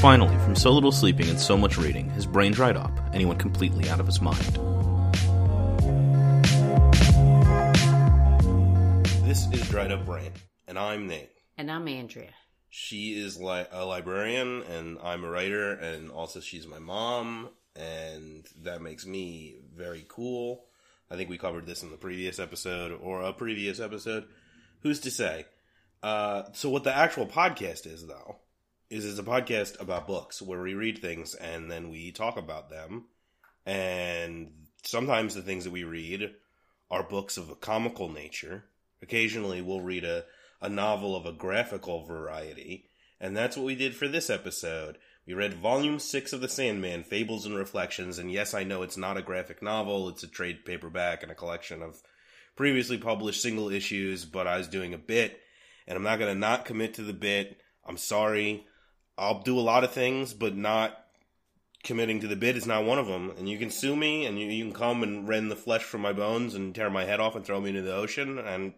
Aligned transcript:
Finally, 0.00 0.34
from 0.38 0.56
so 0.56 0.70
little 0.70 0.90
sleeping 0.90 1.28
and 1.28 1.38
so 1.38 1.58
much 1.58 1.76
reading, 1.76 2.08
his 2.12 2.24
brain 2.24 2.52
dried 2.52 2.74
up, 2.74 2.90
and 3.12 3.16
he 3.16 3.26
went 3.26 3.38
completely 3.38 3.86
out 3.90 4.00
of 4.00 4.06
his 4.06 4.18
mind. 4.22 4.40
This 9.28 9.46
is 9.52 9.68
Dried 9.68 9.92
Up 9.92 10.06
Brain, 10.06 10.32
and 10.66 10.78
I'm 10.78 11.06
Nate. 11.06 11.28
And 11.58 11.70
I'm 11.70 11.86
Andrea. 11.86 12.30
She 12.70 13.12
is 13.20 13.38
li- 13.38 13.66
a 13.70 13.84
librarian, 13.84 14.62
and 14.62 14.96
I'm 15.02 15.22
a 15.22 15.28
writer, 15.28 15.72
and 15.72 16.10
also 16.10 16.40
she's 16.40 16.66
my 16.66 16.78
mom, 16.78 17.50
and 17.76 18.46
that 18.62 18.80
makes 18.80 19.04
me 19.04 19.56
very 19.76 20.06
cool. 20.08 20.64
I 21.10 21.16
think 21.16 21.28
we 21.28 21.36
covered 21.36 21.66
this 21.66 21.82
in 21.82 21.90
the 21.90 21.98
previous 21.98 22.38
episode 22.38 22.98
or 23.02 23.20
a 23.20 23.34
previous 23.34 23.80
episode. 23.80 24.24
Who's 24.80 25.00
to 25.00 25.10
say? 25.10 25.44
Uh, 26.02 26.44
so, 26.54 26.70
what 26.70 26.84
the 26.84 26.96
actual 26.96 27.26
podcast 27.26 27.86
is, 27.86 28.06
though, 28.06 28.36
is 28.90 29.06
it's 29.06 29.20
a 29.20 29.22
podcast 29.22 29.80
about 29.80 30.08
books 30.08 30.42
where 30.42 30.60
we 30.60 30.74
read 30.74 30.98
things 30.98 31.36
and 31.36 31.70
then 31.70 31.90
we 31.90 32.10
talk 32.10 32.36
about 32.36 32.70
them. 32.70 33.04
And 33.64 34.52
sometimes 34.82 35.34
the 35.34 35.42
things 35.42 35.64
that 35.64 35.72
we 35.72 35.84
read 35.84 36.34
are 36.90 37.04
books 37.04 37.36
of 37.36 37.50
a 37.50 37.54
comical 37.54 38.08
nature. 38.08 38.64
Occasionally, 39.00 39.62
we'll 39.62 39.80
read 39.80 40.04
a, 40.04 40.24
a 40.60 40.68
novel 40.68 41.14
of 41.14 41.24
a 41.24 41.32
graphical 41.32 42.04
variety. 42.04 42.86
And 43.20 43.36
that's 43.36 43.56
what 43.56 43.66
we 43.66 43.76
did 43.76 43.94
for 43.94 44.08
this 44.08 44.28
episode. 44.28 44.98
We 45.24 45.34
read 45.34 45.54
Volume 45.54 46.00
6 46.00 46.32
of 46.32 46.40
The 46.40 46.48
Sandman, 46.48 47.04
Fables 47.04 47.46
and 47.46 47.56
Reflections. 47.56 48.18
And 48.18 48.32
yes, 48.32 48.54
I 48.54 48.64
know 48.64 48.82
it's 48.82 48.96
not 48.96 49.16
a 49.16 49.22
graphic 49.22 49.62
novel, 49.62 50.08
it's 50.08 50.24
a 50.24 50.28
trade 50.28 50.64
paperback 50.64 51.22
and 51.22 51.30
a 51.30 51.36
collection 51.36 51.80
of 51.82 52.02
previously 52.56 52.98
published 52.98 53.40
single 53.40 53.70
issues, 53.70 54.24
but 54.24 54.48
I 54.48 54.58
was 54.58 54.66
doing 54.66 54.94
a 54.94 54.98
bit. 54.98 55.38
And 55.86 55.96
I'm 55.96 56.02
not 56.02 56.18
going 56.18 56.34
to 56.34 56.38
not 56.38 56.64
commit 56.64 56.94
to 56.94 57.02
the 57.02 57.12
bit. 57.12 57.60
I'm 57.86 57.96
sorry. 57.96 58.66
I'll 59.20 59.42
do 59.42 59.58
a 59.58 59.60
lot 59.60 59.84
of 59.84 59.92
things, 59.92 60.32
but 60.32 60.56
not 60.56 60.96
committing 61.84 62.20
to 62.20 62.26
the 62.26 62.36
bid 62.36 62.56
is 62.56 62.66
not 62.66 62.84
one 62.84 62.98
of 62.98 63.06
them. 63.06 63.32
And 63.36 63.48
you 63.48 63.58
can 63.58 63.70
sue 63.70 63.94
me, 63.94 64.24
and 64.24 64.38
you, 64.38 64.46
you 64.46 64.64
can 64.64 64.72
come 64.72 65.02
and 65.02 65.28
rend 65.28 65.50
the 65.50 65.56
flesh 65.56 65.82
from 65.82 66.00
my 66.00 66.14
bones 66.14 66.54
and 66.54 66.74
tear 66.74 66.88
my 66.88 67.04
head 67.04 67.20
off 67.20 67.36
and 67.36 67.44
throw 67.44 67.60
me 67.60 67.68
into 67.70 67.82
the 67.82 67.94
ocean. 67.94 68.38
And 68.38 68.72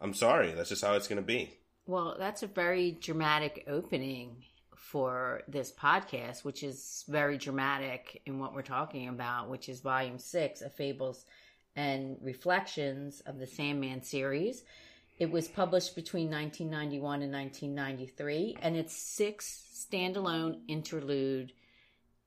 I'm 0.00 0.12
sorry, 0.12 0.52
that's 0.52 0.68
just 0.68 0.84
how 0.84 0.92
it's 0.92 1.08
going 1.08 1.20
to 1.20 1.26
be. 1.26 1.54
Well, 1.86 2.16
that's 2.18 2.42
a 2.42 2.46
very 2.46 2.92
dramatic 2.92 3.64
opening 3.66 4.44
for 4.76 5.42
this 5.48 5.72
podcast, 5.72 6.44
which 6.44 6.62
is 6.62 7.04
very 7.08 7.38
dramatic 7.38 8.20
in 8.26 8.38
what 8.38 8.54
we're 8.54 8.62
talking 8.62 9.08
about, 9.08 9.48
which 9.48 9.68
is 9.70 9.80
volume 9.80 10.18
six 10.18 10.60
of 10.60 10.72
Fables 10.74 11.24
and 11.76 12.18
Reflections 12.22 13.22
of 13.24 13.38
the 13.38 13.46
Sandman 13.46 14.02
series. 14.02 14.64
It 15.18 15.30
was 15.30 15.48
published 15.48 15.96
between 15.96 16.30
1991 16.30 17.22
and 17.22 17.32
1993, 17.32 18.56
and 18.62 18.76
it's 18.76 18.94
six 18.94 19.64
standalone 19.74 20.60
interlude 20.68 21.52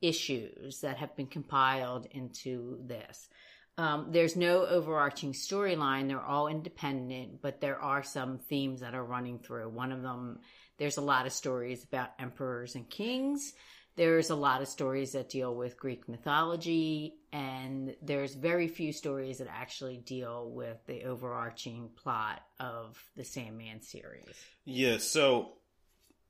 issues 0.02 0.82
that 0.82 0.98
have 0.98 1.16
been 1.16 1.28
compiled 1.28 2.08
into 2.12 2.80
this. 2.86 3.30
Um, 3.78 4.08
there's 4.12 4.36
no 4.36 4.66
overarching 4.66 5.32
storyline. 5.32 6.08
They're 6.08 6.22
all 6.22 6.48
independent, 6.48 7.42
but 7.42 7.62
there 7.62 7.80
are 7.80 8.04
some 8.04 8.40
themes 8.40 8.82
that 8.82 8.94
are 8.94 9.04
running 9.04 9.40
through. 9.40 9.70
One 9.70 9.94
of 9.94 10.02
them, 10.02 10.40
there's 10.78 10.98
a 10.98 11.02
lot 11.02 11.26
of 11.26 11.32
stories 11.32 11.84
about 11.86 12.10
emperors 12.20 12.76
and 12.76 12.90
kings. 12.90 13.54
There's 13.96 14.30
a 14.30 14.36
lot 14.36 14.62
of 14.62 14.68
stories 14.68 15.12
that 15.12 15.30
deal 15.30 15.54
with 15.54 15.78
Greek 15.78 16.08
mythology, 16.08 17.16
and 17.34 17.96
there's 18.02 18.36
very 18.36 18.68
few 18.68 18.94
stories 18.94 19.40
that 19.40 19.48
actually 19.50 19.98
deal 19.98 20.50
with 20.50 20.78
the 20.88 21.04
overarching 21.04 21.90
plot 21.96 22.42
of 22.60 22.98
the 23.18 23.24
Sandman 23.24 23.82
series. 23.82 24.34
Yeah, 24.64 24.98
so 24.98 25.54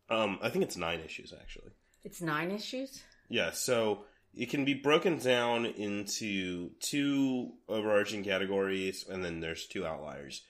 um, 0.10 0.40
I 0.42 0.50
think 0.50 0.64
it's 0.64 0.78
nine 0.78 1.02
issues 1.02 1.34
actually. 1.40 1.72
It's 2.04 2.22
nine 2.22 2.52
issues? 2.52 3.04
Yeah, 3.30 3.52
so 3.52 4.06
it 4.34 4.50
can 4.50 4.66
be 4.66 4.74
broken 4.74 5.18
down 5.18 5.66
into 5.66 6.72
two 6.80 7.54
overarching 7.70 8.24
categories, 8.24 9.06
and 9.08 9.24
then 9.24 9.40
there's 9.40 9.68
two 9.68 9.86
outliers. 9.86 10.42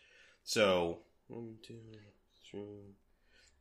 So, 0.44 1.00
one, 1.28 1.56
two, 1.62 1.80
three. 2.50 2.96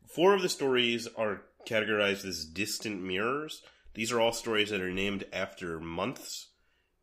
Four 0.07 0.35
of 0.35 0.43
the 0.43 0.49
stories 0.49 1.07
are 1.17 1.43
categorized 1.67 2.25
as 2.25 2.45
distant 2.45 3.03
mirrors. 3.03 3.63
These 3.95 4.13
are 4.13 4.21
all 4.21 4.33
stories 4.33 4.71
that 4.71 4.81
are 4.81 4.91
named 4.91 5.25
after 5.33 5.81
months 5.81 6.49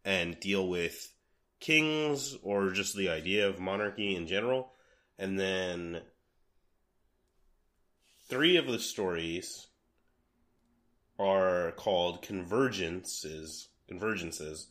and 0.06 0.40
deal 0.40 0.68
with 0.68 1.12
kings 1.60 2.38
or 2.44 2.70
just 2.72 2.96
the 2.96 3.10
idea 3.10 3.48
of 3.48 3.60
monarchy 3.60 4.16
in 4.16 4.28
general. 4.28 4.74
And 5.20 5.40
then 5.40 6.02
three 8.30 8.58
of 8.58 8.68
the 8.68 8.80
stories 8.80 9.68
are 11.20 11.72
called 11.74 12.24
convergences. 12.24 13.68
Convergences. 13.90 14.68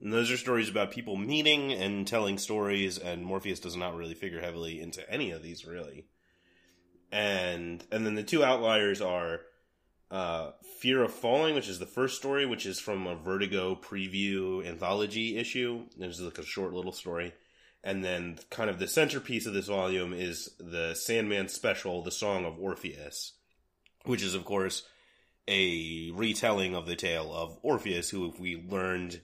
And 0.00 0.12
those 0.12 0.30
are 0.30 0.36
stories 0.36 0.70
about 0.70 0.92
people 0.92 1.16
meeting 1.16 1.72
and 1.72 2.06
telling 2.06 2.38
stories, 2.38 2.96
and 2.96 3.22
Morpheus 3.22 3.60
does 3.60 3.76
not 3.76 3.94
really 3.94 4.14
figure 4.14 4.40
heavily 4.40 4.80
into 4.80 5.08
any 5.10 5.30
of 5.30 5.42
these, 5.42 5.66
really. 5.66 6.06
And 7.12 7.84
and 7.90 8.06
then 8.06 8.14
the 8.14 8.22
two 8.22 8.44
outliers 8.44 9.00
are 9.00 9.40
uh, 10.10 10.50
Fear 10.80 11.04
of 11.04 11.12
Falling, 11.12 11.54
which 11.54 11.68
is 11.68 11.78
the 11.78 11.86
first 11.86 12.16
story, 12.16 12.46
which 12.46 12.66
is 12.66 12.80
from 12.80 13.06
a 13.06 13.14
Vertigo 13.14 13.74
preview 13.76 14.66
anthology 14.66 15.36
issue. 15.36 15.86
This 15.96 16.18
is 16.18 16.24
like 16.24 16.38
a 16.38 16.44
short 16.44 16.72
little 16.72 16.92
story. 16.92 17.32
And 17.82 18.04
then 18.04 18.38
kind 18.50 18.68
of 18.68 18.78
the 18.78 18.88
centerpiece 18.88 19.46
of 19.46 19.54
this 19.54 19.68
volume 19.68 20.12
is 20.12 20.50
the 20.58 20.94
Sandman 20.94 21.48
special, 21.48 22.02
The 22.02 22.10
Song 22.10 22.44
of 22.44 22.58
Orpheus, 22.58 23.32
which 24.04 24.22
is, 24.22 24.34
of 24.34 24.44
course, 24.44 24.82
a 25.48 26.10
retelling 26.12 26.74
of 26.74 26.86
the 26.86 26.96
tale 26.96 27.32
of 27.32 27.58
Orpheus, 27.62 28.10
who, 28.10 28.28
if 28.28 28.38
we 28.38 28.62
learned 28.68 29.20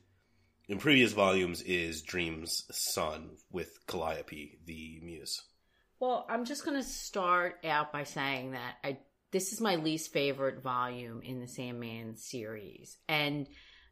in 0.69 0.79
previous 0.79 1.13
volumes, 1.13 1.61
is 1.63 2.01
Dream's 2.01 2.65
son 2.71 3.37
with 3.51 3.87
Calliope, 3.87 4.59
the 4.65 5.01
muse. 5.03 5.43
Well, 5.99 6.27
I'm 6.29 6.45
just 6.45 6.65
going 6.65 6.77
to 6.77 6.87
start 6.87 7.57
out 7.65 7.93
by 7.93 8.05
saying 8.05 8.53
that 8.53 8.75
I 8.85 8.99
this 9.33 9.53
is 9.53 9.61
my 9.61 9.77
least 9.77 10.13
favorite 10.13 10.63
volume 10.63 11.21
in 11.23 11.41
the 11.41 11.49
Sandman 11.49 12.17
series, 12.17 12.97
and 13.09 13.47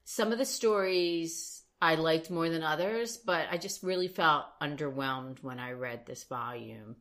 some 0.05 0.33
of 0.33 0.39
the 0.39 0.45
stories 0.45 1.63
I 1.81 1.97
liked 1.97 2.31
more 2.31 2.49
than 2.49 2.63
others, 2.63 3.17
but 3.19 3.47
I 3.51 3.59
just 3.59 3.83
really 3.83 4.09
felt 4.09 4.45
underwhelmed 4.63 5.43
when 5.43 5.59
I 5.59 5.73
read 5.73 6.07
this 6.07 6.25
volume. 6.25 6.97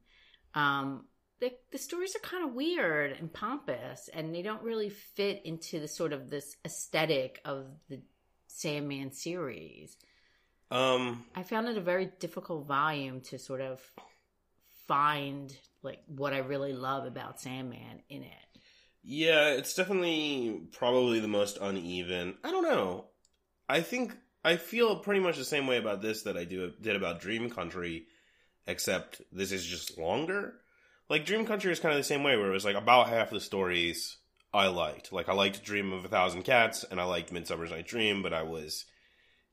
Um, 0.56 1.06
the, 1.40 1.52
the 1.72 1.78
stories 1.78 2.16
are 2.16 2.20
kind 2.20 2.44
of 2.44 2.54
weird 2.54 3.12
and 3.12 3.32
pompous, 3.32 4.10
and 4.14 4.34
they 4.34 4.42
don't 4.42 4.64
really 4.64 4.90
fit 4.90 5.42
into 5.46 5.80
the 5.80 5.88
sort 5.88 6.14
of 6.14 6.30
this 6.30 6.56
aesthetic 6.66 7.40
of 7.46 7.68
the 7.90 8.02
Sandman 8.48 9.12
series. 9.12 9.96
Um, 10.72 11.26
I 11.36 11.44
found 11.44 11.68
it 11.68 11.78
a 11.78 11.82
very 11.82 12.10
difficult 12.20 12.68
volume 12.68 13.22
to 13.22 13.38
sort 13.38 13.62
of 13.62 13.80
find 14.88 15.56
like 15.82 16.00
what 16.08 16.34
I 16.34 16.40
really 16.40 16.74
love 16.74 17.06
about 17.06 17.40
Sandman 17.40 18.02
in 18.10 18.24
it. 18.24 18.30
Yeah, 19.04 19.50
it's 19.50 19.74
definitely 19.74 20.62
probably 20.72 21.20
the 21.20 21.28
most 21.28 21.58
uneven. 21.62 22.36
I 22.44 22.52
don't 22.52 22.64
know. 22.64 23.08
I 23.68 23.82
think 23.82 24.16
I 24.46 24.56
feel 24.56 24.98
pretty 24.98 25.20
much 25.20 25.38
the 25.38 25.44
same 25.44 25.68
way 25.68 25.78
about 25.78 26.02
this 26.02 26.24
that 26.24 26.38
I 26.38 26.46
do 26.46 26.72
did 26.82 26.96
about 26.96 27.20
Dream 27.20 27.50
Country, 27.50 28.08
except 28.66 29.22
this 29.32 29.52
is 29.52 29.66
just 29.66 29.98
longer. 29.98 30.56
Like 31.10 31.26
Dream 31.26 31.46
Country 31.46 31.72
is 31.72 31.80
kind 31.80 31.94
of 31.94 32.00
the 32.00 32.04
same 32.04 32.24
way, 32.24 32.38
where 32.38 32.50
it 32.50 32.54
was 32.54 32.66
like 32.66 32.78
about 32.78 33.10
half 33.10 33.30
the 33.30 33.42
stories 33.42 34.18
I 34.54 34.68
liked. 34.68 35.12
Like 35.12 35.28
I 35.28 35.34
liked 35.34 35.64
Dream 35.64 35.92
of 35.92 36.06
a 36.06 36.10
Thousand 36.10 36.44
Cats, 36.44 36.86
and 36.90 37.00
I 37.00 37.04
liked 37.04 37.32
Midsummer's 37.32 37.72
Night 37.72 37.88
Dream, 37.88 38.22
but 38.22 38.34
I 38.34 38.44
was, 38.44 38.86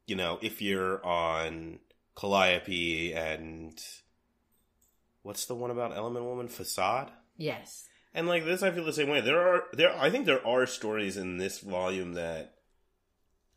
you 0.07 0.15
know, 0.15 0.39
if 0.43 0.63
you're 0.63 1.05
on 1.05 1.81
Calliope 2.17 3.15
and 3.15 3.81
what's 5.23 5.47
the 5.47 5.55
one 5.55 5.71
about 5.71 5.97
Element 5.97 6.25
Woman 6.25 6.49
Facade? 6.49 7.11
Yes. 7.37 7.87
And 8.13 8.27
like 8.27 8.45
this, 8.45 8.63
I 8.63 8.71
feel 8.71 8.85
the 8.85 8.93
same 8.93 9.09
way. 9.09 9.21
There 9.21 9.41
are 9.41 9.65
there. 9.73 9.97
I 9.97 10.11
think 10.11 10.27
there 10.27 10.45
are 10.47 10.67
stories 10.67 11.17
in 11.17 11.39
this 11.39 11.61
volume 11.61 12.15
that 12.15 12.55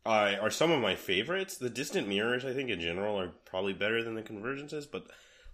I 0.06 0.36
are 0.36 0.50
some 0.50 0.70
of 0.70 0.80
my 0.80 0.94
favorites. 0.94 1.56
The 1.56 1.70
Distant 1.70 2.08
Mirrors, 2.08 2.44
I 2.44 2.52
think, 2.52 2.70
in 2.70 2.80
general, 2.80 3.18
are 3.18 3.32
probably 3.44 3.72
better 3.72 4.02
than 4.02 4.14
the 4.14 4.22
Convergences. 4.22 4.86
But 4.90 5.06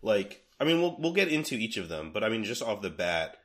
like, 0.02 0.44
I 0.58 0.64
mean, 0.64 0.80
we'll 0.80 0.96
we'll 0.98 1.12
get 1.14 1.28
into 1.28 1.54
each 1.54 1.76
of 1.76 1.88
them. 1.88 2.10
But 2.12 2.24
I 2.24 2.28
mean, 2.28 2.44
just 2.44 2.62
off 2.62 2.82
the 2.82 2.90
bat, 2.90 3.36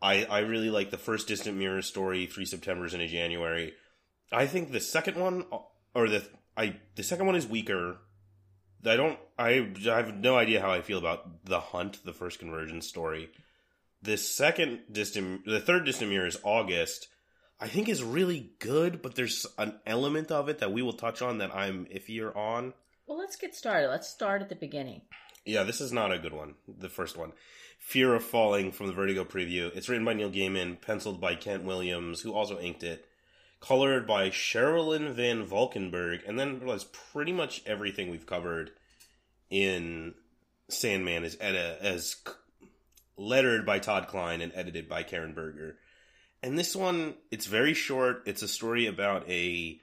I 0.00 0.24
I 0.24 0.40
really 0.40 0.70
like 0.70 0.90
the 0.90 0.98
first 0.98 1.26
Distant 1.26 1.56
Mirrors 1.56 1.86
story, 1.86 2.26
Three 2.26 2.44
September's 2.44 2.94
in 2.94 3.00
a 3.00 3.08
January. 3.08 3.74
I 4.30 4.46
think 4.46 4.70
the 4.70 4.80
second 4.80 5.16
one, 5.16 5.46
uh, 5.50 5.58
or 5.94 6.08
the 6.08 6.24
I 6.56 6.76
the 6.94 7.02
second 7.02 7.26
one 7.26 7.36
is 7.36 7.46
weaker. 7.46 7.98
I 8.84 8.96
don't. 8.96 9.18
I, 9.38 9.72
I 9.88 9.96
have 9.96 10.16
no 10.16 10.36
idea 10.36 10.60
how 10.60 10.70
I 10.70 10.80
feel 10.80 10.98
about 10.98 11.44
the 11.44 11.60
Hunt, 11.60 12.04
the 12.04 12.12
first 12.12 12.38
convergence 12.38 12.86
story. 12.86 13.30
The 14.02 14.16
second 14.16 14.80
distant, 14.90 15.44
the 15.44 15.60
third 15.60 15.84
distant 15.84 16.10
mirror 16.10 16.26
is 16.26 16.38
August. 16.42 17.08
I 17.58 17.68
think 17.68 17.88
is 17.88 18.02
really 18.02 18.52
good, 18.58 19.00
but 19.00 19.14
there's 19.14 19.46
an 19.56 19.74
element 19.86 20.30
of 20.30 20.48
it 20.48 20.58
that 20.58 20.72
we 20.72 20.82
will 20.82 20.92
touch 20.92 21.22
on 21.22 21.38
that 21.38 21.54
I'm 21.54 21.86
iffier 21.86 22.36
on. 22.36 22.74
Well, 23.06 23.18
let's 23.18 23.36
get 23.36 23.54
started. 23.54 23.88
Let's 23.88 24.08
start 24.08 24.42
at 24.42 24.48
the 24.48 24.56
beginning. 24.56 25.02
Yeah, 25.44 25.62
this 25.62 25.80
is 25.80 25.92
not 25.92 26.12
a 26.12 26.18
good 26.18 26.34
one. 26.34 26.54
The 26.66 26.88
first 26.88 27.16
one. 27.16 27.32
Fear 27.78 28.14
of 28.14 28.24
Falling 28.24 28.72
from 28.72 28.88
the 28.88 28.92
Vertigo 28.92 29.24
preview. 29.24 29.74
It's 29.74 29.88
written 29.88 30.04
by 30.04 30.14
Neil 30.14 30.30
Gaiman, 30.30 30.80
penciled 30.80 31.20
by 31.20 31.34
Kent 31.34 31.64
Williams, 31.64 32.20
who 32.20 32.34
also 32.34 32.58
inked 32.58 32.82
it, 32.82 33.06
colored 33.60 34.06
by 34.06 34.30
Sherilyn 34.30 35.12
Van 35.14 35.44
Valkenburgh, 35.44 36.20
and 36.26 36.38
then 36.38 36.60
realize 36.60 36.84
pretty 36.84 37.32
much 37.32 37.62
everything 37.66 38.10
we've 38.10 38.26
covered 38.26 38.70
in 39.50 40.14
Sandman 40.68 41.24
is 41.24 41.36
edit- 41.40 41.78
as 41.80 42.16
lettered 43.16 43.64
by 43.64 43.78
Todd 43.78 44.08
Klein 44.08 44.40
and 44.40 44.52
edited 44.54 44.88
by 44.88 45.02
Karen 45.02 45.32
Berger. 45.32 45.78
And 46.42 46.58
this 46.58 46.76
one, 46.76 47.14
it's 47.30 47.46
very 47.46 47.74
short. 47.74 48.22
It's 48.26 48.42
a 48.42 48.48
story 48.48 48.86
about 48.86 49.28
a 49.28 49.80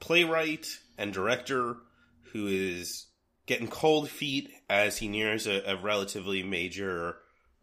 playwright 0.00 0.66
and 0.98 1.12
director 1.12 1.76
who 2.32 2.46
is 2.48 3.06
getting 3.46 3.68
cold 3.68 4.08
feet 4.08 4.50
as 4.68 4.98
he 4.98 5.08
nears 5.08 5.46
a, 5.46 5.62
a 5.66 5.76
relatively 5.76 6.42
major 6.42 7.16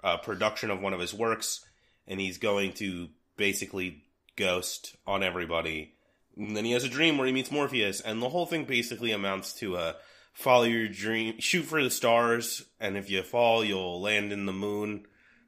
uh, 0.04 0.18
production 0.18 0.72
of 0.72 0.82
one 0.82 0.94
of 0.94 1.00
his 1.00 1.14
works, 1.14 1.66
and 2.08 2.20
he's 2.20 2.38
going 2.38 2.74
to 2.74 3.10
basically 3.36 4.04
ghost 4.40 4.96
on 5.06 5.22
everybody. 5.22 5.94
And 6.36 6.56
then 6.56 6.66
he 6.66 6.72
has 6.72 6.84
a 6.84 6.90
dream 6.90 7.18
where 7.18 7.28
he 7.28 7.34
meets 7.34 7.52
Morpheus, 7.52 8.02
and 8.02 8.22
the 8.22 8.30
whole 8.30 8.46
thing 8.46 8.64
basically 8.64 9.12
amounts 9.12 9.54
to 9.56 9.76
a 9.76 9.98
follow 10.34 10.64
your 10.64 10.88
dream, 10.88 11.36
shoot 11.40 11.64
for 11.64 11.84
the 11.84 11.90
stars, 11.90 12.64
and 12.80 12.98
if 12.98 13.10
you 13.10 13.22
fall, 13.22 13.64
you'll 13.64 14.02
land 14.02 14.32
in 14.32 14.46
the 14.46 14.54
moon 14.54 15.06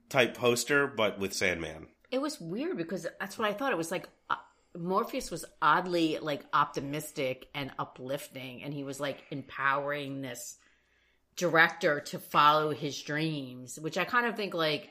type 0.10 0.36
poster, 0.36 0.86
but 0.86 1.18
with 1.18 1.34
Sandman. 1.34 1.88
It 2.12 2.22
was 2.22 2.42
weird 2.42 2.78
because 2.78 3.08
that's 3.20 3.38
what 3.38 3.50
I 3.50 3.54
thought. 3.54 3.72
It 3.72 3.78
was 3.78 3.90
like 3.90 4.10
uh, 4.30 4.36
Morpheus 4.78 5.32
was 5.32 5.46
oddly 5.62 6.20
like 6.22 6.44
optimistic 6.52 7.48
and 7.56 7.72
uplifting, 7.80 8.64
and 8.64 8.74
he 8.74 8.84
was 8.84 9.00
like 9.00 9.24
empowering 9.32 10.22
this 10.22 10.58
director 11.38 12.02
to 12.02 12.20
follow 12.20 12.72
his 12.72 13.02
dreams, 13.02 13.80
which 13.80 13.98
I 13.98 14.04
kind 14.04 14.26
of 14.26 14.36
think 14.36 14.54
like 14.54 14.90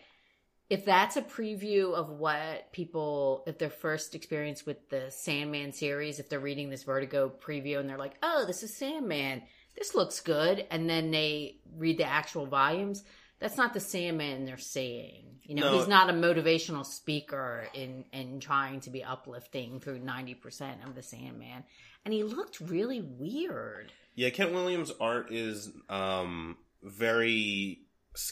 if 0.71 0.85
that's 0.85 1.17
a 1.17 1.23
preview 1.23 1.93
of 1.93 2.09
what 2.09 2.73
people 2.73 3.43
if 3.47 3.59
their 3.59 3.71
first 3.71 4.15
experience 4.15 4.65
with 4.65 4.89
the 4.89 5.11
Sandman 5.11 5.73
series, 5.73 6.19
if 6.19 6.29
they're 6.29 6.41
reading 6.41 6.71
this 6.71 6.85
Vertigo 6.85 7.29
preview 7.29 7.79
and 7.81 7.89
they're 7.91 7.99
like, 7.99 8.15
"Oh, 8.23 8.45
this 8.47 8.63
is 8.63 8.75
Sandman. 8.75 9.43
This 9.77 9.95
looks 9.95 10.21
good." 10.21 10.67
And 10.71 10.89
then 10.89 11.11
they 11.11 11.57
read 11.77 11.99
the 11.99 12.05
actual 12.05 12.47
volumes, 12.47 13.05
that's 13.41 13.57
not 13.57 13.75
the 13.75 13.81
Sandman 13.81 14.45
they're 14.45 14.59
saying. 14.59 15.41
You 15.43 15.57
know, 15.57 15.73
No. 15.73 15.79
he's 15.79 15.89
not 15.89 16.11
a 16.11 16.13
motivational 16.13 16.87
speaker 16.87 17.67
in 17.75 18.05
in 18.13 18.39
trying 18.39 18.81
to 18.83 18.91
be 18.91 19.03
uplifting 19.03 19.81
through 19.81 19.99
90% 20.01 20.87
of 20.87 20.95
the 20.95 21.03
Sandman. 21.03 21.65
And 22.05 22.15
he 22.15 22.23
looked 22.23 22.61
really 22.61 23.01
weird. 23.01 23.93
Yeah, 24.15 24.31
Kent 24.31 24.53
Williams' 24.53 24.93
art 25.01 25.33
is 25.33 25.71
um, 25.89 26.59
very 26.83 27.81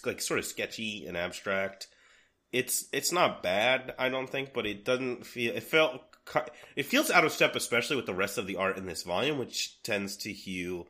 like 0.07 0.21
sort 0.21 0.39
of 0.39 0.45
sketchy 0.45 1.07
and 1.07 1.17
abstract. 1.17 1.89
It's 2.53 2.87
it's 2.93 3.13
not 3.13 3.43
bad, 3.43 3.95
I 3.99 4.09
don't 4.09 4.29
think, 4.31 4.53
but 4.53 4.67
it 4.67 4.85
doesn't 4.85 5.27
feel. 5.27 5.55
It 5.55 5.63
felt 5.63 6.03
it 6.77 6.87
feels 6.87 7.11
out 7.11 7.25
of 7.25 7.33
step, 7.33 7.57
especially 7.57 7.97
with 7.97 8.07
the 8.07 8.15
rest 8.15 8.39
of 8.39 8.47
the 8.47 8.57
art 8.57 8.79
in 8.79 8.87
this 8.87 9.03
volume, 9.03 9.39
which 9.39 9.83
tends 9.83 10.17
to 10.19 10.33
hew 10.33 10.87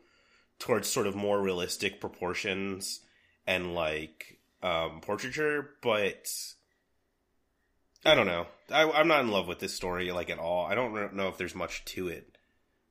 towards 0.58 0.88
sort 0.88 1.06
of 1.06 1.14
more 1.14 1.40
realistic 1.40 2.00
proportions 2.00 3.00
and 3.46 3.74
like 3.74 4.38
um, 4.62 5.00
portraiture. 5.00 5.70
But 5.82 6.28
I 8.04 8.14
don't 8.14 8.26
know. 8.26 8.46
I, 8.70 8.88
I'm 8.90 9.08
not 9.08 9.20
in 9.20 9.30
love 9.30 9.48
with 9.48 9.58
this 9.58 9.74
story 9.74 10.12
like 10.12 10.30
at 10.30 10.38
all. 10.38 10.66
I 10.66 10.74
don't 10.74 11.14
know 11.14 11.28
if 11.28 11.38
there's 11.38 11.54
much 11.54 11.84
to 11.86 12.08
it, 12.08 12.38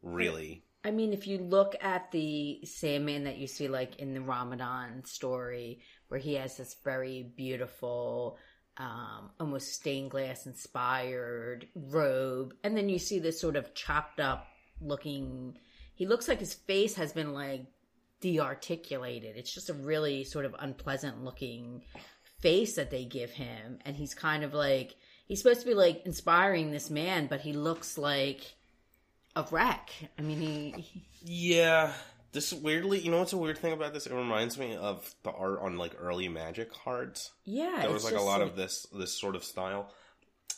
really. 0.01 0.63
I 0.83 0.91
mean, 0.91 1.11
if 1.11 1.27
you 1.27 1.37
look 1.37 1.75
at 1.81 2.11
the 2.11 2.61
Sandman 2.63 3.25
that 3.25 3.37
you 3.37 3.47
see, 3.47 3.67
like 3.67 3.97
in 3.97 4.13
the 4.13 4.21
Ramadan 4.21 5.03
story, 5.05 5.81
where 6.07 6.19
he 6.19 6.35
has 6.35 6.55
this 6.55 6.77
very 6.83 7.23
beautiful, 7.35 8.37
um, 8.77 9.31
almost 9.39 9.73
stained 9.73 10.11
glass 10.11 10.45
inspired 10.45 11.67
robe, 11.75 12.53
and 12.63 12.77
then 12.77 12.89
you 12.89 12.99
see 12.99 13.19
this 13.19 13.39
sort 13.39 13.55
of 13.55 13.73
chopped 13.73 14.19
up 14.19 14.47
looking. 14.81 15.57
He 15.95 16.05
looks 16.05 16.27
like 16.27 16.39
his 16.39 16.53
face 16.53 16.95
has 16.95 17.11
been 17.11 17.33
like 17.33 17.65
de-articulated. 18.21 19.35
It's 19.35 19.53
just 19.53 19.69
a 19.69 19.73
really 19.73 20.23
sort 20.23 20.45
of 20.45 20.55
unpleasant 20.59 21.23
looking 21.23 21.83
face 22.39 22.75
that 22.75 22.91
they 22.91 23.05
give 23.05 23.31
him, 23.31 23.79
and 23.85 23.95
he's 23.95 24.13
kind 24.13 24.43
of 24.43 24.53
like 24.53 24.95
he's 25.27 25.41
supposed 25.41 25.61
to 25.61 25.67
be 25.67 25.73
like 25.73 26.05
inspiring 26.05 26.71
this 26.71 26.89
man, 26.89 27.27
but 27.27 27.41
he 27.41 27.53
looks 27.53 27.97
like 27.97 28.41
a 29.35 29.45
wreck. 29.51 29.89
I 30.17 30.21
mean, 30.21 30.39
he, 30.39 30.71
he 30.81 31.05
Yeah, 31.23 31.93
this 32.31 32.53
weirdly, 32.53 32.99
you 32.99 33.11
know 33.11 33.19
what's 33.19 33.33
a 33.33 33.37
weird 33.37 33.57
thing 33.57 33.73
about 33.73 33.93
this? 33.93 34.05
It 34.07 34.13
reminds 34.13 34.57
me 34.57 34.75
of 34.75 35.13
the 35.23 35.31
art 35.31 35.59
on 35.61 35.77
like 35.77 35.95
early 35.99 36.27
Magic 36.27 36.71
cards. 36.71 37.31
yeah, 37.45 37.81
There 37.81 37.91
was 37.91 38.03
like 38.03 38.15
a 38.15 38.21
lot 38.21 38.41
of 38.41 38.55
this 38.55 38.85
this 38.93 39.13
sort 39.13 39.35
of 39.35 39.43
style. 39.43 39.91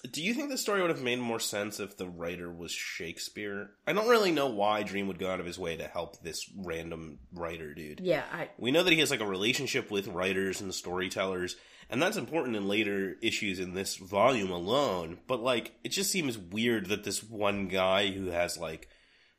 Do 0.10 0.24
you 0.24 0.33
think 0.33 0.50
the 0.50 0.57
story 0.57 0.80
would 0.80 0.92
have 0.92 1.01
made 1.01 1.19
more 1.19 1.42
sense 1.42 1.81
if 1.81 1.98
the 1.98 2.07
writer 2.07 2.50
was 2.50 2.71
Shakespeare? 2.71 3.71
I 3.86 3.92
don't 3.92 4.07
really 4.07 4.31
know 4.31 4.48
why 4.48 4.81
Dream 4.83 5.07
would 5.07 5.19
go 5.19 5.30
out 5.30 5.42
of 5.42 5.45
his 5.45 5.60
way 5.60 5.75
to 5.75 5.88
help 5.88 6.21
this 6.24 6.50
random 6.56 7.19
writer 7.33 7.74
dude. 7.74 8.00
Yeah, 8.00 8.24
I 8.31 8.50
We 8.57 8.71
know 8.71 8.83
that 8.83 8.94
he 8.94 9.00
has 9.00 9.12
like 9.12 9.19
a 9.19 9.27
relationship 9.27 9.92
with 9.92 10.07
writers 10.07 10.62
and 10.62 10.74
storytellers, 10.74 11.57
and 11.89 12.01
that's 12.01 12.16
important 12.16 12.56
in 12.56 12.69
later 12.69 13.18
issues 13.21 13.60
in 13.60 13.74
this 13.74 13.98
volume 13.98 14.51
alone. 14.51 15.18
But 15.27 15.42
like, 15.42 15.74
it 15.83 15.89
just 15.89 16.12
seems 16.12 16.38
weird 16.38 16.86
that 16.88 17.04
this 17.04 17.21
one 17.21 17.68
guy 17.68 18.07
who 18.12 18.27
has 18.27 18.57
like 18.57 18.88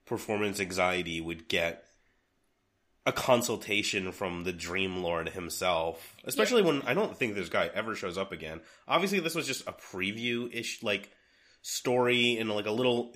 performance 0.04 0.60
anxiety 0.60 1.22
would 1.22 1.48
get 1.48 1.84
a 3.06 3.12
consultation 3.12 4.12
from 4.12 4.44
the 4.44 4.52
Dream 4.52 5.02
Lord 5.02 5.30
himself, 5.30 6.16
especially 6.24 6.62
when 6.62 6.82
I 6.82 6.94
don't 6.94 7.16
think 7.16 7.34
this 7.34 7.48
guy 7.48 7.70
ever 7.74 7.94
shows 7.94 8.18
up 8.18 8.32
again. 8.32 8.60
Obviously, 8.86 9.20
this 9.20 9.34
was 9.34 9.46
just 9.46 9.66
a 9.66 9.72
preview 9.72 10.52
ish 10.54 10.82
like 10.82 11.10
story 11.62 12.36
and 12.36 12.50
like 12.50 12.66
a 12.66 12.70
little 12.70 13.14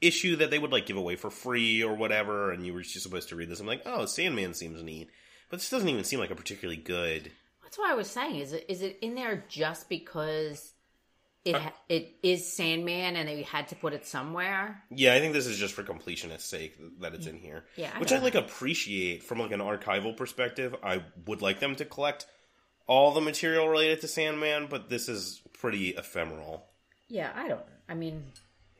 issue 0.00 0.36
that 0.36 0.50
they 0.50 0.58
would 0.58 0.72
like 0.72 0.86
give 0.86 0.96
away 0.96 1.16
for 1.16 1.30
free 1.30 1.82
or 1.82 1.94
whatever, 1.94 2.50
and 2.50 2.64
you 2.64 2.72
were 2.72 2.82
just 2.82 3.02
supposed 3.02 3.28
to 3.28 3.36
read 3.36 3.48
this. 3.48 3.60
I'm 3.60 3.66
like, 3.66 3.82
oh, 3.84 4.06
Sandman 4.06 4.54
seems 4.54 4.82
neat, 4.82 5.10
but 5.50 5.58
this 5.58 5.70
doesn't 5.70 5.88
even 5.88 6.04
seem 6.04 6.18
like 6.18 6.30
a 6.30 6.34
particularly 6.34 6.80
good. 6.80 7.30
that's 7.62 7.78
what 7.78 7.90
I 7.90 7.94
was 7.94 8.10
saying. 8.10 8.36
Is 8.36 8.52
it 8.52 8.64
is 8.68 8.82
it 8.82 8.98
in 9.02 9.14
there 9.14 9.44
just 9.48 9.88
because 9.88 10.72
it 11.44 11.54
Uh, 11.56 11.70
it 11.88 12.14
is 12.22 12.52
Sandman 12.52 13.16
and 13.16 13.28
they 13.28 13.42
had 13.42 13.68
to 13.68 13.74
put 13.76 13.92
it 13.92 14.06
somewhere? 14.06 14.82
Yeah, 14.90 15.14
I 15.14 15.20
think 15.20 15.32
this 15.32 15.46
is 15.46 15.58
just 15.58 15.74
for 15.74 15.82
completionist 15.82 16.42
sake 16.42 16.76
that 17.00 17.14
it's 17.14 17.26
in 17.26 17.36
here. 17.38 17.64
Yeah, 17.76 17.90
I 17.94 17.98
which 17.98 18.12
I 18.12 18.18
like 18.18 18.34
appreciate 18.34 19.22
from 19.22 19.38
like 19.40 19.52
an 19.52 19.60
archival 19.60 20.16
perspective. 20.16 20.74
I 20.82 21.02
would 21.26 21.42
like 21.42 21.60
them 21.60 21.74
to 21.76 21.84
collect 21.84 22.26
all 22.86 23.12
the 23.12 23.20
material 23.20 23.68
related 23.68 24.00
to 24.02 24.08
Sandman, 24.08 24.66
but 24.68 24.88
this 24.88 25.08
is 25.08 25.40
pretty 25.52 25.90
ephemeral. 25.90 26.66
Yeah, 27.08 27.30
I 27.34 27.48
don't. 27.48 27.60
I 27.88 27.94
mean, 27.94 28.22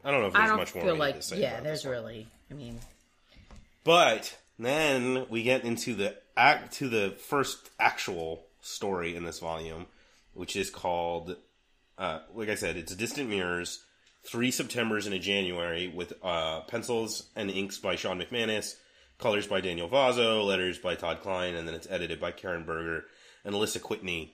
I 0.05 0.11
don't 0.11 0.21
know 0.21 0.27
if 0.29 0.35
I 0.35 0.39
there's 0.39 0.51
don't 0.51 0.59
much 0.59 0.75
more 0.75 0.85
feel 0.85 0.95
need 0.95 1.01
like 1.01 1.17
to 1.17 1.23
say. 1.23 1.41
yeah. 1.41 1.61
There's 1.61 1.85
really. 1.85 2.29
I 2.51 2.55
mean, 2.55 2.79
But 3.85 4.39
then 4.59 5.27
we 5.29 5.43
get 5.43 5.65
into 5.65 5.95
the 5.95 6.17
act 6.37 6.75
to 6.75 6.89
the 6.89 7.11
first 7.19 7.71
actual 7.81 8.45
story 8.61 9.17
in 9.17 9.25
this 9.25 9.39
volume, 9.41 9.87
which 10.35 10.55
is 10.57 10.71
called, 10.71 11.37
uh, 11.99 12.21
like 12.35 12.49
I 12.49 12.55
said, 12.55 12.77
it's 12.77 12.95
Distant 12.95 13.29
Mirrors. 13.29 13.85
Three 14.25 14.53
Septembers 14.53 15.07
and 15.07 15.15
a 15.17 15.19
January 15.19 15.89
with 15.89 16.13
uh, 16.23 16.61
pencils 16.63 17.29
and 17.35 17.51
inks 17.51 17.79
by 17.79 17.97
Shawn 17.97 18.21
McManus, 18.21 18.77
colors 19.19 19.49
by 19.49 19.61
Daniel 19.61 19.89
Vozzo, 19.89 20.47
letters 20.47 20.79
by 20.79 20.95
Todd 20.95 21.23
Klein, 21.23 21.57
and 21.57 21.67
then 21.67 21.75
it's 21.75 21.89
edited 21.91 22.21
by 22.21 22.31
Karen 22.31 22.65
Berger 22.65 23.05
and 23.45 23.53
Alisa 23.53 23.81
Kwitney. 23.81 24.31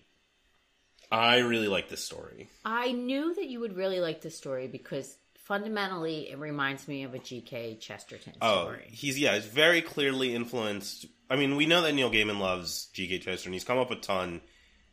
I 1.11 1.39
really 1.39 1.69
like 1.69 1.89
this 1.89 2.05
story. 2.05 2.51
I 2.67 2.93
knew 2.93 3.35
that 3.35 3.47
you 3.47 3.61
would 3.61 3.77
really 3.77 3.99
like 3.99 4.21
this 4.21 4.37
story 4.37 4.69
because 4.69 5.17
fundamentally 5.49 6.31
it 6.31 6.39
reminds 6.39 6.87
me 6.87 7.05
of 7.05 7.15
a 7.15 7.19
G.K. 7.19 7.79
Chesterton 7.81 8.35
story. 8.35 8.83
Oh, 8.85 8.89
he's 8.91 9.19
yeah, 9.19 9.35
he's 9.35 9.47
very 9.47 9.81
clearly 9.81 10.35
influenced. 10.35 11.07
I 11.31 11.37
mean, 11.37 11.57
we 11.57 11.65
know 11.65 11.81
that 11.81 11.95
Neil 11.95 12.11
Gaiman 12.11 12.39
loves 12.39 12.89
G.K. 12.93 13.21
Chesterton. 13.21 13.55
He's 13.55 13.65
come 13.65 13.79
up 13.79 13.91
a 13.91 13.97
ton 13.97 14.43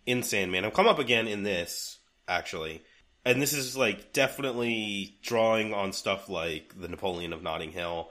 in 0.06 0.24
Sandman. 0.24 0.64
I've 0.64 0.74
come 0.74 0.88
up 0.88 1.00
again 1.00 1.28
in 1.28 1.44
this 1.44 1.98
actually, 2.28 2.82
and 3.26 3.42
this 3.42 3.54
is 3.54 3.76
like 3.76 4.14
definitely 4.14 5.18
drawing 5.24 5.74
on 5.74 5.94
stuff 5.94 6.30
like 6.30 6.80
the 6.80 6.88
Napoleon 6.88 7.34
of 7.34 7.42
Notting 7.42 7.72
Hill. 7.72 8.10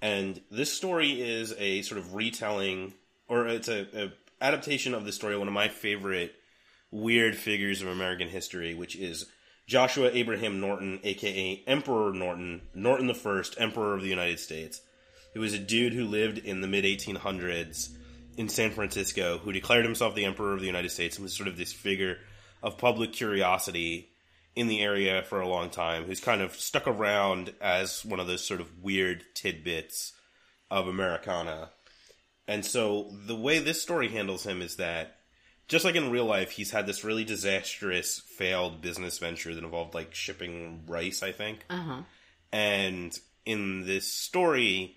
And 0.00 0.40
this 0.50 0.72
story 0.72 1.20
is 1.20 1.54
a 1.58 1.82
sort 1.82 1.98
of 1.98 2.14
retelling, 2.14 2.94
or 3.28 3.46
it's 3.48 3.68
a, 3.68 3.86
a 4.04 4.12
adaptation 4.40 4.94
of 4.94 5.04
the 5.04 5.12
story 5.12 5.34
of 5.34 5.40
one 5.40 5.48
of 5.48 5.54
my 5.54 5.68
favorite 5.68 6.34
weird 6.90 7.36
figures 7.36 7.82
of 7.82 7.88
American 7.88 8.28
history, 8.28 8.74
which 8.74 8.96
is 8.96 9.26
Joshua 9.66 10.10
Abraham 10.12 10.60
Norton, 10.60 11.00
aka 11.04 11.62
Emperor 11.66 12.12
Norton, 12.12 12.62
Norton 12.74 13.06
the 13.06 13.14
First, 13.14 13.56
Emperor 13.58 13.94
of 13.94 14.02
the 14.02 14.08
United 14.08 14.40
States. 14.40 14.80
He 15.32 15.38
was 15.38 15.52
a 15.52 15.58
dude 15.58 15.92
who 15.92 16.06
lived 16.06 16.38
in 16.38 16.62
the 16.62 16.68
mid 16.68 16.84
1800s 16.84 17.90
in 18.36 18.48
San 18.48 18.70
Francisco, 18.70 19.38
who 19.38 19.52
declared 19.52 19.84
himself 19.84 20.14
the 20.14 20.24
Emperor 20.24 20.54
of 20.54 20.60
the 20.60 20.66
United 20.66 20.90
States 20.90 21.16
and 21.16 21.24
was 21.24 21.36
sort 21.36 21.48
of 21.48 21.56
this 21.56 21.72
figure 21.72 22.18
of 22.62 22.78
public 22.78 23.12
curiosity 23.12 24.10
in 24.54 24.66
the 24.66 24.80
area 24.80 25.22
for 25.22 25.40
a 25.40 25.48
long 25.48 25.70
time, 25.70 26.04
who's 26.04 26.20
kind 26.20 26.40
of 26.40 26.54
stuck 26.56 26.86
around 26.86 27.52
as 27.60 28.04
one 28.04 28.18
of 28.18 28.26
those 28.26 28.44
sort 28.44 28.60
of 28.60 28.82
weird 28.82 29.24
tidbits 29.34 30.12
of 30.70 30.88
Americana. 30.88 31.70
And 32.46 32.64
so 32.64 33.12
the 33.26 33.36
way 33.36 33.58
this 33.58 33.80
story 33.80 34.08
handles 34.08 34.44
him 34.44 34.62
is 34.62 34.76
that 34.76 35.16
just 35.68 35.84
like 35.84 35.94
in 35.94 36.10
real 36.10 36.24
life, 36.24 36.50
he's 36.50 36.70
had 36.70 36.86
this 36.86 37.04
really 37.04 37.24
disastrous 37.24 38.20
failed 38.20 38.80
business 38.80 39.18
venture 39.18 39.54
that 39.54 39.62
involved 39.62 39.94
like 39.94 40.14
shipping 40.14 40.82
rice, 40.86 41.22
I 41.22 41.30
think. 41.30 41.64
Uh 41.68 41.76
huh. 41.76 42.02
And 42.50 43.18
in 43.44 43.84
this 43.86 44.10
story, 44.10 44.96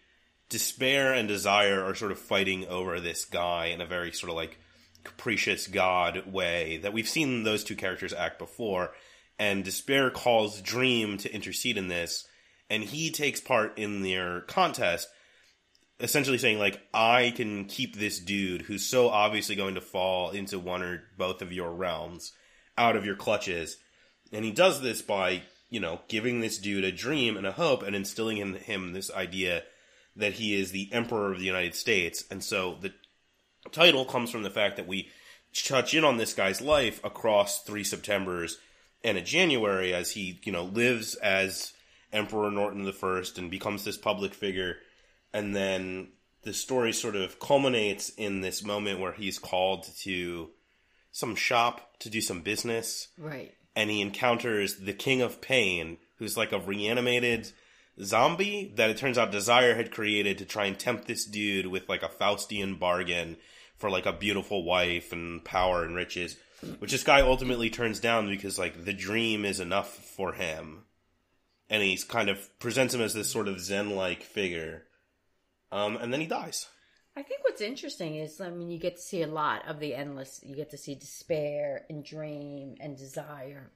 despair 0.49 1.13
and 1.13 1.27
desire 1.27 1.83
are 1.83 1.93
sort 1.93 2.13
of 2.13 2.19
fighting 2.19 2.67
over 2.67 2.99
this 2.99 3.25
guy 3.25 3.67
in 3.67 3.81
a 3.81 3.85
very 3.85 4.13
sort 4.13 4.29
of 4.29 4.37
like 4.37 4.57
capricious 5.03 5.67
god 5.67 6.25
way 6.31 6.77
that 6.77 6.93
we've 6.93 7.09
seen 7.09 7.43
those 7.43 7.63
two 7.63 7.75
characters 7.75 8.13
act 8.13 8.39
before. 8.39 8.91
And 9.39 9.63
despair 9.63 10.11
calls 10.11 10.61
Dream 10.61 11.17
to 11.19 11.33
intercede 11.33 11.77
in 11.77 11.87
this, 11.87 12.27
and 12.69 12.83
he 12.83 13.09
takes 13.09 13.41
part 13.41 13.77
in 13.77 14.03
their 14.03 14.41
contest, 14.41 15.07
essentially 15.99 16.37
saying 16.37 16.59
like, 16.59 16.79
I 16.93 17.33
can 17.35 17.65
keep 17.65 17.95
this 17.95 18.19
dude 18.19 18.61
who's 18.61 18.85
so 18.85 19.09
obviously 19.09 19.55
going 19.55 19.75
to 19.75 19.81
fall 19.81 20.31
into 20.31 20.59
one 20.59 20.83
or 20.83 21.03
both 21.17 21.41
of 21.41 21.51
your 21.51 21.71
realms 21.71 22.33
out 22.77 22.95
of 22.95 23.05
your 23.05 23.15
clutches. 23.15 23.77
And 24.31 24.45
he 24.45 24.51
does 24.51 24.81
this 24.81 25.01
by, 25.01 25.41
you 25.69 25.79
know, 25.79 26.01
giving 26.07 26.39
this 26.39 26.57
dude 26.59 26.83
a 26.83 26.91
dream 26.91 27.35
and 27.35 27.47
a 27.47 27.51
hope 27.51 27.83
and 27.83 27.95
instilling 27.95 28.37
in 28.37 28.53
him 28.53 28.93
this 28.93 29.11
idea 29.11 29.63
that 30.15 30.33
he 30.33 30.59
is 30.59 30.71
the 30.71 30.89
emperor 30.91 31.31
of 31.31 31.39
the 31.39 31.45
United 31.45 31.75
States. 31.75 32.25
And 32.29 32.43
so 32.43 32.77
the 32.79 32.93
title 33.69 34.05
comes 34.05 34.31
from 34.31 34.43
the 34.43 34.49
fact 34.49 34.77
that 34.77 34.87
we 34.87 35.09
touch 35.53 35.93
in 35.93 36.03
on 36.03 36.17
this 36.17 36.33
guy's 36.33 36.61
life 36.61 37.03
across 37.03 37.63
three 37.63 37.83
Septembers 37.83 38.57
and 39.03 39.17
a 39.17 39.21
January 39.21 39.93
as 39.93 40.11
he, 40.11 40.39
you 40.43 40.51
know, 40.51 40.63
lives 40.63 41.15
as 41.15 41.73
Emperor 42.13 42.51
Norton 42.51 42.83
the 42.83 42.93
First 42.93 43.37
and 43.37 43.49
becomes 43.51 43.83
this 43.83 43.97
public 43.97 44.33
figure. 44.33 44.77
And 45.33 45.55
then 45.55 46.09
the 46.43 46.53
story 46.53 46.93
sort 46.93 47.15
of 47.15 47.39
culminates 47.39 48.09
in 48.09 48.41
this 48.41 48.63
moment 48.63 48.99
where 48.99 49.11
he's 49.13 49.39
called 49.39 49.83
to 49.99 50.49
some 51.11 51.35
shop 51.35 51.97
to 51.99 52.09
do 52.09 52.21
some 52.21 52.41
business 52.41 53.09
Right. 53.17 53.53
and 53.75 53.89
he 53.89 54.01
encounters 54.01 54.77
the 54.77 54.93
King 54.93 55.21
of 55.21 55.41
Pain, 55.41 55.97
who's 56.17 56.37
like 56.37 56.51
a 56.51 56.59
reanimated 56.59 57.51
zombie 58.03 58.71
that 58.75 58.89
it 58.89 58.97
turns 58.97 59.17
out 59.17 59.31
Desire 59.31 59.75
had 59.75 59.91
created 59.91 60.37
to 60.37 60.45
try 60.45 60.65
and 60.65 60.77
tempt 60.77 61.07
this 61.07 61.25
dude 61.25 61.67
with 61.67 61.89
like 61.89 62.03
a 62.03 62.09
Faustian 62.09 62.79
bargain 62.79 63.37
for 63.75 63.89
like 63.89 64.05
a 64.05 64.13
beautiful 64.13 64.63
wife 64.63 65.11
and 65.11 65.43
power 65.43 65.83
and 65.83 65.95
riches, 65.95 66.37
which 66.79 66.91
this 66.91 67.03
guy 67.03 67.21
ultimately 67.21 67.69
turns 67.69 67.99
down 67.99 68.27
because 68.29 68.59
like 68.59 68.85
the 68.85 68.93
dream 68.93 69.45
is 69.45 69.59
enough 69.59 69.93
for 69.93 70.33
him. 70.33 70.83
And 71.69 71.81
he's 71.81 72.03
kind 72.03 72.29
of 72.29 72.59
presents 72.59 72.93
him 72.93 73.01
as 73.01 73.13
this 73.13 73.31
sort 73.31 73.47
of 73.47 73.59
Zen 73.61 73.95
like 73.95 74.23
figure. 74.23 74.83
Um, 75.71 75.95
and 75.97 76.11
then 76.11 76.19
he 76.19 76.27
dies. 76.27 76.67
I 77.15 77.23
think 77.23 77.43
what's 77.43 77.61
interesting 77.61 78.15
is, 78.15 78.39
I 78.39 78.49
mean, 78.49 78.69
you 78.69 78.79
get 78.79 78.97
to 78.97 79.01
see 79.01 79.21
a 79.21 79.27
lot 79.27 79.67
of 79.67 79.79
the 79.79 79.95
endless. 79.95 80.41
You 80.43 80.55
get 80.55 80.69
to 80.71 80.77
see 80.77 80.95
despair 80.95 81.85
and 81.89 82.05
dream 82.05 82.75
and 82.79 82.97
desire 82.97 83.71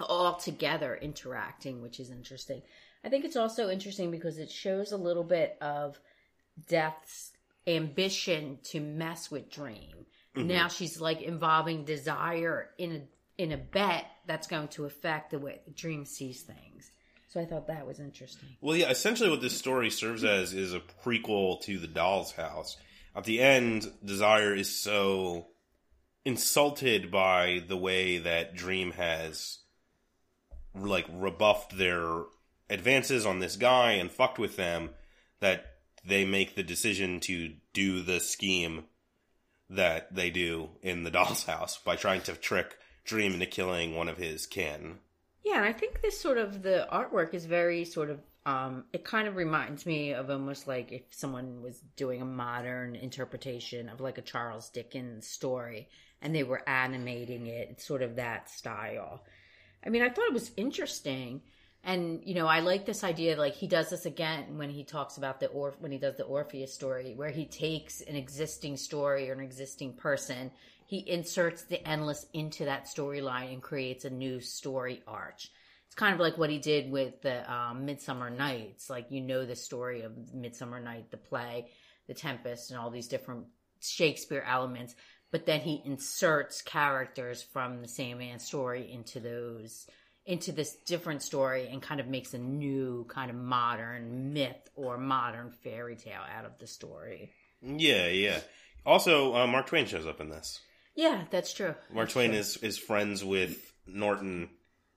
all 0.00 0.34
together 0.36 0.98
interacting, 1.00 1.82
which 1.82 2.00
is 2.00 2.10
interesting. 2.10 2.62
I 3.06 3.08
think 3.08 3.24
it's 3.24 3.36
also 3.36 3.70
interesting 3.70 4.10
because 4.10 4.38
it 4.38 4.50
shows 4.50 4.90
a 4.90 4.96
little 4.96 5.22
bit 5.22 5.56
of 5.60 6.00
Death's 6.68 7.30
ambition 7.64 8.58
to 8.64 8.80
mess 8.80 9.30
with 9.30 9.48
Dream. 9.48 10.06
Mm-hmm. 10.34 10.48
Now 10.48 10.66
she's 10.66 11.00
like 11.00 11.22
involving 11.22 11.84
desire 11.84 12.70
in 12.78 12.92
a 12.92 13.02
in 13.38 13.52
a 13.52 13.56
bet 13.56 14.06
that's 14.26 14.48
going 14.48 14.68
to 14.68 14.86
affect 14.86 15.30
the 15.30 15.38
way 15.38 15.60
Dream 15.72 16.04
sees 16.04 16.42
things. 16.42 16.90
So 17.28 17.40
I 17.40 17.44
thought 17.44 17.68
that 17.68 17.86
was 17.86 18.00
interesting. 18.00 18.48
Well, 18.60 18.76
yeah, 18.76 18.90
essentially 18.90 19.30
what 19.30 19.40
this 19.40 19.56
story 19.56 19.90
serves 19.90 20.22
hmm. 20.22 20.28
as 20.28 20.52
is 20.52 20.74
a 20.74 20.80
prequel 21.04 21.62
to 21.62 21.78
The 21.78 21.86
Doll's 21.86 22.32
House. 22.32 22.76
At 23.14 23.24
the 23.24 23.40
end, 23.40 23.90
Desire 24.04 24.52
is 24.52 24.74
so 24.74 25.46
insulted 26.24 27.12
by 27.12 27.62
the 27.68 27.76
way 27.76 28.18
that 28.18 28.56
Dream 28.56 28.90
has 28.92 29.58
like 30.74 31.06
rebuffed 31.12 31.78
their 31.78 32.24
advances 32.68 33.26
on 33.26 33.38
this 33.38 33.56
guy 33.56 33.92
and 33.92 34.10
fucked 34.10 34.38
with 34.38 34.56
them 34.56 34.90
that 35.40 35.66
they 36.04 36.24
make 36.24 36.54
the 36.54 36.62
decision 36.62 37.20
to 37.20 37.54
do 37.72 38.02
the 38.02 38.20
scheme 38.20 38.84
that 39.68 40.14
they 40.14 40.30
do 40.30 40.70
in 40.82 41.02
the 41.02 41.10
doll's 41.12 41.44
house 41.44 41.78
by 41.78 41.96
trying 41.96 42.22
to 42.22 42.32
trick 42.34 42.76
Dream 43.06 43.34
into 43.34 43.46
killing 43.46 43.94
one 43.94 44.08
of 44.08 44.18
his 44.18 44.46
kin. 44.46 44.98
Yeah, 45.44 45.58
and 45.58 45.64
I 45.64 45.72
think 45.72 46.02
this 46.02 46.20
sort 46.20 46.38
of 46.38 46.62
the 46.62 46.88
artwork 46.92 47.34
is 47.34 47.46
very 47.46 47.84
sort 47.84 48.10
of 48.10 48.18
um 48.44 48.84
it 48.92 49.04
kind 49.04 49.28
of 49.28 49.36
reminds 49.36 49.86
me 49.86 50.12
of 50.12 50.28
almost 50.28 50.66
like 50.66 50.90
if 50.90 51.02
someone 51.10 51.62
was 51.62 51.80
doing 51.94 52.20
a 52.20 52.24
modern 52.24 52.96
interpretation 52.96 53.88
of 53.88 54.00
like 54.00 54.18
a 54.18 54.22
Charles 54.22 54.70
Dickens 54.70 55.28
story 55.28 55.88
and 56.20 56.34
they 56.34 56.42
were 56.42 56.68
animating 56.68 57.46
it. 57.46 57.80
Sort 57.80 58.02
of 58.02 58.16
that 58.16 58.50
style. 58.50 59.22
I 59.84 59.88
mean, 59.88 60.02
I 60.02 60.08
thought 60.08 60.26
it 60.26 60.32
was 60.34 60.50
interesting. 60.56 61.42
And 61.86 62.20
you 62.24 62.34
know, 62.34 62.48
I 62.48 62.60
like 62.60 62.84
this 62.84 63.04
idea. 63.04 63.36
Like 63.36 63.54
he 63.54 63.68
does 63.68 63.90
this 63.90 64.06
again 64.06 64.58
when 64.58 64.70
he 64.70 64.82
talks 64.82 65.18
about 65.18 65.38
the 65.38 65.46
or 65.46 65.76
when 65.78 65.92
he 65.92 65.98
does 65.98 66.16
the 66.16 66.24
Orpheus 66.24 66.74
story, 66.74 67.14
where 67.14 67.30
he 67.30 67.46
takes 67.46 68.00
an 68.00 68.16
existing 68.16 68.76
story 68.76 69.30
or 69.30 69.34
an 69.34 69.40
existing 69.40 69.94
person, 69.94 70.50
he 70.84 71.08
inserts 71.08 71.62
the 71.62 71.86
endless 71.86 72.26
into 72.32 72.64
that 72.64 72.86
storyline 72.86 73.52
and 73.52 73.62
creates 73.62 74.04
a 74.04 74.10
new 74.10 74.40
story 74.40 75.00
arch. 75.06 75.52
It's 75.86 75.94
kind 75.94 76.12
of 76.12 76.18
like 76.18 76.36
what 76.36 76.50
he 76.50 76.58
did 76.58 76.90
with 76.90 77.22
the 77.22 77.50
um, 77.50 77.86
Midsummer 77.86 78.30
Nights. 78.30 78.90
Like 78.90 79.12
you 79.12 79.20
know 79.20 79.46
the 79.46 79.54
story 79.54 80.02
of 80.02 80.34
Midsummer 80.34 80.80
Night, 80.80 81.12
the 81.12 81.16
play, 81.18 81.68
the 82.08 82.14
Tempest, 82.14 82.72
and 82.72 82.80
all 82.80 82.90
these 82.90 83.06
different 83.06 83.46
Shakespeare 83.80 84.44
elements. 84.44 84.96
But 85.30 85.46
then 85.46 85.60
he 85.60 85.82
inserts 85.84 86.62
characters 86.62 87.44
from 87.44 87.80
the 87.80 87.88
Sandman 87.88 88.40
story 88.40 88.90
into 88.90 89.20
those 89.20 89.86
into 90.26 90.52
this 90.52 90.74
different 90.74 91.22
story 91.22 91.68
and 91.70 91.80
kind 91.80 92.00
of 92.00 92.08
makes 92.08 92.34
a 92.34 92.38
new 92.38 93.06
kind 93.08 93.30
of 93.30 93.36
modern 93.36 94.32
myth 94.32 94.68
or 94.74 94.98
modern 94.98 95.50
fairy 95.50 95.96
tale 95.96 96.22
out 96.36 96.44
of 96.44 96.58
the 96.58 96.66
story. 96.66 97.30
Yeah, 97.62 98.08
yeah. 98.08 98.40
Also, 98.84 99.34
uh, 99.34 99.46
Mark 99.46 99.66
Twain 99.66 99.86
shows 99.86 100.06
up 100.06 100.20
in 100.20 100.28
this. 100.28 100.60
Yeah, 100.94 101.24
that's 101.30 101.52
true. 101.52 101.74
Mark 101.92 102.06
That's 102.06 102.12
Twain 102.14 102.30
true. 102.30 102.38
is 102.38 102.56
is 102.58 102.78
friends 102.78 103.24
with 103.24 103.72
Norton 103.86 104.48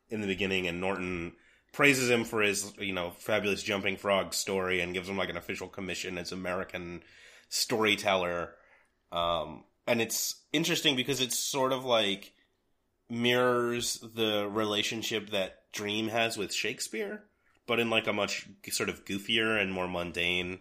in 0.09 0.21
the 0.21 0.27
beginning, 0.27 0.67
and 0.67 0.79
Norton 0.79 1.33
praises 1.73 2.09
him 2.09 2.23
for 2.23 2.41
his 2.41 2.73
you 2.79 2.93
know 2.93 3.11
fabulous 3.11 3.61
jumping 3.61 3.97
frog 3.97 4.33
story 4.33 4.79
and 4.79 4.93
gives 4.93 5.09
him 5.09 5.17
like 5.17 5.29
an 5.29 5.37
official 5.37 5.67
commission 5.67 6.17
as 6.17 6.31
American 6.31 7.03
storyteller. 7.49 8.51
Um, 9.11 9.63
and 9.87 10.01
it's 10.01 10.41
interesting 10.53 10.95
because 10.95 11.19
it's 11.19 11.37
sort 11.37 11.73
of 11.73 11.83
like 11.83 12.31
mirrors 13.09 13.99
the 14.15 14.47
relationship 14.49 15.31
that 15.31 15.71
Dream 15.71 16.09
has 16.09 16.37
with 16.37 16.53
Shakespeare, 16.53 17.23
but 17.67 17.79
in 17.79 17.89
like 17.89 18.07
a 18.07 18.13
much 18.13 18.47
sort 18.69 18.89
of 18.89 19.05
goofier 19.05 19.61
and 19.61 19.71
more 19.71 19.87
mundane 19.87 20.59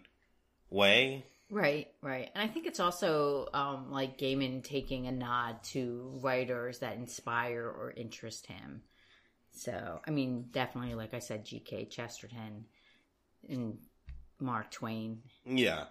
way. 0.70 1.24
Right, 1.50 1.88
right. 2.02 2.30
And 2.34 2.48
I 2.48 2.52
think 2.52 2.66
it's 2.66 2.80
also 2.80 3.48
um, 3.54 3.90
like 3.90 4.18
Gaiman 4.18 4.62
taking 4.62 5.06
a 5.06 5.12
nod 5.12 5.62
to 5.64 6.18
writers 6.22 6.80
that 6.80 6.96
inspire 6.96 7.64
or 7.64 7.92
interest 7.96 8.46
him. 8.46 8.82
So, 9.52 10.00
I 10.06 10.10
mean, 10.10 10.46
definitely, 10.52 10.94
like 10.94 11.14
I 11.14 11.18
said, 11.18 11.44
G.K. 11.44 11.86
Chesterton 11.86 12.66
and 13.48 13.78
Mark 14.38 14.70
Twain. 14.70 15.22
Yeah, 15.46 15.84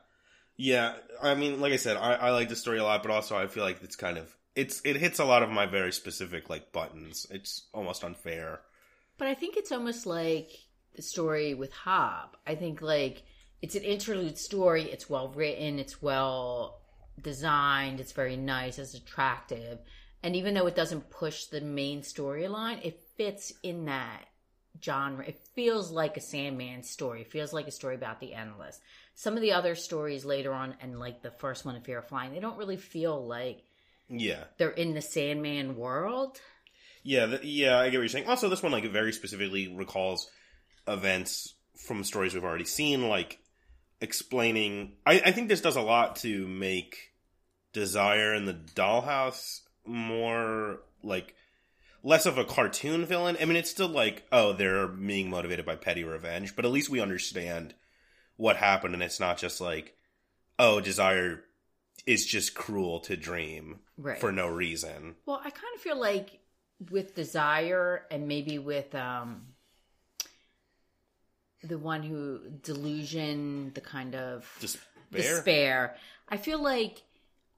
yeah. 0.55 0.93
I 1.21 1.33
mean, 1.33 1.59
like 1.59 1.73
I 1.73 1.77
said, 1.77 1.97
I, 1.97 2.13
I 2.13 2.31
like 2.31 2.49
the 2.49 2.55
story 2.55 2.77
a 2.77 2.83
lot, 2.83 3.01
but 3.01 3.11
also 3.11 3.35
I 3.35 3.47
feel 3.47 3.63
like 3.63 3.81
it's 3.83 3.95
kind 3.95 4.17
of 4.17 4.36
it's 4.57 4.81
it 4.83 4.95
hits 4.95 5.19
a 5.19 5.25
lot 5.25 5.43
of 5.43 5.51
my 5.51 5.67
very 5.67 5.93
specific 5.93 6.49
like 6.49 6.73
buttons. 6.73 7.27
It's 7.29 7.67
almost 7.73 8.03
unfair. 8.03 8.61
But 9.19 9.27
I 9.27 9.35
think 9.35 9.55
it's 9.55 9.71
almost 9.71 10.07
like 10.07 10.51
the 10.95 11.03
story 11.03 11.53
with 11.53 11.71
Hob. 11.71 12.35
I 12.45 12.55
think 12.55 12.81
like 12.81 13.23
it's 13.61 13.75
an 13.75 13.83
interlude 13.83 14.37
story. 14.37 14.83
It's 14.91 15.09
well 15.09 15.29
written. 15.29 15.77
It's 15.77 16.01
well 16.01 16.81
designed. 17.21 17.99
It's 17.99 18.13
very 18.13 18.35
nice. 18.35 18.79
It's 18.79 18.95
attractive. 18.95 19.77
And 20.23 20.35
even 20.35 20.55
though 20.55 20.65
it 20.65 20.75
doesn't 20.75 21.11
push 21.11 21.45
the 21.45 21.61
main 21.61 22.01
storyline, 22.01 22.83
it 22.83 22.99
fits 23.15 23.53
in 23.61 23.85
that 23.85 24.25
genre. 24.83 25.23
It 25.23 25.39
feels 25.53 25.91
like 25.91 26.17
a 26.17 26.21
Sandman 26.21 26.81
story. 26.81 27.21
It 27.21 27.31
feels 27.31 27.53
like 27.53 27.67
a 27.67 27.71
story 27.71 27.93
about 27.93 28.19
the 28.19 28.33
endless. 28.33 28.79
Some 29.13 29.35
of 29.35 29.41
the 29.41 29.53
other 29.53 29.75
stories 29.75 30.25
later 30.25 30.51
on, 30.51 30.75
and 30.81 30.99
like 30.99 31.21
the 31.21 31.31
first 31.31 31.63
one, 31.63 31.75
A 31.75 31.81
Fear 31.81 31.99
of 31.99 32.07
Flying, 32.07 32.33
they 32.33 32.39
don't 32.39 32.57
really 32.57 32.77
feel 32.77 33.25
like 33.25 33.63
Yeah, 34.09 34.45
they're 34.57 34.69
in 34.69 34.93
the 34.93 35.01
Sandman 35.01 35.75
world. 35.75 36.39
yeah, 37.03 37.25
th- 37.25 37.43
yeah. 37.43 37.77
I 37.79 37.89
get 37.89 37.97
what 37.97 38.03
you're 38.03 38.09
saying. 38.09 38.27
Also, 38.27 38.49
this 38.49 38.63
one 38.63 38.71
like 38.71 38.85
very 38.85 39.11
specifically 39.13 39.67
recalls 39.67 40.29
events 40.87 41.53
from 41.85 42.03
stories 42.03 42.33
we've 42.33 42.43
already 42.43 42.65
seen, 42.65 43.09
like 43.09 43.39
explaining. 44.01 44.93
I, 45.05 45.21
I 45.25 45.31
think 45.31 45.49
this 45.49 45.61
does 45.61 45.75
a 45.75 45.81
lot 45.81 46.17
to 46.17 46.47
make 46.47 47.13
Desire 47.73 48.33
in 48.33 48.45
the 48.45 48.53
Dollhouse 48.53 49.61
more 49.85 50.79
like 51.03 51.35
less 52.03 52.25
of 52.25 52.37
a 52.37 52.45
cartoon 52.45 53.05
villain. 53.05 53.37
I 53.39 53.45
mean, 53.45 53.57
it's 53.57 53.69
still 53.69 53.89
like, 53.89 54.25
oh, 54.31 54.53
they're 54.53 54.87
being 54.87 55.29
motivated 55.29 55.65
by 55.65 55.75
petty 55.75 56.03
revenge, 56.03 56.55
but 56.55 56.65
at 56.65 56.71
least 56.71 56.89
we 56.89 57.01
understand 57.01 57.75
what 58.37 58.55
happened, 58.55 58.93
and 58.93 59.03
it's 59.03 59.19
not 59.19 59.37
just 59.37 59.59
like 59.59 59.95
oh, 60.59 60.79
desire 60.79 61.43
is 62.07 62.25
just 62.25 62.55
cruel 62.55 62.99
to 63.01 63.15
dream 63.15 63.79
Right. 63.97 64.19
for 64.19 64.31
no 64.31 64.47
reason. 64.47 65.15
Well, 65.25 65.39
I 65.43 65.49
kind 65.51 65.75
of 65.75 65.81
feel 65.81 65.99
like 65.99 66.39
with 66.89 67.13
desire 67.15 68.05
and 68.09 68.27
maybe 68.27 68.57
with 68.59 68.95
um 68.95 69.47
the 71.63 71.77
one 71.77 72.03
who 72.03 72.39
delusion, 72.61 73.71
the 73.73 73.81
kind 73.81 74.15
of 74.15 74.47
Despair. 74.59 74.85
despair. 75.11 75.95
I 76.29 76.37
feel 76.37 76.61
like 76.61 77.01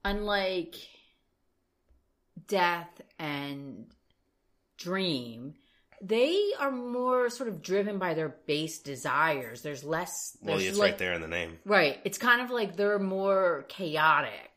unlike 0.06 0.76
death 2.48 3.02
and 3.20 3.88
dream, 4.78 5.56
they 6.02 6.52
are 6.60 6.72
more 6.72 7.30
sort 7.30 7.50
of 7.50 7.62
driven 7.62 7.98
by 8.00 8.14
their 8.14 8.30
base 8.30 8.80
desires. 8.80 9.62
There's 9.62 9.84
less 9.84 10.38
Well, 10.42 10.58
it's 10.60 10.78
like- 10.78 10.92
right 10.92 10.98
there 10.98 11.14
in 11.14 11.22
the 11.22 11.28
name. 11.28 11.60
Right. 11.66 12.00
It's 12.06 12.18
kind 12.18 12.42
of 12.42 12.50
like 12.50 12.76
they're 12.76 13.00
more 13.00 13.66
chaotic. 13.68 14.52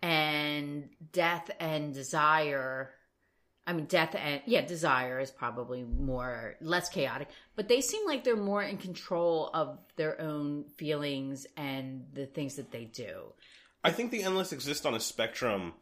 And 0.00 0.90
death 1.12 1.50
and 1.58 1.92
desire. 1.92 2.90
I 3.66 3.72
mean, 3.72 3.86
death 3.86 4.14
and, 4.14 4.40
yeah, 4.46 4.62
desire 4.64 5.18
is 5.20 5.30
probably 5.30 5.82
more, 5.82 6.54
less 6.60 6.88
chaotic. 6.88 7.28
But 7.56 7.68
they 7.68 7.80
seem 7.80 8.06
like 8.06 8.24
they're 8.24 8.36
more 8.36 8.62
in 8.62 8.78
control 8.78 9.50
of 9.52 9.78
their 9.96 10.20
own 10.20 10.64
feelings 10.76 11.46
and 11.56 12.06
the 12.14 12.26
things 12.26 12.54
that 12.56 12.70
they 12.70 12.84
do. 12.84 13.32
I 13.84 13.90
think 13.90 14.10
the 14.10 14.22
endless 14.22 14.52
exist 14.52 14.86
on 14.86 14.94
a 14.94 15.00
spectrum 15.00 15.74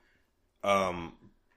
um, 0.64 1.12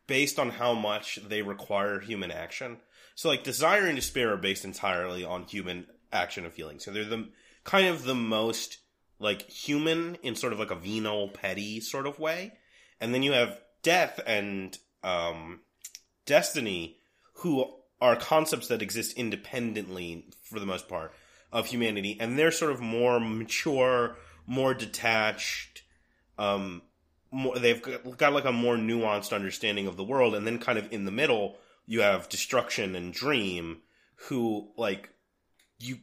based 0.05 0.37
on 0.37 0.49
how 0.49 0.73
much 0.73 1.19
they 1.27 1.41
require 1.41 1.99
human 1.99 2.29
action. 2.31 2.77
So, 3.19 3.27
like, 3.27 3.43
desire 3.43 3.85
and 3.85 3.97
despair 3.97 4.31
are 4.31 4.37
based 4.37 4.63
entirely 4.63 5.25
on 5.25 5.43
human 5.43 5.87
action 6.09 6.45
and 6.45 6.53
feeling. 6.53 6.79
So 6.79 6.89
they're 6.89 7.03
the 7.03 7.27
kind 7.65 7.87
of 7.87 8.05
the 8.05 8.15
most 8.15 8.77
like 9.19 9.49
human 9.49 10.15
in 10.23 10.35
sort 10.35 10.53
of 10.53 10.59
like 10.59 10.71
a 10.71 10.75
venal, 10.75 11.27
petty 11.27 11.81
sort 11.81 12.07
of 12.07 12.17
way. 12.17 12.53
And 13.01 13.13
then 13.13 13.21
you 13.21 13.33
have 13.33 13.59
death 13.83 14.21
and 14.25 14.77
um, 15.03 15.59
destiny, 16.25 16.99
who 17.33 17.69
are 17.99 18.15
concepts 18.15 18.69
that 18.69 18.81
exist 18.81 19.17
independently 19.17 20.29
for 20.41 20.61
the 20.61 20.65
most 20.65 20.87
part 20.87 21.11
of 21.51 21.65
humanity, 21.65 22.15
and 22.21 22.39
they're 22.39 22.51
sort 22.51 22.71
of 22.71 22.79
more 22.79 23.19
mature, 23.19 24.15
more 24.47 24.73
detached. 24.73 25.83
Um, 26.37 26.83
more, 27.31 27.59
they've 27.59 27.81
got, 27.81 28.17
got 28.17 28.31
like 28.31 28.45
a 28.45 28.53
more 28.53 28.77
nuanced 28.77 29.33
understanding 29.33 29.87
of 29.87 29.97
the 29.97 30.05
world, 30.05 30.35
and 30.35 30.47
then 30.47 30.57
kind 30.57 30.79
of 30.79 30.89
in 30.93 31.03
the 31.03 31.11
middle, 31.11 31.57
you 31.89 32.01
have 32.01 32.29
destruction 32.29 32.95
and 32.95 33.11
dream, 33.11 33.79
who 34.27 34.69
like 34.77 35.09
you 35.79 35.97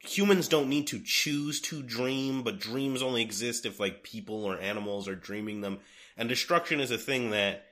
humans 0.00 0.46
don't 0.46 0.68
need 0.68 0.86
to 0.88 1.00
choose 1.02 1.58
to 1.62 1.82
dream, 1.82 2.42
but 2.42 2.60
dreams 2.60 3.00
only 3.00 3.22
exist 3.22 3.64
if 3.64 3.80
like 3.80 4.02
people 4.02 4.44
or 4.44 4.58
animals 4.58 5.08
are 5.08 5.14
dreaming 5.14 5.62
them. 5.62 5.78
And 6.18 6.28
destruction 6.28 6.80
is 6.80 6.90
a 6.90 6.98
thing 6.98 7.30
that 7.30 7.64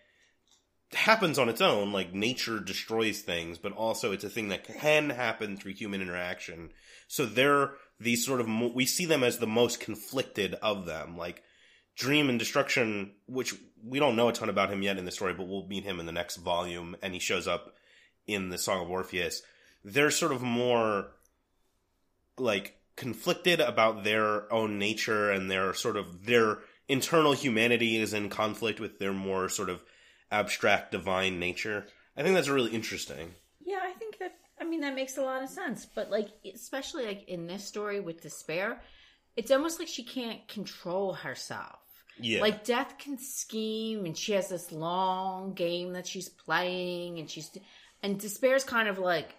happens 0.95 1.39
on 1.39 1.51
its 1.51 1.61
own, 1.61 1.93
like 1.93 2.15
nature 2.15 2.61
destroys 2.61 3.21
things, 3.21 3.59
but 3.59 3.73
also 3.73 4.11
it's 4.11 4.25
a 4.25 4.31
thing 4.31 4.49
that 4.49 4.65
can 4.65 5.11
happen 5.11 5.59
through 5.59 5.75
human 5.75 6.01
interaction. 6.01 6.71
So 7.09 7.27
they're 7.27 7.73
these 8.01 8.25
sort 8.25 8.41
of, 8.41 8.49
mo- 8.49 8.73
we 8.75 8.87
see 8.87 9.05
them 9.05 9.23
as 9.23 9.37
the 9.37 9.47
most 9.47 9.81
conflicted 9.81 10.55
of 10.63 10.87
them. 10.87 11.19
Like 11.19 11.43
Dream 11.97 12.29
and 12.29 12.39
Destruction, 12.39 13.13
which 13.27 13.55
we 13.85 13.99
don't 13.99 14.17
know 14.17 14.29
a 14.29 14.33
ton 14.33 14.49
about 14.49 14.71
him 14.71 14.83
yet 14.83 14.99
in 14.99 15.05
the 15.05 15.11
story, 15.11 15.35
but 15.35 15.49
we'll 15.49 15.67
meet 15.67 15.85
him 15.85 16.01
in 16.01 16.07
the 16.07 16.13
next 16.13 16.37
volume, 16.37 16.97
and 17.03 17.15
he 17.15 17.21
shows 17.21 17.47
up 17.47 17.75
in 18.27 18.49
the 18.49 18.59
Song 18.59 18.83
of 18.83 18.91
Orpheus. 18.91 19.43
They're 19.85 20.11
sort 20.11 20.33
of 20.33 20.43
more 20.43 21.13
like 22.39 22.77
conflicted 22.97 23.61
about 23.61 24.05
their 24.05 24.53
own 24.53 24.79
nature 24.79 25.31
and 25.31 25.51
their 25.51 25.73
sort 25.75 25.97
of 25.97 26.27
their 26.27 26.59
internal 26.89 27.33
humanity 27.33 27.97
is 27.97 28.13
in 28.13 28.29
conflict 28.29 28.81
with 28.81 28.99
their 28.99 29.13
more 29.13 29.49
sort 29.49 29.71
of 29.71 29.83
abstract 30.31 30.93
divine 30.93 31.39
nature. 31.39 31.87
I 32.17 32.23
think 32.23 32.35
that's 32.35 32.49
really 32.49 32.73
interesting. 32.73 33.35
Yeah, 33.61 33.81
I 33.83 33.93
think 33.93 34.19
that 34.19 34.35
I 34.61 34.65
mean 34.65 34.81
that 34.81 34.95
makes 34.95 35.17
a 35.17 35.23
lot 35.23 35.43
of 35.43 35.49
sense. 35.49 35.87
But 35.87 36.11
like 36.11 36.29
especially 36.55 37.07
like 37.07 37.25
in 37.29 37.47
this 37.47 37.65
story 37.65 38.01
with 38.01 38.23
despair, 38.23 38.81
it's 39.37 39.51
almost 39.51 39.79
like 39.79 39.89
she 39.89 40.05
can't 40.05 40.47
control 40.49 41.15
herself. 41.15 41.79
Yeah. 42.19 42.41
Like 42.41 42.65
death 42.65 42.99
can 42.99 43.19
scheme 43.19 44.05
and 44.05 44.17
she 44.17 44.33
has 44.33 44.49
this 44.49 44.73
long 44.73 45.55
game 45.55 45.95
that 45.95 46.07
she's 46.07 46.29
playing 46.29 47.19
and 47.19 47.31
she's 47.31 47.51
and 48.03 48.19
despair's 48.19 48.65
kind 48.65 48.89
of 48.89 48.99
like 48.99 49.35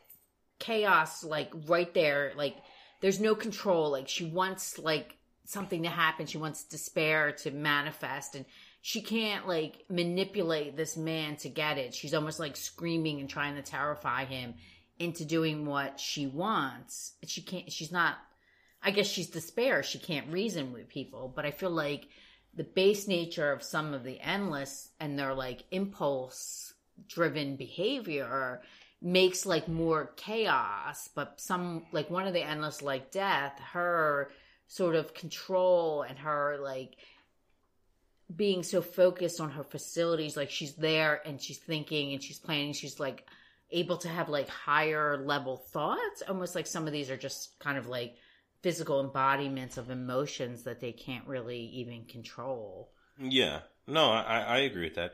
chaos 0.60 1.24
like 1.24 1.52
right 1.66 1.94
there 1.96 2.34
like 2.36 2.56
there's 3.02 3.20
no 3.20 3.34
control 3.34 3.90
like 3.90 4.08
she 4.08 4.26
wants 4.26 4.78
like 4.78 5.18
something 5.44 5.84
to 5.84 5.90
happen 5.90 6.28
she 6.28 6.38
wants 6.38 6.64
despair 6.64 7.32
to 7.32 7.50
manifest 7.50 8.36
and 8.36 8.46
she 8.82 9.02
can't 9.02 9.48
like 9.48 9.84
manipulate 9.90 10.78
this 10.78 10.96
man 10.96 11.36
to 11.36 11.50
get 11.50 11.80
it 11.80 11.96
she's 11.96 12.14
almost 12.14 12.40
like 12.40 12.56
screaming 12.56 13.20
and 13.20 13.28
trying 13.28 13.56
to 13.56 13.64
terrify 13.64 14.24
him 14.24 14.54
into 15.00 15.26
doing 15.26 15.66
what 15.66 16.00
she 16.00 16.28
wants 16.28 17.14
she 17.26 17.42
can't 17.42 17.72
she's 17.72 17.92
not 17.92 18.18
i 18.84 18.92
guess 18.92 19.08
she's 19.08 19.30
despair. 19.30 19.84
She 19.84 20.00
can't 20.00 20.32
reason 20.32 20.74
with 20.74 20.90
people 20.90 21.32
but 21.36 21.46
i 21.46 21.52
feel 21.52 21.72
like 21.72 22.08
the 22.54 22.64
base 22.64 23.08
nature 23.08 23.52
of 23.52 23.64
some 23.64 23.94
of 23.94 24.04
the 24.04 24.20
endless 24.20 24.90
and 25.00 25.18
their 25.18 25.34
like 25.34 25.64
impulse 25.72 26.74
driven 27.08 27.56
behavior 27.56 28.62
makes 29.02 29.46
like 29.46 29.68
more 29.68 30.12
chaos 30.16 31.10
but 31.16 31.40
some 31.40 31.86
like 31.92 32.10
one 32.10 32.28
of 32.28 32.34
the 32.34 32.44
endless 32.44 32.82
like 32.82 33.12
death 33.12 33.60
her 33.74 34.30
sort 34.68 34.96
of 34.96 35.14
control 35.14 36.04
and 36.04 36.20
her 36.20 36.58
like 36.62 36.96
being 38.36 38.64
so 38.64 38.82
focused 38.82 39.40
on 39.40 39.52
her 39.52 39.64
facilities 39.64 40.38
like 40.38 40.50
she's 40.50 40.74
there 40.74 41.22
and 41.26 41.42
she's 41.42 41.58
thinking 41.58 42.14
and 42.14 42.24
she's 42.24 42.40
planning. 42.40 42.74
She's 42.74 43.00
like 43.00 43.26
able 43.72 43.98
to 43.98 44.08
have 44.08 44.30
like 44.30 44.50
higher 44.50 45.18
level 45.18 45.58
thoughts 45.58 46.24
almost 46.28 46.56
like 46.56 46.68
some 46.68 46.88
of 46.88 46.94
these 46.94 47.10
are 47.10 47.18
just 47.18 47.58
kind 47.60 47.78
of 47.78 47.88
like 47.88 48.16
physical 48.62 49.00
embodiments 49.00 49.78
of 49.78 49.90
emotions 49.90 50.64
that 50.64 50.80
they 50.80 50.92
can't 50.92 51.28
really 51.28 51.60
even 51.60 52.06
control 52.06 52.92
Yeah. 53.20 53.62
No, 53.88 54.12
I, 54.12 54.40
I 54.40 54.58
agree 54.60 54.84
with 54.84 54.96
that. 54.96 55.14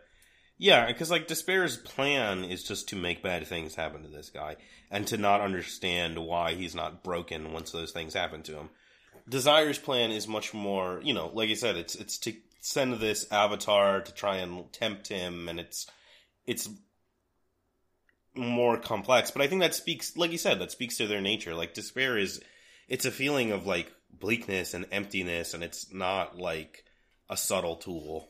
Yeah, 0.57 0.87
because 0.87 1.11
like 1.11 1.27
Despair's 1.27 1.77
plan 1.77 2.43
is 2.43 2.63
just 2.63 2.89
to 2.89 2.95
make 2.95 3.21
bad 3.21 3.45
things 3.45 3.75
happen 3.75 4.03
to 4.03 4.09
this 4.09 4.29
guy 4.29 4.57
and 4.89 5.05
to 5.07 5.17
not 5.17 5.41
understand 5.41 6.17
why 6.17 6.53
he's 6.53 6.73
not 6.73 7.03
broken 7.03 7.53
once 7.53 7.71
those 7.71 7.91
things 7.91 8.13
happen 8.13 8.41
to 8.43 8.55
him. 8.55 8.69
Desire's 9.29 9.77
plan 9.77 10.11
is 10.11 10.27
much 10.27 10.53
more, 10.53 10.99
you 11.03 11.13
know, 11.13 11.29
like 11.33 11.49
I 11.49 11.53
said, 11.53 11.75
it's 11.75 11.95
it's 11.95 12.17
to 12.19 12.33
send 12.59 12.95
this 12.95 13.31
avatar 13.31 14.01
to 14.01 14.13
try 14.13 14.37
and 14.37 14.71
tempt 14.73 15.09
him, 15.09 15.47
and 15.47 15.59
it's 15.59 15.85
it's 16.45 16.69
more 18.35 18.77
complex. 18.77 19.31
But 19.31 19.41
I 19.41 19.47
think 19.47 19.61
that 19.61 19.75
speaks, 19.75 20.17
like 20.17 20.31
you 20.31 20.37
said, 20.37 20.59
that 20.59 20.71
speaks 20.71 20.97
to 20.97 21.07
their 21.07 21.21
nature. 21.21 21.53
Like 21.53 21.73
despair 21.73 22.17
is, 22.17 22.41
it's 22.87 23.05
a 23.05 23.11
feeling 23.11 23.51
of 23.51 23.65
like 23.65 23.91
bleakness 24.11 24.73
and 24.73 24.85
emptiness, 24.91 25.53
and 25.53 25.63
it's 25.63 25.93
not 25.93 26.37
like 26.37 26.83
a 27.29 27.37
subtle 27.37 27.75
tool. 27.75 28.29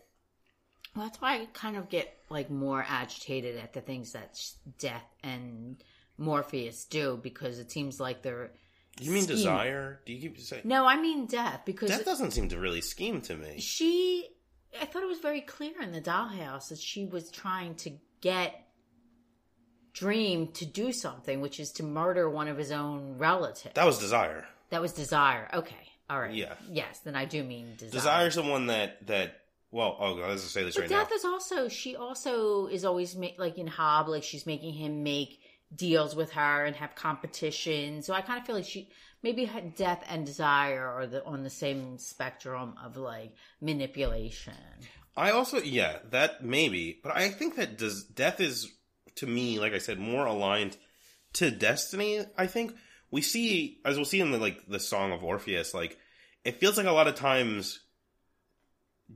Well, 0.96 1.06
that's 1.06 1.22
why 1.22 1.36
I 1.41 1.46
kind 1.54 1.78
of 1.78 1.89
get 1.89 2.12
like 2.30 2.50
more 2.50 2.84
agitated 2.88 3.58
at 3.58 3.74
the 3.74 3.82
things 3.82 4.13
that 4.13 4.36
sh- 4.36 4.52
Death 4.80 5.06
and 5.24 5.78
Morpheus 6.17 6.86
do 6.86 7.20
because 7.22 7.60
it 7.60 7.72
seems 7.72 8.00
like 8.00 8.22
they're. 8.24 8.52
You 9.00 9.12
mean 9.12 9.24
scheme- 9.24 9.36
desire? 9.36 10.02
Do 10.08 10.13
you 10.13 10.22
keep 10.22 10.39
saying 10.39 10.63
No, 10.65 10.88
I 10.88 11.00
mean 11.00 11.28
Death 11.28 11.62
because 11.65 11.89
Death 11.89 12.04
doesn't 12.06 12.32
seem 12.32 12.50
to 12.50 12.60
really 12.60 12.82
scheme 12.82 13.22
to 13.22 13.36
me. 13.36 13.60
she. 13.60 14.28
I 14.82 14.86
thought 14.86 15.04
it 15.04 15.08
was 15.08 15.20
very 15.20 15.41
clear 15.41 15.82
in 15.82 15.91
the 15.91 16.02
dollhouse 16.02 16.70
that 16.70 16.80
she 16.80 17.06
was 17.06 17.32
trying 17.32 17.76
to 17.76 17.91
get 18.22 18.66
Dream 19.98 20.48
to 20.54 20.66
do 20.66 20.92
something, 20.92 21.42
which 21.42 21.60
is 21.60 21.72
to 21.74 21.84
murder 21.84 22.30
one 22.30 22.48
of 22.48 22.58
his 22.58 22.72
own 22.72 23.18
relatives. 23.18 23.74
That 23.74 23.86
was 23.86 23.98
desire. 23.98 24.46
That 24.70 24.82
was 24.82 24.92
Desire. 24.92 25.48
Okay, 25.54 25.76
all 26.10 26.20
right. 26.20 26.34
Yeah. 26.34 26.54
Yes, 26.70 27.00
then 27.00 27.16
I 27.16 27.26
do 27.26 27.44
mean 27.44 27.76
Desire. 27.78 27.92
Desire's 27.92 28.36
the 28.36 28.44
one 28.44 28.68
that 28.68 29.08
that. 29.08 29.42
Well, 29.72 29.98
oh 30.00 30.16
god, 30.16 30.30
let's 30.30 30.44
just 30.44 30.54
say 30.54 30.64
this 30.64 30.76
But 30.76 30.82
right 30.82 30.90
Death 30.90 30.98
now. 30.98 31.04
Death 31.04 31.14
is 31.14 31.26
also 31.26 31.68
she 31.68 31.96
also 31.96 32.68
is 32.68 32.86
always 32.86 33.16
like 33.38 33.58
in 33.58 33.68
Hob, 33.68 34.08
like 34.08 34.24
she's 34.24 34.46
making 34.46 34.74
him 34.74 35.04
make 35.04 35.40
deals 35.76 36.16
with 36.16 36.32
her 36.32 36.66
and 36.66 36.76
have 36.76 36.96
competition. 36.96 38.02
So 38.02 38.14
I 38.14 38.22
kind 38.22 38.40
of 38.40 38.46
feel 38.46 38.56
like 38.56 38.66
she 38.66 38.90
maybe 39.24 39.50
Death 39.76 40.04
and 40.10 40.26
Desire 40.26 40.86
are 40.86 41.08
the 41.08 41.26
on 41.26 41.44
the 41.44 41.50
same 41.50 41.98
spectrum 41.98 42.76
of 42.84 42.98
like 42.98 43.34
manipulation. 43.62 44.54
I 45.16 45.32
also 45.32 45.60
yeah, 45.60 45.98
that 46.12 46.44
maybe, 46.44 47.00
but 47.02 47.16
I 47.16 47.30
think 47.30 47.56
that 47.56 47.78
does 47.78 48.04
death 48.04 48.40
is 48.40 48.72
to 49.17 49.27
me, 49.27 49.60
like 49.60 49.73
I 49.73 49.77
said, 49.77 49.99
more 49.99 50.25
aligned 50.25 50.77
to 51.34 51.51
destiny. 51.51 52.25
I 52.38 52.47
think 52.47 52.75
we 53.12 53.21
see 53.21 53.80
as 53.86 53.95
we'll 53.95 54.06
see 54.06 54.19
in 54.19 54.32
the 54.32 54.38
like 54.38 54.67
the 54.67 54.80
song 54.80 55.12
of 55.12 55.23
Orpheus, 55.23 55.73
like 55.73 55.97
it 56.43 56.60
feels 56.60 56.77
like 56.77 56.88
a 56.88 56.91
lot 56.91 57.08
of 57.08 57.15
times 57.15 57.80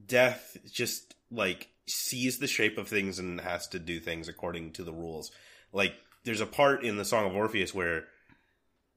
death 0.05 0.57
just 0.71 1.15
like 1.29 1.69
sees 1.87 2.39
the 2.39 2.47
shape 2.47 2.77
of 2.77 2.87
things 2.87 3.19
and 3.19 3.41
has 3.41 3.67
to 3.69 3.79
do 3.79 3.99
things 3.99 4.27
according 4.27 4.71
to 4.73 4.83
the 4.83 4.93
rules. 4.93 5.31
Like 5.73 5.93
there's 6.23 6.41
a 6.41 6.45
part 6.45 6.83
in 6.83 6.97
the 6.97 7.05
song 7.05 7.25
of 7.25 7.35
Orpheus 7.35 7.73
where 7.73 8.05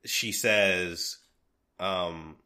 she 0.05 0.33
says 0.33 1.19
um 1.79 2.37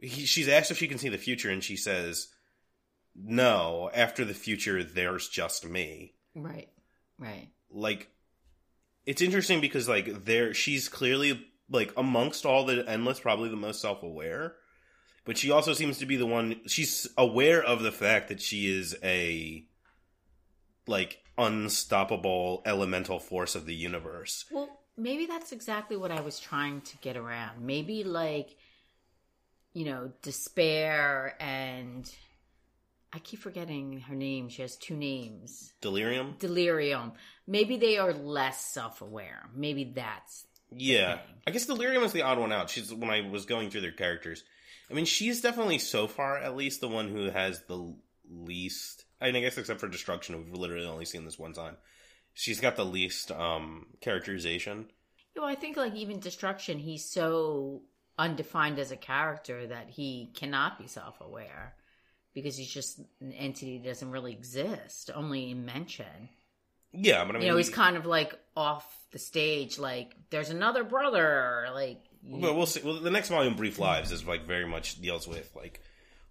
he, 0.00 0.26
she's 0.26 0.48
asked 0.48 0.70
if 0.70 0.78
she 0.78 0.88
can 0.88 0.98
see 0.98 1.08
the 1.08 1.18
future, 1.18 1.50
and 1.50 1.62
she 1.62 1.76
says, 1.76 2.28
"No. 3.14 3.90
After 3.92 4.24
the 4.24 4.34
future, 4.34 4.82
there's 4.84 5.28
just 5.28 5.66
me." 5.66 6.14
Right. 6.34 6.68
Right. 7.18 7.48
Like, 7.70 8.10
it's 9.06 9.22
interesting 9.22 9.60
because 9.60 9.88
like 9.88 10.24
there, 10.24 10.54
she's 10.54 10.88
clearly 10.88 11.46
like 11.70 11.92
amongst 11.96 12.46
all 12.46 12.64
the 12.64 12.84
endless, 12.88 13.20
probably 13.20 13.48
the 13.48 13.56
most 13.56 13.80
self 13.80 14.02
aware, 14.02 14.54
but 15.24 15.36
she 15.36 15.50
also 15.50 15.74
seems 15.74 15.98
to 15.98 16.06
be 16.06 16.16
the 16.16 16.26
one. 16.26 16.60
She's 16.66 17.06
aware 17.16 17.62
of 17.62 17.82
the 17.82 17.92
fact 17.92 18.28
that 18.28 18.40
she 18.40 18.66
is 18.66 18.96
a 19.02 19.64
like 20.86 21.22
unstoppable 21.36 22.62
elemental 22.64 23.18
force 23.18 23.54
of 23.54 23.66
the 23.66 23.74
universe. 23.74 24.46
Well, 24.50 24.80
maybe 24.96 25.26
that's 25.26 25.52
exactly 25.52 25.96
what 25.96 26.10
I 26.10 26.20
was 26.20 26.40
trying 26.40 26.80
to 26.82 26.96
get 26.98 27.16
around. 27.16 27.64
Maybe 27.64 28.04
like 28.04 28.56
you 29.74 29.84
know, 29.84 30.10
despair 30.22 31.36
and 31.40 32.12
I 33.12 33.18
keep 33.18 33.40
forgetting 33.40 34.00
her 34.00 34.14
name. 34.14 34.48
She 34.48 34.62
has 34.62 34.76
two 34.76 34.96
names. 34.96 35.72
Delirium. 35.80 36.36
Delirium. 36.38 37.12
Maybe 37.46 37.76
they 37.76 37.96
are 37.96 38.12
less 38.12 38.60
self-aware. 38.60 39.48
Maybe 39.54 39.92
that's 39.94 40.46
Yeah. 40.70 41.20
I 41.46 41.50
guess 41.50 41.66
Delirium 41.66 42.02
is 42.02 42.12
the 42.12 42.22
odd 42.22 42.38
one 42.38 42.52
out. 42.52 42.68
She's 42.68 42.92
when 42.92 43.10
I 43.10 43.28
was 43.28 43.46
going 43.46 43.70
through 43.70 43.80
their 43.80 43.92
characters. 43.92 44.44
I 44.90 44.94
mean, 44.94 45.06
she's 45.06 45.40
definitely 45.40 45.78
so 45.78 46.06
far 46.06 46.36
at 46.38 46.56
least 46.56 46.80
the 46.80 46.88
one 46.88 47.08
who 47.08 47.30
has 47.30 47.62
the 47.66 47.94
least. 48.30 49.04
I, 49.20 49.26
mean, 49.26 49.36
I 49.36 49.40
guess 49.40 49.56
except 49.56 49.80
for 49.80 49.88
Destruction, 49.88 50.36
we've 50.36 50.52
literally 50.52 50.86
only 50.86 51.04
seen 51.04 51.24
this 51.24 51.38
one 51.38 51.54
time. 51.54 51.76
She's 52.34 52.60
got 52.60 52.76
the 52.76 52.84
least 52.84 53.32
um 53.32 53.86
characterization. 54.00 54.86
Well, 55.34 55.46
I 55.46 55.54
think 55.54 55.76
like 55.76 55.94
even 55.94 56.20
Destruction, 56.20 56.78
he's 56.78 57.04
so 57.04 57.82
undefined 58.18 58.78
as 58.78 58.90
a 58.90 58.96
character 58.96 59.66
that 59.66 59.88
he 59.90 60.30
cannot 60.34 60.78
be 60.78 60.86
self-aware 60.86 61.74
because 62.40 62.56
he's 62.56 62.72
just 62.72 62.98
an 63.20 63.32
entity 63.32 63.78
that 63.78 63.88
doesn't 63.88 64.10
really 64.10 64.32
exist, 64.32 65.10
only 65.14 65.50
in 65.50 65.64
mention. 65.64 66.28
Yeah, 66.92 67.24
but 67.24 67.36
I 67.36 67.38
mean, 67.38 67.46
you 67.46 67.52
know, 67.52 67.58
he's 67.58 67.68
kind 67.70 67.96
of 67.96 68.06
like 68.06 68.34
off 68.56 68.86
the 69.12 69.18
stage, 69.18 69.78
like 69.78 70.14
there's 70.30 70.50
another 70.50 70.84
brother, 70.84 71.68
like 71.74 72.00
But 72.22 72.54
we'll 72.56 72.66
see. 72.66 72.80
Well, 72.82 73.00
the 73.00 73.10
next 73.10 73.28
volume, 73.28 73.56
Brief 73.56 73.78
Lives, 73.78 74.10
is 74.12 74.24
like 74.24 74.46
very 74.46 74.66
much 74.66 75.00
deals 75.00 75.28
with 75.28 75.54
like 75.54 75.82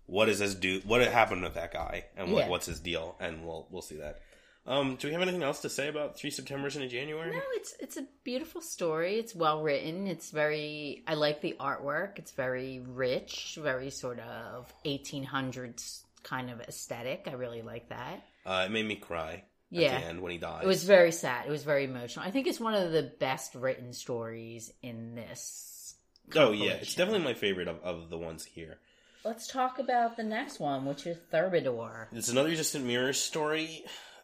what 0.08 0.30
is 0.30 0.39
his 0.39 0.56
do, 0.56 0.82
what 0.86 1.02
happened 1.02 1.43
with 1.43 1.54
that 1.56 1.74
guy, 1.74 2.06
and 2.15 2.32
what, 2.32 2.46
Yeah. 2.46 2.50
what's 2.50 2.65
his 2.65 2.80
deal, 2.80 3.15
and 3.20 3.46
we'll 3.46 3.67
we'll 3.70 3.82
see 3.82 3.98
that. 3.98 4.20
Um, 4.67 4.97
do 4.97 5.08
we 5.08 5.13
have 5.13 5.21
anything 5.21 5.43
else 5.43 5.62
to 5.62 5.69
say 5.69 5.88
about 5.88 6.17
Three 6.17 6.30
September's 6.30 6.75
in 6.75 6.82
a 6.82 6.89
January? 6.89 7.32
No, 7.32 7.41
it's 7.53 7.73
it's 7.80 7.95
a 7.97 8.06
beautiful 8.25 8.60
story. 8.60 9.17
It's 9.17 9.34
well 9.34 9.62
written. 9.63 10.08
It's 10.08 10.30
very. 10.32 11.03
I 11.08 11.13
like 11.13 11.39
the 11.41 11.56
artwork. 11.60 12.19
It's 12.19 12.32
very 12.34 12.82
rich, 12.86 13.58
very 13.62 13.89
sort 13.89 14.19
of 14.19 14.73
1800s 14.86 16.01
kind 16.23 16.49
of 16.49 16.60
aesthetic. 16.62 17.27
I 17.27 17.34
really 17.34 17.62
like 17.62 17.89
that. 17.89 18.23
Uh, 18.45 18.63
it 18.65 18.71
made 18.71 18.86
me 18.86 18.95
cry 18.95 19.34
at 19.36 19.43
Yeah. 19.69 19.99
the 19.99 20.06
end 20.06 20.21
when 20.21 20.34
he 20.34 20.38
dies. 20.38 20.63
It 20.63 20.67
was 20.67 20.84
very 20.84 21.12
sad. 21.13 21.45
It 21.47 21.51
was 21.51 21.63
very 21.63 21.86
emotional. 21.86 22.25
I 22.25 22.32
think 22.32 22.47
it's 22.47 22.60
one 22.60 22.73
of 22.73 22.91
the 22.91 23.03
best 23.19 23.56
written 23.56 23.93
stories 23.93 24.71
in 24.82 25.15
this. 25.15 25.95
Oh 26.36 26.51
yeah, 26.51 26.73
it's 26.73 26.95
definitely 26.95 27.23
my 27.23 27.34
favorite 27.36 27.69
of, 27.69 27.80
of 27.84 28.10
the 28.10 28.17
ones 28.17 28.43
here. 28.43 28.80
Let's 29.23 29.47
talk 29.47 29.80
about 29.80 30.15
the 30.17 30.23
next 30.23 30.60
one, 30.60 30.86
which 30.86 31.06
is 31.08 31.17
Thermidor. 31.32 32.10
It's 32.12 32.30
another 32.30 32.49
Distant 32.49 32.86
Mirrors 32.86 33.19
story. 33.19 33.84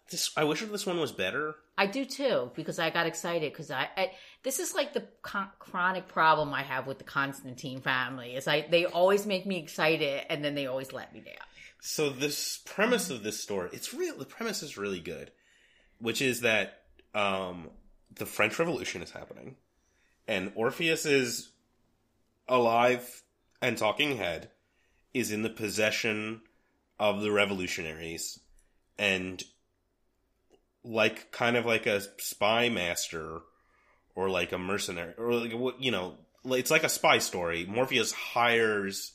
This 0.09 0.31
I 0.35 0.43
wish 0.43 0.61
this 0.61 0.85
one 0.85 0.99
was 0.99 1.11
better. 1.11 1.55
I 1.77 1.87
do 1.87 2.05
too 2.05 2.51
because 2.55 2.77
I 2.77 2.89
got 2.89 3.07
excited 3.07 3.51
because 3.51 3.71
I, 3.71 3.87
I 3.95 4.11
this 4.43 4.59
is 4.59 4.75
like 4.75 4.93
the 4.93 5.07
con- 5.21 5.49
chronic 5.59 6.07
problem 6.07 6.53
I 6.53 6.63
have 6.63 6.87
with 6.87 6.97
the 6.97 7.03
Constantine 7.03 7.81
family 7.81 8.35
is 8.35 8.47
I 8.47 8.67
they 8.69 8.85
always 8.85 9.25
make 9.25 9.45
me 9.45 9.57
excited 9.57 10.25
and 10.29 10.43
then 10.43 10.55
they 10.55 10.67
always 10.67 10.93
let 10.93 11.13
me 11.13 11.21
down. 11.21 11.35
So 11.85 12.09
this 12.09 12.59
premise 12.59 13.09
of 13.09 13.23
this 13.23 13.41
story, 13.41 13.69
it's 13.73 13.93
real. 13.93 14.17
The 14.17 14.25
premise 14.25 14.63
is 14.63 14.77
really 14.77 15.01
good, 15.01 15.31
which 15.99 16.21
is 16.21 16.41
that 16.41 16.83
um, 17.13 17.69
the 18.15 18.25
French 18.25 18.57
Revolution 18.57 19.01
is 19.01 19.11
happening, 19.11 19.57
and 20.25 20.53
Orpheus 20.55 21.05
is 21.05 21.51
alive 22.47 23.23
and 23.61 23.77
talking 23.77 24.17
head 24.17 24.49
is 25.13 25.31
in 25.31 25.41
the 25.41 25.49
possession 25.49 26.41
of 26.99 27.21
the 27.21 27.31
revolutionaries, 27.31 28.39
and 28.97 29.43
like 30.83 31.31
kind 31.31 31.55
of 31.55 31.65
like 31.65 31.85
a 31.85 32.01
spy 32.19 32.69
master 32.69 33.41
or 34.15 34.29
like 34.29 34.51
a 34.51 34.57
mercenary 34.57 35.13
or 35.17 35.33
like 35.33 35.53
what 35.53 35.81
you 35.81 35.91
know, 35.91 36.15
it's 36.45 36.71
like 36.71 36.83
a 36.83 36.89
spy 36.89 37.19
story. 37.19 37.65
Morpheus 37.65 38.11
hires 38.11 39.13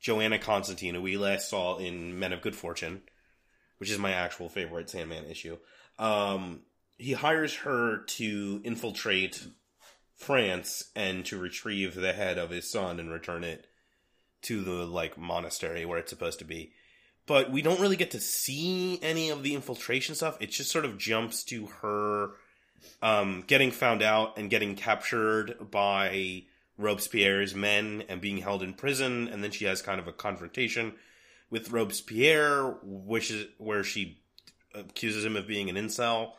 Johanna 0.00 0.38
Constantine, 0.38 0.94
who 0.94 1.02
we 1.02 1.16
last 1.16 1.50
saw 1.50 1.78
in 1.78 2.18
Men 2.18 2.32
of 2.32 2.40
Good 2.40 2.56
Fortune, 2.56 3.02
which 3.78 3.90
is 3.90 3.98
my 3.98 4.12
actual 4.12 4.48
favorite 4.48 4.88
Sandman 4.88 5.26
issue. 5.26 5.58
Um, 5.98 6.60
he 6.96 7.12
hires 7.12 7.54
her 7.56 7.98
to 7.98 8.60
infiltrate 8.64 9.46
France 10.16 10.90
and 10.94 11.24
to 11.26 11.38
retrieve 11.38 11.94
the 11.94 12.12
head 12.12 12.38
of 12.38 12.50
his 12.50 12.70
son 12.70 13.00
and 13.00 13.10
return 13.10 13.42
it 13.42 13.66
to 14.42 14.62
the 14.62 14.86
like 14.86 15.18
monastery 15.18 15.84
where 15.84 15.98
it's 15.98 16.10
supposed 16.10 16.38
to 16.38 16.44
be. 16.44 16.72
But 17.30 17.52
we 17.52 17.62
don't 17.62 17.78
really 17.78 17.94
get 17.94 18.10
to 18.10 18.18
see 18.20 18.98
any 19.02 19.30
of 19.30 19.44
the 19.44 19.54
infiltration 19.54 20.16
stuff. 20.16 20.36
It 20.40 20.50
just 20.50 20.72
sort 20.72 20.84
of 20.84 20.98
jumps 20.98 21.44
to 21.44 21.66
her 21.66 22.30
um, 23.02 23.44
getting 23.46 23.70
found 23.70 24.02
out 24.02 24.36
and 24.36 24.50
getting 24.50 24.74
captured 24.74 25.70
by 25.70 26.42
Robespierre's 26.76 27.54
men 27.54 28.02
and 28.08 28.20
being 28.20 28.38
held 28.38 28.64
in 28.64 28.74
prison, 28.74 29.28
and 29.28 29.44
then 29.44 29.52
she 29.52 29.66
has 29.66 29.80
kind 29.80 30.00
of 30.00 30.08
a 30.08 30.12
confrontation 30.12 30.94
with 31.50 31.70
Robespierre, 31.70 32.76
which 32.82 33.30
is 33.30 33.46
where 33.58 33.84
she 33.84 34.18
accuses 34.74 35.24
him 35.24 35.36
of 35.36 35.46
being 35.46 35.70
an 35.70 35.76
incel, 35.76 36.32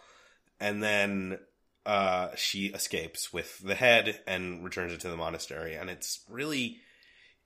and 0.60 0.84
then 0.84 1.39
uh, 1.86 2.36
she 2.36 2.65
escapes 2.65 3.32
with 3.32 3.60
the 3.60 3.75
head 3.75 4.19
and 4.27 4.62
returns 4.62 4.91
it 4.91 4.99
to 4.99 5.10
the 5.10 5.15
monastery, 5.15 5.73
and 5.73 5.89
it's 5.89 6.19
really, 6.27 6.80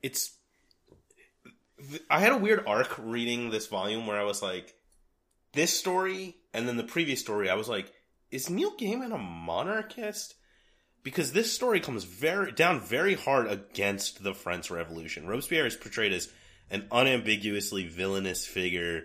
it's. 0.01 0.34
I 2.09 2.19
had 2.19 2.31
a 2.31 2.37
weird 2.37 2.63
arc 2.67 2.95
reading 2.97 3.49
this 3.49 3.67
volume 3.67 4.07
where 4.07 4.19
I 4.19 4.23
was 4.23 4.41
like, 4.41 4.73
this 5.53 5.77
story, 5.77 6.35
and 6.53 6.67
then 6.67 6.77
the 6.77 6.83
previous 6.83 7.19
story, 7.19 7.49
I 7.49 7.55
was 7.55 7.69
like, 7.69 7.91
is 8.31 8.49
Neil 8.49 8.75
Gaiman 8.77 9.13
a 9.13 9.17
monarchist? 9.17 10.35
because 11.05 11.31
this 11.31 11.53
story 11.53 11.79
comes 11.79 12.03
very 12.03 12.51
down 12.51 12.81
very 12.81 13.13
hard 13.13 13.47
against 13.47 14.23
the 14.23 14.33
French 14.33 14.71
Revolution. 14.71 15.27
Robespierre 15.27 15.67
is 15.67 15.75
portrayed 15.75 16.11
as 16.11 16.33
an 16.71 16.87
unambiguously 16.91 17.87
villainous 17.87 18.45
figure. 18.45 19.03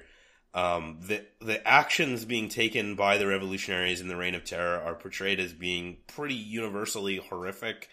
Um, 0.54 0.98
the 1.02 1.24
the 1.40 1.64
actions 1.68 2.24
being 2.24 2.48
taken 2.48 2.96
by 2.96 3.18
the 3.18 3.26
revolutionaries 3.26 4.00
in 4.00 4.08
the 4.08 4.16
Reign 4.16 4.34
of 4.34 4.44
Terror 4.44 4.80
are 4.80 4.94
portrayed 4.94 5.38
as 5.38 5.52
being 5.52 5.98
pretty 6.06 6.34
universally 6.34 7.18
horrific, 7.18 7.88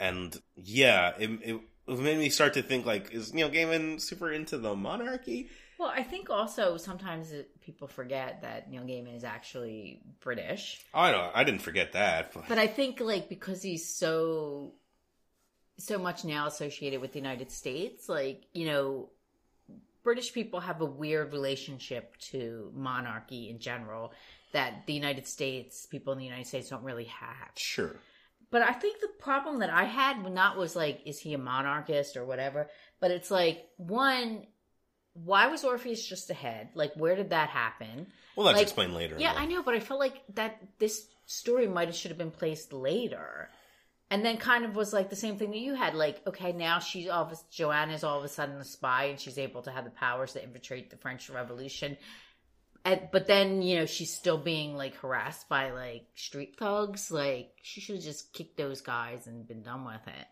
and 0.00 0.36
yeah, 0.56 1.12
it, 1.18 1.30
it, 1.42 1.60
made 1.88 2.18
me 2.18 2.30
start 2.30 2.54
to 2.54 2.62
think 2.62 2.86
like, 2.86 3.12
is 3.12 3.32
Neil 3.32 3.50
Gaiman 3.50 4.00
super 4.00 4.30
into 4.30 4.58
the 4.58 4.74
monarchy? 4.74 5.48
Well, 5.78 5.92
I 5.94 6.02
think 6.02 6.28
also 6.28 6.76
sometimes 6.76 7.32
it, 7.32 7.60
people 7.60 7.86
forget 7.86 8.42
that 8.42 8.68
Neil 8.70 8.82
Gaiman 8.82 9.16
is 9.16 9.24
actually 9.24 10.02
British. 10.20 10.84
Oh, 10.92 11.00
I 11.00 11.12
don't, 11.12 11.30
I 11.34 11.44
didn't 11.44 11.62
forget 11.62 11.92
that, 11.92 12.32
but, 12.34 12.48
But 12.48 12.58
I 12.58 12.66
think 12.66 13.00
like 13.00 13.28
because 13.28 13.62
he's 13.62 13.94
so 13.94 14.74
so 15.78 15.96
much 15.96 16.24
now 16.24 16.46
associated 16.48 17.00
with 17.00 17.12
the 17.12 17.18
United 17.18 17.52
States, 17.52 18.08
like, 18.08 18.42
you 18.52 18.66
know, 18.66 19.10
British 20.02 20.32
people 20.32 20.58
have 20.60 20.80
a 20.80 20.84
weird 20.84 21.32
relationship 21.32 22.16
to 22.18 22.72
monarchy 22.74 23.48
in 23.48 23.58
general 23.60 24.12
that 24.52 24.86
the 24.86 24.92
United 24.92 25.26
States, 25.26 25.86
people 25.86 26.12
in 26.12 26.18
the 26.18 26.24
United 26.24 26.46
States 26.46 26.68
don't 26.70 26.82
really 26.82 27.04
have. 27.04 27.50
sure. 27.54 27.96
But 28.50 28.62
I 28.62 28.72
think 28.72 29.00
the 29.00 29.10
problem 29.18 29.58
that 29.58 29.70
I 29.70 29.84
had 29.84 30.24
not 30.32 30.56
was 30.56 30.74
like, 30.74 31.02
is 31.04 31.18
he 31.18 31.34
a 31.34 31.38
monarchist 31.38 32.16
or 32.16 32.24
whatever? 32.24 32.68
But 33.00 33.10
it's 33.10 33.30
like, 33.30 33.66
one, 33.76 34.46
why 35.12 35.48
was 35.48 35.64
Orpheus 35.64 36.06
just 36.06 36.30
ahead? 36.30 36.70
Like, 36.74 36.94
where 36.94 37.16
did 37.16 37.30
that 37.30 37.50
happen? 37.50 38.06
Well, 38.36 38.46
that's 38.46 38.56
Like, 38.56 38.62
explained 38.62 38.94
later. 38.94 39.16
Yeah, 39.18 39.34
I 39.36 39.46
know, 39.46 39.62
but 39.62 39.74
I 39.74 39.80
felt 39.80 40.00
like 40.00 40.22
that 40.34 40.60
this 40.78 41.06
story 41.26 41.66
might 41.66 41.88
have 41.88 41.96
should 41.96 42.10
have 42.10 42.18
been 42.18 42.30
placed 42.30 42.72
later. 42.72 43.50
And 44.10 44.24
then 44.24 44.38
kind 44.38 44.64
of 44.64 44.74
was 44.74 44.94
like 44.94 45.10
the 45.10 45.16
same 45.16 45.36
thing 45.36 45.50
that 45.50 45.58
you 45.58 45.74
had. 45.74 45.94
Like, 45.94 46.26
okay, 46.26 46.52
now 46.52 46.78
she's 46.78 47.08
all 47.08 47.24
of 47.24 47.32
a, 47.32 47.36
Johanna's 47.50 48.04
all 48.04 48.18
of 48.18 48.24
a 48.24 48.28
sudden 48.28 48.56
a 48.56 48.64
spy 48.64 49.04
and 49.06 49.20
she's 49.20 49.36
able 49.36 49.60
to 49.62 49.70
have 49.70 49.84
the 49.84 49.90
powers 49.90 50.32
to 50.32 50.42
infiltrate 50.42 50.88
the 50.88 50.96
French 50.96 51.28
Revolution. 51.28 51.98
But 52.84 53.26
then, 53.26 53.60
you 53.60 53.76
know, 53.78 53.86
she's 53.86 54.12
still 54.14 54.38
being 54.38 54.74
like 54.76 54.94
harassed 54.96 55.48
by 55.48 55.72
like 55.72 56.06
street 56.14 56.56
thugs. 56.58 57.10
Like, 57.10 57.50
she 57.62 57.80
should 57.82 57.96
have 57.96 58.04
just 58.04 58.32
kicked 58.32 58.56
those 58.56 58.80
guys 58.80 59.26
and 59.26 59.46
been 59.46 59.62
done 59.62 59.84
with 59.84 60.06
it. 60.06 60.26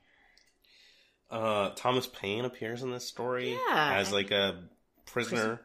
uh, 1.31 1.71
Thomas 1.77 2.07
Paine 2.07 2.45
appears 2.45 2.83
in 2.83 2.91
this 2.91 3.07
story 3.07 3.53
Yeah. 3.69 3.95
as 3.99 4.11
like 4.13 4.31
a 4.31 4.63
prisoner, 5.05 5.61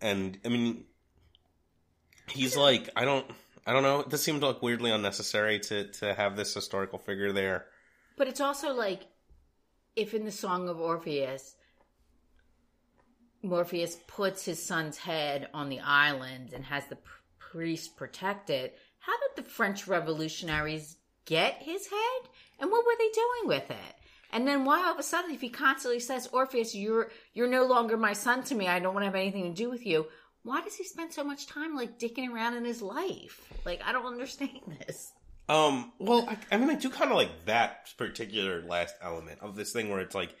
and 0.00 0.38
I 0.44 0.48
mean, 0.48 0.84
he's 2.28 2.56
like 2.56 2.88
I 2.94 3.04
don't 3.04 3.26
I 3.66 3.72
don't 3.72 3.82
know. 3.82 4.02
This 4.02 4.22
seemed 4.22 4.42
like 4.42 4.62
weirdly 4.62 4.90
unnecessary 4.92 5.58
to 5.60 5.88
to 5.94 6.14
have 6.14 6.36
this 6.36 6.54
historical 6.54 6.98
figure 7.00 7.32
there. 7.32 7.66
But 8.16 8.28
it's 8.28 8.40
also 8.40 8.74
like 8.74 9.06
if 9.96 10.14
in 10.14 10.24
the 10.24 10.30
Song 10.32 10.68
of 10.68 10.78
Orpheus, 10.78 11.55
Morpheus 13.46 13.96
puts 14.06 14.44
his 14.44 14.62
son's 14.62 14.98
head 14.98 15.48
on 15.54 15.68
the 15.68 15.80
island 15.80 16.52
and 16.52 16.64
has 16.64 16.86
the 16.86 16.98
priest 17.38 17.96
protect 17.96 18.50
it, 18.50 18.78
how 18.98 19.12
did 19.12 19.44
the 19.44 19.48
French 19.48 19.86
revolutionaries 19.86 20.96
get 21.24 21.62
his 21.62 21.86
head? 21.86 22.30
And 22.58 22.70
what 22.70 22.84
were 22.84 22.96
they 22.98 23.10
doing 23.10 23.58
with 23.58 23.70
it? 23.70 23.94
And 24.32 24.46
then 24.46 24.64
why 24.64 24.84
all 24.84 24.92
of 24.92 24.98
a 24.98 25.02
sudden, 25.02 25.30
if 25.30 25.40
he 25.40 25.48
constantly 25.48 26.00
says, 26.00 26.28
Orpheus, 26.32 26.74
you're 26.74 27.10
you're 27.32 27.48
no 27.48 27.64
longer 27.64 27.96
my 27.96 28.12
son 28.12 28.42
to 28.44 28.54
me, 28.54 28.68
I 28.68 28.80
don't 28.80 28.92
want 28.92 29.04
to 29.04 29.06
have 29.06 29.14
anything 29.14 29.44
to 29.44 29.62
do 29.62 29.70
with 29.70 29.86
you. 29.86 30.06
Why 30.42 30.60
does 30.62 30.76
he 30.76 30.84
spend 30.84 31.12
so 31.12 31.24
much 31.24 31.46
time 31.46 31.74
like 31.74 31.98
dicking 31.98 32.30
around 32.30 32.54
in 32.54 32.64
his 32.64 32.82
life? 32.82 33.40
Like 33.64 33.80
I 33.84 33.92
don't 33.92 34.06
understand 34.06 34.60
this. 34.86 35.12
Um, 35.48 35.92
well, 36.00 36.28
I, 36.28 36.36
I 36.50 36.58
mean, 36.58 36.70
I 36.70 36.74
do 36.74 36.90
kind 36.90 37.10
of 37.10 37.16
like 37.16 37.46
that 37.46 37.88
particular 37.96 38.62
last 38.62 38.96
element 39.00 39.38
of 39.40 39.54
this 39.54 39.72
thing 39.72 39.90
where 39.90 40.00
it's 40.00 40.14
like, 40.14 40.34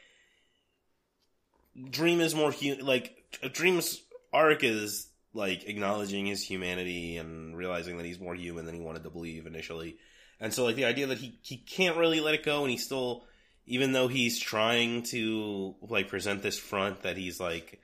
Dream 1.90 2.20
is 2.20 2.34
more 2.34 2.52
hu- 2.52 2.76
like 2.76 3.40
Dream's 3.52 4.02
arc 4.32 4.64
is 4.64 5.08
like 5.32 5.68
acknowledging 5.68 6.26
his 6.26 6.42
humanity 6.42 7.16
and 7.16 7.56
realizing 7.56 7.98
that 7.98 8.06
he's 8.06 8.20
more 8.20 8.34
human 8.34 8.66
than 8.66 8.74
he 8.74 8.80
wanted 8.80 9.02
to 9.04 9.10
believe 9.10 9.46
initially, 9.46 9.98
and 10.40 10.52
so 10.52 10.64
like 10.64 10.76
the 10.76 10.84
idea 10.84 11.06
that 11.06 11.18
he 11.18 11.38
he 11.42 11.56
can't 11.56 11.96
really 11.96 12.20
let 12.20 12.34
it 12.34 12.42
go, 12.44 12.62
and 12.62 12.70
he 12.70 12.78
still, 12.78 13.24
even 13.66 13.92
though 13.92 14.08
he's 14.08 14.38
trying 14.38 15.02
to 15.04 15.74
like 15.82 16.08
present 16.08 16.42
this 16.42 16.58
front 16.58 17.02
that 17.02 17.16
he's 17.16 17.40
like. 17.40 17.80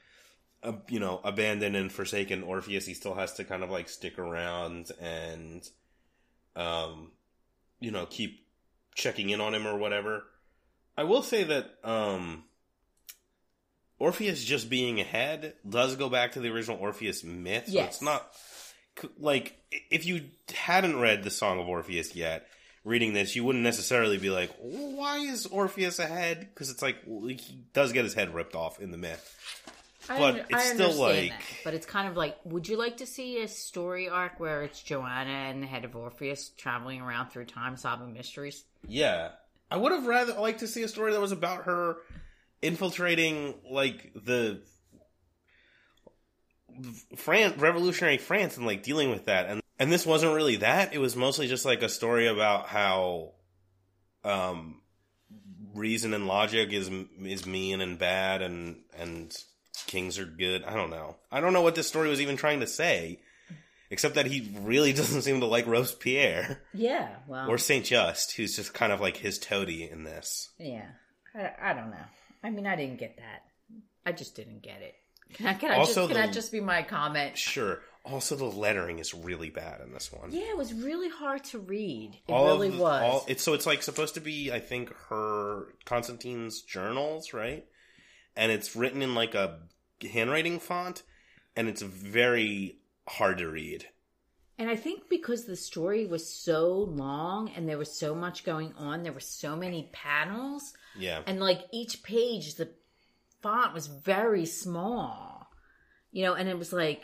Uh, 0.65 0.75
you 0.87 1.01
know, 1.01 1.21
abandoned 1.25 1.75
and 1.75 1.91
forsaken 1.91 2.45
Orpheus, 2.45 2.87
he 2.87 2.95
still 2.95 3.15
has 3.15 3.33
to 3.33 3.43
kind 3.43 3.65
of 3.65 3.71
like 3.71 3.89
stick 3.89 4.17
around 4.17 4.93
and 5.01 5.69
um, 6.55 7.11
you 7.81 7.91
know, 7.91 8.07
keep 8.07 8.47
checking 8.95 9.31
in 9.31 9.41
on 9.41 9.55
him 9.55 9.67
or 9.67 9.77
whatever. 9.77 10.25
I 10.97 11.05
will 11.05 11.23
say 11.23 11.45
that 11.45 11.79
um, 11.83 12.45
Orpheus 14.03 14.43
just 14.45 14.69
being 14.69 15.01
ahead 15.01 15.55
does 15.69 15.95
go 15.95 16.09
back 16.09 16.33
to 16.33 16.41
the 16.41 16.49
original 16.49 16.77
Orpheus 16.79 17.23
myth. 17.23 17.67
So 17.67 17.73
Yes. 17.75 17.95
it's 17.95 18.03
not 18.03 18.29
like 19.19 19.57
if 19.91 20.05
you 20.07 20.23
hadn't 20.53 20.99
read 20.99 21.23
the 21.23 21.31
Song 21.31 21.61
of 21.61 21.69
Orpheus 21.69 22.17
yet, 22.17 22.49
reading 22.85 23.13
this, 23.15 23.37
you 23.37 23.45
wouldn't 23.45 23.63
necessarily 23.63 24.19
be 24.19 24.29
like, 24.29 24.51
"Why 24.59 25.19
is 25.19 25.47
Orpheus 25.47 26.01
ahead?" 26.01 26.41
Because 26.41 26.69
it's 26.69 26.83
like 26.83 27.05
he 27.05 27.59
does 27.73 27.93
get 27.93 28.03
his 28.05 28.15
head 28.15 28.35
ripped 28.35 28.57
off 28.57 28.81
in 28.81 28.91
the 28.91 28.99
myth. 28.99 29.39
I 30.09 30.19
But 30.19 30.47
it's 30.51 30.71
still, 30.71 30.95
like- 30.95 31.31
that. 31.31 31.43
but 31.63 31.75
it's 31.75 31.87
kind 31.87 32.09
of 32.09 32.17
like, 32.17 32.37
would 32.45 32.67
you 32.67 32.77
like 32.77 32.97
to 32.97 33.07
see 33.07 33.41
a 33.41 33.47
story 33.47 34.09
arc 34.09 34.41
where 34.41 34.65
it's 34.65 34.83
Johanna 34.83 35.31
and 35.31 35.63
the 35.63 35.69
head 35.69 35.85
of 35.85 35.95
Orpheus 35.95 36.49
traveling 36.59 37.01
around 37.01 37.31
through 37.31 37.45
time 37.45 37.77
solving 37.77 38.13
mysteries? 38.13 38.65
Yeah. 38.89 39.31
I 39.71 39.77
would 39.77 39.93
have 39.93 40.05
rather 40.07 40.35
liked 40.35 40.59
to 40.61 40.67
see 40.67 40.83
a 40.83 40.89
story 40.89 41.13
that 41.13 41.21
was 41.21 41.31
about 41.31 41.67
her 41.67 41.99
infiltrating 42.63 43.55
like 43.69 44.13
the 44.15 44.63
France 47.17 47.59
revolutionary 47.59 48.19
France 48.19 48.57
and 48.57 48.67
like 48.67 48.83
dealing 48.83 49.11
with 49.11 49.27
that. 49.27 49.47
And 49.47 49.61
and 49.79 49.93
this 49.93 50.07
wasn't 50.07 50.35
really 50.35 50.57
that. 50.57 50.95
It 50.95 50.99
was 50.99 51.17
mostly 51.17 51.49
just 51.49 51.65
like 51.65 51.83
a 51.83 51.89
story 51.89 52.27
about 52.27 52.69
how 52.69 53.33
um 54.25 54.81
reason 55.75 56.15
and 56.15 56.27
logic 56.27 56.73
is 56.73 56.91
is 57.25 57.47
mean 57.47 57.81
and 57.81 57.99
bad 57.99 58.43
and 58.43 58.77
and 58.97 59.37
kings 59.87 60.19
are 60.19 60.25
good. 60.25 60.65
I 60.65 60.75
don't 60.75 60.91
know. 60.91 61.17
I 61.31 61.41
don't 61.41 61.53
know 61.53 61.63
what 61.63 61.75
this 61.75 61.89
story 61.89 62.09
was 62.09 62.21
even 62.21 62.37
trying 62.37 62.61
to 62.61 62.67
say 62.67 63.21
except 63.91 64.15
that 64.15 64.27
he 64.27 64.51
really 64.61 64.93
doesn't 64.95 65.23
seem 65.23 65.41
to 65.41 65.47
like 65.47 65.67
Robespierre. 65.67 66.63
Yeah, 66.73 67.09
well, 67.29 67.49
or 67.49 67.59
Saint 67.59 67.85
Just, 67.85 68.33
who's 68.33 68.57
just 68.57 68.75
kind 68.75 68.93
of 68.93 69.01
like 69.01 69.19
his 69.19 69.39
toady 69.39 69.89
in 69.89 70.03
this. 70.05 70.51
yeah, 70.59 70.87
I, 71.35 71.71
I 71.71 71.75
don't 71.75 71.91
know. 71.91 72.05
I 72.43 72.51
mean, 72.51 72.67
I 72.67 72.77
didn't 72.77 72.99
get 72.99 73.17
that. 73.19 73.45
I 74.05 74.13
just 74.13 74.35
didn't 74.35 74.63
get 74.63 74.83
it. 74.83 74.95
Can 75.35 75.47
I, 75.47 75.55
can 75.55 75.71
I 75.71 75.77
Also 75.77 76.03
just 76.07 76.09
can 76.13 76.21
the- 76.21 76.27
that 76.27 76.33
just 76.35 76.53
be 76.53 76.61
my 76.61 76.83
comment? 76.83 77.39
Sure. 77.39 77.81
Also, 78.05 78.35
the 78.35 78.45
lettering 78.47 78.99
is 78.99 79.15
really 79.15 79.49
bad 79.49 79.81
in 79.81 79.93
this 79.93 80.13
one. 80.13 80.33
Yeah, 80.33 80.51
it 80.51 80.57
was 80.57 80.75
really 80.75 81.09
hard 81.09 81.45
to 81.45 81.61
read. 81.61 82.19
It 82.27 82.33
All 82.33 82.47
really 82.47 82.71
the- 82.71 82.79
was. 82.79 83.03
all- 83.03 83.25
it's 83.29 83.45
so 83.45 83.55
it's 83.55 83.65
like 83.65 83.83
supposed 83.85 84.15
to 84.15 84.21
be, 84.21 84.51
I 84.51 84.59
think, 84.59 84.93
her 85.09 85.69
Constantine's 85.85 86.63
journals, 86.63 87.33
right? 87.33 87.65
And 88.35 88.51
it's 88.51 88.75
written 88.75 89.03
in 89.03 89.15
like 89.15 89.35
a 89.37 89.61
handwriting 90.03 90.59
font, 90.59 91.05
and 91.55 91.69
it's 91.69 91.83
very 91.83 92.79
hard 93.09 93.39
to 93.39 93.49
read. 93.49 93.87
And 94.59 94.69
I 94.69 94.75
think 94.77 95.09
because 95.09 95.45
the 95.45 95.57
story 95.57 96.05
was 96.07 96.29
so 96.29 96.73
long 96.73 97.51
and 97.51 97.69
there 97.69 97.79
was 97.79 97.97
so 97.97 98.15
much 98.17 98.45
going 98.45 98.73
on, 98.77 99.03
there 99.05 99.13
were 99.13 99.21
so 99.21 99.55
many 99.57 99.91
panels, 99.93 100.75
Yeah. 100.99 101.23
and 101.27 101.41
like 101.41 101.61
each 101.73 102.03
page, 102.03 102.57
the 102.57 102.71
font 103.43 103.75
was 103.75 103.87
very 103.87 104.47
small, 104.47 105.49
you 106.11 106.25
know, 106.25 106.35
and 106.35 106.49
it 106.49 106.59
was 106.59 106.73
like, 106.73 107.03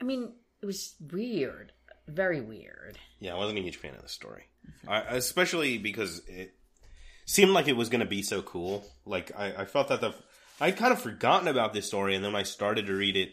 I 0.00 0.04
mean, 0.04 0.32
it 0.62 0.66
was 0.66 0.94
weird, 1.12 1.72
very 2.06 2.40
weird. 2.40 2.98
Yeah, 3.20 3.34
I 3.34 3.38
wasn't 3.38 3.58
a 3.58 3.62
huge 3.62 3.76
fan 3.76 3.94
of 3.94 4.02
the 4.02 4.08
story, 4.08 4.44
I, 4.86 5.00
especially 5.00 5.78
because 5.78 6.22
it 6.28 6.54
seemed 7.26 7.52
like 7.52 7.68
it 7.68 7.76
was 7.76 7.88
going 7.88 8.00
to 8.00 8.06
be 8.06 8.22
so 8.22 8.42
cool. 8.42 8.84
Like 9.04 9.32
I, 9.36 9.62
I 9.62 9.64
felt 9.64 9.88
that 9.88 10.00
the 10.00 10.14
I'd 10.60 10.76
kind 10.76 10.92
of 10.92 11.00
forgotten 11.00 11.48
about 11.48 11.72
this 11.72 11.86
story, 11.86 12.14
and 12.14 12.24
then 12.24 12.32
when 12.32 12.40
I 12.40 12.44
started 12.44 12.86
to 12.86 12.94
read 12.94 13.16
it 13.16 13.32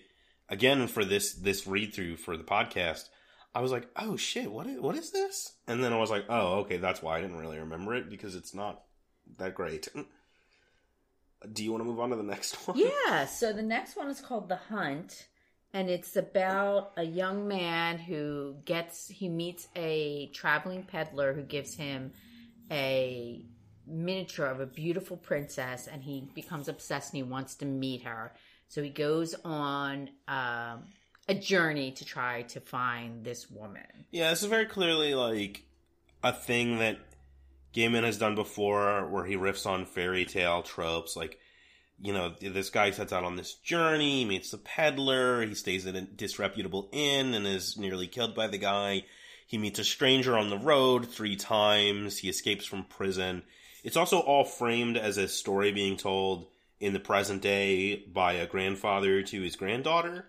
again 0.49 0.87
for 0.87 1.05
this 1.05 1.33
this 1.33 1.67
read 1.67 1.93
through 1.93 2.17
for 2.17 2.35
the 2.35 2.43
podcast, 2.43 3.09
I 3.53 3.61
was 3.61 3.71
like, 3.71 3.87
"Oh 3.95 4.17
shit, 4.17 4.51
what 4.51 4.67
is, 4.67 4.79
what 4.79 4.95
is 4.95 5.11
this?" 5.11 5.53
And 5.67 5.83
then 5.83 5.93
I 5.93 5.97
was 5.97 6.09
like, 6.09 6.25
"Oh, 6.29 6.59
okay, 6.59 6.77
that's 6.77 7.01
why 7.01 7.17
I 7.17 7.21
didn't 7.21 7.37
really 7.37 7.59
remember 7.59 7.95
it 7.95 8.09
because 8.09 8.35
it's 8.35 8.53
not 8.53 8.81
that 9.37 9.55
great." 9.55 9.87
Do 11.53 11.63
you 11.63 11.71
want 11.71 11.83
to 11.83 11.89
move 11.89 11.99
on 11.99 12.11
to 12.11 12.15
the 12.15 12.23
next 12.23 12.55
one? 12.67 12.77
Yeah, 12.77 13.25
so 13.25 13.51
the 13.51 13.63
next 13.63 13.95
one 13.95 14.09
is 14.09 14.21
called 14.21 14.47
The 14.47 14.57
Hunt, 14.57 15.27
and 15.73 15.89
it's 15.89 16.15
about 16.15 16.91
a 16.97 17.03
young 17.03 17.47
man 17.47 17.97
who 17.97 18.55
gets 18.65 19.07
he 19.07 19.29
meets 19.29 19.67
a 19.75 20.27
traveling 20.33 20.83
peddler 20.83 21.33
who 21.33 21.41
gives 21.41 21.75
him 21.75 22.11
a 22.69 23.43
miniature 23.87 24.45
of 24.45 24.59
a 24.59 24.65
beautiful 24.65 25.17
princess, 25.17 25.87
and 25.87 26.03
he 26.03 26.29
becomes 26.33 26.67
obsessed 26.67 27.13
and 27.13 27.17
he 27.17 27.29
wants 27.29 27.55
to 27.55 27.65
meet 27.65 28.03
her. 28.03 28.33
So 28.67 28.81
he 28.81 28.89
goes 28.89 29.35
on 29.43 30.09
um, 30.27 30.85
a 31.27 31.33
journey 31.33 31.91
to 31.91 32.05
try 32.05 32.43
to 32.43 32.59
find 32.59 33.23
this 33.23 33.49
woman. 33.51 34.05
Yeah, 34.11 34.29
this 34.29 34.43
is 34.43 34.49
very 34.49 34.65
clearly 34.65 35.13
like 35.13 35.63
a 36.23 36.31
thing 36.31 36.79
that 36.79 36.97
Gaiman 37.73 38.03
has 38.03 38.17
done 38.17 38.35
before, 38.35 39.07
where 39.07 39.25
he 39.25 39.35
riffs 39.35 39.65
on 39.65 39.85
fairy 39.85 40.25
tale 40.25 40.61
tropes. 40.61 41.15
Like, 41.15 41.39
you 41.99 42.13
know, 42.13 42.33
this 42.41 42.69
guy 42.69 42.91
sets 42.91 43.13
out 43.13 43.23
on 43.23 43.35
this 43.35 43.53
journey, 43.53 44.19
he 44.19 44.25
meets 44.25 44.51
the 44.51 44.57
peddler, 44.57 45.45
he 45.45 45.53
stays 45.53 45.85
at 45.85 45.95
a 45.95 46.01
disreputable 46.01 46.89
inn 46.91 47.33
and 47.33 47.45
is 47.47 47.77
nearly 47.77 48.07
killed 48.07 48.35
by 48.35 48.47
the 48.47 48.57
guy. 48.57 49.03
He 49.47 49.57
meets 49.57 49.79
a 49.79 49.83
stranger 49.83 50.37
on 50.37 50.49
the 50.49 50.57
road 50.57 51.09
three 51.09 51.35
times. 51.35 52.17
He 52.17 52.29
escapes 52.29 52.65
from 52.65 52.85
prison. 52.85 53.43
It's 53.83 53.97
also 53.97 54.19
all 54.19 54.45
framed 54.45 54.95
as 54.95 55.17
a 55.17 55.27
story 55.27 55.73
being 55.73 55.97
told 55.97 56.47
in 56.79 56.93
the 56.93 56.99
present 56.99 57.41
day 57.41 57.97
by 57.97 58.33
a 58.33 58.47
grandfather 58.47 59.21
to 59.23 59.41
his 59.41 59.55
granddaughter. 59.57 60.25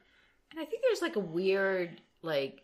And 0.50 0.61
I 0.61 0.64
think 0.64 0.83
there's 0.83 1.02
like 1.02 1.16
a 1.16 1.20
weird 1.20 2.00
like 2.22 2.62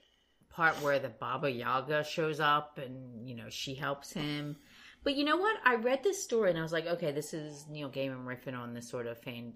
part 0.58 0.82
where 0.82 0.98
the 0.98 1.08
Baba 1.08 1.48
Yaga 1.48 2.02
shows 2.02 2.40
up 2.40 2.78
and 2.78 3.28
you 3.28 3.36
know 3.36 3.48
she 3.48 3.76
helps 3.76 4.12
him. 4.12 4.56
But 5.04 5.14
you 5.14 5.24
know 5.24 5.36
what? 5.36 5.56
I 5.64 5.76
read 5.76 6.02
this 6.02 6.20
story 6.20 6.50
and 6.50 6.58
I 6.58 6.62
was 6.62 6.72
like, 6.72 6.84
okay, 6.84 7.12
this 7.12 7.32
is 7.32 7.64
Neil 7.70 7.88
Gaiman 7.88 8.24
riffing 8.24 8.58
on 8.58 8.74
this 8.74 8.90
sort 8.90 9.06
of 9.06 9.16
fan- 9.18 9.54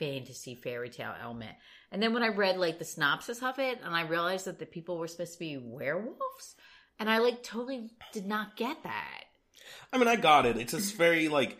fantasy 0.00 0.56
fairy 0.56 0.90
tale 0.90 1.14
element. 1.22 1.54
And 1.92 2.02
then 2.02 2.12
when 2.12 2.24
I 2.24 2.28
read 2.28 2.58
like 2.58 2.80
the 2.80 2.84
synopsis 2.84 3.40
of 3.40 3.60
it, 3.60 3.78
and 3.84 3.94
I 3.94 4.02
realized 4.02 4.46
that 4.46 4.58
the 4.58 4.66
people 4.66 4.98
were 4.98 5.06
supposed 5.06 5.34
to 5.34 5.38
be 5.38 5.58
werewolves, 5.58 6.56
and 6.98 7.08
I 7.08 7.18
like 7.18 7.44
totally 7.44 7.90
did 8.12 8.26
not 8.26 8.56
get 8.56 8.82
that. 8.82 9.24
I 9.92 9.98
mean, 9.98 10.08
I 10.08 10.16
got 10.16 10.44
it. 10.44 10.56
It's 10.56 10.72
this 10.72 10.90
very 10.90 11.28
like 11.28 11.56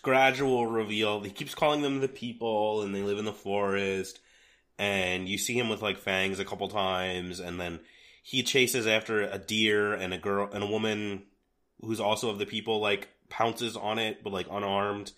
gradual 0.00 0.66
reveal. 0.66 1.20
He 1.20 1.30
keeps 1.30 1.54
calling 1.54 1.82
them 1.82 2.00
the 2.00 2.08
people, 2.08 2.80
and 2.80 2.94
they 2.94 3.02
live 3.02 3.18
in 3.18 3.26
the 3.26 3.32
forest. 3.34 4.20
And 4.80 5.28
you 5.28 5.36
see 5.36 5.58
him 5.58 5.68
with 5.68 5.82
like 5.82 5.98
fangs 5.98 6.38
a 6.38 6.44
couple 6.46 6.66
times, 6.68 7.38
and 7.38 7.60
then 7.60 7.80
he 8.22 8.42
chases 8.42 8.86
after 8.86 9.20
a 9.20 9.36
deer 9.36 9.92
and 9.92 10.14
a 10.14 10.18
girl 10.18 10.48
and 10.50 10.64
a 10.64 10.66
woman 10.66 11.24
who's 11.82 12.00
also 12.00 12.30
of 12.30 12.38
the 12.38 12.46
people. 12.46 12.80
Like 12.80 13.10
pounces 13.28 13.76
on 13.76 13.98
it, 13.98 14.24
but 14.24 14.32
like 14.32 14.46
unarmed. 14.50 15.12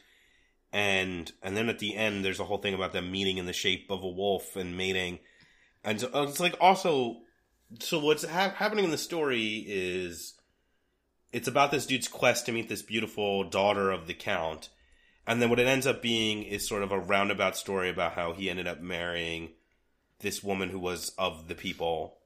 And 0.73 1.31
and 1.45 1.57
then 1.57 1.69
at 1.69 1.79
the 1.79 1.95
end, 1.95 2.25
there's 2.25 2.41
a 2.41 2.45
whole 2.45 2.59
thing 2.59 2.75
about 2.75 2.93
them 2.93 3.13
meeting 3.13 3.39
in 3.39 3.47
the 3.47 3.53
shape 3.53 3.87
of 3.89 4.03
a 4.03 4.09
wolf 4.09 4.57
and 4.57 4.77
mating. 4.77 5.21
And 5.85 6.01
so 6.01 6.11
it's 6.25 6.41
like 6.41 6.57
also, 6.61 7.19
so 7.79 8.01
what's 8.01 8.25
ha- 8.25 8.55
happening 8.57 8.87
in 8.87 8.91
the 8.91 8.99
story 8.99 9.65
is 9.65 10.35
it's 11.33 11.47
about 11.47 11.71
this 11.71 11.87
dude's 11.87 12.09
quest 12.09 12.47
to 12.47 12.53
meet 12.53 12.69
this 12.69 12.83
beautiful 12.83 13.45
daughter 13.45 13.93
of 13.93 14.09
the 14.09 14.15
count 14.15 14.71
and 15.27 15.41
then 15.41 15.51
what 15.51 15.61
it 15.61 15.67
ends 15.67 15.87
up 15.87 16.03
being 16.03 16.43
is 16.43 16.67
sort 16.67 16.83
of 16.83 16.93
a 16.93 16.99
roundabout 16.99 17.57
story 17.57 17.89
about 17.89 18.13
how 18.13 18.33
he 18.33 18.51
ended 18.51 18.67
up 18.67 18.81
marrying 18.81 19.51
this 20.21 20.43
woman 20.43 20.69
who 20.69 20.79
was 20.79 21.11
of 21.19 21.49
the 21.49 21.55
people 21.55 22.19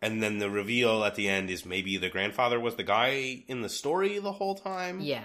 and 0.00 0.20
then 0.22 0.38
the 0.38 0.50
reveal 0.50 1.04
at 1.04 1.14
the 1.14 1.28
end 1.28 1.48
is 1.48 1.64
maybe 1.64 1.96
the 1.96 2.08
grandfather 2.08 2.58
was 2.58 2.74
the 2.74 2.82
guy 2.82 3.44
in 3.46 3.62
the 3.62 3.68
story 3.68 4.18
the 4.18 4.32
whole 4.32 4.54
time 4.54 5.00
Yeah. 5.00 5.24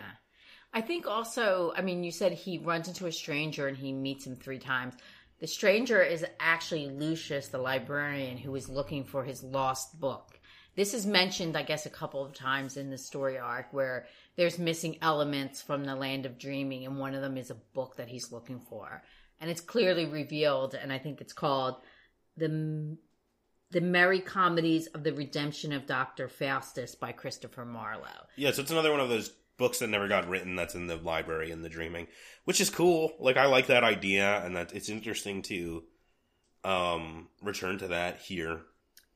I 0.74 0.82
think 0.82 1.08
also, 1.08 1.74
I 1.76 1.82
mean, 1.82 2.04
you 2.04 2.12
said 2.12 2.34
he 2.34 2.60
runs 2.60 2.88
into 2.88 3.08
a 3.08 3.12
stranger 3.12 3.68
and 3.68 3.78
he 3.78 3.92
meets 3.92 4.28
him 4.28 4.36
three 4.36 4.60
times. 4.60 4.94
The 5.40 5.48
stranger 5.48 6.02
is 6.02 6.26
actually 6.40 6.90
Lucien, 6.90 7.42
the 7.52 7.58
librarian, 7.58 8.38
who 8.38 8.54
is 8.56 8.70
looking 8.70 9.04
for 9.04 9.24
his 9.24 9.44
lost 9.44 10.00
book. 10.00 10.40
This 10.76 10.94
is 10.94 11.06
mentioned, 11.06 11.58
I 11.58 11.64
guess, 11.64 11.86
a 11.86 11.92
couple 11.92 12.24
of 12.24 12.34
times 12.34 12.78
in 12.78 12.90
the 12.90 12.98
story 12.98 13.38
arc 13.38 13.74
where 13.74 14.06
there's 14.38 14.60
missing 14.60 14.98
elements 15.02 15.62
from 15.62 15.84
the 15.84 15.96
land 15.96 16.26
of 16.26 16.38
dreaming, 16.38 16.86
and 16.86 17.00
one 17.00 17.16
of 17.16 17.22
them 17.22 17.38
is 17.38 17.50
a 17.50 17.56
book 17.56 17.98
that 17.98 18.08
he's 18.08 18.32
looking 18.32 18.60
for. 18.60 19.04
And 19.42 19.50
it's 19.50 19.62
clearly 19.62 20.06
revealed, 20.06 20.76
and 20.76 20.94
I 20.94 21.00
think 21.00 21.20
it's 21.20 21.34
called 21.34 21.76
the 22.38 22.98
the 23.70 23.82
Merry 23.82 24.22
Comedies 24.22 24.88
of 24.88 25.04
the 25.04 25.12
Redemption 25.12 25.74
of 25.74 25.86
Dr. 25.86 26.30
Faustus 26.30 26.96
by 26.96 27.12
Christopher 27.12 27.66
Marlowe. 27.66 28.28
Yeah, 28.38 28.52
so 28.52 28.62
it's 28.62 28.72
another 28.72 28.92
one 28.92 29.02
of 29.02 29.10
those 29.10 29.34
books 29.58 29.80
that 29.80 29.90
never 29.90 30.08
got 30.08 30.30
written 30.30 30.56
that's 30.56 30.76
in 30.76 30.88
the 30.88 30.96
library 30.96 31.52
in 31.52 31.64
the 31.64 31.70
dreaming, 31.70 32.08
which 32.46 32.62
is 32.62 32.70
cool. 32.70 33.12
Like 33.20 33.36
I 33.38 33.48
like 33.48 33.68
that 33.68 33.84
idea 33.84 34.42
and 34.46 34.56
that 34.56 34.74
it's 34.74 34.90
interesting 34.90 35.42
to 35.44 35.84
um 36.64 37.28
return 37.42 37.78
to 37.80 37.90
that 37.90 38.20
here. 38.20 38.62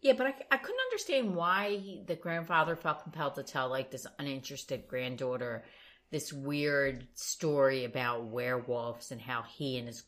Yeah, 0.02 0.14
but 0.14 0.28
I, 0.28 0.34
I 0.50 0.58
couldn't 0.58 0.82
understand 0.90 1.36
why 1.36 1.78
he, 1.78 2.04
the 2.06 2.16
grandfather 2.16 2.76
felt 2.76 3.04
compelled 3.04 3.36
to 3.36 3.44
tell 3.44 3.70
like 3.70 3.92
this 3.92 4.08
uninterested 4.18 4.88
granddaughter 4.88 5.64
this 6.12 6.34
weird 6.34 7.08
story 7.14 7.86
about 7.86 8.26
werewolves 8.26 9.12
and 9.12 9.22
how 9.22 9.44
he 9.44 9.78
and 9.78 9.88
his 9.88 10.04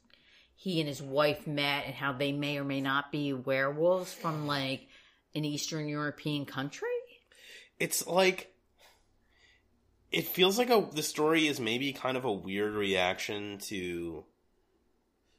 he 0.56 0.79
and 0.79 0.88
his 0.88 1.01
wife 1.01 1.47
met 1.47 1.86
and 1.86 1.95
how 1.95 2.13
they 2.13 2.32
may 2.32 2.58
or 2.58 2.63
may 2.63 2.79
not 2.79 3.12
be 3.12 3.34
werewolves 3.34 4.13
from 4.13 4.47
like 4.47 4.88
an 5.36 5.43
Eastern 5.43 5.88
European 5.88 6.45
country. 6.45 6.88
It's 7.79 8.06
like 8.06 8.53
it 10.12 10.27
feels 10.27 10.58
like 10.58 10.69
a 10.69 10.88
the 10.93 11.03
story 11.03 11.47
is 11.47 11.60
maybe 11.60 11.91
kind 11.93 12.17
of 12.17 12.25
a 12.25 12.32
weird 12.32 12.73
reaction 12.73 13.58
to 13.60 14.25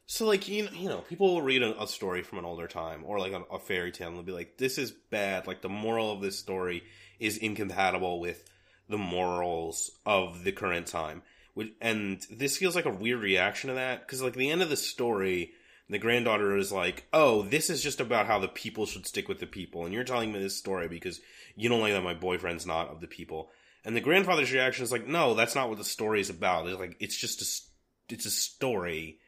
so 0.06 0.26
like 0.26 0.48
you 0.48 0.64
know, 0.64 0.70
you 0.72 0.88
know 0.88 0.98
people 0.98 1.34
will 1.34 1.42
read 1.42 1.62
a, 1.62 1.82
a 1.82 1.86
story 1.86 2.22
from 2.22 2.38
an 2.38 2.44
older 2.44 2.66
time 2.66 3.02
or 3.04 3.18
like 3.18 3.32
a, 3.32 3.42
a 3.54 3.58
fairy 3.58 3.90
tale 3.90 4.08
and 4.08 4.16
they'll 4.16 4.24
be 4.24 4.32
like 4.32 4.58
this 4.58 4.78
is 4.78 4.90
bad. 4.90 5.46
Like 5.46 5.62
the 5.62 5.68
moral 5.68 6.12
of 6.12 6.20
this 6.20 6.38
story 6.38 6.82
is 7.18 7.38
incompatible 7.38 8.20
with 8.20 8.44
the 8.88 8.98
morals 8.98 9.90
of 10.04 10.44
the 10.44 10.52
current 10.52 10.86
time. 10.86 11.22
Which- 11.54 11.72
and 11.80 12.24
this 12.30 12.56
feels 12.56 12.76
like 12.76 12.84
a 12.84 12.90
weird 12.90 13.20
reaction 13.20 13.68
to 13.68 13.74
that 13.74 14.06
because 14.06 14.20
like 14.20 14.34
the 14.34 14.50
end 14.50 14.62
of 14.62 14.68
the 14.68 14.76
story 14.76 15.52
the 15.88 15.98
granddaughter 15.98 16.56
is 16.56 16.72
like 16.72 17.06
oh 17.12 17.42
this 17.42 17.70
is 17.70 17.82
just 17.82 18.00
about 18.00 18.26
how 18.26 18.38
the 18.38 18.48
people 18.48 18.86
should 18.86 19.06
stick 19.06 19.28
with 19.28 19.38
the 19.38 19.46
people 19.46 19.84
and 19.84 19.92
you're 19.94 20.04
telling 20.04 20.32
me 20.32 20.38
this 20.38 20.56
story 20.56 20.88
because 20.88 21.20
you 21.56 21.68
don't 21.68 21.80
like 21.80 21.92
that 21.92 22.02
my 22.02 22.14
boyfriend's 22.14 22.66
not 22.66 22.88
of 22.88 23.00
the 23.00 23.06
people. 23.06 23.50
And 23.86 23.94
the 23.94 24.00
grandfather's 24.00 24.52
reaction 24.52 24.82
is 24.84 24.92
like 24.92 25.06
no 25.06 25.34
that's 25.34 25.54
not 25.54 25.68
what 25.70 25.78
the 25.78 25.84
story 25.84 26.20
is 26.20 26.30
about. 26.30 26.66
It's 26.66 26.78
like 26.78 26.96
it's 27.00 27.16
just 27.16 27.40
a 27.40 28.14
it's 28.14 28.26
a 28.26 28.30
story 28.30 29.18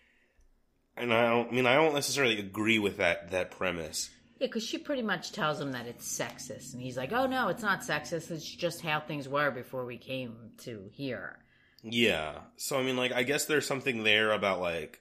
and 0.96 1.12
I 1.12 1.28
don't 1.30 1.48
I 1.48 1.52
mean 1.52 1.66
I 1.66 1.74
don't 1.74 1.94
necessarily 1.94 2.38
agree 2.38 2.78
with 2.78 2.96
that 2.98 3.30
that 3.30 3.50
premise. 3.50 4.10
Yeah, 4.38 4.48
because 4.48 4.64
she 4.64 4.76
pretty 4.78 5.02
much 5.02 5.32
tells 5.32 5.60
him 5.60 5.72
that 5.72 5.86
it's 5.86 6.06
sexist, 6.06 6.74
and 6.74 6.82
he's 6.82 6.96
like, 6.96 7.12
"Oh 7.12 7.26
no, 7.26 7.48
it's 7.48 7.62
not 7.62 7.80
sexist. 7.80 8.30
It's 8.30 8.44
just 8.44 8.82
how 8.82 9.00
things 9.00 9.28
were 9.28 9.50
before 9.50 9.86
we 9.86 9.96
came 9.98 10.50
to 10.64 10.90
here." 10.92 11.38
Yeah. 11.82 12.40
So 12.56 12.78
I 12.78 12.82
mean 12.82 12.96
like 12.96 13.12
I 13.12 13.22
guess 13.22 13.46
there's 13.46 13.66
something 13.66 14.02
there 14.04 14.32
about 14.32 14.60
like 14.60 15.00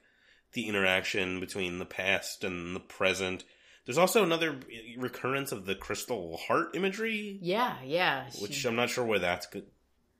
the 0.52 0.68
interaction 0.68 1.40
between 1.40 1.78
the 1.78 1.84
past 1.84 2.44
and 2.44 2.74
the 2.74 2.80
present. 2.80 3.44
There's 3.84 3.98
also 3.98 4.24
another 4.24 4.58
recurrence 4.96 5.52
of 5.52 5.64
the 5.66 5.74
crystal 5.76 6.38
heart 6.38 6.74
imagery, 6.74 7.38
Yeah, 7.40 7.76
yeah. 7.84 8.28
which 8.40 8.64
I'm 8.64 8.74
not 8.74 8.90
sure 8.90 9.04
where 9.04 9.20
that's 9.20 9.46
good, 9.46 9.66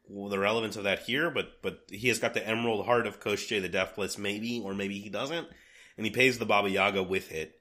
well, 0.09 0.29
the 0.29 0.39
relevance 0.39 0.77
of 0.77 0.85
that 0.85 1.01
here, 1.01 1.31
but 1.31 1.63
but 1.63 1.81
he 1.91 2.07
has 2.09 2.21
got 2.21 2.35
the 2.35 2.47
emerald 2.47 2.87
heart 2.87 3.07
of 3.09 3.19
Koshchei 3.19 3.61
the 3.61 3.69
Deathless, 3.69 4.19
maybe, 4.19 4.61
or 4.65 4.73
maybe 4.73 5.01
he 5.01 5.09
doesn't, 5.09 5.49
and 5.97 6.07
he 6.07 6.11
pays 6.11 6.39
the 6.39 6.47
Baba 6.47 6.69
Yaga 6.71 7.03
with 7.03 7.33
it, 7.33 7.55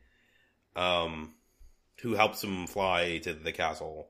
um, 0.76 1.34
who 2.02 2.14
helps 2.14 2.44
him 2.44 2.68
fly 2.68 3.20
to 3.20 3.34
the 3.34 3.52
castle, 3.52 4.08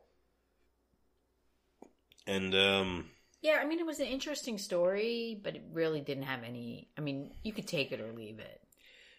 and 2.28 2.54
um, 2.56 3.06
yeah. 3.42 3.60
I 3.62 3.66
mean, 3.66 3.80
it 3.80 3.86
was 3.86 4.00
an 4.00 4.08
interesting 4.08 4.58
story, 4.58 5.40
but 5.44 5.56
it 5.56 5.64
really 5.72 6.02
didn't 6.02 6.24
have 6.24 6.44
any. 6.44 6.90
I 6.98 7.02
mean, 7.02 7.32
you 7.44 7.54
could 7.54 7.68
take 7.68 7.92
it 7.92 8.02
or 8.02 8.12
leave 8.14 8.40
it. 8.40 8.62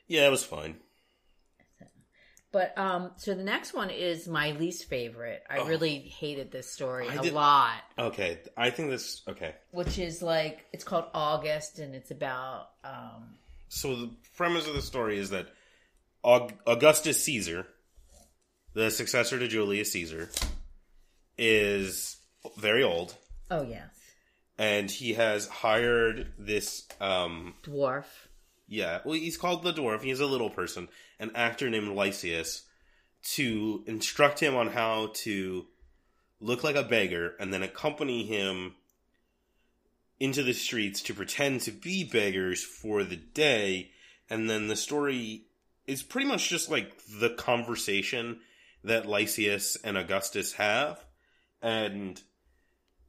yeah, 0.09 0.27
it 0.27 0.31
was 0.31 0.45
fine. 0.45 0.77
But 2.53 2.79
um, 2.79 3.11
so 3.17 3.35
the 3.35 3.43
next 3.45 3.75
one 3.75 3.91
is 3.91 4.27
my 4.27 4.53
least 4.53 4.89
favorite. 4.89 5.43
I 5.51 5.59
Oh. 5.59 5.67
really 5.67 5.99
hated 5.99 6.51
this 6.51 6.73
story 6.73 7.07
I 7.09 7.17
a 7.17 7.23
did- 7.23 7.33
lot. 7.35 7.75
Okay, 7.99 8.39
I 8.57 8.71
think 8.71 8.89
this. 8.91 9.23
Okay, 9.29 9.55
Which 9.73 9.99
is 9.99 10.23
like 10.23 10.65
it's 10.73 10.85
called 10.85 11.07
August, 11.13 11.81
and 11.81 11.95
it's 11.95 12.11
about 12.11 12.69
um, 12.83 13.35
so 13.69 13.95
the 13.97 14.11
premise 14.37 14.67
of 14.67 14.75
the 14.75 14.83
story 14.83 15.19
is 15.19 15.31
that 15.31 15.49
Aug- 16.25 16.55
Augustus 16.67 17.23
Caesar, 17.25 17.67
the 18.75 18.91
successor 18.91 19.39
to 19.39 19.47
Julius 19.49 19.93
Caesar, 19.93 20.29
is 21.39 22.17
very 22.59 22.83
old. 22.83 23.15
oh 23.51 23.63
yes, 23.63 23.91
and 24.59 24.91
he 24.91 25.15
has 25.15 25.47
hired 25.49 26.33
this 26.39 26.87
um 27.01 27.55
dwarf. 27.63 28.05
yeah 28.69 29.01
well 29.05 29.15
he's 29.15 29.37
called 29.37 29.63
the 29.63 29.73
dwarf 29.73 30.03
he's 30.03 30.21
a 30.21 30.27
little 30.27 30.51
person 30.51 30.89
an 31.21 31.31
actor 31.35 31.69
named 31.71 31.89
lysias 31.97 32.63
to 33.23 33.83
instruct 33.87 34.41
him 34.41 34.55
on 34.55 34.69
how 34.69 35.11
to 35.15 35.67
look 36.41 36.63
like 36.65 36.77
a 36.77 36.83
beggar 36.83 37.35
and 37.41 37.53
then 37.53 37.63
accompany 37.63 38.25
him 38.25 38.75
into 40.19 40.43
the 40.43 40.55
streets 40.55 41.03
to 41.03 41.15
pretend 41.15 41.61
to 41.63 41.71
be 41.71 42.05
beggars 42.05 42.63
for 42.63 43.05
the 43.05 43.17
day. 43.17 43.91
And 44.31 44.49
then 44.49 44.69
the 44.69 44.77
story 44.77 45.43
is 45.87 46.03
pretty 46.03 46.27
much 46.27 46.49
just 46.49 46.71
like 46.71 46.93
the 47.21 47.31
conversation 47.31 48.41
that 48.83 49.07
lysias 49.07 49.77
and 49.85 49.97
augustus 49.97 50.55
have. 50.55 51.05
And 51.63 52.21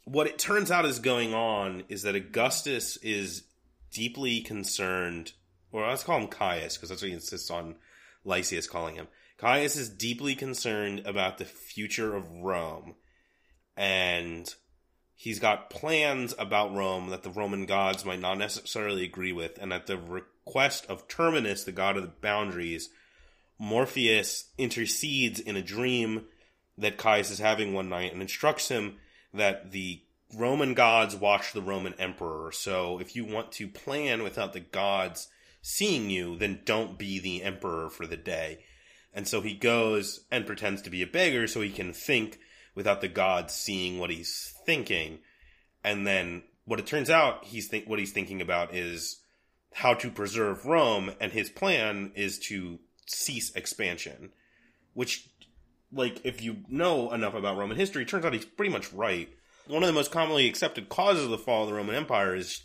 what 0.08 0.28
it 0.28 0.40
turns 0.40 0.72
out 0.72 0.86
is 0.86 1.00
going 1.00 1.34
on 1.34 1.84
is 1.90 2.04
that 2.04 2.16
Augustus 2.16 2.98
is 2.98 3.44
deeply 3.92 4.40
concerned, 4.42 5.34
or 5.72 5.86
let's 5.88 6.04
call 6.04 6.20
him 6.20 6.28
Caius, 6.28 6.78
because 6.78 6.90
that's 6.90 7.02
what 7.02 7.10
he 7.10 7.14
insists 7.14 7.52
on 7.52 7.76
Lysias 8.24 8.68
calling 8.68 8.96
him. 8.96 9.08
Caius 9.38 9.76
is 9.76 9.90
deeply 9.90 10.34
concerned 10.34 11.02
about 11.06 11.38
the 11.38 11.46
future 11.46 12.16
of 12.16 12.32
Rome, 12.32 12.96
and 13.76 14.54
he's 15.18 15.40
got 15.40 15.70
plans 15.70 16.34
about 16.38 16.74
Rome 16.74 17.10
that 17.10 17.24
the 17.24 17.32
Roman 17.32 17.66
gods 17.66 18.06
might 18.06 18.22
not 18.22 18.38
necessarily 18.38 19.04
agree 19.04 19.34
with, 19.34 19.58
and 19.58 19.74
at 19.74 19.88
the 19.88 19.98
request 19.98 20.86
of 20.86 21.08
Terminus, 21.08 21.64
the 21.64 21.72
god 21.74 21.98
of 21.98 22.04
the 22.04 22.14
boundaries, 22.22 22.90
Morpheus 23.60 24.46
intercedes 24.58 25.40
in 25.40 25.58
a 25.58 25.62
dream 25.64 26.26
that 26.78 26.98
Caius 26.98 27.32
is 27.32 27.40
having 27.40 27.74
one 27.74 27.90
night 27.90 28.14
and 28.14 28.22
instructs 28.22 28.70
him 28.70 28.98
that 29.34 29.72
the 29.72 30.04
Roman 30.36 30.76
gods 30.76 31.16
watch 31.16 31.52
the 31.52 31.62
Roman 31.62 31.96
emperor. 31.96 32.52
So 32.52 33.00
if 33.00 33.16
you 33.16 33.26
want 33.26 33.52
to 33.54 33.68
plan 33.68 34.22
without 34.22 34.54
the 34.54 34.60
gods 34.60 35.30
seeing 35.64 36.12
you, 36.12 36.38
then 36.38 36.62
don't 36.66 37.00
be 37.00 37.20
the 37.20 37.42
emperor 37.42 37.90
for 37.90 38.06
the 38.06 38.18
day. 38.18 38.60
And 39.14 39.28
so 39.28 39.42
he 39.42 39.56
goes 39.56 40.26
and 40.30 40.46
pretends 40.46 40.84
to 40.84 40.92
be 40.92 41.02
a 41.02 41.08
beggar 41.08 41.48
so 41.48 41.62
he 41.62 41.72
can 41.72 41.94
think 41.94 42.40
without 42.78 43.02
the 43.02 43.08
gods 43.08 43.56
seeing 43.56 43.98
what 43.98 44.12
he's 44.12 44.54
thinking. 44.64 45.18
And 45.84 46.06
then 46.06 46.44
what 46.66 46.80
it 46.80 46.86
turns 46.86 47.10
out 47.10 47.44
he's 47.44 47.68
think 47.68 47.90
what 47.90 47.98
he's 47.98 48.12
thinking 48.12 48.40
about 48.40 48.76
is 48.76 49.20
how 49.74 49.96
to 49.96 50.12
preserve 50.12 50.66
Rome 50.68 51.12
and 51.20 51.32
his 51.32 51.50
plan 51.50 52.12
is 52.16 52.38
to 52.40 52.78
cease 53.08 53.54
expansion. 53.56 54.30
Which 54.94 55.28
like 55.92 56.22
if 56.24 56.44
you 56.44 56.58
know 56.70 57.12
enough 57.12 57.34
about 57.34 57.58
Roman 57.58 57.78
history, 57.78 58.06
turns 58.06 58.24
out 58.24 58.34
he's 58.34 58.46
pretty 58.46 58.72
much 58.72 58.94
right. 58.94 59.28
One 59.66 59.82
of 59.82 59.88
the 59.88 59.94
most 59.94 60.12
commonly 60.12 60.48
accepted 60.48 60.88
causes 60.88 61.26
of 61.26 61.32
the 61.32 61.38
fall 61.40 61.64
of 61.64 61.70
the 61.70 61.76
Roman 61.76 61.96
Empire 61.96 62.36
is 62.36 62.64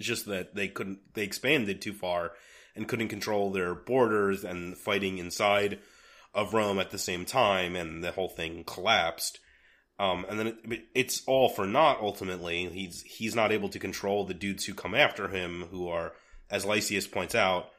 just 0.00 0.24
that 0.26 0.54
they 0.54 0.68
couldn't 0.68 1.00
they 1.12 1.24
expanded 1.24 1.82
too 1.82 1.92
far 1.92 2.32
and 2.74 2.88
couldn't 2.88 3.08
control 3.08 3.50
their 3.50 3.74
borders 3.74 4.44
and 4.44 4.78
fighting 4.78 5.18
inside 5.18 5.78
of 6.36 6.52
Rome 6.52 6.78
at 6.78 6.90
the 6.90 6.98
same 6.98 7.24
time, 7.24 7.74
and 7.74 8.04
the 8.04 8.12
whole 8.12 8.28
thing 8.28 8.62
collapsed. 8.62 9.40
Um, 9.98 10.26
and 10.28 10.38
then 10.38 10.46
it, 10.48 10.84
it's 10.94 11.22
all 11.26 11.48
for 11.48 11.66
naught. 11.66 11.98
Ultimately, 12.00 12.68
he's 12.68 13.02
he's 13.02 13.34
not 13.34 13.50
able 13.50 13.70
to 13.70 13.78
control 13.78 14.24
the 14.24 14.34
dudes 14.34 14.66
who 14.66 14.74
come 14.74 14.94
after 14.94 15.28
him, 15.28 15.64
who 15.70 15.88
are, 15.88 16.12
as 16.50 16.66
Lysias 16.66 17.06
points 17.06 17.34
out, 17.34 17.70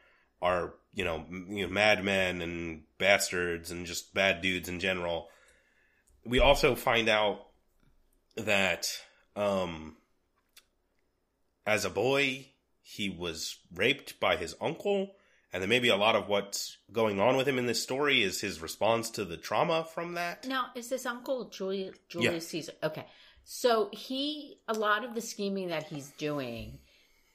are 0.42 0.74
you 0.92 1.04
know, 1.04 1.24
you 1.30 1.66
know 1.66 1.72
madmen 1.72 2.42
and 2.42 2.82
bastards 2.98 3.70
and 3.70 3.86
just 3.86 4.12
bad 4.12 4.42
dudes 4.42 4.68
in 4.68 4.80
general. 4.80 5.28
We 6.26 6.40
also 6.40 6.74
find 6.74 7.08
out 7.08 7.46
that 8.36 8.90
um, 9.36 9.96
as 11.64 11.84
a 11.84 11.90
boy 11.90 12.48
he 12.82 13.08
was 13.08 13.58
raped 13.72 14.18
by 14.18 14.36
his 14.36 14.56
uncle, 14.60 15.14
and 15.52 15.62
then 15.62 15.68
maybe 15.68 15.88
a 15.88 15.96
lot 15.96 16.16
of 16.16 16.28
what's 16.28 16.76
going 16.92 17.20
on 17.20 17.36
with 17.36 17.48
him 17.48 17.58
in 17.58 17.66
this 17.66 17.82
story 17.82 18.22
is 18.22 18.40
his 18.40 18.60
response 18.60 19.10
to 19.10 19.24
the 19.24 19.36
trauma 19.36 19.84
from 19.84 20.14
that. 20.14 20.46
Now, 20.46 20.66
is 20.74 20.88
this 20.88 21.06
Uncle 21.06 21.46
Julius, 21.46 21.96
Julius 22.08 22.48
Caesar? 22.48 22.72
Okay. 22.82 23.06
So 23.44 23.88
he, 23.92 24.58
a 24.68 24.74
lot 24.74 25.04
of 25.04 25.14
the 25.14 25.22
scheming 25.22 25.68
that 25.68 25.84
he's 25.84 26.10
doing 26.18 26.78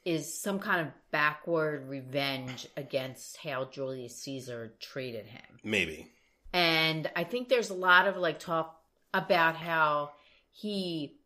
is 0.06 0.40
some 0.40 0.60
kind 0.60 0.82
of 0.82 0.94
backward 1.12 1.90
revenge 1.90 2.68
against 2.78 3.38
how 3.38 3.66
Julius 3.66 4.22
Caesar 4.22 4.74
treated 4.80 5.26
him. 5.26 5.60
Maybe. 5.64 6.12
And 6.52 7.10
I 7.16 7.24
think 7.24 7.50
there's 7.50 7.72
a 7.72 7.76
lot 7.76 8.08
of 8.08 8.18
like 8.18 8.38
talk 8.38 8.80
about 9.14 9.56
how 9.56 10.12
he 10.52 11.18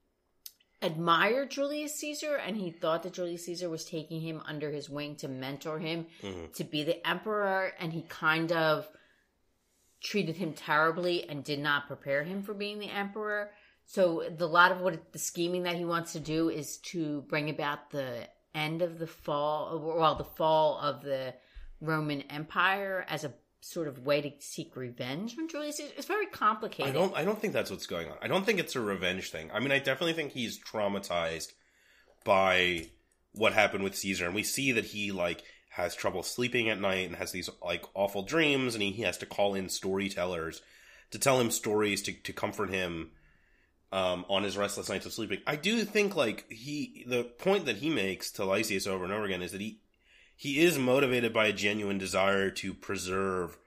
admired 0.82 1.52
Julius 1.52 1.96
Caesar 1.96 2.36
and 2.36 2.56
he 2.56 2.72
thought 2.72 3.04
that 3.04 3.14
Julius 3.14 3.46
Caesar 3.46 3.70
was 3.70 3.86
taking 3.86 4.22
him 4.22 4.42
under 4.46 4.70
his 4.72 4.90
wing 4.90 5.16
to 5.18 5.28
mentor 5.28 5.80
him 5.80 6.06
Mhm. 6.22 6.54
to 6.54 6.64
be 6.64 6.84
the 6.84 7.06
emperor 7.08 7.74
and 7.80 7.94
he 7.94 8.04
kind 8.04 8.52
of 8.52 8.88
treated 10.02 10.38
him 10.38 10.54
terribly 10.54 11.28
and 11.28 11.44
did 11.44 11.60
not 11.60 11.88
prepare 11.88 12.24
him 12.24 12.44
for 12.44 12.54
being 12.54 12.78
the 12.80 12.90
emperor. 12.90 13.52
So 13.86 14.30
the 14.30 14.48
lot 14.48 14.72
of 14.72 14.82
what 14.82 15.12
the 15.14 15.20
scheming 15.20 15.64
that 15.64 15.76
he 15.76 15.86
wants 15.86 16.14
to 16.14 16.20
do 16.20 16.50
is 16.50 16.78
to 16.92 17.22
bring 17.22 17.50
about 17.50 17.90
the 17.90 18.30
end 18.54 18.82
of 18.82 19.00
the 19.00 19.08
fall, 19.08 19.80
well, 19.80 20.16
the 20.16 20.24
fall 20.24 20.78
of 20.80 21.02
the 21.02 21.34
Roman 21.82 22.22
Empire 22.24 23.06
as 23.08 23.24
a 23.24 23.34
sort 23.68 23.88
of 23.88 24.06
way 24.06 24.22
to 24.22 24.32
seek 24.40 24.76
revenge 24.76 25.36
from 25.36 25.48
Julius. 25.48 25.80
It's 25.80 26.06
very 26.06 26.26
complicated. 26.28 26.90
I 26.90 26.94
don't. 26.94 27.16
I 27.16 27.24
don't 27.24 27.40
think 27.40 27.54
that's 27.54 27.70
what's 27.70 27.86
going 27.86 28.10
on. 28.10 28.18
I 28.22 28.28
don't 28.28 28.46
think 28.46 28.60
it's 28.60 28.76
a 28.76 28.82
revenge 28.82 29.32
thing. 29.32 29.50
I 29.54 29.60
mean, 29.60 29.72
I 29.72 29.80
definitely 29.80 30.14
think 30.14 30.32
he's 30.32 30.60
traumatized 30.60 31.52
by 32.24 32.88
what 33.34 33.54
happened 33.54 33.84
with 33.84 33.96
Caesar, 33.96 34.26
and 34.26 34.36
we 34.36 34.44
see 34.44 34.72
that 34.74 34.86
he 34.86 35.12
like 35.12 35.44
has 35.70 35.96
trouble 35.96 36.24
sleeping 36.24 36.70
at 36.70 36.80
night 36.80 37.08
and 37.08 37.16
has 37.16 37.32
these 37.32 37.50
like 37.64 37.86
awful 37.94 38.24
dreams, 38.24 38.74
and 38.74 38.82
he, 38.82 38.92
he 38.92 39.04
has 39.04 39.18
to 39.20 39.26
call 39.26 39.54
in 39.54 39.70
storytellers 39.70 40.62
to 41.12 41.20
tell 41.20 41.40
him 41.40 41.52
stories 41.52 42.02
to 42.04 42.14
to 42.14 42.34
comfort 42.34 42.70
him 42.70 43.12
um, 43.92 44.26
on 44.30 44.44
his 44.44 44.58
restless 44.58 44.90
nights 44.90 45.06
of 45.06 45.14
sleeping. 45.14 45.40
I 45.48 45.56
do 45.56 45.84
think 45.84 46.16
like 46.16 46.50
he 46.52 47.06
the 47.08 47.24
point 47.24 47.66
that 47.66 47.78
he 47.78 47.90
makes 47.90 48.32
to 48.34 48.46
Lysias 48.46 48.88
over 48.88 49.04
and 49.04 49.14
over 49.14 49.26
again 49.26 49.42
is 49.42 49.52
that 49.52 49.62
he 49.62 49.80
he 50.38 50.60
is 50.60 50.78
motivated 50.78 51.34
by 51.34 51.48
a 51.48 51.54
genuine 51.54 51.98
desire 51.98 52.52
to 52.52 52.74
preserve 52.74 53.58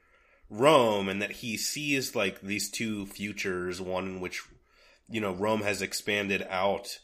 Rome 0.48 1.08
and 1.08 1.20
that 1.20 1.32
he 1.32 1.56
sees 1.56 2.14
like 2.14 2.40
these 2.40 2.70
two 2.70 3.06
futures, 3.06 3.80
one 3.80 4.06
in 4.06 4.20
which 4.20 4.42
you 5.08 5.20
know 5.20 5.32
Rome 5.32 5.62
has 5.62 5.82
expanded 5.82 6.46
out 6.48 7.00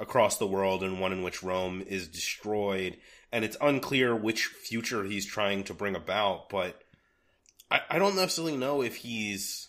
across 0.00 0.36
the 0.36 0.48
world 0.48 0.82
and 0.82 1.00
one 1.00 1.12
in 1.12 1.22
which 1.22 1.44
Rome 1.44 1.84
is 1.86 2.08
destroyed. 2.08 2.96
And 3.30 3.44
it's 3.44 3.56
unclear 3.60 4.14
which 4.14 4.46
future 4.46 5.04
he's 5.04 5.26
trying 5.26 5.64
to 5.64 5.74
bring 5.74 5.94
about, 5.94 6.48
but 6.48 6.82
I, 7.70 7.80
I 7.90 7.98
don't 7.98 8.16
necessarily 8.16 8.56
know 8.56 8.82
if 8.82 8.96
he's 8.96 9.68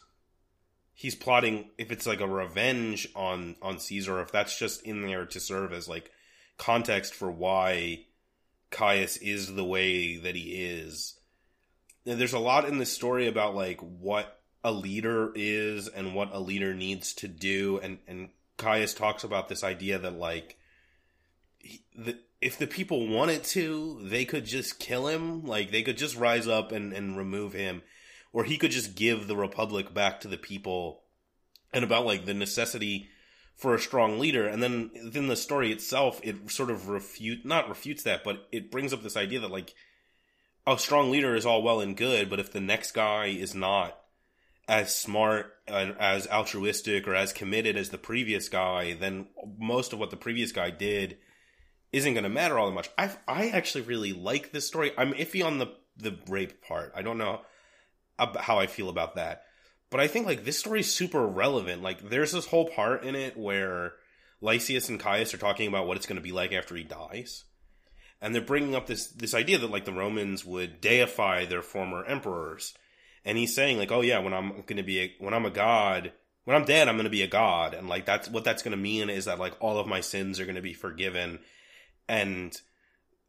he's 0.96 1.14
plotting 1.14 1.70
if 1.78 1.92
it's 1.92 2.08
like 2.08 2.22
a 2.22 2.28
revenge 2.28 3.08
on 3.16 3.58
on 3.62 3.78
Caesar 3.78 4.22
if 4.22 4.32
that's 4.32 4.58
just 4.58 4.82
in 4.84 5.04
there 5.04 5.26
to 5.28 5.40
serve 5.40 5.72
as 5.72 5.88
like 5.88 6.12
context 6.58 7.14
for 7.14 7.30
why 7.30 8.05
Caius 8.76 9.16
is 9.18 9.56
the 9.56 9.64
way 9.64 10.18
that 10.18 10.36
he 10.36 10.54
is. 10.66 11.18
And 12.06 12.20
There's 12.20 12.34
a 12.34 12.40
lot 12.40 12.68
in 12.68 12.78
this 12.78 12.92
story 12.92 13.26
about 13.26 13.56
like 13.56 13.80
what 13.80 14.42
a 14.66 14.72
leader 14.72 15.32
is 15.34 15.88
and 15.88 16.14
what 16.14 16.34
a 16.34 16.40
leader 16.40 16.74
needs 16.74 17.14
to 17.16 17.30
do, 17.30 17.80
and 17.82 18.00
and 18.06 18.30
Caius 18.58 18.94
talks 18.94 19.24
about 19.24 19.48
this 19.48 19.64
idea 19.64 19.98
that 20.00 20.20
like 20.20 20.58
he, 21.60 21.84
the, 21.96 22.18
if 22.42 22.58
the 22.58 22.68
people 22.68 23.08
wanted 23.08 23.46
to, 23.46 24.00
they 24.04 24.26
could 24.26 24.46
just 24.46 24.78
kill 24.78 25.08
him, 25.08 25.46
like 25.46 25.72
they 25.72 25.82
could 25.82 25.98
just 25.98 26.18
rise 26.18 26.48
up 26.48 26.74
and 26.74 26.92
and 26.92 27.18
remove 27.18 27.54
him, 27.54 27.82
or 28.34 28.44
he 28.44 28.58
could 28.58 28.72
just 28.72 28.96
give 28.96 29.28
the 29.28 29.38
republic 29.38 29.94
back 29.94 30.20
to 30.20 30.28
the 30.28 30.38
people, 30.38 31.04
and 31.72 31.86
about 31.86 32.06
like 32.06 32.26
the 32.26 32.34
necessity 32.34 33.08
for 33.56 33.74
a 33.74 33.80
strong 33.80 34.20
leader. 34.20 34.48
And 34.48 34.62
then 34.62 34.92
within 35.04 35.28
the 35.28 35.36
story 35.36 35.72
itself, 35.72 36.20
it 36.24 36.52
sort 36.52 36.70
of 36.70 36.90
refute 36.90 37.46
not 37.46 37.70
refutes 37.70 38.04
that, 38.04 38.24
but 38.24 38.48
it 38.52 38.72
brings 38.72 38.94
up 38.94 39.04
this 39.04 39.18
idea 39.18 39.40
that 39.40 39.52
like 39.52 39.74
a 40.68 40.78
strong 40.78 41.12
leader 41.12 41.36
is 41.36 41.46
all 41.46 41.64
well 41.64 41.80
and 41.80 41.96
good, 41.96 42.30
but 42.30 42.40
if 42.40 42.52
the 42.52 42.62
next 42.62 42.92
guy 42.92 43.28
is 43.28 43.54
not 43.54 43.98
as 44.68 44.96
smart 44.96 45.54
and 45.68 45.96
as 46.00 46.28
altruistic 46.28 47.08
or 47.08 47.16
as 47.16 47.32
committed 47.32 47.78
as 47.78 47.90
the 47.90 47.98
previous 47.98 48.50
guy, 48.50 48.94
then 48.94 49.28
most 49.60 49.94
of 49.94 50.00
what 50.00 50.10
the 50.10 50.18
previous 50.18 50.52
guy 50.52 50.72
did 50.72 51.18
isn't 51.92 52.14
going 52.14 52.24
to 52.24 52.30
matter 52.30 52.58
all 52.58 52.68
that 52.68 52.74
much. 52.74 52.90
I 52.98 53.12
I 53.28 53.50
actually 53.50 53.84
really 53.84 54.12
like 54.12 54.52
this 54.52 54.68
story. 54.68 54.92
I'm 54.98 55.14
iffy 55.14 55.46
on 55.46 55.60
the 55.60 55.68
the 55.98 56.18
rape 56.28 56.62
part. 56.62 56.92
I 56.96 57.04
don't 57.04 57.18
know 57.18 57.42
how 58.18 58.60
I 58.60 58.68
feel 58.68 58.90
about 58.90 59.16
that. 59.16 59.45
But 59.96 60.04
I 60.04 60.10
think 60.10 60.26
like 60.26 60.44
this 60.44 60.60
story 60.60 60.82
is 60.82 60.94
super 60.94 61.26
relevant. 61.26 61.82
Like 61.82 62.10
there's 62.10 62.34
this 62.34 62.48
whole 62.48 62.68
part 62.68 63.06
in 63.06 63.16
it 63.16 63.38
where 63.38 63.94
Lysias 64.42 64.90
and 64.90 65.00
Caius 65.00 65.34
are 65.34 65.38
talking 65.38 65.70
about 65.70 65.88
what 65.88 65.96
it's 65.96 66.06
going 66.06 66.18
to 66.18 66.22
be 66.22 66.34
like 66.34 66.52
after 66.52 66.76
he 66.76 66.84
dies. 66.84 67.46
And 68.22 68.36
they're 68.36 68.42
bringing 68.42 68.76
up 68.76 68.88
this 68.88 69.08
this 69.08 69.34
idea 69.34 69.58
that 69.58 69.72
like 69.72 69.86
the 69.86 69.94
Romans 69.94 70.44
would 70.44 70.82
deify 70.82 71.46
their 71.46 71.62
former 71.62 72.04
emperors. 72.04 72.74
And 73.24 73.38
he's 73.38 73.56
saying 73.56 73.78
like, 73.78 73.90
"Oh 73.90 74.02
yeah, 74.02 74.20
when 74.20 74.34
I'm 74.34 74.64
going 74.66 74.76
to 74.76 74.84
be 74.84 75.00
a, 75.00 75.16
when 75.20 75.34
I'm 75.34 75.46
a 75.46 75.50
god, 75.50 76.12
when 76.44 76.58
I'm 76.58 76.66
dead, 76.66 76.90
I'm 76.90 76.96
going 76.96 77.06
to 77.06 77.10
be 77.10 77.24
a 77.24 77.28
god." 77.28 77.74
And 77.74 77.88
like 77.88 78.06
that's 78.06 78.28
what 78.28 78.44
that's 78.44 78.64
going 78.64 78.76
to 78.76 78.78
mean 78.78 79.10
is 79.10 79.24
that 79.24 79.40
like 79.40 79.54
all 79.62 79.80
of 79.80 79.88
my 79.88 80.02
sins 80.02 80.42
are 80.42 80.46
going 80.46 80.58
to 80.58 80.62
be 80.62 80.74
forgiven. 80.74 81.40
And 82.10 82.54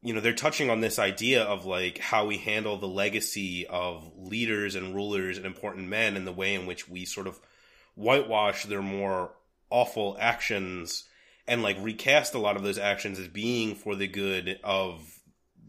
you 0.02 0.12
know, 0.12 0.20
they're 0.20 0.32
touching 0.32 0.70
on 0.70 0.80
this 0.80 0.98
idea 0.98 1.42
of 1.42 1.66
like 1.66 1.98
how 1.98 2.26
we 2.26 2.38
handle 2.38 2.76
the 2.76 2.86
legacy 2.86 3.66
of 3.66 4.10
leaders 4.16 4.74
and 4.74 4.94
rulers 4.94 5.36
and 5.36 5.46
important 5.46 5.88
men 5.88 6.16
and 6.16 6.26
the 6.26 6.32
way 6.32 6.54
in 6.54 6.66
which 6.66 6.88
we 6.88 7.04
sort 7.04 7.26
of 7.26 7.40
whitewash 7.94 8.64
their 8.64 8.82
more 8.82 9.32
awful 9.70 10.16
actions 10.20 11.04
and 11.48 11.62
like 11.62 11.76
recast 11.80 12.34
a 12.34 12.38
lot 12.38 12.56
of 12.56 12.62
those 12.62 12.78
actions 12.78 13.18
as 13.18 13.28
being 13.28 13.74
for 13.74 13.94
the 13.94 14.06
good 14.06 14.60
of 14.62 15.00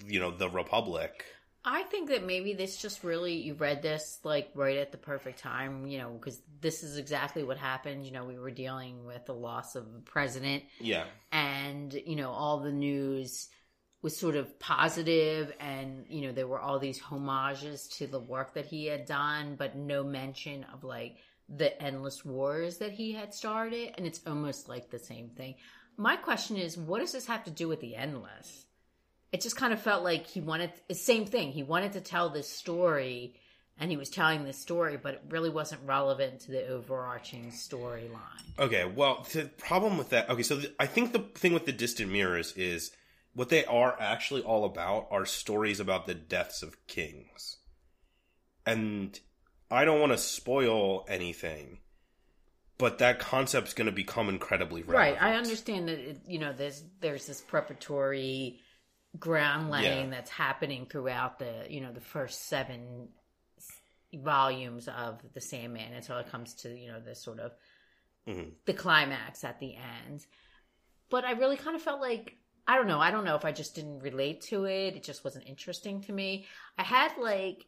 you 0.05 0.19
know 0.19 0.31
the 0.31 0.49
republic. 0.49 1.25
I 1.65 1.83
think 1.83 2.09
that 2.09 2.25
maybe 2.25 2.53
this 2.53 2.77
just 2.77 3.03
really 3.03 3.33
you 3.33 3.53
read 3.53 3.81
this 3.81 4.19
like 4.23 4.49
right 4.55 4.77
at 4.77 4.91
the 4.91 4.97
perfect 4.97 5.39
time, 5.39 5.87
you 5.87 5.97
know, 5.97 6.11
because 6.11 6.41
this 6.61 6.83
is 6.83 6.97
exactly 6.97 7.43
what 7.43 7.57
happened. 7.57 8.05
You 8.05 8.11
know, 8.11 8.25
we 8.25 8.39
were 8.39 8.51
dealing 8.51 9.05
with 9.05 9.25
the 9.25 9.33
loss 9.33 9.75
of 9.75 9.83
a 9.83 10.01
president, 10.01 10.63
yeah. 10.79 11.05
And 11.31 11.93
you 11.93 12.15
know, 12.15 12.31
all 12.31 12.59
the 12.59 12.71
news 12.71 13.49
was 14.01 14.15
sort 14.15 14.35
of 14.35 14.59
positive, 14.59 15.51
and 15.59 16.05
you 16.09 16.21
know, 16.21 16.31
there 16.31 16.47
were 16.47 16.59
all 16.59 16.79
these 16.79 16.99
homages 16.99 17.87
to 17.87 18.07
the 18.07 18.19
work 18.19 18.53
that 18.53 18.65
he 18.65 18.85
had 18.85 19.05
done, 19.05 19.55
but 19.55 19.75
no 19.75 20.03
mention 20.03 20.65
of 20.73 20.83
like 20.83 21.17
the 21.49 21.81
endless 21.81 22.23
wars 22.23 22.77
that 22.77 22.91
he 22.91 23.13
had 23.13 23.33
started, 23.33 23.93
and 23.97 24.05
it's 24.05 24.21
almost 24.27 24.69
like 24.69 24.89
the 24.89 24.99
same 24.99 25.29
thing. 25.29 25.55
My 25.97 26.15
question 26.15 26.57
is, 26.57 26.77
what 26.77 26.99
does 26.99 27.13
this 27.13 27.25
have 27.25 27.43
to 27.45 27.51
do 27.51 27.67
with 27.67 27.81
the 27.81 27.95
endless? 27.95 28.67
it 29.31 29.41
just 29.41 29.55
kind 29.55 29.73
of 29.73 29.81
felt 29.81 30.03
like 30.03 30.25
he 30.27 30.41
wanted 30.41 30.71
the 30.87 30.95
same 30.95 31.25
thing. 31.25 31.51
He 31.51 31.63
wanted 31.63 31.93
to 31.93 32.01
tell 32.01 32.29
this 32.29 32.49
story 32.49 33.35
and 33.79 33.91
he 33.91 33.97
was 33.97 34.09
telling 34.09 34.43
this 34.43 34.57
story, 34.57 34.97
but 34.97 35.15
it 35.15 35.21
really 35.29 35.49
wasn't 35.49 35.81
relevant 35.85 36.39
to 36.41 36.51
the 36.51 36.67
overarching 36.67 37.51
storyline. 37.51 38.57
okay 38.57 38.85
well 38.85 39.27
the 39.33 39.45
problem 39.57 39.97
with 39.97 40.09
that 40.09 40.29
okay 40.29 40.41
so 40.41 40.55
the, 40.55 40.73
i 40.79 40.87
think 40.87 41.13
the 41.13 41.19
thing 41.19 41.53
with 41.53 41.65
the 41.65 41.71
distant 41.71 42.11
mirrors 42.11 42.53
is 42.53 42.91
what 43.37 43.49
they 43.49 43.63
are 43.65 43.95
actually 43.99 44.41
all 44.41 44.65
about 44.65 45.07
are 45.11 45.23
stories 45.25 45.79
about 45.79 46.07
the 46.07 46.15
deaths 46.15 46.63
of 46.63 46.75
kings 46.87 47.57
and 48.65 49.19
i 49.69 49.85
don't 49.85 49.99
want 49.99 50.11
to 50.11 50.17
spoil 50.17 51.05
anything 51.07 51.77
but 52.79 52.97
that 52.99 53.19
concept's 53.19 53.73
going 53.73 53.87
to 53.87 53.91
become 53.91 54.29
incredibly 54.29 54.83
relevant. 54.83 55.19
Right. 55.19 55.31
I 55.31 55.35
understand 55.35 55.87
that 55.87 55.97
it, 55.97 56.21
you 56.27 56.37
know 56.39 56.53
there's 56.53 56.83
there's 56.99 57.25
this 57.25 57.41
preparatory 57.41 58.59
ground 59.19 59.71
laying 59.71 60.05
Yeah. 60.05 60.11
that's 60.11 60.29
happening 60.29 60.85
throughout 60.85 61.39
the 61.39 61.65
you 61.69 61.81
know 61.81 61.91
the 61.91 62.01
first 62.01 62.47
seven 62.47 63.09
volumes 64.13 64.87
of 64.87 65.21
the 65.33 65.41
Sandman 65.41 65.93
until 65.93 66.17
it 66.19 66.29
comes 66.29 66.53
to 66.55 66.69
you 66.69 66.87
know 66.91 66.99
the 66.99 67.15
sort 67.15 67.39
of 67.39 67.51
Mhm. 68.27 68.51
the 68.65 68.73
climax 68.73 69.43
at 69.43 69.59
the 69.59 69.75
end. 69.75 70.25
But 71.09 71.23
I 71.25 71.31
really 71.31 71.57
kind 71.57 71.75
of 71.75 71.81
felt 71.81 72.01
like 72.01 72.36
I 72.67 72.75
don't 72.75 72.87
know. 72.87 72.99
I 72.99 73.11
don't 73.11 73.23
know 73.23 73.35
if 73.35 73.45
I 73.45 73.53
just 73.53 73.75
didn't 73.75 73.99
relate 73.99 74.41
to 74.49 74.65
it. 74.65 74.95
It 74.95 75.03
just 75.03 75.23
wasn't 75.23 75.47
interesting 75.47 76.01
to 76.01 76.11
me. 76.11 76.45
I 76.77 76.83
had 76.83 77.13
like 77.17 77.65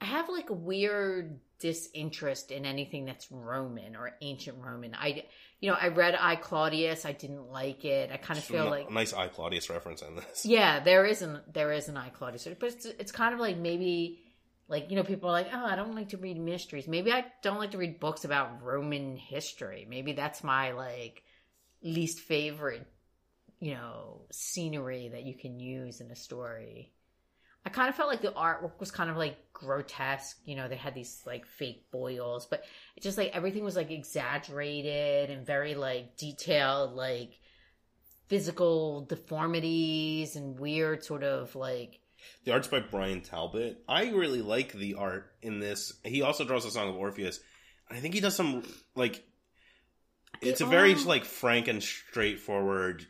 I 0.00 0.04
have 0.06 0.28
like 0.28 0.50
a 0.50 0.54
weird 0.54 1.40
disinterest 1.60 2.50
in 2.50 2.66
anything 2.66 3.06
that's 3.06 3.32
Roman 3.32 3.96
or 3.96 4.12
ancient 4.20 4.58
Roman. 4.62 4.94
I 4.94 5.24
you 5.60 5.70
know, 5.70 5.76
I 5.80 5.88
read 5.88 6.14
I 6.20 6.36
Claudius, 6.36 7.06
I 7.06 7.12
didn't 7.12 7.50
like 7.50 7.86
it. 7.86 8.10
I 8.12 8.18
kind 8.18 8.36
of 8.36 8.44
feel 8.44 8.66
like 8.66 8.90
nice 8.90 9.14
I 9.14 9.28
Claudius 9.28 9.70
reference 9.70 10.02
in 10.02 10.16
this. 10.16 10.44
yeah, 10.44 10.80
there 10.80 11.06
is 11.06 11.22
an 11.22 11.40
there 11.50 11.72
is 11.72 11.88
an 11.88 11.96
I 11.96 12.10
Claudius, 12.10 12.46
but 12.60 12.68
it's 12.68 12.84
it's 12.84 13.12
kind 13.12 13.32
of 13.32 13.40
like 13.40 13.56
maybe 13.56 14.20
like 14.68 14.90
you 14.90 14.96
know 14.96 15.04
people 15.04 15.30
are 15.30 15.32
like 15.32 15.48
oh 15.54 15.64
I 15.64 15.74
don't 15.74 15.94
like 15.94 16.10
to 16.10 16.18
read 16.18 16.38
mysteries. 16.38 16.86
Maybe 16.86 17.12
I 17.12 17.24
don't 17.42 17.58
like 17.58 17.70
to 17.70 17.78
read 17.78 17.98
books 17.98 18.26
about 18.26 18.62
Roman 18.62 19.16
history. 19.16 19.86
Maybe 19.88 20.12
that's 20.12 20.44
my 20.44 20.72
like 20.72 21.22
least 21.82 22.20
favorite 22.20 22.86
you 23.64 23.72
know 23.72 24.20
scenery 24.30 25.08
that 25.08 25.22
you 25.22 25.34
can 25.34 25.58
use 25.58 26.02
in 26.02 26.10
a 26.10 26.16
story. 26.16 26.92
I 27.64 27.70
kind 27.70 27.88
of 27.88 27.94
felt 27.94 28.10
like 28.10 28.20
the 28.20 28.30
artwork 28.32 28.78
was 28.78 28.90
kind 28.90 29.08
of 29.08 29.16
like 29.16 29.38
grotesque. 29.54 30.36
You 30.44 30.54
know, 30.54 30.68
they 30.68 30.76
had 30.76 30.94
these 30.94 31.22
like 31.26 31.46
fake 31.46 31.90
boils, 31.90 32.44
but 32.44 32.62
it 32.94 33.02
just 33.02 33.16
like 33.16 33.30
everything 33.32 33.64
was 33.64 33.74
like 33.74 33.90
exaggerated 33.90 35.30
and 35.30 35.46
very 35.46 35.74
like 35.74 36.18
detailed, 36.18 36.92
like 36.92 37.38
physical 38.28 39.06
deformities 39.06 40.36
and 40.36 40.58
weird 40.58 41.02
sort 41.02 41.24
of 41.24 41.56
like 41.56 42.00
The 42.44 42.52
art's 42.52 42.68
by 42.68 42.80
Bryan 42.80 43.22
Talbot. 43.22 43.82
I 43.88 44.10
really 44.10 44.42
like 44.42 44.74
the 44.74 44.96
art 44.96 45.32
in 45.40 45.58
this. 45.58 45.94
He 46.04 46.20
also 46.20 46.44
draws 46.44 46.64
the 46.64 46.70
Song 46.70 46.90
of 46.90 46.96
Orpheus. 46.96 47.40
I 47.90 48.00
think 48.00 48.12
he 48.12 48.20
does 48.20 48.36
some 48.36 48.62
like 48.94 49.24
it's 50.42 50.60
a 50.60 50.66
very 50.66 50.94
like 50.96 51.24
frank 51.24 51.68
and 51.68 51.82
straightforward 51.82 53.06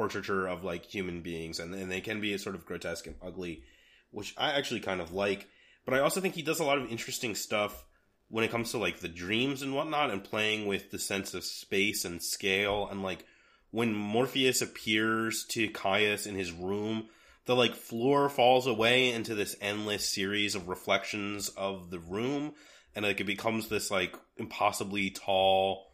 portraiture 0.00 0.46
of 0.46 0.64
like 0.64 0.86
human 0.86 1.20
beings, 1.20 1.60
and, 1.60 1.74
and 1.74 1.92
they 1.92 2.00
can 2.00 2.22
be 2.22 2.38
sort 2.38 2.54
of 2.54 2.64
grotesque 2.64 3.06
and 3.06 3.16
ugly, 3.20 3.62
which 4.10 4.34
I 4.38 4.52
actually 4.52 4.80
kind 4.80 4.98
of 5.02 5.12
like. 5.12 5.46
But 5.84 5.92
I 5.92 5.98
also 5.98 6.22
think 6.22 6.34
he 6.34 6.40
does 6.40 6.58
a 6.58 6.64
lot 6.64 6.78
of 6.78 6.90
interesting 6.90 7.34
stuff 7.34 7.84
when 8.28 8.42
it 8.42 8.50
comes 8.50 8.70
to 8.70 8.78
like 8.78 9.00
the 9.00 9.08
dreams 9.08 9.60
and 9.60 9.74
whatnot, 9.74 10.10
and 10.10 10.24
playing 10.24 10.66
with 10.66 10.90
the 10.90 10.98
sense 10.98 11.34
of 11.34 11.44
space 11.44 12.06
and 12.06 12.22
scale, 12.22 12.88
and 12.90 13.02
like 13.02 13.26
when 13.72 13.94
Morpheus 13.94 14.62
appears 14.62 15.44
to 15.50 15.68
Caius 15.68 16.26
in 16.26 16.34
his 16.34 16.50
room, 16.50 17.08
the 17.44 17.54
like 17.54 17.74
floor 17.74 18.30
falls 18.30 18.66
away 18.66 19.12
into 19.12 19.34
this 19.34 19.54
endless 19.60 20.08
series 20.08 20.54
of 20.54 20.68
reflections 20.68 21.50
of 21.50 21.90
the 21.90 21.98
room, 21.98 22.54
and 22.94 23.04
like 23.04 23.20
it 23.20 23.24
becomes 23.24 23.68
this 23.68 23.90
like 23.90 24.16
impossibly 24.38 25.10
tall 25.10 25.89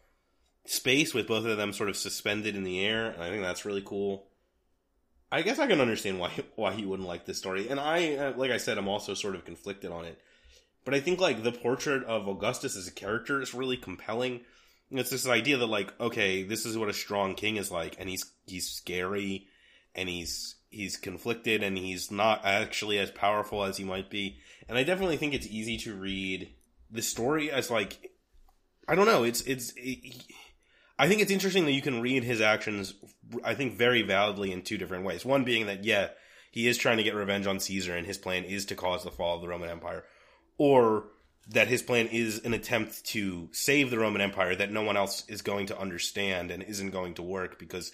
space 0.67 1.15
with 1.15 1.27
both 1.27 1.47
of 1.47 1.57
them 1.57 1.73
sort 1.73 1.89
of 1.89 1.97
suspended 1.97 2.57
in 2.57 2.65
the 2.65 2.85
air, 2.85 3.11
and 3.11 3.23
I 3.23 3.31
think 3.31 3.43
that's 3.43 3.65
really 3.65 3.83
cool. 3.85 4.27
I 5.31 5.43
guess 5.43 5.59
I 5.59 5.67
can 5.67 5.81
understand 5.81 6.19
why 6.19 6.31
why 6.57 6.73
he 6.73 6.85
wouldn't 6.85 7.09
like 7.09 7.25
this 7.25 7.39
story, 7.39 7.69
and 7.69 7.81
I, 7.81 8.17
uh, 8.17 8.33
like 8.37 8.51
I 8.51 8.59
said, 8.59 8.79
I'm 8.79 8.89
also 8.89 9.15
sort 9.15 9.35
of 9.35 9.45
conflicted 9.45 9.91
on 9.91 10.05
it. 10.05 10.21
But 10.85 10.95
I 10.95 11.01
think 11.01 11.21
like 11.21 11.43
the 11.43 11.53
portrait 11.53 12.05
of 12.05 12.29
Augustus 12.29 12.77
as 12.77 12.87
a 12.87 12.93
character 12.93 13.41
is 13.41 13.55
really 13.55 13.77
compelling. 13.77 14.43
It's 14.91 15.11
this 15.11 15.27
idea 15.27 15.57
that 15.57 15.67
like, 15.67 15.93
okay, 16.01 16.45
this 16.45 16.65
is 16.65 16.79
what 16.79 16.89
a 16.89 16.95
strong 16.95 17.35
king 17.35 17.57
is 17.57 17.71
like, 17.71 17.97
and 17.99 18.09
he's 18.09 18.25
he's 18.47 18.69
scary, 18.69 19.49
and 19.95 20.09
he's 20.09 20.57
he's 20.71 20.97
conflicted, 20.97 21.63
and 21.63 21.77
he's 21.77 22.11
not 22.11 22.45
actually 22.45 22.99
as 22.99 23.11
powerful 23.11 23.65
as 23.65 23.77
he 23.79 23.85
might 23.85 24.11
be. 24.11 24.39
And 24.69 24.79
I 24.79 24.85
definitely 24.85 25.17
think 25.17 25.35
it's 25.35 25.47
easy 25.47 25.77
to 25.79 25.95
read 25.95 26.51
the 26.91 27.03
story 27.03 27.51
as 27.51 27.71
like, 27.71 28.13
I 28.87 28.95
don't 28.95 29.07
know, 29.07 29.25
it's 29.25 29.41
it's. 29.43 29.73
It, 29.77 30.25
I 30.99 31.09
think 31.09 31.21
it's 31.21 31.31
interesting 31.31 31.67
that 31.67 31.73
you 31.73 31.83
can 31.83 32.01
read 32.01 32.25
his 32.25 32.41
actions, 32.41 32.95
I 33.45 33.55
think, 33.55 33.75
very 33.75 34.03
validly 34.03 34.53
in 34.53 34.63
two 34.63 34.79
different 34.79 35.05
ways. 35.05 35.25
One 35.25 35.45
being 35.45 35.67
that, 35.67 35.85
yeah, 35.85 36.09
he 36.51 36.67
is 36.67 36.79
trying 36.79 36.97
to 36.97 37.03
get 37.03 37.15
revenge 37.15 37.47
on 37.47 37.61
Caesar, 37.61 37.95
and 37.95 38.07
his 38.07 38.17
plan 38.17 38.45
is 38.45 38.67
to 38.67 38.75
cause 38.75 39.05
the 39.05 39.11
fall 39.11 39.37
of 39.37 39.43
the 39.43 39.49
Roman 39.49 39.69
Empire. 39.69 40.05
Or 40.57 41.09
that 41.49 41.69
his 41.69 41.83
plan 41.83 42.09
is 42.09 42.45
an 42.45 42.55
attempt 42.55 43.05
to 43.07 43.49
save 43.53 43.91
the 43.91 43.99
Roman 43.99 44.23
Empire 44.23 44.57
that 44.57 44.73
no 44.73 44.83
one 44.83 44.97
else 44.97 45.25
is 45.29 45.43
going 45.43 45.67
to 45.67 45.79
understand 45.79 46.51
and 46.51 46.63
isn't 46.63 46.91
going 46.91 47.15
to 47.15 47.23
work 47.23 47.59
because 47.59 47.93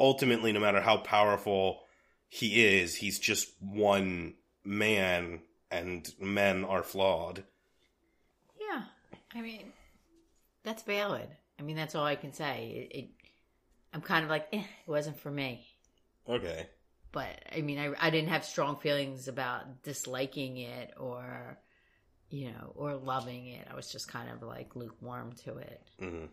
ultimately, 0.00 0.52
no 0.52 0.60
matter 0.60 0.80
how 0.80 0.96
powerful 0.96 1.82
he 2.28 2.64
is, 2.64 2.96
he's 2.96 3.18
just 3.18 3.50
one 3.60 4.34
man, 4.64 5.40
and 5.70 6.12
men 6.20 6.64
are 6.64 6.82
flawed. 6.82 7.44
Yeah, 8.60 8.82
I 9.34 9.42
mean, 9.42 9.72
that's 10.64 10.82
valid. 10.82 11.28
I 11.58 11.62
mean, 11.62 11.76
that's 11.76 11.94
all 11.94 12.04
I 12.04 12.16
can 12.16 12.32
say. 12.32 12.88
It, 12.90 12.96
it 12.98 13.10
I'm 13.92 14.00
kind 14.00 14.24
of 14.24 14.30
like, 14.30 14.48
eh, 14.52 14.58
it 14.86 14.90
wasn't 14.90 15.18
for 15.18 15.30
me. 15.30 15.66
Okay. 16.28 16.66
But 17.12 17.42
I 17.54 17.60
mean, 17.60 17.78
I, 17.78 17.92
I 18.00 18.10
didn't 18.10 18.30
have 18.30 18.44
strong 18.44 18.76
feelings 18.78 19.28
about 19.28 19.82
disliking 19.82 20.56
it 20.56 20.94
or, 20.98 21.58
you 22.30 22.50
know, 22.50 22.72
or 22.74 22.94
loving 22.94 23.48
it. 23.48 23.68
I 23.70 23.74
was 23.76 23.92
just 23.92 24.08
kind 24.08 24.30
of 24.30 24.42
like 24.42 24.74
lukewarm 24.74 25.32
to 25.44 25.58
it. 25.58 25.82
hmm 25.98 26.24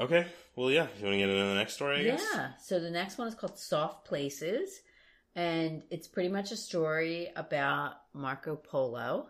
Okay. 0.00 0.26
Well, 0.54 0.70
yeah. 0.70 0.86
You 0.98 1.04
want 1.06 1.14
to 1.14 1.18
get 1.18 1.28
into 1.28 1.44
the 1.44 1.54
next 1.54 1.74
story? 1.74 2.00
I 2.00 2.04
guess? 2.04 2.24
Yeah. 2.32 2.50
So 2.62 2.78
the 2.78 2.90
next 2.90 3.18
one 3.18 3.26
is 3.26 3.34
called 3.34 3.58
Soft 3.58 4.04
Places. 4.06 4.80
And 5.34 5.82
it's 5.90 6.06
pretty 6.06 6.28
much 6.28 6.52
a 6.52 6.56
story 6.56 7.28
about 7.34 7.94
Marco 8.12 8.54
Polo. 8.54 9.28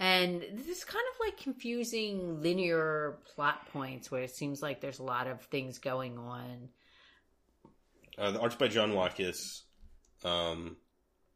And 0.00 0.40
this 0.54 0.78
is 0.78 0.84
kind 0.84 1.04
of 1.12 1.26
like 1.26 1.36
confusing 1.36 2.40
linear 2.40 3.18
plot 3.34 3.70
points 3.70 4.10
where 4.10 4.22
it 4.22 4.34
seems 4.34 4.62
like 4.62 4.80
there's 4.80 4.98
a 4.98 5.04
lot 5.04 5.26
of 5.26 5.42
things 5.42 5.78
going 5.78 6.16
on. 6.16 6.70
Uh, 8.16 8.30
the 8.30 8.40
art's 8.40 8.56
by 8.56 8.68
John 8.68 8.92
Watkiss. 8.92 9.60
Um, 10.24 10.78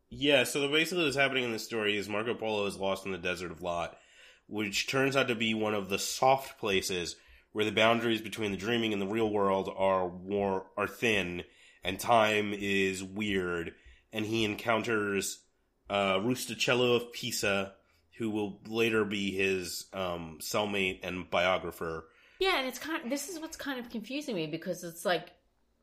yeah, 0.09 0.45
so 0.45 0.63
the, 0.63 0.69
basically 0.69 1.05
what's 1.05 1.15
happening 1.17 1.45
in 1.45 1.53
this 1.53 1.65
story 1.65 1.99
is 1.99 2.09
Marco 2.09 2.35
Polo 2.35 2.65
is 2.65 2.79
lost 2.79 3.05
in 3.05 3.13
the 3.13 3.19
desert 3.19 3.51
of 3.51 3.61
Lop, 3.61 3.99
which 4.47 4.89
turns 4.89 5.15
out 5.15 5.29
to 5.29 5.35
be 5.35 5.53
one 5.53 5.75
of 5.75 5.91
the 5.91 5.99
soft 5.99 6.59
places 6.59 7.17
where 7.53 7.67
the 7.67 7.71
boundaries 7.71 8.23
between 8.23 8.51
the 8.51 8.57
dreaming 8.57 8.95
and 8.95 9.03
the 9.03 9.07
real 9.07 9.31
world 9.31 9.71
are 9.77 10.09
war 10.09 10.67
are 10.79 10.89
thin, 10.89 11.45
and 11.85 12.01
time 12.01 12.55
is 12.55 13.05
weird. 13.05 13.75
And 14.11 14.25
he 14.25 14.45
encounters 14.45 15.41
uh, 15.91 16.15
Rustichello 16.15 16.97
of 16.97 17.13
Pisa, 17.13 17.75
who 18.17 18.31
will 18.31 18.61
later 18.67 19.05
be 19.05 19.33
his 19.33 19.87
um, 19.93 20.39
cellmate 20.41 21.01
and 21.03 21.29
biographer. 21.31 22.09
Yeah, 22.39 22.59
and 22.59 22.67
it's 22.67 22.79
kind 22.79 23.03
of, 23.03 23.11
this 23.11 23.29
is 23.29 23.41
what's 23.41 23.57
kind 23.57 23.79
of 23.79 23.91
confusing 23.91 24.35
me 24.35 24.47
because 24.47 24.85
it's 24.85 25.05
like 25.05 25.31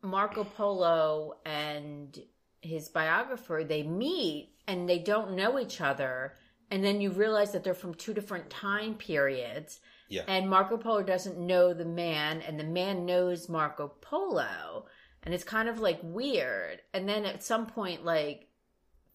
Marco 0.01 0.43
Polo 0.43 1.39
and 1.45 2.17
his 2.61 2.89
biographer, 2.89 3.63
they 3.67 3.83
meet 3.83 4.53
and 4.67 4.87
they 4.87 4.99
don't 4.99 5.35
know 5.35 5.59
each 5.59 5.81
other. 5.81 6.37
And 6.69 6.83
then 6.83 7.01
you 7.01 7.11
realize 7.11 7.51
that 7.51 7.63
they're 7.63 7.73
from 7.73 7.93
two 7.93 8.13
different 8.13 8.49
time 8.49 8.95
periods. 8.95 9.79
Yeah. 10.07 10.23
And 10.27 10.49
Marco 10.49 10.77
Polo 10.77 11.03
doesn't 11.03 11.37
know 11.37 11.73
the 11.73 11.85
man, 11.85 12.41
and 12.41 12.59
the 12.59 12.65
man 12.65 13.05
knows 13.05 13.49
Marco 13.49 13.89
Polo. 14.01 14.85
And 15.23 15.33
it's 15.33 15.43
kind 15.43 15.67
of 15.67 15.79
like 15.79 15.99
weird. 16.01 16.81
And 16.93 17.07
then 17.07 17.25
at 17.25 17.43
some 17.43 17.65
point, 17.65 18.05
like, 18.05 18.47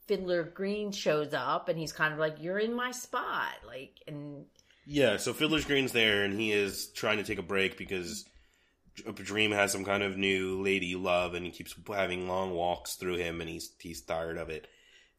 Fiddler 0.07 0.45
Green 0.45 0.93
shows 0.93 1.35
up 1.35 1.69
and 1.69 1.79
he's 1.79 1.93
kind 1.93 2.13
of 2.13 2.19
like, 2.19 2.37
You're 2.41 2.59
in 2.59 2.75
my 2.75 2.91
spot. 2.91 3.55
Like, 3.67 3.95
and 4.07 4.47
Yeah, 4.87 5.17
so 5.17 5.33
Fiddler's 5.33 5.65
Green's 5.65 5.93
there, 5.93 6.25
and 6.25 6.39
he 6.39 6.53
is 6.53 6.89
trying 6.89 7.19
to 7.19 7.25
take 7.25 7.39
a 7.39 7.43
break 7.43 7.77
because 7.77 8.25
Dream 9.15 9.53
has 9.53 9.73
some 9.73 9.85
kind 9.85 10.03
of 10.03 10.17
new 10.17 10.63
lady 10.63 10.95
love, 10.95 11.35
and 11.35 11.45
he 11.45 11.53
keeps 11.53 11.75
having 11.89 12.29
long 12.29 12.53
walks 12.53 12.95
through 12.95 13.17
him, 13.17 13.41
and 13.41 13.51
he's 13.51 13.73
he's 13.79 14.03
tired 14.03 14.39
of 14.39 14.49
it. 14.49 14.67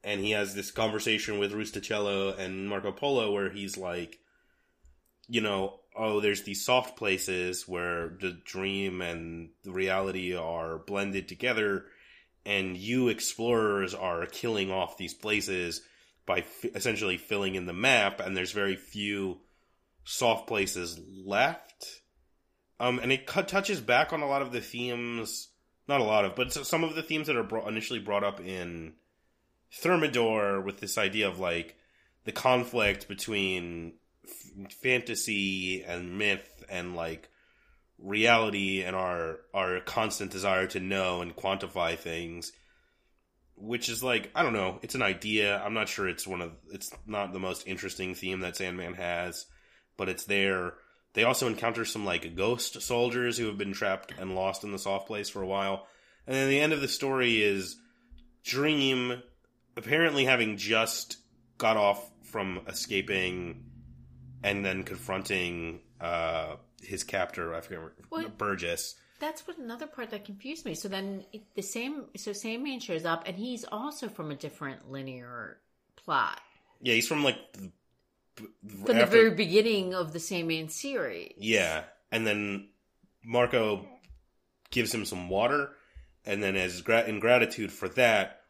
And 0.04 0.22
he 0.22 0.32
has 0.32 0.56
this 0.56 0.72
conversation 0.72 1.40
with 1.40 1.54
Rustichello 1.54 2.38
and 2.38 2.70
Marco 2.70 2.92
Polo 2.92 3.32
where 3.32 3.50
he's 3.50 3.78
like, 3.78 4.20
you 5.28 5.42
know, 5.42 5.80
oh, 5.96 6.22
there's 6.22 6.44
these 6.44 6.64
soft 6.64 6.96
places 6.98 7.68
where 7.68 8.18
the 8.22 8.40
dream 8.46 9.02
and 9.02 9.50
the 9.64 9.72
reality 9.72 10.36
are 10.36 10.78
blended 10.78 11.28
together, 11.28 11.86
and 12.48 12.78
you 12.78 13.10
explorers 13.10 13.94
are 13.94 14.26
killing 14.26 14.72
off 14.72 14.98
these 14.98 15.14
places 15.14 15.82
by 16.26 16.40
f- 16.40 16.66
essentially 16.74 17.18
filling 17.18 17.56
in 17.56 17.66
the 17.66 17.74
map, 17.74 18.22
and 18.22 18.36
there's 18.36 18.54
very 18.54 18.78
few 18.78 19.42
soft 20.06 20.48
places 20.48 20.98
left. 21.26 22.02
Um, 22.80 23.00
and 23.00 23.12
it 23.12 23.28
touches 23.28 23.82
back 23.82 24.14
on 24.14 24.22
a 24.22 24.28
lot 24.28 24.42
of 24.42 24.54
the 24.54 24.62
themes, 24.62 25.50
not 25.90 26.00
a 26.00 26.06
lot 26.06 26.24
of, 26.24 26.36
but 26.36 26.54
some 26.54 26.86
of 26.86 26.96
the 26.96 27.04
themes 27.04 27.28
that 27.28 27.36
are 27.36 27.68
initially 27.68 28.00
brought 28.00 28.24
up 28.24 28.40
in 28.40 28.94
Thermidor 29.74 30.62
with 30.62 30.80
this 30.80 30.98
idea 30.98 31.28
of 31.28 31.40
like 31.40 31.76
the 32.24 32.32
conflict 32.32 33.10
between 33.10 33.96
f- 34.24 34.72
fantasy 34.72 35.84
and 35.84 36.18
myth 36.18 36.64
and 36.70 36.96
like 36.96 37.30
reality 38.00 38.84
and 38.84 38.96
our 38.96 39.40
our 39.54 39.80
constant 39.82 40.32
desire 40.32 40.68
to 40.68 40.80
know 40.80 41.22
and 41.22 41.36
quantify 41.36 41.98
things 41.98 42.52
which 43.58 43.90
is 43.90 44.04
like 44.04 44.32
I 44.36 44.44
don't 44.44 44.54
know. 44.54 44.80
It's 44.82 44.96
an 44.96 45.02
idea. 45.02 45.60
I'm 45.60 45.74
not 45.74 45.90
sure 45.90 46.08
it's 46.08 46.28
one 46.28 46.42
of. 46.42 46.52
It's 46.72 46.92
not 47.06 47.34
the 47.34 47.40
most 47.40 47.68
interesting 47.68 48.14
theme 48.14 48.42
that 48.42 48.56
Sandman 48.56 48.94
has, 48.94 49.46
but 49.98 50.10
it's 50.10 50.26
there. 50.26 50.76
They 51.14 51.24
also 51.24 51.48
encounter 51.48 51.84
some 51.84 52.06
like 52.06 52.36
ghost 52.36 52.82
soldiers 52.82 53.38
who 53.38 53.48
have 53.48 53.58
been 53.58 53.74
trapped 53.74 54.14
and 54.20 54.36
lost 54.36 54.64
in 54.64 54.72
the 54.72 54.80
soft 54.80 55.08
place 55.08 55.30
for 55.30 55.42
a 55.42 55.48
while. 55.48 55.88
And 56.28 56.36
then 56.36 56.50
the 56.50 56.60
end 56.60 56.74
of 56.74 56.82
the 56.82 56.88
story 56.88 57.42
is 57.42 57.78
Dream 58.44 59.22
apparently 59.76 60.26
having 60.26 60.58
just 60.58 61.18
got 61.58 61.78
off 61.78 62.08
from 62.24 62.62
escaping 62.68 63.64
and 64.44 64.64
then 64.64 64.84
confronting 64.84 65.80
uh, 66.00 66.58
his 66.88 67.04
captor. 67.04 67.54
I 67.54 67.62
forget 67.62 67.82
What? 68.10 68.38
Burgess. 68.38 68.96
That's 69.20 69.48
what 69.48 69.58
another 69.58 69.88
part 69.88 70.12
that 70.12 70.26
confused 70.26 70.66
me. 70.66 70.76
So 70.76 70.88
then 70.88 71.26
the 71.56 71.62
same, 71.62 72.06
so 72.16 72.34
Sandman 72.34 72.80
shows 72.80 73.04
up, 73.04 73.24
and 73.26 73.36
he's 73.36 73.66
also 73.72 74.10
from 74.10 74.32
a 74.32 74.36
different 74.36 74.92
linear 74.92 75.58
plot 75.96 76.40
Yeah, 76.82 76.94
he's 76.94 77.08
from 77.08 77.24
like 77.24 77.38
the, 77.54 77.72
from 78.86 78.98
the 78.98 79.06
very 79.06 79.32
beginning 79.32 79.94
of 79.94 80.14
the 80.14 80.20
Sandman 80.20 80.70
series. 80.70 81.34
Yeah, 81.38 81.84
and 82.12 82.26
then 82.26 82.70
Marco 83.24 83.86
gives 84.70 84.94
him 84.94 85.04
some 85.04 85.30
water, 85.30 85.72
and 86.26 86.42
then 86.42 86.56
as 86.56 86.82
gra- 86.82 87.06
in 87.06 87.20
gratitude 87.20 87.72
for 87.72 87.90
that, 87.90 88.42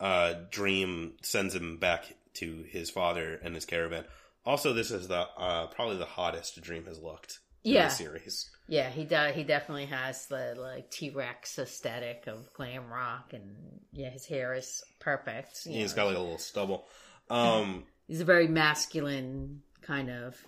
uh, 0.00 0.34
Dream 0.50 1.14
sends 1.22 1.54
him 1.54 1.76
back 1.76 2.16
to 2.34 2.64
his 2.68 2.90
father 2.90 3.38
and 3.42 3.54
his 3.54 3.66
caravan. 3.66 4.04
Also, 4.46 4.72
this 4.72 4.90
is 4.90 5.08
the 5.08 5.26
uh, 5.36 5.66
probably 5.68 5.98
the 5.98 6.04
hottest 6.04 6.60
Dream 6.62 6.86
has 6.86 6.98
looked 6.98 7.40
Yeah. 7.72 7.88
series. 7.88 8.50
Yeah, 8.68 8.88
he 8.90 9.04
does. 9.04 9.34
He 9.34 9.42
definitely 9.44 9.86
has 9.86 10.26
the 10.26 10.54
like 10.56 10.90
T 10.90 11.10
Rex 11.10 11.58
aesthetic 11.58 12.26
of 12.26 12.52
glam 12.54 12.88
rock, 12.90 13.32
and 13.32 13.56
yeah, 13.92 14.10
his 14.10 14.26
hair 14.26 14.54
is 14.54 14.82
perfect. 15.00 15.66
you 15.66 15.72
He's 15.72 15.90
know. 15.92 15.96
got 15.96 16.06
like 16.08 16.16
a 16.16 16.20
little 16.20 16.38
stubble. 16.38 16.86
Um, 17.30 17.84
He's 18.06 18.20
a 18.20 18.24
very 18.24 18.48
masculine 18.48 19.62
kind 19.82 20.10
of 20.10 20.42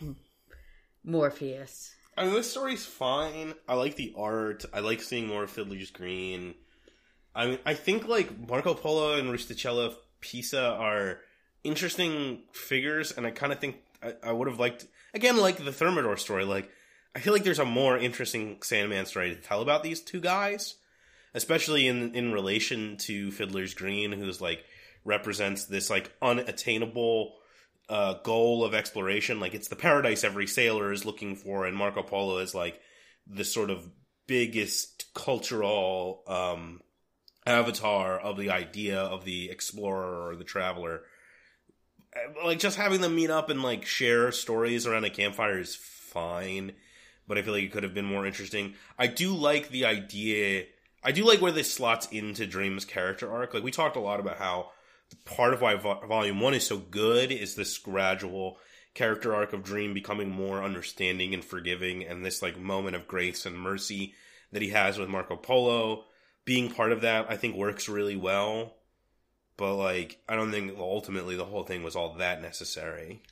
Morpheus. 1.04 1.94
I 2.16 2.24
mean, 2.24 2.34
this 2.34 2.50
story's 2.50 2.84
fine. 2.86 3.54
I 3.68 3.74
like 3.74 3.96
the 3.96 4.14
art. 4.16 4.64
I 4.72 4.80
like 4.80 5.02
seeing 5.02 5.26
more 5.26 5.44
of 5.44 5.50
Fiddler's 5.50 5.90
Green. 5.90 6.54
I 7.34 7.46
mean, 7.48 7.58
I 7.66 7.74
think 7.74 8.08
like 8.08 8.48
Marco 8.48 8.72
Polo 8.74 9.18
and 9.18 9.28
Rustichello 9.28 9.94
Pisa 10.20 10.60
are 10.62 11.20
interesting 11.64 12.40
figures, 12.52 13.12
and 13.12 13.26
I 13.26 13.30
kind 13.30 13.52
of 13.52 13.58
think 13.60 13.76
I, 14.02 14.14
I 14.22 14.32
would 14.32 14.48
have 14.48 14.58
liked 14.58 14.86
again 15.12 15.36
like 15.36 15.62
the 15.62 15.72
Thermidor 15.72 16.16
story. 16.16 16.44
Like, 16.46 16.70
I 17.16 17.18
feel 17.18 17.32
like 17.32 17.44
there's 17.44 17.58
a 17.58 17.64
more 17.64 17.96
interesting 17.96 18.58
Sandman 18.62 19.06
story 19.06 19.34
to 19.34 19.40
tell 19.40 19.62
about 19.62 19.82
these 19.82 20.02
two 20.02 20.20
guys, 20.20 20.74
especially 21.32 21.88
in 21.88 22.14
in 22.14 22.30
relation 22.30 22.98
to 22.98 23.32
Fiddler's 23.32 23.72
Green, 23.72 24.12
who's 24.12 24.42
like 24.42 24.62
represents 25.02 25.64
this 25.64 25.88
like 25.88 26.12
unattainable 26.20 27.32
uh, 27.88 28.14
goal 28.22 28.64
of 28.64 28.74
exploration. 28.74 29.40
Like 29.40 29.54
it's 29.54 29.68
the 29.68 29.76
paradise 29.76 30.24
every 30.24 30.46
sailor 30.46 30.92
is 30.92 31.06
looking 31.06 31.36
for, 31.36 31.64
and 31.64 31.74
Marco 31.74 32.02
Polo 32.02 32.36
is 32.36 32.54
like 32.54 32.78
the 33.26 33.44
sort 33.44 33.70
of 33.70 33.88
biggest 34.26 35.06
cultural 35.14 36.22
um, 36.26 36.82
avatar 37.46 38.20
of 38.20 38.36
the 38.36 38.50
idea 38.50 39.00
of 39.00 39.24
the 39.24 39.50
explorer 39.50 40.28
or 40.28 40.36
the 40.36 40.44
traveler. 40.44 41.00
Like 42.44 42.58
just 42.58 42.76
having 42.76 43.00
them 43.00 43.14
meet 43.14 43.30
up 43.30 43.48
and 43.48 43.62
like 43.62 43.86
share 43.86 44.32
stories 44.32 44.86
around 44.86 45.04
a 45.04 45.10
campfire 45.10 45.58
is 45.58 45.74
fine, 45.74 46.72
but 47.26 47.38
I 47.38 47.42
feel 47.42 47.52
like 47.52 47.64
it 47.64 47.72
could 47.72 47.82
have 47.82 47.94
been 47.94 48.04
more 48.04 48.26
interesting. 48.26 48.74
I 48.98 49.06
do 49.06 49.34
like 49.34 49.68
the 49.68 49.84
idea. 49.84 50.66
I 51.02 51.12
do 51.12 51.24
like 51.24 51.40
where 51.40 51.52
this 51.52 51.72
slots 51.72 52.06
into 52.10 52.46
Dream's 52.46 52.84
character 52.84 53.30
arc. 53.30 53.54
Like 53.54 53.62
we 53.62 53.70
talked 53.70 53.96
a 53.96 54.00
lot 54.00 54.20
about 54.20 54.38
how 54.38 54.70
part 55.24 55.54
of 55.54 55.60
why 55.60 55.74
Vo- 55.74 56.06
Volume 56.06 56.40
One 56.40 56.54
is 56.54 56.66
so 56.66 56.78
good 56.78 57.30
is 57.30 57.54
this 57.54 57.78
gradual 57.78 58.58
character 58.94 59.34
arc 59.34 59.52
of 59.52 59.62
Dream 59.62 59.94
becoming 59.94 60.30
more 60.30 60.62
understanding 60.62 61.34
and 61.34 61.44
forgiving, 61.44 62.04
and 62.04 62.24
this 62.24 62.42
like 62.42 62.58
moment 62.58 62.96
of 62.96 63.06
grace 63.06 63.46
and 63.46 63.58
mercy 63.58 64.14
that 64.52 64.62
he 64.62 64.70
has 64.70 64.98
with 64.98 65.08
Marco 65.08 65.36
Polo. 65.36 66.04
Being 66.44 66.70
part 66.70 66.92
of 66.92 67.00
that, 67.02 67.26
I 67.28 67.36
think 67.36 67.56
works 67.56 67.88
really 67.88 68.16
well. 68.16 68.74
But 69.56 69.74
like, 69.74 70.20
I 70.28 70.36
don't 70.36 70.50
think 70.50 70.76
ultimately 70.78 71.36
the 71.36 71.44
whole 71.44 71.64
thing 71.64 71.82
was 71.82 71.96
all 71.96 72.14
that 72.14 72.42
necessary. 72.42 73.22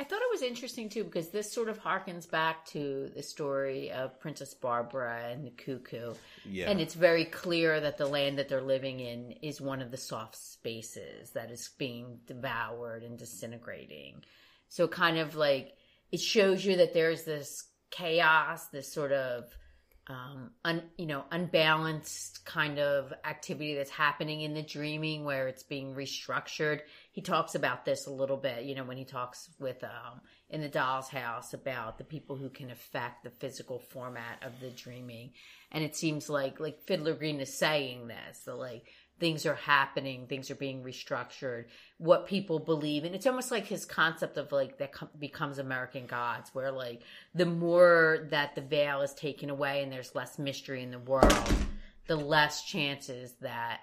I 0.00 0.04
thought 0.04 0.20
it 0.22 0.30
was 0.30 0.42
interesting 0.42 0.88
too 0.88 1.02
because 1.02 1.30
this 1.30 1.52
sort 1.52 1.68
of 1.68 1.80
harkens 1.80 2.30
back 2.30 2.64
to 2.66 3.10
the 3.16 3.22
story 3.22 3.90
of 3.90 4.20
Princess 4.20 4.54
Barbara 4.54 5.28
and 5.32 5.44
the 5.44 5.50
cuckoo. 5.50 6.14
Yeah, 6.44 6.70
And 6.70 6.80
it's 6.80 6.94
very 6.94 7.24
clear 7.24 7.80
that 7.80 7.98
the 7.98 8.06
land 8.06 8.38
that 8.38 8.48
they're 8.48 8.60
living 8.60 9.00
in 9.00 9.32
is 9.42 9.60
one 9.60 9.82
of 9.82 9.90
the 9.90 9.96
soft 9.96 10.36
spaces 10.36 11.30
that 11.30 11.50
is 11.50 11.70
being 11.78 12.20
devoured 12.26 13.02
and 13.02 13.18
disintegrating. 13.18 14.22
So, 14.68 14.86
kind 14.86 15.18
of 15.18 15.34
like 15.34 15.74
it 16.12 16.20
shows 16.20 16.64
you 16.64 16.76
that 16.76 16.94
there's 16.94 17.24
this 17.24 17.64
chaos, 17.90 18.68
this 18.68 18.92
sort 18.92 19.12
of 19.12 19.44
um, 20.08 20.50
un, 20.64 20.82
you 20.96 21.06
know, 21.06 21.24
unbalanced 21.30 22.44
kind 22.44 22.78
of 22.78 23.12
activity 23.24 23.74
that's 23.74 23.90
happening 23.90 24.40
in 24.40 24.54
the 24.54 24.62
dreaming 24.62 25.24
where 25.24 25.48
it's 25.48 25.62
being 25.62 25.94
restructured. 25.94 26.80
He 27.12 27.20
talks 27.20 27.54
about 27.54 27.84
this 27.84 28.06
a 28.06 28.10
little 28.10 28.36
bit, 28.36 28.64
you 28.64 28.74
know, 28.74 28.84
when 28.84 28.96
he 28.96 29.04
talks 29.04 29.50
with 29.58 29.82
um, 29.84 30.20
in 30.48 30.62
the 30.62 30.68
doll's 30.68 31.08
house 31.08 31.52
about 31.52 31.98
the 31.98 32.04
people 32.04 32.36
who 32.36 32.48
can 32.48 32.70
affect 32.70 33.24
the 33.24 33.30
physical 33.30 33.78
format 33.78 34.42
of 34.42 34.60
the 34.60 34.70
dreaming. 34.70 35.32
And 35.70 35.84
it 35.84 35.94
seems 35.94 36.30
like 36.30 36.58
like 36.58 36.80
Fiddler 36.86 37.14
Green 37.14 37.40
is 37.40 37.58
saying 37.58 38.08
this, 38.08 38.44
so 38.44 38.56
like 38.56 38.84
things 39.18 39.46
are 39.46 39.54
happening, 39.54 40.26
things 40.26 40.50
are 40.50 40.56
being 40.56 40.82
restructured, 40.82 41.64
what 41.98 42.26
people 42.26 42.58
believe, 42.58 43.04
and 43.04 43.14
it's 43.14 43.26
almost 43.26 43.50
like 43.50 43.66
his 43.66 43.84
concept 43.84 44.36
of 44.36 44.52
like 44.52 44.78
that 44.78 44.92
com- 44.92 45.08
becomes 45.18 45.58
American 45.58 46.06
Gods, 46.06 46.50
where 46.52 46.70
like 46.70 47.02
the 47.34 47.46
more 47.46 48.26
that 48.30 48.54
the 48.54 48.60
veil 48.60 49.02
is 49.02 49.14
taken 49.14 49.50
away 49.50 49.82
and 49.82 49.92
there's 49.92 50.14
less 50.14 50.38
mystery 50.38 50.82
in 50.82 50.90
the 50.90 50.98
world, 50.98 51.52
the 52.06 52.16
less 52.16 52.64
chances 52.64 53.34
that 53.40 53.80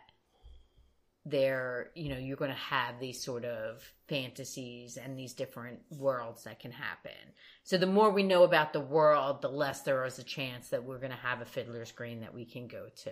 there, 1.26 1.90
you 1.96 2.10
know, 2.10 2.18
you're 2.18 2.38
going 2.38 2.52
to 2.52 2.58
have 2.58 3.00
these 3.00 3.24
sort 3.24 3.46
of 3.46 3.84
fantasies 4.08 4.98
and 4.98 5.18
these 5.18 5.34
different 5.34 5.80
worlds 5.90 6.44
that 6.44 6.60
can 6.60 6.72
happen. 6.72 7.12
So 7.64 7.78
the 7.78 7.88
more 7.88 8.12
we 8.12 8.22
know 8.22 8.44
about 8.44 8.74
the 8.74 8.80
world, 8.80 9.42
the 9.42 9.50
less 9.50 9.82
there 9.82 10.06
is 10.06 10.20
a 10.20 10.24
chance 10.24 10.70
that 10.70 10.84
we're 10.84 11.00
going 11.00 11.12
to 11.12 11.18
have 11.18 11.42
a 11.42 11.46
fiddler's 11.46 11.92
green 11.92 12.22
that 12.22 12.34
we 12.34 12.46
can 12.46 12.68
go 12.68 12.86
to. 13.04 13.12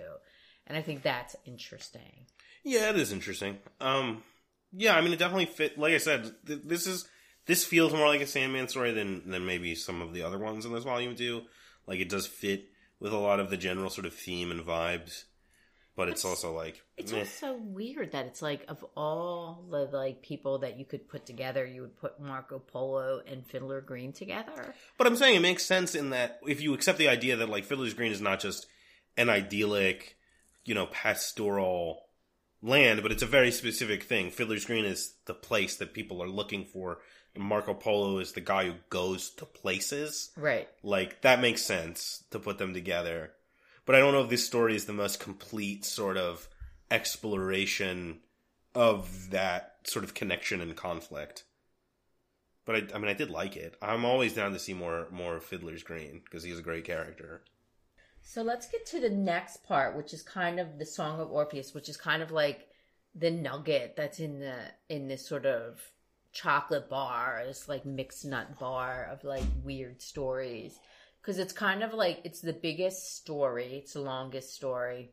And 0.68 0.78
I 0.78 0.82
think 0.82 1.03
that's 1.03 1.36
interesting. 1.45 2.26
Yeah, 2.64 2.89
it 2.89 2.95
is 2.97 3.11
interesting. 3.11 3.57
Um, 3.82 4.24
yeah, 4.72 4.95
I 4.95 5.01
mean, 5.01 5.14
it 5.14 5.20
definitely 5.20 5.45
fit. 5.47 5.78
Like 5.78 5.93
I 5.93 5.97
said, 5.97 6.34
th- 6.47 6.61
this 6.64 6.88
is 6.88 7.07
this 7.45 7.66
feels 7.66 7.91
more 7.93 8.07
like 8.07 8.22
a 8.22 8.28
Sandman 8.28 8.68
story 8.70 8.91
than 8.91 9.30
than 9.30 9.45
maybe 9.45 9.76
some 9.76 10.01
of 10.01 10.14
the 10.14 10.24
other 10.24 10.39
ones 10.39 10.66
in 10.66 10.74
this 10.74 10.84
volume 10.86 11.16
do. 11.16 11.41
Like 11.86 11.99
it 11.99 12.09
does 12.09 12.26
fit 12.28 12.70
with 12.99 13.11
a 13.11 13.18
lot 13.18 13.39
of 13.41 13.49
the 13.49 13.57
general 13.57 13.89
sort 13.89 14.05
of 14.05 14.14
theme 14.14 14.49
and 14.49 14.61
vibes, 14.61 15.26
but 15.97 16.07
it's, 16.07 16.22
It's- 16.24 16.26
also 16.43 16.55
like 16.55 16.82
It's 16.95 17.11
meh. 17.11 17.20
also 17.20 17.57
weird 17.57 18.14
that 18.14 18.28
it's 18.28 18.41
like 18.41 18.64
of 18.70 18.86
all 18.95 19.66
the 19.70 19.80
like 19.91 20.22
people 20.22 20.59
that 20.59 20.80
you 20.80 20.86
could 20.86 21.09
put 21.09 21.26
together, 21.26 21.66
you 21.66 21.82
would 21.82 21.97
put 21.99 22.22
Marco 22.22 22.59
Polo 22.59 23.22
and 23.28 23.45
Fiddler 23.45 23.82
Green 23.82 24.14
together. 24.14 24.74
But 24.97 25.07
I'm 25.07 25.18
saying 25.18 25.36
it 25.36 25.41
makes 25.41 25.66
sense 25.66 25.93
in 25.95 26.11
that 26.11 26.39
if 26.47 26.61
you 26.61 26.74
accept 26.74 26.97
the 26.97 27.09
idea 27.09 27.36
that 27.36 27.49
like 27.49 27.66
Fiddler's 27.66 27.93
Green 27.93 28.14
is 28.14 28.22
not 28.22 28.39
just 28.39 28.66
an 29.18 29.30
idyllic, 29.30 30.16
you 30.66 30.74
know, 30.76 30.88
pastoral 30.88 32.03
land, 32.61 33.01
but 33.03 33.11
it's 33.11 33.24
a 33.24 33.28
very 33.28 33.51
specific 33.51 34.03
thing. 34.03 34.32
Fiddler's 34.32 34.66
Green 34.66 34.86
is 34.86 35.16
the 35.26 35.34
place 35.34 35.76
that 35.76 35.93
people 35.93 36.24
are 36.24 36.30
looking 36.30 36.66
for. 36.66 36.99
And 37.36 37.43
Marco 37.43 37.74
Polo 37.74 38.20
is 38.20 38.34
the 38.34 38.41
guy 38.41 38.66
who 38.66 38.76
goes 38.89 39.32
to 39.32 39.45
places. 39.45 40.32
Right. 40.38 40.68
Like 40.84 41.22
that 41.22 41.41
makes 41.41 41.64
sense 41.64 42.24
to 42.32 42.39
put 42.39 42.57
them 42.57 42.74
together. 42.74 43.32
But 43.86 43.95
I 43.95 43.99
don't 43.99 44.14
know 44.14 44.24
if 44.24 44.30
this 44.30 44.45
story 44.45 44.76
is 44.76 44.86
the 44.86 44.93
most 44.93 45.20
complete 45.20 45.84
sort 45.84 46.16
of 46.16 46.47
exploration 46.89 48.20
of 48.76 49.32
that 49.32 49.76
sort 49.84 50.05
of 50.05 50.14
connection 50.14 50.61
and 50.61 50.76
conflict. 50.76 51.43
But 52.66 52.76
I, 52.76 52.95
I 52.95 52.97
mean, 52.99 53.09
I 53.09 53.14
did 53.14 53.30
like 53.30 53.57
it. 53.57 53.76
I'm 53.82 54.05
always 54.05 54.34
down 54.34 54.53
to 54.53 54.59
see 54.59 54.74
more 54.74 55.07
more 55.11 55.39
Fiddler's 55.39 55.84
Green 55.84 56.22
because 56.24 56.43
he's 56.43 56.59
a 56.59 56.64
great 56.64 56.86
character. 56.86 57.43
So 58.26 58.41
let's 58.41 58.67
get 58.67 58.86
to 58.88 58.99
the 58.99 59.09
next 59.09 59.63
part, 59.63 59.95
which 59.95 60.13
is 60.13 60.21
kind 60.24 60.59
of 60.59 60.80
the 60.80 60.86
Song 60.86 61.19
of 61.19 61.32
Orpheus, 61.32 61.74
which 61.74 61.89
is 61.89 61.97
kind 61.97 62.24
of 62.24 62.32
like 62.32 62.67
the 63.13 63.30
nugget 63.30 63.95
that's 63.95 64.19
in 64.19 64.39
the 64.39 64.55
in 64.89 65.07
this 65.07 65.28
sort 65.28 65.45
of 65.45 65.80
chocolate 66.32 66.89
bar, 66.89 67.43
this 67.45 67.67
like 67.67 67.86
mixed 67.86 68.26
nut 68.26 68.57
bar 68.57 69.07
of 69.11 69.24
like 69.24 69.43
weird 69.63 70.01
stories. 70.01 70.80
Because 71.21 71.38
it's 71.38 71.53
kind 71.53 71.84
of 71.84 71.93
like 71.93 72.21
it's 72.24 72.41
the 72.41 72.53
biggest 72.53 73.17
story, 73.17 73.76
it's 73.76 73.93
the 73.93 74.01
longest 74.01 74.53
story, 74.55 75.11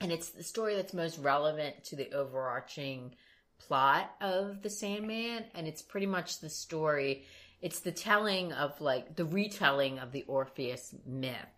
and 0.00 0.12
it's 0.12 0.30
the 0.30 0.44
story 0.44 0.76
that's 0.76 0.94
most 0.94 1.18
relevant 1.18 1.82
to 1.84 1.96
the 1.96 2.12
overarching 2.12 3.14
plot 3.58 4.14
of 4.20 4.62
the 4.62 4.70
Sandman, 4.70 5.44
and 5.54 5.66
it's 5.66 5.82
pretty 5.82 6.06
much 6.06 6.40
the 6.40 6.50
story. 6.50 7.24
It's 7.60 7.80
the 7.80 7.90
telling 7.90 8.52
of 8.52 8.80
like 8.80 9.16
the 9.16 9.24
retelling 9.24 9.98
of 9.98 10.12
the 10.12 10.24
Orpheus 10.28 10.94
myth 11.04 11.57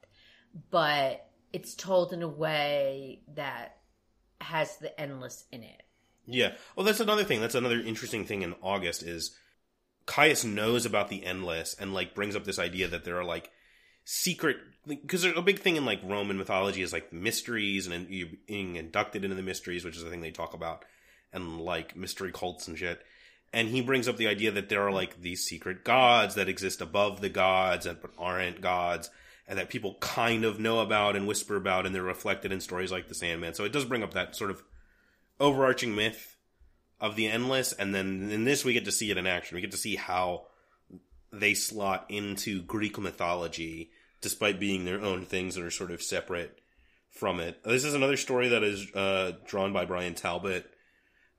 but 0.71 1.27
it's 1.53 1.75
told 1.75 2.13
in 2.13 2.23
a 2.23 2.29
way 2.29 3.21
that 3.35 3.79
has 4.41 4.77
the 4.79 4.99
endless 5.01 5.45
in 5.53 5.63
it. 5.63 5.83
Yeah. 6.27 6.55
Well, 6.77 6.87
that's 6.87 7.01
another 7.01 7.25
thing. 7.25 7.41
That's 7.41 7.55
another 7.55 7.81
interesting 7.81 8.25
thing 8.25 8.43
in 8.43 8.55
August 8.63 9.03
is 9.03 9.37
Caius 10.07 10.45
knows 10.45 10.87
about 10.87 11.09
the 11.09 11.25
endless 11.25 11.75
and 11.75 11.95
like 11.95 12.15
brings 12.15 12.37
up 12.37 12.45
this 12.45 12.59
idea 12.59 12.89
that 12.89 13.05
there 13.05 13.19
are 13.19 13.25
like 13.25 13.51
secret 14.05 14.57
because 14.87 15.25
a 15.25 15.43
big 15.43 15.61
thing 15.61 15.77
in 15.77 15.85
like 15.85 16.01
Roman 16.03 16.37
mythology 16.39 16.83
is 16.83 16.93
like 16.93 17.13
mysteries 17.13 17.87
and 17.87 18.09
you're 18.09 18.29
being 18.47 18.77
inducted 18.77 19.25
into 19.25 19.37
the 19.37 19.43
mysteries, 19.43 19.85
which 19.85 19.97
is 19.97 20.03
the 20.03 20.11
thing 20.11 20.21
they 20.21 20.31
talk 20.31 20.55
about, 20.55 20.85
and 21.33 21.61
like 21.61 21.97
mystery 21.97 22.33
cults 22.33 22.67
and 22.67 22.79
shit. 22.79 23.03
And 23.53 23.69
he 23.69 23.81
brings 23.81 24.09
up 24.09 24.17
the 24.17 24.29
idea 24.29 24.53
that 24.53 24.69
there 24.69 24.83
are 24.83 24.93
like 24.93 25.21
these 25.21 25.45
secret 25.45 25.85
gods 25.85 26.37
that 26.37 26.49
exist 26.49 26.81
above 26.81 27.21
the 27.21 27.29
gods 27.29 27.87
and 27.87 28.01
but 28.01 28.13
aren't 28.19 28.61
gods, 28.61 29.11
and 29.51 29.59
that 29.59 29.69
people 29.69 29.97
kind 30.01 30.45
of 30.45 30.61
know 30.61 30.79
about 30.79 31.17
and 31.17 31.27
whisper 31.27 31.57
about, 31.57 31.85
and 31.85 31.93
they're 31.93 32.03
reflected 32.03 32.53
in 32.53 32.61
stories 32.61 32.93
like 32.93 33.09
the 33.09 33.15
Sandman. 33.15 33.53
So 33.53 33.65
it 33.65 33.73
does 33.73 33.85
bring 33.85 34.05
up 34.05 34.15
that 34.15 34.37
sort 34.37 34.51
of 34.51 34.63
overarching 35.41 35.95
myth 35.95 36.37
of 37.01 37.17
the 37.17 37.27
endless, 37.27 37.73
and 37.73 37.93
then 37.93 38.31
in 38.31 38.45
this 38.45 38.65
we 38.65 38.75
get 38.75 38.85
to 38.85 38.93
see 38.93 39.11
it 39.11 39.19
in 39.19 39.27
action. 39.27 39.57
We 39.57 39.61
get 39.61 39.73
to 39.73 39.77
see 39.77 39.97
how 39.97 40.47
they 41.33 41.55
slot 41.55 42.07
into 42.09 42.63
Greek 42.63 42.97
mythology, 42.99 43.91
despite 44.21 44.61
being 44.61 44.85
their 44.85 45.01
own 45.01 45.25
things 45.25 45.57
that 45.57 45.65
are 45.65 45.71
sort 45.71 45.91
of 45.91 46.01
separate 46.01 46.61
from 47.11 47.41
it. 47.41 47.63
This 47.65 47.85
is 47.85 47.95
another 47.95 48.17
story 48.17 48.51
that 48.51 48.63
is 48.63 48.87
uh, 48.95 49.33
drawn 49.47 49.73
by 49.73 49.85
Bryan 49.85 50.15
Talbot, 50.15 50.71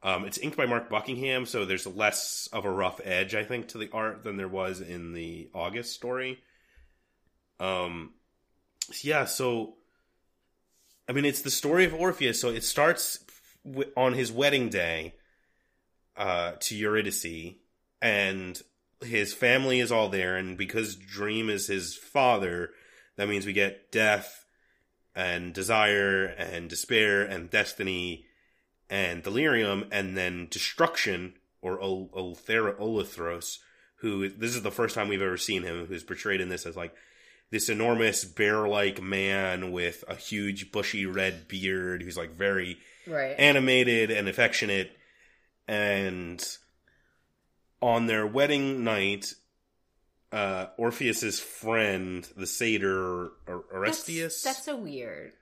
Um, 0.04 0.26
it's 0.26 0.40
inked 0.40 0.58
by 0.58 0.66
Mark 0.66 0.90
Buckingham, 0.90 1.46
so 1.46 1.64
there's 1.64 1.86
less 1.86 2.50
of 2.52 2.66
a 2.66 2.72
rough 2.72 3.00
edge, 3.04 3.36
I 3.36 3.44
think, 3.44 3.70
to 3.70 3.78
the 3.78 3.90
art 3.94 4.24
than 4.24 4.38
there 4.38 4.48
was 4.48 4.82
in 4.82 5.14
the 5.14 5.50
August 5.54 5.94
story. 5.94 6.40
Um, 7.62 8.14
yeah, 9.04 9.26
so 9.26 9.76
I 11.08 11.14
mean, 11.14 11.26
it's 11.26 11.42
the 11.42 11.52
story 11.52 11.86
of 11.86 11.94
Orpheus. 11.94 12.40
So 12.40 12.50
it 12.50 12.64
starts 12.64 13.20
w- 13.66 13.92
on 13.96 14.14
his 14.14 14.32
wedding 14.32 14.70
day 14.70 15.16
uh, 16.18 16.54
to 16.60 16.76
Eurydice, 16.76 17.56
and 18.02 18.62
his 19.04 19.34
family 19.34 19.80
is 19.80 19.92
all 19.92 20.10
there. 20.10 20.38
And 20.38 20.58
because 20.58 20.96
Dream 20.96 21.50
is 21.50 21.68
his 21.68 21.96
father, 21.96 22.72
that 23.18 23.30
means 23.30 23.46
we 23.46 23.54
get 23.54 23.92
death 23.92 24.46
and 25.16 25.54
desire 25.54 26.26
and 26.26 26.70
despair 26.70 27.24
and 27.24 27.50
destiny 27.50 28.26
and 28.90 29.22
delirium, 29.22 29.86
and 29.92 30.18
then 30.18 30.48
destruction 30.50 31.34
or 31.62 31.82
Ol- 31.82 32.10
Olethros, 32.14 33.58
who 33.98 34.30
this 34.30 34.56
is 34.56 34.64
the 34.64 34.72
first 34.72 34.96
time 34.96 35.10
we've 35.10 35.22
ever 35.22 35.38
seen 35.38 35.64
him, 35.64 35.86
who's 35.86 36.04
portrayed 36.04 36.42
in 36.42 36.50
this 36.50 36.66
as 36.66 36.76
like 36.76 36.94
this 37.52 37.70
enormous 37.70 38.24
bear-like 38.26 39.02
man 39.02 39.72
with 39.72 40.04
a 40.08 40.16
huge 40.16 40.72
bushy 40.72 41.06
red 41.06 41.48
beard 41.48 42.02
who's 42.02 42.18
like 42.18 42.32
very 42.36 42.78
Right. 43.06 43.36
animated 43.38 44.10
and 44.12 44.28
affectionate. 44.30 44.92
And 45.68 46.42
on 47.82 48.06
their 48.08 48.26
wedding 48.28 48.84
night 48.84 49.34
uh 50.32 50.68
orpheus's 50.78 51.40
friend 51.42 52.26
the 52.38 52.48
satyr 52.48 53.32
Or- 53.48 53.64
orestes? 53.74 54.22
That's, 54.22 54.44
that's 54.44 54.66
so 54.66 54.78
weird. 54.78 55.34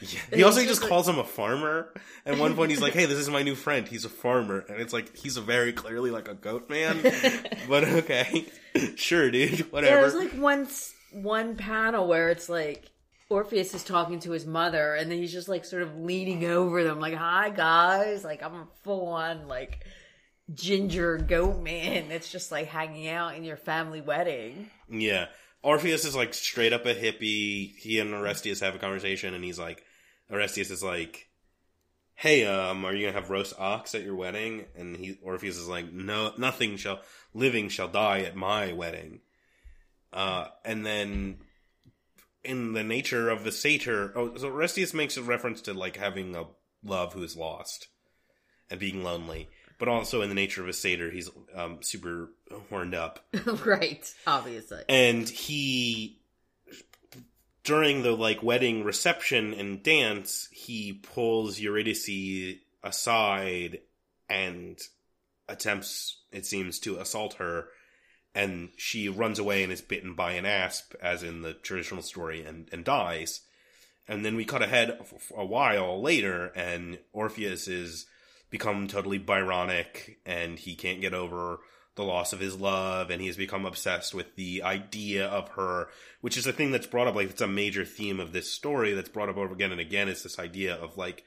Yeah. 0.00 0.20
he 0.34 0.42
also 0.44 0.60
just 0.60 0.80
just 0.80 0.88
calls 0.88 1.08
him 1.08 1.18
a 1.18 1.24
farmer. 1.24 1.92
At 2.24 2.38
one 2.38 2.54
point 2.54 2.70
he's 2.70 2.80
like 2.80 2.92
hey 2.92 3.06
this 3.06 3.18
is 3.18 3.28
my 3.28 3.42
new 3.42 3.56
friend. 3.56 3.88
He's 3.88 4.04
a 4.04 4.08
farmer. 4.08 4.64
And 4.68 4.80
it's 4.80 4.92
like 4.92 5.16
he's 5.16 5.36
a 5.36 5.40
very 5.42 5.72
clearly 5.72 6.10
like 6.12 6.28
a 6.28 6.34
goat 6.34 6.70
man. 6.70 7.00
But 7.68 7.84
okay. 7.84 8.46
Sure 8.96 9.30
dude. 9.30 9.70
Whatever. 9.72 10.00
There's 10.02 10.14
like 10.14 10.32
one 10.32 10.62
s- 10.66 10.94
one 11.12 11.56
panel 11.56 12.06
where 12.08 12.30
it's 12.30 12.48
like 12.48 12.90
Orpheus 13.28 13.74
is 13.74 13.84
talking 13.84 14.20
to 14.20 14.30
his 14.32 14.46
mother, 14.46 14.94
and 14.94 15.10
then 15.10 15.18
he's 15.18 15.32
just 15.32 15.48
like 15.48 15.64
sort 15.64 15.82
of 15.82 15.96
leaning 15.98 16.44
over 16.44 16.84
them, 16.84 17.00
like, 17.00 17.14
"Hi 17.14 17.50
guys," 17.50 18.24
like 18.24 18.42
I'm 18.42 18.54
a 18.54 18.66
full 18.82 19.08
on 19.08 19.48
like 19.48 19.84
ginger 20.54 21.18
goat 21.18 21.62
man 21.62 22.08
that's 22.08 22.30
just 22.30 22.52
like 22.52 22.68
hanging 22.68 23.08
out 23.08 23.34
in 23.36 23.44
your 23.44 23.56
family 23.56 24.00
wedding. 24.00 24.70
Yeah. 24.88 25.26
Orpheus 25.62 26.04
is 26.04 26.16
like 26.16 26.34
straight 26.34 26.72
up 26.72 26.86
a 26.86 26.94
hippie. 26.94 27.76
He 27.76 27.98
and 27.98 28.12
Orestes 28.12 28.60
have 28.60 28.74
a 28.74 28.78
conversation 28.78 29.34
and 29.34 29.44
he's 29.44 29.58
like 29.58 29.84
Orestes 30.30 30.70
is 30.70 30.82
like 30.82 31.28
Hey, 32.14 32.44
um, 32.44 32.84
are 32.84 32.94
you 32.94 33.06
gonna 33.06 33.18
have 33.18 33.30
roast 33.30 33.54
ox 33.58 33.94
at 33.94 34.04
your 34.04 34.14
wedding? 34.14 34.66
And 34.76 34.96
he 34.96 35.18
Orpheus 35.22 35.56
is 35.56 35.68
like, 35.68 35.92
No 35.92 36.32
nothing 36.36 36.76
shall 36.76 37.00
living 37.32 37.68
shall 37.68 37.88
die 37.88 38.20
at 38.20 38.36
my 38.36 38.72
wedding. 38.72 39.20
Uh 40.12 40.46
and 40.64 40.84
then 40.84 41.38
in 42.44 42.72
the 42.72 42.82
nature 42.82 43.30
of 43.30 43.44
the 43.44 43.52
satyr 43.52 44.12
oh 44.16 44.36
so 44.36 44.48
Orestes 44.48 44.92
makes 44.92 45.16
a 45.16 45.22
reference 45.22 45.60
to 45.62 45.74
like 45.74 45.96
having 45.96 46.34
a 46.34 46.44
love 46.84 47.12
who 47.12 47.22
is 47.22 47.36
lost 47.36 47.88
and 48.70 48.80
being 48.80 49.02
lonely. 49.04 49.48
But 49.78 49.88
also 49.88 50.22
in 50.22 50.28
the 50.28 50.34
nature 50.34 50.62
of 50.62 50.68
a 50.68 50.72
satyr, 50.72 51.10
he's 51.10 51.30
um 51.54 51.78
super 51.82 52.30
horned 52.68 52.94
up 52.94 53.24
right, 53.64 54.12
obviously. 54.26 54.82
and 54.88 55.28
he 55.28 56.18
during 57.64 58.02
the 58.02 58.12
like 58.12 58.42
wedding 58.42 58.84
reception 58.84 59.54
and 59.54 59.82
dance 59.82 60.48
he 60.52 60.92
pulls 60.92 61.60
eurydice 61.60 62.58
aside 62.82 63.78
and 64.28 64.78
attempts 65.48 66.22
it 66.32 66.44
seems 66.46 66.78
to 66.80 66.98
assault 66.98 67.34
her 67.34 67.66
and 68.34 68.70
she 68.76 69.08
runs 69.08 69.38
away 69.38 69.62
and 69.62 69.72
is 69.72 69.82
bitten 69.82 70.14
by 70.14 70.32
an 70.32 70.46
asp 70.46 70.94
as 71.02 71.22
in 71.22 71.42
the 71.42 71.52
traditional 71.52 72.02
story 72.02 72.42
and, 72.44 72.68
and 72.72 72.84
dies. 72.84 73.42
And 74.08 74.24
then 74.24 74.36
we 74.36 74.44
cut 74.44 74.62
ahead 74.62 74.98
a 75.36 75.44
while 75.44 76.02
later 76.02 76.46
and 76.56 76.98
orpheus 77.12 77.68
is 77.68 78.06
become 78.50 78.86
totally 78.86 79.18
byronic 79.18 80.18
and 80.26 80.58
he 80.58 80.74
can't 80.74 81.00
get 81.00 81.14
over 81.14 81.58
the 81.94 82.04
loss 82.04 82.32
of 82.32 82.40
his 82.40 82.58
love 82.58 83.10
and 83.10 83.20
he 83.20 83.26
has 83.26 83.36
become 83.36 83.66
obsessed 83.66 84.14
with 84.14 84.34
the 84.36 84.62
idea 84.62 85.26
of 85.26 85.50
her 85.50 85.88
which 86.22 86.36
is 86.36 86.46
a 86.46 86.52
thing 86.52 86.70
that's 86.70 86.86
brought 86.86 87.06
up 87.06 87.14
like 87.14 87.30
it's 87.30 87.40
a 87.40 87.46
major 87.46 87.84
theme 87.84 88.18
of 88.18 88.32
this 88.32 88.50
story 88.50 88.94
that's 88.94 89.10
brought 89.10 89.28
up 89.28 89.36
over 89.36 89.52
again 89.52 89.72
and 89.72 89.80
again 89.80 90.08
is 90.08 90.22
this 90.22 90.38
idea 90.38 90.74
of 90.74 90.96
like 90.96 91.22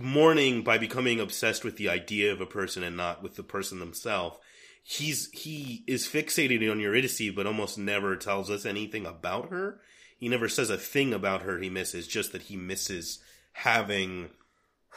mourning 0.00 0.62
by 0.62 0.78
becoming 0.78 1.20
obsessed 1.20 1.64
with 1.64 1.76
the 1.76 1.88
idea 1.88 2.32
of 2.32 2.40
a 2.40 2.46
person 2.46 2.82
and 2.82 2.96
not 2.96 3.22
with 3.22 3.34
the 3.36 3.42
person 3.42 3.80
themselves 3.80 4.36
he's 4.82 5.30
he 5.32 5.84
is 5.86 6.06
fixated 6.06 6.70
on 6.70 6.80
Eurydice 6.80 7.30
but 7.34 7.46
almost 7.46 7.78
never 7.78 8.16
tells 8.16 8.50
us 8.50 8.64
anything 8.64 9.06
about 9.06 9.50
her. 9.50 9.80
He 10.18 10.28
never 10.28 10.48
says 10.48 10.70
a 10.70 10.76
thing 10.76 11.12
about 11.14 11.42
her 11.42 11.58
he 11.58 11.70
misses 11.70 12.06
just 12.06 12.32
that 12.32 12.42
he 12.42 12.56
misses 12.56 13.20
having 13.52 14.30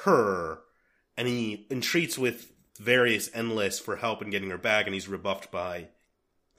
her. 0.04 0.60
And 1.18 1.28
he 1.28 1.68
entreats 1.70 2.18
with 2.18 2.52
various 2.80 3.30
endless 3.34 3.80
for 3.80 3.98
help 3.98 4.22
in 4.22 4.30
getting 4.30 4.50
her 4.50 4.58
back 4.58 4.86
and 4.86 4.94
he's 4.94 5.08
rebuffed 5.08 5.52
by 5.52 5.88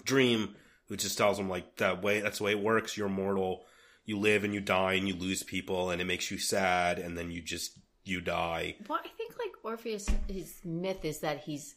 dream 0.05 0.55
who 0.89 0.97
just 0.97 1.18
tells 1.18 1.39
him 1.39 1.49
like 1.49 1.77
that 1.77 2.03
way 2.03 2.20
that's 2.20 2.39
the 2.39 2.45
way 2.45 2.53
it 2.53 2.62
works. 2.62 2.97
You're 2.97 3.09
mortal. 3.09 3.64
You 4.05 4.18
live 4.18 4.45
and 4.45 4.53
you 4.53 4.61
die 4.61 4.95
and 4.95 5.09
you 5.09 5.14
lose 5.14 5.43
people 5.43 5.91
and 5.91 6.01
it 6.01 6.05
makes 6.05 6.31
you 6.31 6.39
sad 6.39 6.99
and 6.99 7.16
then 7.16 7.31
you 7.31 7.41
just 7.41 7.79
you 8.05 8.20
die. 8.20 8.77
Well, 8.87 9.01
I 9.03 9.09
think 9.16 9.35
like 9.39 9.53
Orpheus, 9.62 10.09
his 10.29 10.57
myth 10.64 11.05
is 11.05 11.20
that 11.20 11.41
he's 11.41 11.75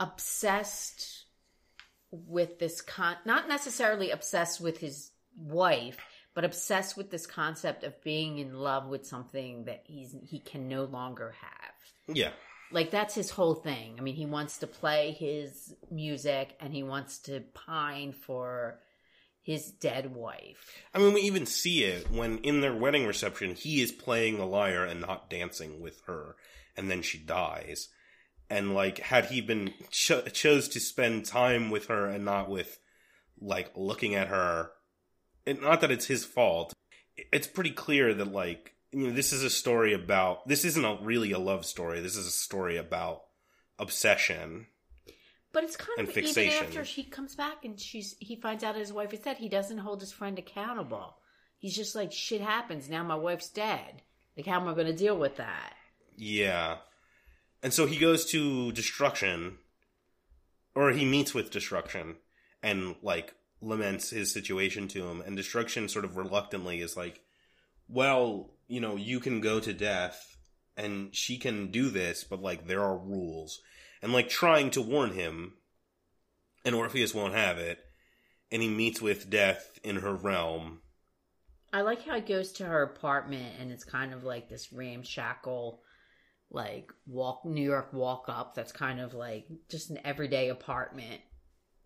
obsessed 0.00 1.24
with 2.10 2.58
this 2.58 2.80
con, 2.80 3.16
not 3.24 3.48
necessarily 3.48 4.10
obsessed 4.10 4.60
with 4.60 4.78
his 4.78 5.10
wife, 5.36 5.98
but 6.34 6.44
obsessed 6.44 6.96
with 6.96 7.10
this 7.10 7.26
concept 7.26 7.84
of 7.84 8.00
being 8.02 8.38
in 8.38 8.54
love 8.54 8.86
with 8.86 9.06
something 9.06 9.64
that 9.64 9.82
he's 9.86 10.14
he 10.24 10.38
can 10.38 10.68
no 10.68 10.84
longer 10.84 11.34
have. 11.40 12.16
yeah 12.16 12.30
Like 12.70 12.90
that's 12.90 13.14
his 13.14 13.30
whole 13.30 13.54
thing. 13.54 13.96
I 13.98 14.02
mean, 14.02 14.14
he 14.14 14.26
wants 14.26 14.58
to 14.58 14.66
play 14.66 15.12
his 15.12 15.74
music 15.90 16.56
and 16.60 16.72
he 16.72 16.82
wants 16.82 17.18
to 17.20 17.40
pine 17.54 18.12
for 18.12 18.80
his 19.42 19.70
dead 19.70 20.14
wife. 20.14 20.82
I 20.94 20.98
mean, 20.98 21.12
we 21.12 21.20
even 21.22 21.46
see 21.46 21.84
it 21.84 22.10
when 22.10 22.38
in 22.38 22.62
their 22.62 22.74
wedding 22.74 23.06
reception, 23.06 23.54
he 23.54 23.82
is 23.82 23.92
playing 23.92 24.38
the 24.38 24.46
lyre 24.46 24.84
and 24.84 25.02
not 25.02 25.28
dancing 25.28 25.80
with 25.80 26.00
her, 26.06 26.36
and 26.76 26.90
then 26.90 27.02
she 27.02 27.18
dies. 27.18 27.90
And 28.50 28.74
like, 28.74 28.98
had 28.98 29.26
he 29.26 29.40
been 29.40 29.72
cho- 29.90 30.22
chose 30.22 30.68
to 30.68 30.80
spend 30.80 31.24
time 31.24 31.70
with 31.70 31.86
her 31.86 32.06
and 32.06 32.24
not 32.24 32.48
with 32.50 32.78
like 33.40 33.70
looking 33.74 34.14
at 34.14 34.28
her, 34.28 34.70
and 35.46 35.60
not 35.60 35.80
that 35.80 35.90
it's 35.90 36.06
his 36.06 36.24
fault. 36.24 36.72
It's 37.32 37.46
pretty 37.46 37.70
clear 37.70 38.12
that 38.14 38.32
like, 38.32 38.74
you 38.92 39.06
know, 39.08 39.12
this 39.12 39.32
is 39.32 39.42
a 39.42 39.50
story 39.50 39.92
about. 39.94 40.46
This 40.48 40.64
isn't 40.64 40.84
a, 40.84 40.98
really 41.02 41.32
a 41.32 41.38
love 41.38 41.64
story. 41.64 42.00
This 42.00 42.16
is 42.16 42.26
a 42.26 42.30
story 42.30 42.76
about 42.76 43.22
obsession. 43.78 44.66
But 45.52 45.64
it's 45.64 45.76
kind 45.76 45.98
And 45.98 46.08
of 46.08 46.14
fixation. 46.14 46.52
even 46.52 46.66
after 46.66 46.84
she 46.84 47.04
comes 47.04 47.36
back 47.36 47.64
and 47.64 47.78
she's 47.78 48.16
he 48.18 48.36
finds 48.36 48.64
out 48.64 48.74
his 48.76 48.92
wife 48.92 49.12
is 49.12 49.20
dead, 49.20 49.36
he 49.38 49.48
doesn't 49.48 49.78
hold 49.78 50.00
his 50.00 50.12
friend 50.12 50.38
accountable. 50.38 51.16
He's 51.58 51.76
just 51.76 51.94
like 51.94 52.12
shit 52.12 52.40
happens. 52.40 52.88
Now 52.88 53.04
my 53.04 53.14
wife's 53.14 53.50
dead. 53.50 54.02
Like 54.36 54.46
how 54.46 54.60
am 54.60 54.68
I 54.68 54.74
going 54.74 54.86
to 54.86 54.92
deal 54.92 55.16
with 55.16 55.36
that? 55.36 55.74
Yeah. 56.16 56.78
And 57.64 57.72
so 57.72 57.86
he 57.86 57.96
goes 57.96 58.26
to 58.26 58.72
destruction, 58.72 59.56
or 60.74 60.90
he 60.90 61.06
meets 61.06 61.32
with 61.32 61.50
destruction, 61.50 62.16
and 62.62 62.94
like 63.00 63.34
laments 63.62 64.10
his 64.10 64.30
situation 64.30 64.86
to 64.88 65.08
him. 65.08 65.22
And 65.22 65.34
destruction 65.34 65.88
sort 65.88 66.04
of 66.04 66.18
reluctantly 66.18 66.82
is 66.82 66.94
like, 66.94 67.22
well, 67.88 68.50
you 68.68 68.82
know, 68.82 68.96
you 68.96 69.18
can 69.18 69.40
go 69.40 69.60
to 69.60 69.72
death, 69.72 70.36
and 70.76 71.14
she 71.14 71.38
can 71.38 71.70
do 71.70 71.88
this, 71.88 72.22
but 72.22 72.42
like 72.42 72.66
there 72.66 72.82
are 72.82 72.98
rules. 72.98 73.62
And 74.02 74.12
like 74.12 74.28
trying 74.28 74.70
to 74.72 74.82
warn 74.82 75.14
him, 75.14 75.54
and 76.66 76.74
Orpheus 76.74 77.14
won't 77.14 77.32
have 77.32 77.56
it, 77.56 77.78
and 78.52 78.60
he 78.60 78.68
meets 78.68 79.00
with 79.00 79.30
death 79.30 79.78
in 79.82 79.96
her 79.96 80.14
realm. 80.14 80.82
I 81.72 81.80
like 81.80 82.04
how 82.04 82.16
he 82.16 82.20
goes 82.20 82.52
to 82.52 82.66
her 82.66 82.82
apartment 82.82 83.54
and 83.58 83.72
it's 83.72 83.82
kind 83.82 84.12
of 84.12 84.22
like 84.22 84.48
this 84.48 84.72
ramshackle 84.72 85.80
like 86.54 86.92
walk 87.06 87.44
New 87.44 87.62
York 87.62 87.92
walk 87.92 88.26
up 88.28 88.54
that's 88.54 88.72
kind 88.72 89.00
of 89.00 89.12
like 89.12 89.46
just 89.68 89.90
an 89.90 89.98
everyday 90.04 90.48
apartment 90.48 91.20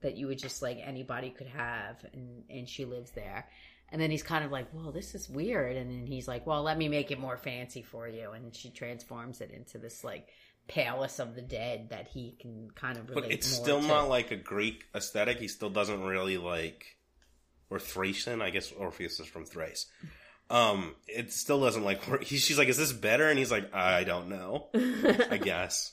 that 0.02 0.16
you 0.16 0.26
would 0.26 0.38
just 0.38 0.62
like 0.62 0.78
anybody 0.82 1.30
could 1.30 1.46
have 1.48 2.04
and 2.12 2.44
and 2.50 2.68
she 2.68 2.84
lives 2.84 3.10
there. 3.12 3.48
And 3.90 4.00
then 4.00 4.10
he's 4.10 4.22
kind 4.22 4.44
of 4.44 4.52
like, 4.52 4.66
"Well, 4.74 4.92
this 4.92 5.14
is 5.14 5.30
weird." 5.30 5.74
And 5.76 5.90
then 5.90 6.06
he's 6.06 6.28
like, 6.28 6.46
"Well, 6.46 6.62
let 6.62 6.76
me 6.76 6.88
make 6.88 7.10
it 7.10 7.18
more 7.18 7.38
fancy 7.38 7.80
for 7.80 8.06
you." 8.06 8.32
And 8.32 8.54
she 8.54 8.68
transforms 8.68 9.40
it 9.40 9.50
into 9.50 9.78
this 9.78 10.04
like 10.04 10.28
palace 10.68 11.18
of 11.18 11.34
the 11.34 11.40
dead 11.40 11.88
that 11.88 12.06
he 12.08 12.36
can 12.38 12.70
kind 12.74 12.98
of 12.98 13.08
relate 13.08 13.22
But 13.22 13.32
it's 13.32 13.46
still 13.46 13.80
to. 13.80 13.88
not 13.88 14.10
like 14.10 14.30
a 14.30 14.36
Greek 14.36 14.84
aesthetic. 14.94 15.38
He 15.38 15.48
still 15.48 15.70
doesn't 15.70 16.02
really 16.02 16.36
like, 16.36 16.98
or 17.70 17.78
Thracian. 17.78 18.42
I 18.42 18.50
guess 18.50 18.70
Orpheus 18.72 19.18
is 19.20 19.26
from 19.26 19.46
Thrace. 19.46 19.86
Um, 20.50 20.94
it 21.06 21.32
still 21.32 21.60
doesn't 21.60 21.84
like 21.84 22.06
work. 22.08 22.24
He, 22.24 22.38
she's 22.38 22.58
like, 22.58 22.68
"Is 22.68 22.78
this 22.78 22.92
better?" 22.92 23.28
And 23.28 23.38
he's 23.38 23.50
like, 23.50 23.74
"I 23.74 24.04
don't 24.04 24.28
know. 24.28 24.68
I 24.74 25.38
guess." 25.42 25.92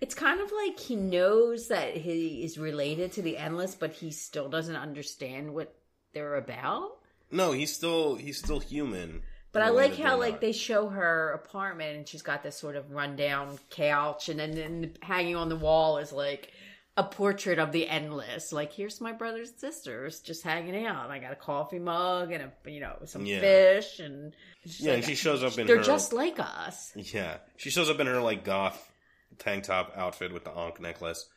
It's 0.00 0.14
kind 0.14 0.40
of 0.40 0.52
like 0.52 0.78
he 0.78 0.96
knows 0.96 1.68
that 1.68 1.96
he 1.96 2.42
is 2.44 2.58
related 2.58 3.12
to 3.12 3.22
the 3.22 3.38
endless, 3.38 3.74
but 3.74 3.92
he 3.92 4.10
still 4.10 4.48
doesn't 4.48 4.76
understand 4.76 5.54
what 5.54 5.74
they're 6.12 6.36
about. 6.36 6.98
No, 7.30 7.52
he's 7.52 7.74
still 7.74 8.16
he's 8.16 8.38
still 8.38 8.60
human. 8.60 9.22
But 9.52 9.62
I 9.62 9.70
like 9.70 9.96
how 9.96 10.18
like 10.18 10.32
not. 10.32 10.40
they 10.42 10.52
show 10.52 10.88
her 10.88 11.32
apartment 11.32 11.96
and 11.96 12.06
she's 12.06 12.20
got 12.20 12.42
this 12.42 12.58
sort 12.58 12.76
of 12.76 12.92
rundown 12.92 13.58
couch 13.70 14.28
and 14.28 14.38
then, 14.38 14.50
then 14.54 14.92
hanging 15.00 15.34
on 15.34 15.48
the 15.48 15.56
wall 15.56 15.96
is 15.96 16.12
like 16.12 16.52
a 16.96 17.04
portrait 17.04 17.58
of 17.58 17.72
the 17.72 17.86
endless. 17.88 18.52
Like 18.52 18.72
here's 18.72 19.00
my 19.00 19.12
brothers 19.12 19.50
and 19.50 19.58
sisters 19.58 20.20
just 20.20 20.42
hanging 20.42 20.86
out. 20.86 21.10
I 21.10 21.18
got 21.18 21.32
a 21.32 21.36
coffee 21.36 21.78
mug 21.78 22.32
and 22.32 22.44
a 22.44 22.70
you 22.70 22.80
know 22.80 22.96
some 23.04 23.26
Yeah. 23.26 23.40
fish 23.40 23.98
and 24.00 24.34
yeah, 24.64 24.90
like, 24.92 24.96
and 24.98 25.04
she 25.04 25.14
shows 25.14 25.42
up 25.44 25.58
in 25.58 25.66
they're 25.66 25.78
her 25.78 25.82
just 25.84 26.12
like 26.12 26.38
us. 26.38 26.92
yeah 26.96 27.36
she 27.56 27.70
shows 27.70 27.90
up 27.90 28.00
in 28.00 28.06
her 28.06 28.20
like 28.20 28.44
goth 28.44 28.90
tank 29.38 29.64
top 29.64 29.92
outfit 29.96 30.32
with 30.32 30.44
the 30.44 30.50
ankh 30.50 30.80
necklace. 30.80 31.28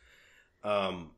Um, 0.64 1.10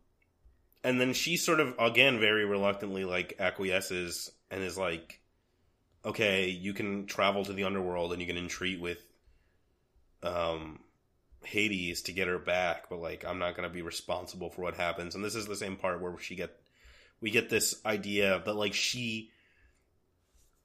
and 0.85 1.01
then 1.01 1.13
she 1.13 1.37
sort 1.37 1.61
of 1.61 1.75
again 1.79 2.19
very 2.19 2.45
reluctantly 2.45 3.05
like 3.05 3.37
acquiesces 3.39 4.31
and 4.51 4.63
is 4.63 4.77
like, 4.77 5.21
"Okay, 6.05 6.49
you 6.49 6.73
can 6.75 7.07
travel 7.07 7.45
to 7.45 7.53
the 7.53 7.65
underworld 7.65 8.13
and 8.13 8.21
you 8.21 8.27
can 8.27 8.37
entreat 8.39 8.81
with 8.81 8.99
um 10.25 10.81
Hades 11.45 12.03
to 12.03 12.13
get 12.13 12.29
her 12.29 12.39
back, 12.39 12.89
but 12.89 13.01
like 13.01 13.25
I'm 13.25 13.39
not 13.39 13.57
to 13.69 13.75
be 13.75 13.83
responsible 13.83 14.51
for 14.51 14.63
what 14.63 14.77
happens." 14.77 15.15
And 15.15 15.25
this 15.25 15.35
is 15.35 15.47
the 15.47 15.57
same 15.57 15.77
part 15.77 16.01
where 16.01 16.19
she 16.19 16.35
get 16.35 16.59
we 17.21 17.31
get 17.31 17.51
this 17.51 17.81
idea 17.85 18.43
that 18.45 18.55
like 18.55 18.75
she 18.75 19.31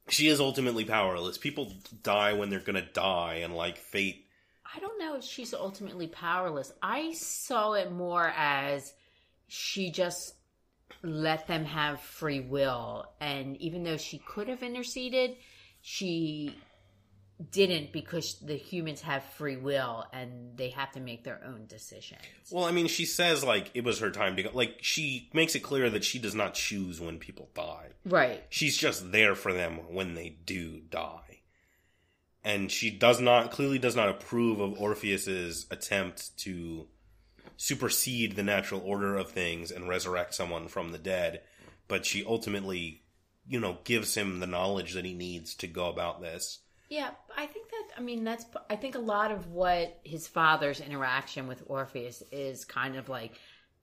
she 0.10 0.28
is 0.28 0.40
ultimately 0.40 0.86
powerless. 0.86 1.38
People 1.38 1.74
die 2.04 2.34
when 2.34 2.50
they're 2.50 2.60
to 2.76 2.94
die 2.94 3.36
and 3.44 3.56
like 3.56 3.78
fate 3.78 4.28
I 4.76 4.80
don't 4.80 5.00
know 5.00 5.16
if 5.16 5.24
she's 5.24 5.54
ultimately 5.54 6.08
powerless. 6.08 6.72
I 6.82 7.14
saw 7.14 7.74
it 7.74 7.92
more 7.92 8.32
as 8.36 8.94
she 9.48 9.92
just 9.92 10.36
let 11.04 11.48
them 11.48 11.66
have 11.66 12.02
free 12.02 12.42
will. 12.42 13.06
And 13.20 13.58
even 13.58 13.84
though 13.84 13.98
she 13.98 14.18
could 14.18 14.48
have 14.50 14.64
interceded, 14.64 15.38
she 15.82 16.56
didn't 17.52 17.94
because 17.94 18.40
the 18.40 18.56
humans 18.56 19.02
have 19.02 19.24
free 19.24 19.58
will 19.58 20.06
and 20.12 20.58
they 20.58 20.70
have 20.70 20.92
to 20.92 21.00
make 21.00 21.24
their 21.24 21.40
own 21.46 21.66
decisions. 21.68 22.22
Well, 22.52 22.66
I 22.66 22.72
mean, 22.72 22.88
she 22.88 23.06
says 23.06 23.44
like 23.44 23.70
it 23.74 23.84
was 23.84 24.00
her 24.00 24.10
time 24.10 24.36
to 24.38 24.44
go. 24.44 24.50
Like 24.54 24.78
she 24.82 25.30
makes 25.34 25.56
it 25.56 25.60
clear 25.60 25.90
that 25.90 26.04
she 26.04 26.20
does 26.20 26.34
not 26.34 26.56
choose 26.56 27.00
when 27.00 27.20
people 27.20 27.50
die. 27.54 27.90
Right. 28.06 28.44
She's 28.50 28.78
just 28.78 29.12
there 29.12 29.36
for 29.36 29.54
them 29.54 29.94
when 29.94 30.16
they 30.16 30.30
do 30.30 30.80
die. 30.90 31.42
And 32.44 32.72
she 32.72 32.90
does 32.90 33.20
not 33.20 33.52
clearly 33.52 33.78
does 33.78 33.96
not 33.96 34.10
approve 34.10 34.60
of 34.60 34.80
Orpheus's 34.80 35.68
attempt 35.70 36.38
to 36.40 36.88
supersede 37.58 38.36
the 38.36 38.44
natural 38.44 38.82
order 38.84 39.18
of 39.18 39.32
things 39.32 39.72
and 39.72 39.90
resurrect 39.90 40.34
someone 40.34 40.68
from 40.68 40.92
the 40.92 40.98
dead, 40.98 41.42
but 41.88 42.06
she 42.06 42.24
ultimately, 42.26 43.04
you 43.48 43.60
know, 43.60 43.80
gives 43.84 44.16
him 44.16 44.40
the 44.40 44.48
knowledge 44.48 44.94
that 44.94 45.06
he 45.06 45.14
needs 45.14 45.56
to 45.56 45.68
go 45.68 45.88
about 45.88 46.22
this. 46.22 46.60
Yeah, 46.90 47.10
I 47.36 47.46
think 47.48 47.70
that 47.70 47.84
I 47.98 48.02
mean 48.02 48.24
that's 48.24 48.46
I 48.70 48.76
think 48.78 48.96
a 48.96 49.00
lot 49.00 49.32
of 49.32 49.48
what 49.52 50.00
his 50.04 50.28
father's 50.28 50.80
interaction 50.80 51.48
with 51.48 51.64
Orpheus 51.68 52.24
is 52.32 52.64
kind 52.66 52.96
of 52.96 53.10
like 53.10 53.34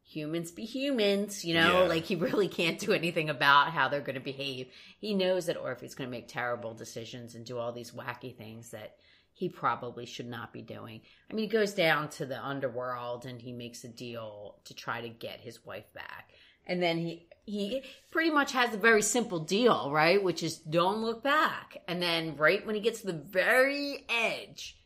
humans 0.07 0.51
be 0.51 0.65
humans, 0.65 1.45
you 1.45 1.55
know, 1.55 1.83
Yeah. 1.83 1.89
like 1.89 2.05
he 2.05 2.17
really 2.17 2.49
can't 2.49 2.79
do 2.79 2.93
anything 2.93 3.29
about 3.31 3.73
how 3.73 3.89
they're 3.89 4.01
going 4.01 4.15
to 4.15 4.21
behave. 4.21 4.69
He 4.99 5.15
knows 5.15 5.47
that 5.47 5.57
Orpheus 5.57 5.91
is 5.93 5.95
going 5.95 6.09
to 6.09 6.17
make 6.17 6.29
terrible 6.29 6.75
decisions 6.75 7.35
and 7.35 7.45
do 7.45 7.59
all 7.59 7.73
these 7.73 7.91
wacky 7.91 8.35
things 8.37 8.71
that 8.71 8.97
he 9.33 9.49
probably 9.49 10.07
should 10.07 10.29
not 10.29 10.53
be 10.53 10.63
doing. 10.63 11.01
I 11.31 11.35
mean, 11.35 11.45
he 11.45 11.49
goes 11.51 11.75
down 11.75 12.09
to 12.11 12.27
the 12.27 12.43
underworld 12.43 13.27
and 13.27 13.41
he 13.41 13.53
makes 13.53 13.83
a 13.85 13.89
deal 13.89 14.61
to 14.65 14.75
try 14.75 15.01
to 15.01 15.09
get 15.09 15.41
his 15.41 15.65
wife 15.67 15.93
back. 15.93 16.31
And 16.67 16.83
then 16.83 16.99
he 16.99 17.27
he 17.45 17.83
pretty 18.11 18.31
much 18.31 18.53
has 18.53 18.75
a 18.75 18.79
very 18.79 19.03
simple 19.03 19.39
deal, 19.39 19.91
right? 19.91 20.23
Which 20.23 20.43
is 20.43 20.57
don't 20.59 21.03
look 21.03 21.23
back. 21.23 21.83
And 21.87 22.03
then 22.03 22.37
right 22.37 22.65
when 22.65 22.75
he 22.75 22.81
gets 22.81 23.01
to 23.01 23.09
the 23.09 23.13
very 23.13 24.05
edge, 24.09 24.77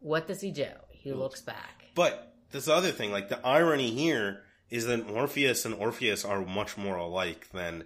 what 0.00 0.26
does 0.26 0.40
he 0.40 0.50
do? 0.50 0.68
He 0.90 1.12
looks 1.12 1.40
back. 1.40 1.86
But 1.94 2.34
this 2.50 2.68
other 2.68 2.90
thing, 2.90 3.12
like 3.12 3.28
the 3.28 3.44
irony 3.46 3.90
here, 3.90 4.42
is 4.70 4.86
that 4.86 5.08
Orpheus 5.08 5.64
and 5.64 5.78
Morpheus 5.78 6.24
are 6.24 6.44
much 6.44 6.76
more 6.76 6.96
alike 6.96 7.48
than 7.52 7.84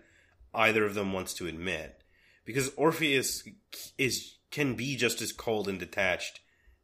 either 0.54 0.84
of 0.84 0.94
them 0.94 1.12
wants 1.12 1.34
to 1.34 1.46
admit. 1.46 2.02
Because 2.44 2.72
Orpheus 2.76 3.44
is 3.98 4.34
can 4.50 4.74
be 4.74 4.96
just 4.96 5.22
as 5.22 5.32
cold 5.32 5.68
and 5.68 5.78
detached 5.78 6.40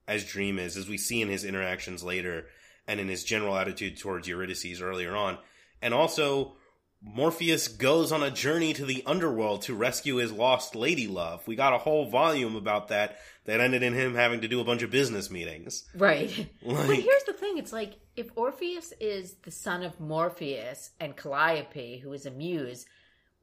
as 0.06 0.24
Dream 0.24 0.58
is, 0.58 0.76
as 0.76 0.88
we 0.88 0.96
see 0.96 1.20
in 1.20 1.28
his 1.28 1.44
interactions 1.44 2.02
later, 2.02 2.46
and 2.86 2.98
in 2.98 3.08
his 3.08 3.24
general 3.24 3.56
attitude 3.56 3.98
towards 3.98 4.26
Eurydice 4.26 4.80
earlier 4.80 5.14
on. 5.14 5.36
And 5.82 5.92
also, 5.92 6.56
Morpheus 7.00 7.68
goes 7.68 8.10
on 8.10 8.22
a 8.22 8.30
journey 8.30 8.72
to 8.74 8.84
the 8.84 9.02
underworld 9.06 9.62
to 9.62 9.74
rescue 9.74 10.16
his 10.16 10.32
lost 10.32 10.74
lady 10.74 11.06
love. 11.06 11.46
We 11.46 11.54
got 11.54 11.72
a 11.72 11.78
whole 11.78 12.06
volume 12.10 12.56
about 12.56 12.88
that 12.88 13.18
that 13.44 13.60
ended 13.60 13.82
in 13.82 13.94
him 13.94 14.14
having 14.14 14.40
to 14.40 14.48
do 14.48 14.60
a 14.60 14.64
bunch 14.64 14.82
of 14.82 14.90
business 14.90 15.30
meetings. 15.30 15.84
Right. 15.94 16.28
but 16.66 16.86
here's 16.96 17.24
the 17.24 17.32
thing 17.32 17.58
it's 17.58 17.72
like 17.72 17.94
if 18.16 18.30
Orpheus 18.36 18.92
is 19.00 19.34
the 19.44 19.50
son 19.50 19.84
of 19.84 20.00
Morpheus 20.00 20.90
and 20.98 21.16
Calliope, 21.16 21.98
who 21.98 22.12
is 22.12 22.26
a 22.26 22.30
muse, 22.32 22.84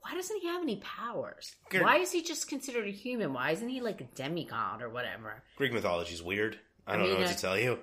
why 0.02 0.14
doesn't 0.14 0.42
he 0.42 0.48
have 0.48 0.62
any 0.62 0.76
powers? 0.78 1.56
Why 1.72 1.98
is 1.98 2.12
he 2.12 2.22
just 2.22 2.48
considered 2.48 2.88
a 2.88 2.92
human? 2.92 3.34
Why 3.34 3.52
isn't 3.52 3.70
he 3.70 3.82
like 3.82 4.02
a 4.02 4.06
demigod 4.16 4.82
or 4.82 4.90
whatever? 4.90 5.42
Greek 5.56 5.74
mythology 5.74 6.14
is 6.14 6.22
weird. 6.22 6.60
I 6.86 6.94
I 6.94 6.98
don't 6.98 7.06
mean, 7.06 7.14
know 7.14 7.20
what 7.22 7.30
uh, 7.30 7.34
to 7.34 7.42
tell 7.42 7.58
you. 7.58 7.80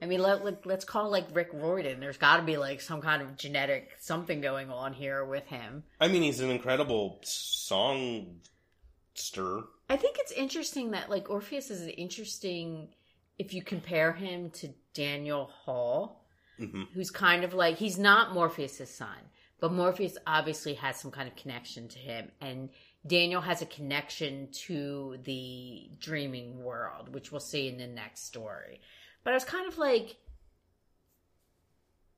I 0.00 0.06
mean, 0.06 0.20
let, 0.20 0.44
let, 0.44 0.64
let's 0.66 0.84
call 0.84 1.10
like 1.10 1.26
Rick 1.34 1.50
Riordan. 1.52 2.00
There's 2.00 2.16
got 2.16 2.38
to 2.38 2.42
be 2.42 2.56
like 2.56 2.80
some 2.80 3.00
kind 3.02 3.22
of 3.22 3.36
genetic 3.36 3.90
something 4.00 4.40
going 4.40 4.70
on 4.70 4.92
here 4.94 5.24
with 5.24 5.46
him. 5.46 5.84
I 6.00 6.08
mean, 6.08 6.22
he's 6.22 6.40
an 6.40 6.50
incredible 6.50 7.20
songster. 7.22 8.40
I 9.88 9.96
think 9.96 10.16
it's 10.18 10.32
interesting 10.32 10.92
that 10.92 11.10
like 11.10 11.30
Orpheus 11.30 11.70
is 11.70 11.82
an 11.82 11.90
interesting 11.90 12.88
if 13.38 13.52
you 13.52 13.62
compare 13.62 14.12
him 14.12 14.50
to 14.50 14.70
Daniel 14.94 15.46
Hall, 15.46 16.24
hmm 16.58 16.84
who's 16.94 17.10
kind 17.10 17.44
of 17.44 17.52
like 17.52 17.76
he's 17.76 17.98
not 17.98 18.32
Morpheus's 18.32 18.90
son, 18.90 19.18
but 19.60 19.72
Morpheus 19.72 20.16
obviously 20.26 20.74
has 20.74 20.96
some 20.96 21.10
kind 21.10 21.28
of 21.28 21.36
connection 21.36 21.86
to 21.88 21.98
him, 21.98 22.30
and 22.40 22.70
Daniel 23.06 23.42
has 23.42 23.60
a 23.62 23.66
connection 23.66 24.48
to 24.52 25.18
the 25.24 25.90
dreaming 26.00 26.62
world, 26.62 27.12
which 27.12 27.30
we'll 27.30 27.40
see 27.40 27.68
in 27.68 27.76
the 27.76 27.86
next 27.86 28.24
story. 28.24 28.80
But 29.26 29.32
I 29.32 29.34
was 29.38 29.44
kind 29.44 29.66
of 29.66 29.76
like. 29.76 30.18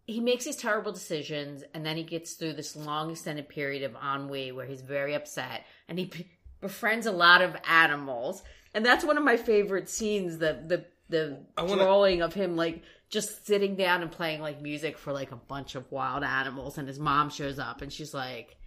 He 0.07 0.21
makes 0.21 0.45
these 0.45 0.57
terrible 0.57 0.93
decisions, 0.93 1.65
and 1.73 1.85
then 1.85 1.97
he 1.97 2.03
gets 2.03 2.35
through 2.35 2.53
this 2.53 2.77
long 2.77 3.11
extended 3.11 3.49
period 3.49 3.83
of 3.83 3.97
ennui 3.97 4.53
where 4.53 4.67
he's 4.67 4.83
very 4.83 5.15
upset, 5.15 5.65
and 5.89 5.99
he 5.99 6.13
befriends 6.61 7.07
a 7.07 7.11
lot 7.13 7.41
of 7.41 7.57
animals, 7.67 8.43
and 8.75 8.85
that's 8.85 9.07
one 9.07 9.17
of 9.17 9.25
my 9.25 9.39
favorite 9.39 9.89
scenes. 9.89 10.37
The 10.37 10.63
the 10.67 10.85
the 11.09 11.47
wanna- 11.57 11.83
drawing 11.83 12.21
of 12.21 12.35
him 12.35 12.57
like 12.57 12.83
just 13.09 13.47
sitting 13.47 13.75
down 13.75 14.03
and 14.03 14.13
playing 14.13 14.43
like 14.43 14.61
music 14.61 14.99
for 14.99 15.15
like 15.15 15.33
a 15.33 15.37
bunch 15.37 15.77
of 15.77 15.91
wild 15.91 16.23
animals, 16.23 16.77
and 16.77 16.87
his 16.87 16.99
mom 16.99 17.31
shows 17.31 17.59
up, 17.59 17.81
and 17.81 17.91
she's 17.91 18.13
like, 18.13 18.59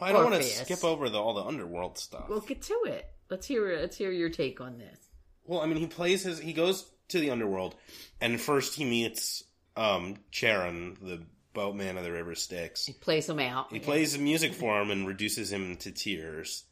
I 0.00 0.12
don't 0.12 0.30
want 0.30 0.36
to 0.36 0.44
skip 0.44 0.84
over 0.84 1.08
the, 1.10 1.18
all 1.18 1.34
the 1.34 1.42
underworld 1.42 1.98
stuff. 1.98 2.28
"Well, 2.28 2.42
get 2.42 2.62
to 2.62 2.80
it. 2.86 3.06
Let's 3.28 3.48
hear 3.48 3.76
let's 3.80 3.96
hear 3.96 4.12
your 4.12 4.30
take 4.30 4.60
on 4.60 4.78
this." 4.78 5.00
Well, 5.44 5.60
I 5.62 5.66
mean, 5.66 5.78
he 5.78 5.88
plays 5.88 6.22
his. 6.22 6.38
He 6.38 6.52
goes 6.52 6.88
to 7.08 7.20
the 7.20 7.30
underworld, 7.30 7.74
and 8.20 8.40
first 8.40 8.74
he 8.74 8.84
meets 8.84 9.44
um 9.76 10.16
Charon, 10.30 10.96
the 11.00 11.22
boatman 11.52 11.96
of 11.96 12.04
the 12.04 12.12
River 12.12 12.34
Styx. 12.34 12.86
He 12.86 12.92
plays 12.92 13.28
him 13.28 13.40
out. 13.40 13.72
He 13.72 13.80
plays 13.80 14.16
music 14.18 14.54
for 14.54 14.80
him 14.80 14.90
and 14.90 15.06
reduces 15.06 15.52
him 15.52 15.76
to 15.78 15.90
tears, 15.90 16.64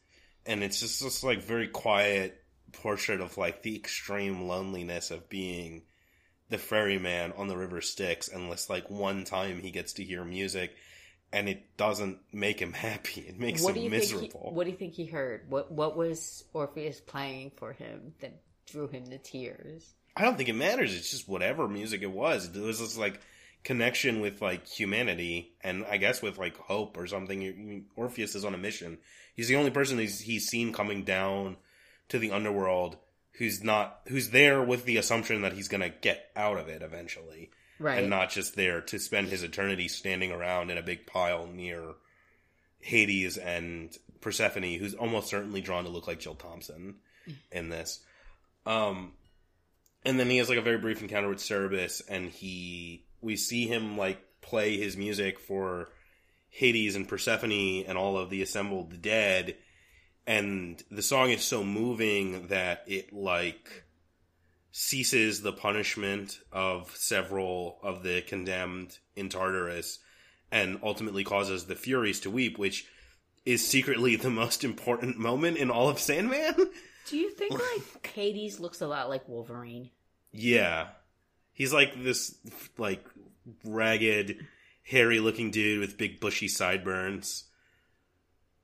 and 0.45 0.63
it's 0.63 0.79
just 0.79 1.03
this 1.03 1.23
like 1.23 1.41
very 1.41 1.67
quiet 1.67 2.43
portrait 2.71 3.21
of 3.21 3.37
like 3.37 3.63
the 3.63 3.75
extreme 3.75 4.47
loneliness 4.47 5.11
of 5.11 5.29
being 5.29 5.83
the 6.49 6.57
ferryman 6.57 7.33
on 7.35 7.47
the 7.47 7.57
River 7.57 7.81
Styx, 7.81 8.29
unless 8.29 8.69
like 8.69 8.89
one 8.89 9.23
time 9.23 9.61
he 9.61 9.71
gets 9.71 9.93
to 9.93 10.03
hear 10.03 10.23
music, 10.23 10.75
and 11.33 11.49
it 11.49 11.75
doesn't 11.77 12.19
make 12.31 12.59
him 12.59 12.73
happy. 12.87 13.21
It 13.21 13.39
makes 13.39 13.61
What 13.61 13.75
him 13.75 13.91
miserable. 13.91 14.49
He, 14.49 14.55
what 14.55 14.63
do 14.65 14.71
you 14.71 14.77
think 14.77 14.93
he 14.93 15.05
heard? 15.05 15.49
What 15.49 15.71
what 15.71 15.97
was 15.97 16.43
Orpheus 16.53 16.99
playing 16.99 17.51
for 17.57 17.73
him 17.73 18.13
that 18.21 18.41
drew 18.65 18.87
him 18.87 19.05
to 19.07 19.17
tears? 19.17 19.93
I 20.17 20.23
don't 20.23 20.35
think 20.35 20.49
it 20.49 20.53
matters. 20.53 20.95
It's 20.95 21.11
just 21.11 21.29
whatever 21.29 21.67
music 21.67 22.01
it 22.01 22.11
was. 22.11 22.47
It 22.53 22.59
was 22.59 22.79
this 22.79 22.97
like 22.97 23.21
connection 23.63 24.19
with 24.19 24.41
like 24.41 24.67
humanity, 24.67 25.53
and 25.63 25.85
I 25.85 25.97
guess 25.97 26.21
with 26.21 26.37
like 26.37 26.57
hope 26.57 26.97
or 26.97 27.05
something. 27.07 27.85
Orpheus 27.95 28.35
is 28.35 28.43
on 28.43 28.53
a 28.55 28.57
mission. 28.57 28.97
He's 29.35 29.47
the 29.47 29.55
only 29.57 29.71
person 29.71 29.99
he's 29.99 30.19
he's 30.19 30.47
seen 30.47 30.73
coming 30.73 31.03
down 31.03 31.57
to 32.09 32.17
the 32.19 32.31
underworld 32.31 32.97
who's 33.33 33.63
not 33.63 33.99
who's 34.07 34.31
there 34.31 34.63
with 34.63 34.85
the 34.85 34.97
assumption 34.97 35.41
that 35.43 35.53
he's 35.53 35.67
gonna 35.67 35.89
get 35.89 36.31
out 36.35 36.57
of 36.57 36.67
it 36.69 36.81
eventually, 36.81 37.51
Right. 37.79 37.99
and 37.99 38.09
not 38.09 38.31
just 38.31 38.55
there 38.55 38.81
to 38.81 38.97
spend 38.97 39.27
his 39.27 39.43
eternity 39.43 39.87
standing 39.87 40.31
around 40.31 40.71
in 40.71 40.77
a 40.79 40.81
big 40.81 41.05
pile 41.05 41.45
near 41.45 41.83
Hades 42.79 43.37
and 43.37 43.95
Persephone, 44.21 44.63
who's 44.79 44.95
almost 44.95 45.27
certainly 45.29 45.61
drawn 45.61 45.83
to 45.83 45.89
look 45.89 46.07
like 46.07 46.19
Jill 46.19 46.35
Thompson 46.35 46.95
in 47.51 47.69
this. 47.69 47.99
Um, 48.65 49.13
and 50.05 50.19
then 50.19 50.29
he 50.29 50.37
has 50.37 50.49
like 50.49 50.57
a 50.57 50.63
very 50.63 50.77
brief 50.77 51.01
encounter 51.01 51.29
with 51.29 51.39
Cerberus, 51.41 52.01
and 52.07 52.29
he 52.29 53.05
we 53.21 53.35
see 53.35 53.67
him 53.67 53.97
like 53.97 54.21
play 54.41 54.77
his 54.77 54.95
music 54.95 55.39
for 55.39 55.89
Hades 56.49 56.95
and 56.95 57.07
Persephone 57.07 57.83
and 57.87 57.97
all 57.97 58.17
of 58.17 58.29
the 58.29 58.41
assembled 58.41 59.01
dead, 59.01 59.55
and 60.25 60.81
the 60.91 61.01
song 61.01 61.29
is 61.31 61.43
so 61.43 61.63
moving 61.63 62.47
that 62.47 62.83
it 62.87 63.13
like 63.13 63.83
ceases 64.71 65.41
the 65.41 65.53
punishment 65.53 66.39
of 66.51 66.95
several 66.95 67.79
of 67.81 68.03
the 68.03 68.21
condemned 68.21 68.99
in 69.15 69.27
Tartarus 69.27 69.97
and 70.51 70.79
ultimately 70.83 71.23
causes 71.23 71.65
the 71.65 71.75
Furies 71.75 72.19
to 72.21 72.29
weep, 72.29 72.57
which 72.57 72.85
is 73.45 73.67
secretly 73.67 74.15
the 74.17 74.29
most 74.29 74.63
important 74.63 75.17
moment 75.17 75.57
in 75.57 75.71
all 75.71 75.89
of 75.89 75.99
Sandman. 75.99 76.69
Do 77.09 77.17
you 77.17 77.29
think 77.31 77.53
like 77.53 78.07
Hades 78.13 78.59
looks 78.59 78.81
a 78.81 78.87
lot 78.87 79.09
like 79.09 79.27
Wolverine? 79.27 79.89
yeah. 80.31 80.87
He's 81.53 81.73
like 81.73 82.03
this 82.03 82.37
like 82.77 83.03
ragged, 83.63 84.45
hairy 84.83 85.19
looking 85.19 85.49
dude 85.49 85.79
with 85.79 85.97
big 85.97 86.19
bushy 86.19 86.47
sideburns. 86.47 87.45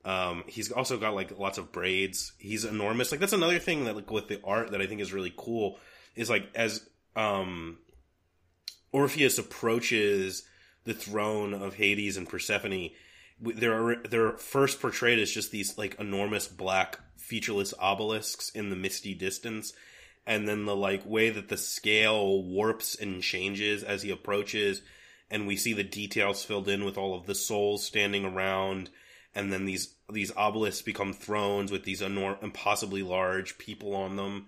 Um, 0.04 0.44
he's 0.46 0.70
also 0.70 0.96
got 0.98 1.14
like 1.14 1.36
lots 1.36 1.58
of 1.58 1.72
braids. 1.72 2.34
He's 2.38 2.64
enormous. 2.64 3.10
Like 3.10 3.18
that's 3.20 3.32
another 3.32 3.58
thing 3.58 3.86
that 3.86 3.96
like 3.96 4.10
with 4.12 4.28
the 4.28 4.40
art 4.44 4.70
that 4.70 4.80
I 4.80 4.86
think 4.86 5.00
is 5.00 5.12
really 5.12 5.32
cool 5.36 5.78
is 6.14 6.30
like 6.30 6.48
as 6.54 6.88
um 7.16 7.78
Orpheus 8.92 9.38
approaches 9.38 10.44
the 10.84 10.94
throne 10.94 11.52
of 11.52 11.74
Hades 11.74 12.16
and 12.16 12.28
Persephone, 12.28 12.90
they're 13.40 13.96
they're 13.96 14.32
first 14.32 14.80
portrayed 14.80 15.18
as 15.18 15.30
just 15.30 15.50
these 15.50 15.76
like 15.76 15.98
enormous 15.98 16.48
black 16.48 17.00
featureless 17.16 17.74
obelisks 17.80 18.50
in 18.50 18.70
the 18.70 18.76
misty 18.76 19.14
distance, 19.14 19.72
and 20.26 20.48
then 20.48 20.64
the 20.64 20.76
like 20.76 21.04
way 21.06 21.30
that 21.30 21.48
the 21.48 21.56
scale 21.56 22.42
warps 22.42 22.94
and 22.94 23.22
changes 23.22 23.82
as 23.82 24.02
he 24.02 24.10
approaches, 24.10 24.82
and 25.30 25.46
we 25.46 25.56
see 25.56 25.72
the 25.72 25.84
details 25.84 26.44
filled 26.44 26.68
in 26.68 26.84
with 26.84 26.96
all 26.96 27.14
of 27.14 27.26
the 27.26 27.34
souls 27.34 27.84
standing 27.84 28.24
around, 28.24 28.90
and 29.34 29.52
then 29.52 29.64
these 29.64 29.94
these 30.10 30.32
obelisks 30.36 30.82
become 30.82 31.12
thrones 31.12 31.72
with 31.72 31.84
these 31.84 32.02
enormous, 32.02 32.42
impossibly 32.42 33.02
large 33.02 33.58
people 33.58 33.94
on 33.94 34.16
them. 34.16 34.46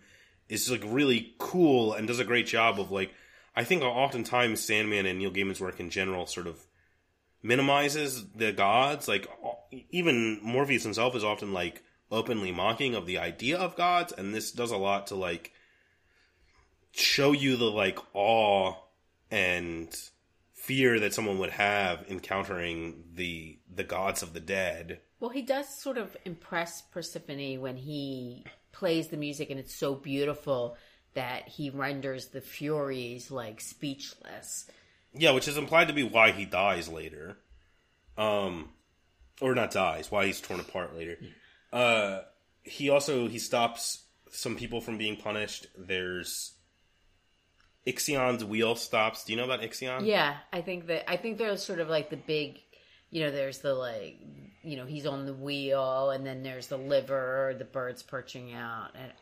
It's 0.48 0.70
like 0.70 0.82
really 0.84 1.34
cool 1.38 1.92
and 1.92 2.06
does 2.06 2.20
a 2.20 2.24
great 2.24 2.46
job 2.46 2.78
of 2.78 2.90
like 2.90 3.12
I 3.54 3.64
think 3.64 3.82
oftentimes 3.82 4.60
Sandman 4.60 5.06
and 5.06 5.18
Neil 5.18 5.30
Gaiman's 5.30 5.60
work 5.60 5.80
in 5.80 5.90
general 5.90 6.26
sort 6.26 6.46
of 6.46 6.60
minimizes 7.46 8.26
the 8.34 8.52
gods. 8.52 9.08
Like 9.08 9.28
even 9.90 10.40
Morpheus 10.42 10.82
himself 10.82 11.14
is 11.14 11.24
often 11.24 11.52
like 11.52 11.82
openly 12.10 12.52
mocking 12.52 12.94
of 12.94 13.06
the 13.06 13.18
idea 13.18 13.58
of 13.58 13.76
gods, 13.76 14.12
and 14.12 14.34
this 14.34 14.52
does 14.52 14.70
a 14.70 14.76
lot 14.76 15.06
to 15.08 15.14
like 15.14 15.52
show 16.92 17.32
you 17.32 17.56
the 17.56 17.66
like 17.66 17.98
awe 18.14 18.74
and 19.30 19.94
fear 20.52 20.98
that 21.00 21.14
someone 21.14 21.38
would 21.38 21.50
have 21.50 22.04
encountering 22.08 23.04
the 23.14 23.58
the 23.72 23.84
gods 23.84 24.22
of 24.22 24.32
the 24.32 24.40
dead. 24.40 25.00
Well, 25.20 25.30
he 25.30 25.42
does 25.42 25.80
sort 25.80 25.96
of 25.96 26.16
impress 26.24 26.82
Persephone 26.82 27.60
when 27.60 27.76
he 27.76 28.44
plays 28.72 29.08
the 29.08 29.16
music, 29.16 29.50
and 29.50 29.58
it's 29.58 29.74
so 29.74 29.94
beautiful 29.94 30.76
that 31.14 31.48
he 31.48 31.70
renders 31.70 32.28
the 32.28 32.42
Furies 32.42 33.30
like 33.30 33.60
speechless. 33.60 34.68
Yeah, 35.18 35.32
which 35.32 35.48
is 35.48 35.56
implied 35.56 35.88
to 35.88 35.94
be 35.94 36.02
why 36.02 36.32
he 36.32 36.44
dies 36.44 36.88
later. 36.88 37.38
Um 38.16 38.70
or 39.40 39.54
not 39.54 39.70
dies, 39.70 40.10
why 40.10 40.26
he's 40.26 40.40
torn 40.40 40.60
apart 40.60 40.96
later. 40.96 41.18
Uh 41.72 42.20
he 42.62 42.90
also 42.90 43.28
he 43.28 43.38
stops 43.38 44.04
some 44.30 44.56
people 44.56 44.80
from 44.80 44.98
being 44.98 45.16
punished. 45.16 45.66
There's 45.76 46.52
Ixion's 47.86 48.44
wheel 48.44 48.74
stops. 48.74 49.24
Do 49.24 49.32
you 49.32 49.36
know 49.36 49.44
about 49.44 49.60
Ixion? 49.62 50.06
Yeah, 50.06 50.36
I 50.52 50.60
think 50.60 50.86
that 50.88 51.08
I 51.10 51.16
think 51.16 51.38
there's 51.38 51.62
sort 51.62 51.78
of 51.78 51.88
like 51.88 52.10
the 52.10 52.16
big, 52.16 52.60
you 53.10 53.24
know, 53.24 53.30
there's 53.30 53.58
the 53.58 53.74
like, 53.74 54.18
you 54.62 54.76
know, 54.76 54.86
he's 54.86 55.06
on 55.06 55.26
the 55.26 55.32
wheel, 55.32 56.10
and 56.10 56.26
then 56.26 56.42
there's 56.42 56.66
the 56.66 56.76
liver, 56.76 57.54
the 57.56 57.64
birds 57.64 58.02
perching 58.02 58.52
out, 58.52 58.90
and 58.96 59.12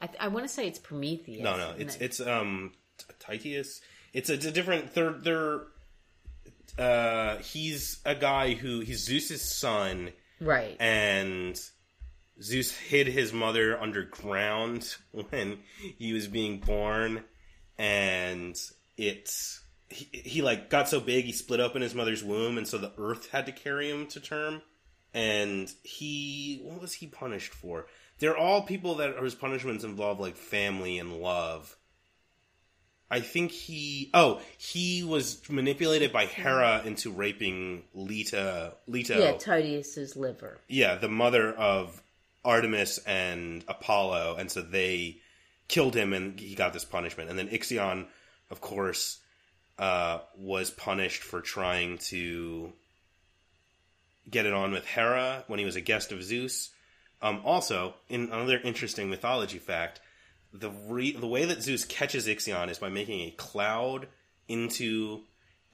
I, 0.00 0.26
I 0.26 0.28
want 0.28 0.46
to 0.46 0.48
say 0.48 0.66
it's 0.66 0.78
Prometheus. 0.78 1.42
No, 1.42 1.56
no, 1.56 1.74
it's 1.76 1.96
it's 1.96 2.20
um 2.20 2.72
Tityus. 3.20 3.80
It's 4.12 4.30
a, 4.30 4.34
it's 4.34 4.46
a 4.46 4.50
different. 4.50 4.94
They're 4.94 5.12
they're. 5.12 5.60
Uh, 6.78 7.38
he's 7.38 7.98
a 8.04 8.14
guy 8.14 8.54
who 8.54 8.80
he's 8.80 9.04
Zeus's 9.04 9.42
son, 9.42 10.10
right. 10.40 10.76
and 10.78 11.60
Zeus 12.40 12.70
hid 12.70 13.08
his 13.08 13.32
mother 13.32 13.80
underground 13.80 14.96
when 15.30 15.58
he 15.98 16.12
was 16.12 16.28
being 16.28 16.60
born, 16.60 17.24
and 17.78 18.56
it's 18.96 19.62
he, 19.88 20.08
he 20.12 20.42
like 20.42 20.70
got 20.70 20.88
so 20.88 21.00
big 21.00 21.24
he 21.24 21.32
split 21.32 21.60
open 21.60 21.82
his 21.82 21.94
mother's 21.94 22.22
womb, 22.22 22.58
and 22.58 22.68
so 22.68 22.78
the 22.78 22.92
earth 22.98 23.30
had 23.30 23.46
to 23.46 23.52
carry 23.52 23.90
him 23.90 24.06
to 24.08 24.20
term. 24.20 24.62
And 25.14 25.72
he, 25.82 26.60
what 26.62 26.80
was 26.82 26.92
he 26.92 27.06
punished 27.06 27.54
for? 27.54 27.86
They're 28.18 28.36
all 28.36 28.62
people 28.62 28.96
that 28.96 29.16
whose 29.16 29.34
punishments 29.34 29.84
involve 29.84 30.20
like 30.20 30.36
family 30.36 30.98
and 30.98 31.20
love. 31.20 31.76
I 33.10 33.20
think 33.20 33.52
he, 33.52 34.10
oh, 34.12 34.40
he 34.58 35.02
was 35.02 35.40
manipulated 35.48 36.12
by 36.12 36.26
Hera 36.26 36.82
into 36.84 37.10
raping 37.10 37.84
Lita, 37.94 38.74
Leto. 38.86 39.18
yeah, 39.18 39.32
Tityus's 39.32 40.14
liver. 40.14 40.58
Yeah, 40.68 40.96
the 40.96 41.08
mother 41.08 41.52
of 41.52 42.02
Artemis 42.44 42.98
and 43.06 43.64
Apollo, 43.66 44.36
and 44.38 44.50
so 44.50 44.60
they 44.60 45.18
killed 45.68 45.94
him, 45.94 46.12
and 46.12 46.38
he 46.38 46.54
got 46.54 46.74
this 46.74 46.84
punishment. 46.84 47.30
And 47.30 47.38
then 47.38 47.48
Ixion, 47.48 48.06
of 48.50 48.60
course, 48.60 49.18
uh, 49.78 50.18
was 50.36 50.70
punished 50.70 51.22
for 51.22 51.40
trying 51.40 51.98
to 51.98 52.72
get 54.30 54.44
it 54.44 54.52
on 54.52 54.72
with 54.72 54.84
Hera 54.84 55.44
when 55.46 55.58
he 55.58 55.64
was 55.64 55.76
a 55.76 55.80
guest 55.80 56.12
of 56.12 56.22
Zeus. 56.22 56.70
Um, 57.22 57.40
also, 57.44 57.94
in 58.08 58.24
another 58.24 58.58
interesting 58.58 59.08
mythology 59.08 59.58
fact, 59.58 60.00
the 60.52 60.70
re- 60.86 61.12
the 61.12 61.26
way 61.26 61.44
that 61.44 61.62
Zeus 61.62 61.84
catches 61.84 62.26
Ixion 62.26 62.70
is 62.70 62.78
by 62.78 62.88
making 62.88 63.20
a 63.20 63.30
cloud 63.32 64.08
into 64.46 65.22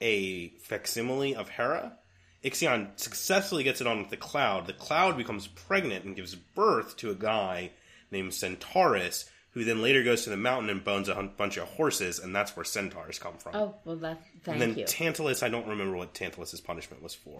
a 0.01 0.49
facsimile 0.59 1.35
of 1.35 1.49
Hera. 1.49 1.97
Ixion 2.43 2.89
successfully 2.99 3.63
gets 3.63 3.81
it 3.81 3.87
on 3.87 3.99
with 3.99 4.09
the 4.09 4.17
cloud. 4.17 4.67
The 4.67 4.73
cloud 4.73 5.17
becomes 5.17 5.47
pregnant 5.47 6.05
and 6.05 6.15
gives 6.15 6.35
birth 6.35 6.95
to 6.97 7.09
a 7.09 7.15
guy 7.15 7.71
named 8.11 8.33
Centaurus, 8.33 9.29
who 9.51 9.63
then 9.63 9.81
later 9.81 10.03
goes 10.03 10.25
to 10.25 10.29
the 10.29 10.37
mountain 10.37 10.69
and 10.69 10.83
bones 10.83 11.09
a 11.09 11.15
bunch 11.37 11.57
of 11.57 11.67
horses, 11.69 12.19
and 12.19 12.35
that's 12.35 12.55
where 12.55 12.65
centaurs 12.65 13.17
come 13.17 13.37
from. 13.37 13.55
Oh 13.55 13.75
well, 13.85 13.95
that 13.97 14.21
thank 14.43 14.59
and 14.59 14.61
then 14.61 14.77
you. 14.77 14.85
Tantalus, 14.85 15.41
I 15.41 15.49
don't 15.49 15.67
remember 15.67 15.95
what 15.95 16.13
Tantalus's 16.13 16.61
punishment 16.61 17.01
was 17.01 17.15
for. 17.15 17.39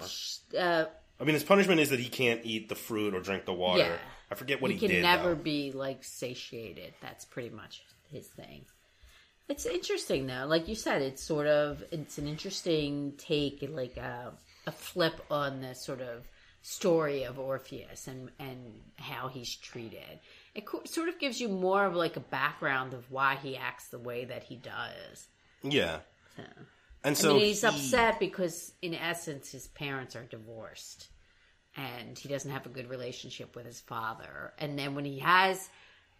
uh, 0.58 0.86
I 1.20 1.24
mean, 1.24 1.34
his 1.34 1.44
punishment 1.44 1.80
is 1.82 1.90
that 1.90 2.00
he 2.00 2.10
can't 2.10 2.42
eat 2.44 2.70
the 2.70 2.76
fruit 2.76 3.14
or 3.14 3.20
drink 3.20 3.46
the 3.46 3.54
water. 3.54 3.84
Yeah. 3.84 3.98
I 4.32 4.36
forget 4.36 4.62
what 4.62 4.72
he 4.72 4.78
he, 4.78 4.88
can 4.88 4.96
did. 4.96 5.02
never 5.04 5.36
though. 5.36 5.42
be 5.42 5.72
like 5.72 6.04
satiated. 6.04 6.94
That's 7.02 7.26
pretty 7.26 7.50
much 7.50 7.84
his 8.12 8.28
thing. 8.28 8.66
It's 9.48 9.66
interesting 9.66 10.26
though, 10.26 10.46
like 10.48 10.68
you 10.68 10.76
said, 10.76 11.02
it's 11.02 11.22
sort 11.24 11.48
of 11.48 11.84
it's 11.92 12.18
an 12.18 12.28
interesting 12.28 13.14
take, 13.18 13.68
like 13.72 13.98
a, 13.98 14.34
a 14.66 14.72
flip 14.72 15.24
on 15.30 15.62
the 15.62 15.76
sort 15.76 16.02
of 16.02 16.28
story 16.64 17.24
of 17.24 17.38
Orpheus 17.38 18.08
and 18.08 18.32
and 18.40 18.82
how 18.98 19.28
he's 19.28 19.56
treated. 19.56 20.20
It 20.56 20.66
co- 20.66 20.82
sort 20.86 21.10
of 21.10 21.20
gives 21.20 21.40
you 21.40 21.48
more 21.48 21.86
of 21.86 21.96
like 21.96 22.16
a 22.16 22.22
background 22.22 22.94
of 22.96 23.12
why 23.12 23.36
he 23.36 23.56
acts 23.56 23.90
the 23.90 24.00
way 24.00 24.26
that 24.26 24.44
he 24.44 24.56
does. 24.56 25.28
Yeah. 25.62 26.00
So. 26.36 26.44
And 27.04 27.12
I 27.16 27.20
so 27.20 27.34
mean, 27.34 27.44
he's 27.46 27.62
he- 27.62 27.68
upset 27.68 28.20
because, 28.20 28.74
in 28.82 28.96
essence, 28.96 29.52
his 29.52 29.68
parents 29.68 30.16
are 30.16 30.24
divorced, 30.24 31.10
and 31.76 32.18
he 32.18 32.30
doesn't 32.30 32.52
have 32.52 32.66
a 32.66 32.70
good 32.70 32.90
relationship 32.90 33.56
with 33.56 33.66
his 33.66 33.82
father. 33.82 34.54
And 34.58 34.78
then 34.78 34.96
when 34.96 35.06
he 35.06 35.20
has 35.20 35.70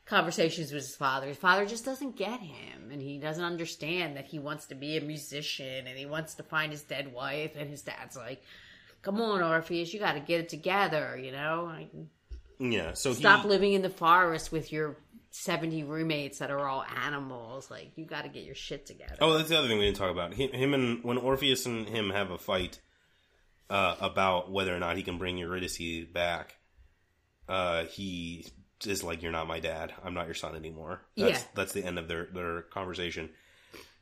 conversations 0.06 0.72
with 0.72 0.84
his 0.84 0.96
father, 0.96 1.28
his 1.28 1.38
father 1.38 1.66
just 1.66 1.86
doesn't 1.86 2.18
get 2.18 2.40
him, 2.40 2.92
and 2.92 3.02
he 3.02 3.18
doesn't 3.18 3.44
understand 3.44 4.18
that 4.18 4.26
he 4.26 4.40
wants 4.40 4.66
to 4.68 4.76
be 4.76 4.98
a 4.98 5.02
musician 5.02 5.88
and 5.88 5.98
he 5.98 6.06
wants 6.06 6.36
to 6.36 6.44
find 6.44 6.72
his 6.72 6.84
dead 6.84 7.14
wife. 7.14 7.56
And 7.58 7.70
his 7.70 7.82
dad's 7.82 8.16
like, 8.16 8.44
"Come 9.02 9.22
on, 9.22 9.42
Orpheus, 9.42 9.94
you 9.94 10.00
got 10.00 10.14
to 10.14 10.20
get 10.20 10.42
it 10.42 10.50
together, 10.50 11.18
you 11.18 11.32
know. 11.32 11.72
Like, 11.72 11.90
Yeah. 12.60 12.94
So 12.94 13.14
stop 13.14 13.44
he, 13.44 13.48
living 13.50 13.74
in 13.74 13.82
the 13.82 13.90
forest 13.90 14.52
with 14.52 14.72
your." 14.72 14.98
70 15.38 15.84
roommates 15.84 16.40
that 16.40 16.50
are 16.50 16.66
all 16.66 16.86
animals 17.04 17.70
like 17.70 17.92
you 17.98 18.06
got 18.06 18.22
to 18.22 18.30
get 18.30 18.46
your 18.46 18.56
shit 18.56 18.86
together 18.86 19.18
Oh, 19.20 19.34
that's 19.34 19.50
the 19.50 19.58
other 19.58 19.68
thing 19.68 19.78
we 19.78 19.84
didn't 19.84 19.98
talk 19.98 20.10
about. 20.10 20.34
Him, 20.34 20.50
him 20.54 20.74
and 20.74 21.04
when 21.04 21.18
Orpheus 21.18 21.66
and 21.66 21.90
him 21.90 22.12
have 22.12 22.32
a 22.32 22.38
fight 22.38 22.80
uh, 23.70 23.96
about 24.00 24.52
whether 24.52 24.76
or 24.76 24.80
not 24.80 24.98
he 24.98 25.04
can 25.04 25.18
bring 25.18 25.38
Eurydice 25.38 26.06
back, 26.12 26.56
uh, 27.48 27.86
he 27.86 28.46
is 28.86 29.04
like, 29.04 29.22
"You're 29.22 29.32
not 29.32 29.48
my 29.48 29.60
dad. 29.60 29.94
I'm 30.04 30.14
not 30.14 30.26
your 30.26 30.36
son 30.36 30.56
anymore." 30.56 31.02
That's, 31.18 31.40
Yeah. 31.42 31.48
that's 31.56 31.74
the 31.74 31.84
end 31.84 31.98
of 32.00 32.08
their 32.08 32.26
their 32.26 32.62
conversation. 32.64 33.30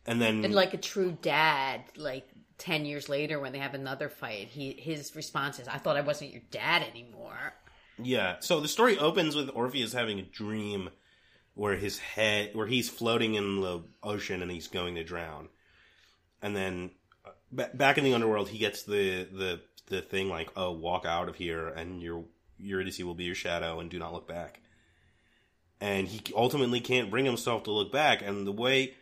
And 0.05 0.21
then, 0.21 0.43
and 0.43 0.53
like 0.53 0.73
a 0.73 0.77
true 0.77 1.17
dad 1.21 1.83
like 1.95 2.27
ten 2.57 2.85
years 2.85 3.07
later 3.07 3.39
when 3.39 3.51
they 3.53 3.59
have 3.59 3.73
another 3.73 4.09
fight, 4.09 4.49
he 4.49 4.73
his 4.73 5.15
response 5.15 5.59
is, 5.59 5.67
"I 5.67 5.77
thought 5.77 5.95
I 5.97 6.01
wasn't 6.01 6.31
your 6.31 6.41
dad 6.51 6.83
anymore." 6.83 7.53
Yeah. 8.01 8.37
So 8.39 8.59
the 8.59 8.67
story 8.67 8.97
opens 8.97 9.35
with 9.35 9.49
Orpheus 9.53 9.93
having 9.93 10.19
a 10.19 10.23
dream 10.23 10.89
where 11.53 11.75
his 11.75 11.99
head, 11.99 12.49
where 12.53 12.65
he's 12.67 12.89
floating 12.89 13.35
in 13.35 13.61
the 13.61 13.83
ocean 14.01 14.41
and 14.41 14.49
he's 14.51 14.67
going 14.67 14.95
to 14.95 15.03
drown, 15.03 15.49
and 16.41 16.55
then 16.55 16.91
ba- 17.53 17.71
back 17.73 17.97
in 17.97 18.03
the 18.03 18.13
underworld, 18.13 18.49
he 18.49 18.57
gets 18.57 18.83
the 18.83 19.23
the 19.23 19.61
the 19.87 20.01
thing 20.01 20.29
like, 20.29 20.49
"Oh, 20.55 20.71
walk 20.71 21.05
out 21.05 21.29
of 21.29 21.35
here, 21.35 21.67
and 21.67 22.01
your 22.01 22.25
Eurydice 22.57 22.99
will 23.03 23.15
be 23.15 23.25
your 23.25 23.35
shadow, 23.35 23.79
and 23.79 23.89
do 23.89 23.99
not 23.99 24.13
look 24.13 24.27
back." 24.27 24.59
And 25.79 26.07
he 26.07 26.21
ultimately 26.33 26.79
can't 26.79 27.11
bring 27.11 27.25
himself 27.25 27.63
to 27.63 27.71
look 27.71 27.91
back, 27.91 28.21
and 28.21 28.45
the 28.47 28.51
way. 28.51 28.95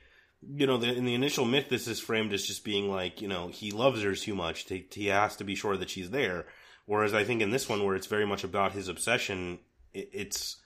You 0.44 0.66
know, 0.66 0.78
the, 0.78 0.92
in 0.92 1.06
the 1.06 1.14
initial 1.14 1.46
myth, 1.46 1.70
this 1.70 1.88
is 1.88 2.00
framed 2.00 2.34
as 2.34 2.48
just 2.48 2.66
being 2.66 2.90
like, 2.90 3.22
you 3.22 3.28
know, 3.28 3.50
he 3.50 3.70
loves 3.70 4.02
her 4.02 4.16
too 4.16 4.34
much. 4.34 4.66
To, 4.66 4.82
he 4.92 5.06
has 5.06 5.36
to 5.36 5.44
be 5.44 5.54
sure 5.54 5.78
that 5.78 5.92
she's 5.92 6.10
there. 6.10 6.48
Whereas 6.88 7.14
I 7.14 7.24
think 7.24 7.44
in 7.44 7.52
this 7.52 7.70
one, 7.70 7.86
where 7.86 7.96
it's 7.96 8.08
very 8.08 8.26
much 8.26 8.44
about 8.44 8.72
his 8.72 8.88
obsession, 8.88 9.60
it, 9.94 10.10
it's 10.12 10.58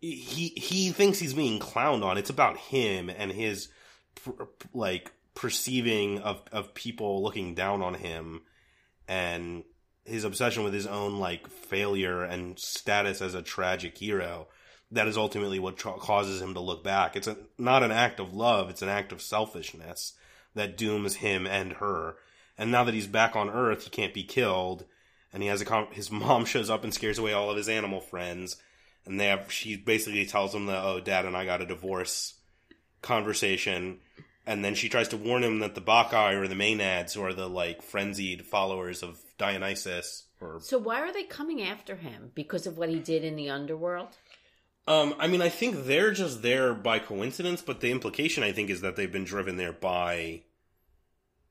he 0.00 0.54
he 0.56 0.90
thinks 0.90 1.18
he's 1.18 1.34
being 1.34 1.58
clowned 1.60 2.04
on. 2.04 2.18
It's 2.18 2.30
about 2.30 2.56
him 2.56 3.10
and 3.10 3.32
his 3.32 3.68
like 4.72 5.12
perceiving 5.38 6.18
of 6.18 6.42
of 6.50 6.74
people 6.74 7.22
looking 7.22 7.54
down 7.54 7.80
on 7.80 7.94
him, 7.94 8.42
and 9.06 9.62
his 10.04 10.24
obsession 10.24 10.64
with 10.64 10.74
his 10.74 10.86
own 10.86 11.20
like 11.20 11.48
failure 11.48 12.24
and 12.24 12.58
status 12.58 13.22
as 13.22 13.34
a 13.34 13.42
tragic 13.42 13.96
hero. 13.96 14.48
That 14.90 15.06
is 15.06 15.16
ultimately 15.16 15.60
what 15.60 15.76
tra- 15.76 15.92
causes 15.92 16.42
him 16.42 16.54
to 16.54 16.60
look 16.60 16.82
back. 16.82 17.14
It's 17.14 17.28
a, 17.28 17.36
not 17.56 17.84
an 17.84 17.92
act 17.92 18.18
of 18.18 18.34
love; 18.34 18.68
it's 18.68 18.82
an 18.82 18.88
act 18.88 19.12
of 19.12 19.22
selfishness 19.22 20.14
that 20.54 20.76
dooms 20.76 21.16
him 21.16 21.46
and 21.46 21.74
her. 21.74 22.16
And 22.56 22.72
now 22.72 22.82
that 22.82 22.94
he's 22.94 23.06
back 23.06 23.36
on 23.36 23.48
Earth, 23.48 23.84
he 23.84 23.90
can't 23.90 24.12
be 24.12 24.24
killed, 24.24 24.86
and 25.32 25.40
he 25.40 25.48
has 25.48 25.60
a 25.60 25.64
con- 25.64 25.92
his 25.92 26.10
mom 26.10 26.44
shows 26.46 26.68
up 26.68 26.82
and 26.82 26.92
scares 26.92 27.18
away 27.18 27.32
all 27.32 27.48
of 27.48 27.56
his 27.56 27.68
animal 27.68 28.00
friends 28.00 28.56
and 29.06 29.18
they 29.18 29.26
have 29.26 29.50
she 29.50 29.76
basically 29.76 30.26
tells 30.26 30.54
him 30.54 30.66
that 30.66 30.84
oh 30.84 31.00
dad 31.00 31.24
and 31.24 31.36
i 31.36 31.44
got 31.44 31.62
a 31.62 31.66
divorce 31.66 32.34
conversation 33.00 33.98
and 34.48 34.64
then 34.64 34.74
she 34.74 34.88
tries 34.88 35.08
to 35.08 35.16
warn 35.16 35.44
him 35.44 35.60
that 35.60 35.74
the 35.76 35.80
bacchae 35.80 36.34
or 36.40 36.48
the 36.48 36.54
maenads 36.56 37.12
who 37.14 37.22
are 37.22 37.34
the 37.34 37.48
like 37.48 37.82
frenzied 37.82 38.44
followers 38.46 39.02
of 39.02 39.18
dionysus 39.36 40.24
or 40.40 40.58
So 40.60 40.78
why 40.78 41.00
are 41.02 41.12
they 41.12 41.22
coming 41.24 41.62
after 41.62 41.94
him? 41.96 42.32
Because 42.34 42.66
of 42.66 42.78
what 42.78 42.88
he 42.88 42.98
did 42.98 43.22
in 43.24 43.36
the 43.36 43.50
underworld? 43.50 44.08
um 44.86 45.14
i 45.18 45.26
mean 45.26 45.42
i 45.42 45.50
think 45.50 45.84
they're 45.84 46.12
just 46.12 46.40
there 46.40 46.72
by 46.72 46.98
coincidence 46.98 47.60
but 47.60 47.80
the 47.80 47.90
implication 47.90 48.42
i 48.42 48.52
think 48.52 48.70
is 48.70 48.80
that 48.80 48.96
they've 48.96 49.12
been 49.12 49.24
driven 49.24 49.56
there 49.58 49.72
by 49.72 50.40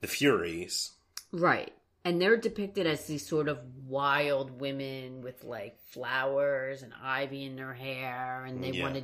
the 0.01 0.07
furies 0.07 0.91
Right. 1.31 1.73
And 2.05 2.21
they're 2.21 2.37
depicted 2.37 2.87
as 2.87 3.05
these 3.05 3.27
sort 3.27 3.49
of 3.49 3.59
wild 3.85 4.61
women 4.61 5.21
with 5.21 5.43
like 5.43 5.77
flowers 5.91 6.81
and 6.81 6.93
ivy 7.03 7.43
in 7.43 7.57
their 7.57 7.73
hair, 7.73 8.45
and 8.47 8.63
they 8.63 8.71
Yeah. 8.71 8.83
want 8.83 8.95
to 8.95 9.03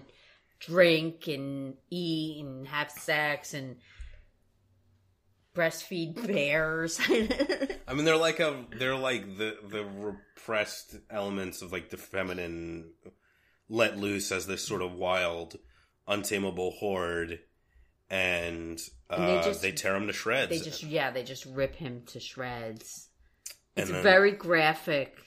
drink 0.65 1.27
and 1.27 1.75
eat 1.89 2.43
and 2.43 2.67
have 2.67 2.91
sex 2.91 3.53
and 3.53 3.77
breastfeed 5.55 6.25
bears. 6.27 6.99
I 7.87 7.93
mean, 7.93 8.05
they're 8.05 8.17
like 8.17 8.39
a 8.39 8.65
they're 8.77 8.95
like 8.97 9.37
the 9.37 9.57
the 9.69 9.85
repressed 9.85 10.95
elements 11.09 11.61
of 11.61 11.71
like 11.71 11.89
the 11.89 11.97
feminine 11.97 12.91
let 13.69 13.97
loose 13.97 14.31
as 14.31 14.45
this 14.47 14.65
sort 14.65 14.81
of 14.81 14.93
wild, 14.93 15.57
untamable 16.07 16.71
horde, 16.71 17.39
and, 18.09 18.79
uh, 19.09 19.15
And 19.15 19.43
they, 19.43 19.53
they 19.53 19.71
tear 19.71 19.95
him 19.95 20.05
to 20.07 20.13
shreds. 20.13 20.49
they 20.49 20.59
just, 20.59 20.83
yeah, 20.83 21.09
they 21.11 21.23
just 21.23 21.45
rip 21.45 21.73
him 21.75 22.03
to 22.07 22.19
shreds. 22.19 23.07
It's 23.75 23.89
then- 23.89 24.03
very 24.03 24.31
graphic, 24.33 25.17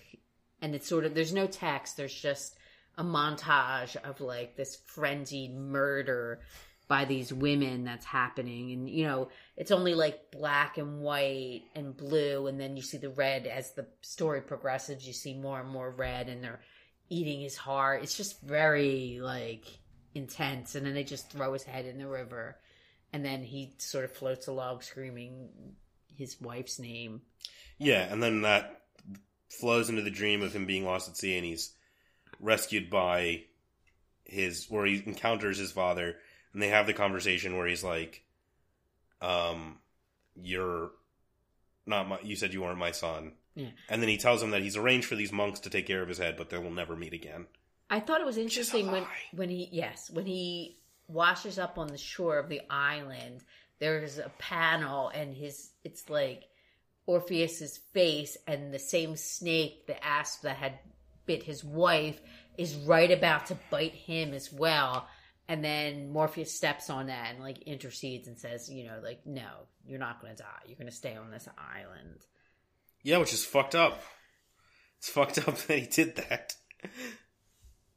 and 0.61 0.75
it's 0.75 0.87
sort 0.87 1.05
of 1.05 1.15
there's 1.15 1.33
no 1.33 1.47
text. 1.47 1.97
There's 1.97 2.15
just 2.15 2.57
a 2.99 3.05
montage 3.05 3.97
of 3.97 4.21
like 4.21 4.57
this 4.57 4.77
frenzied 4.87 5.55
murder 5.55 6.41
by 6.89 7.05
these 7.05 7.33
women 7.33 7.85
that's 7.85 8.07
happening, 8.07 8.73
and 8.73 8.89
you 8.89 9.05
know 9.05 9.29
it's 9.57 9.73
only 9.73 9.95
like 9.95 10.31
black 10.31 10.79
and 10.79 11.01
white 11.01 11.63
and 11.75 11.97
blue, 11.97 12.47
and 12.47 12.61
then 12.61 12.77
you 12.77 12.83
see 12.83 12.99
the 12.99 13.11
red 13.11 13.47
as 13.47 13.73
the 13.73 13.87
story 14.03 14.41
progresses. 14.41 15.07
You 15.07 15.13
see 15.13 15.35
more 15.35 15.61
and 15.61 15.69
more 15.69 15.91
red, 15.91 16.29
and 16.29 16.43
they're 16.43 16.61
eating 17.09 17.41
his 17.41 17.57
heart. 17.57 18.03
It's 18.03 18.17
just 18.17 18.41
very 18.41 19.19
like 19.21 19.65
intense, 20.15 20.75
and 20.75 20.87
then 20.87 20.95
they 20.95 21.05
just 21.05 21.31
throw 21.31 21.53
his 21.53 21.65
head 21.65 21.87
in 21.87 21.99
the 21.99 22.09
river, 22.09 22.57
and 23.13 23.25
then 23.25 23.43
he 23.43 23.75
sort 23.79 24.05
of 24.05 24.13
floats 24.13 24.47
along 24.47 24.83
screaming 24.83 25.49
his 26.17 26.41
wife's 26.41 26.79
name. 26.79 27.21
Yeah, 27.79 28.11
and 28.11 28.23
then 28.23 28.43
that 28.43 28.83
flows 29.51 29.91
into 29.91 30.03
the 30.03 30.11
dream 30.11 30.43
of 30.43 30.55
him 30.55 30.67
being 30.67 30.85
lost 30.85 31.09
at 31.09 31.17
sea, 31.17 31.37
and 31.37 31.45
he's 31.45 31.73
rescued 32.41 32.91
by 32.91 33.45
his, 34.25 34.67
where 34.69 34.87
he 34.87 35.03
encounters 35.07 35.59
his 35.59 35.73
father, 35.73 36.17
and 36.53 36.63
they 36.63 36.69
have 36.69 36.87
the 36.87 36.93
conversation 36.93 37.57
where 37.57 37.67
he's 37.67 37.85
like, 37.85 38.23
"Um, 39.21 39.79
you're 40.35 40.91
not 41.87 42.09
my. 42.09 42.19
You 42.23 42.37
said 42.37 42.53
you 42.53 42.63
weren't 42.63 42.79
my 42.79 42.93
son." 42.93 43.33
Yeah. 43.55 43.71
And 43.89 44.03
then 44.03 44.09
he 44.09 44.19
tells 44.19 44.43
him 44.43 44.51
that 44.51 44.63
he's 44.63 44.77
arranged 44.77 45.07
for 45.07 45.17
these 45.17 45.33
monks 45.33 45.61
to 45.61 45.71
take 45.71 45.87
care 45.87 46.03
of 46.03 46.09
his 46.09 46.19
head, 46.19 46.37
but 46.37 46.51
they 46.51 46.59
will 46.59 46.71
never 46.71 46.95
meet 46.95 47.15
again. 47.15 47.47
I 47.89 48.01
thought 48.01 48.21
it 48.21 48.27
was 48.27 48.37
interesting 48.39 48.91
when 48.91 49.07
when 49.33 49.49
he 49.49 49.69
yes 49.73 50.11
when 50.11 50.27
he 50.27 50.79
washes 51.09 51.59
up 51.59 51.79
on 51.79 51.89
the 51.89 51.99
shore 51.99 52.39
of 52.39 52.49
the 52.49 52.61
island. 52.69 53.43
There's 53.79 54.19
a 54.19 54.31
panel 54.39 55.09
and 55.09 55.35
his 55.35 55.71
it's 55.85 56.09
like 56.11 56.45
Orpheus's 57.07 57.79
face 57.79 58.37
and 58.47 58.73
the 58.73 58.79
same 58.79 59.17
snake, 59.17 59.87
the 59.87 60.03
asp 60.05 60.43
that 60.43 60.57
had 60.57 60.79
bit 61.27 61.43
his 61.43 61.65
wife, 61.65 62.21
is 62.57 62.75
right 62.75 63.11
about 63.11 63.47
to 63.47 63.59
bite 63.71 63.95
him 63.95 64.33
as 64.33 64.53
well. 64.53 65.09
And 65.49 65.65
then 65.65 66.11
Morpheus 66.11 66.53
steps 66.53 66.91
on 66.91 67.07
that 67.07 67.35
and 67.35 67.41
like 67.41 67.63
intercedes 67.63 68.27
and 68.27 68.39
says, 68.39 68.71
you 68.71 68.85
know, 68.85 68.99
like, 69.03 69.21
no, 69.27 69.49
you're 69.87 69.99
not 69.99 70.21
going 70.21 70.35
to 70.35 70.43
die. 70.43 70.63
You're 70.67 70.77
going 70.79 70.91
to 70.91 70.97
stay 70.97 71.15
on 71.15 71.31
this 71.31 71.49
island. 71.57 72.21
Yeah, 73.03 73.19
which 73.19 73.33
is 73.33 73.45
fucked 73.45 73.75
up. 73.75 74.03
It's 74.99 75.09
fucked 75.09 75.39
up 75.39 75.57
that 75.67 75.79
he 75.79 75.87
did 75.87 76.17
that. 76.17 76.55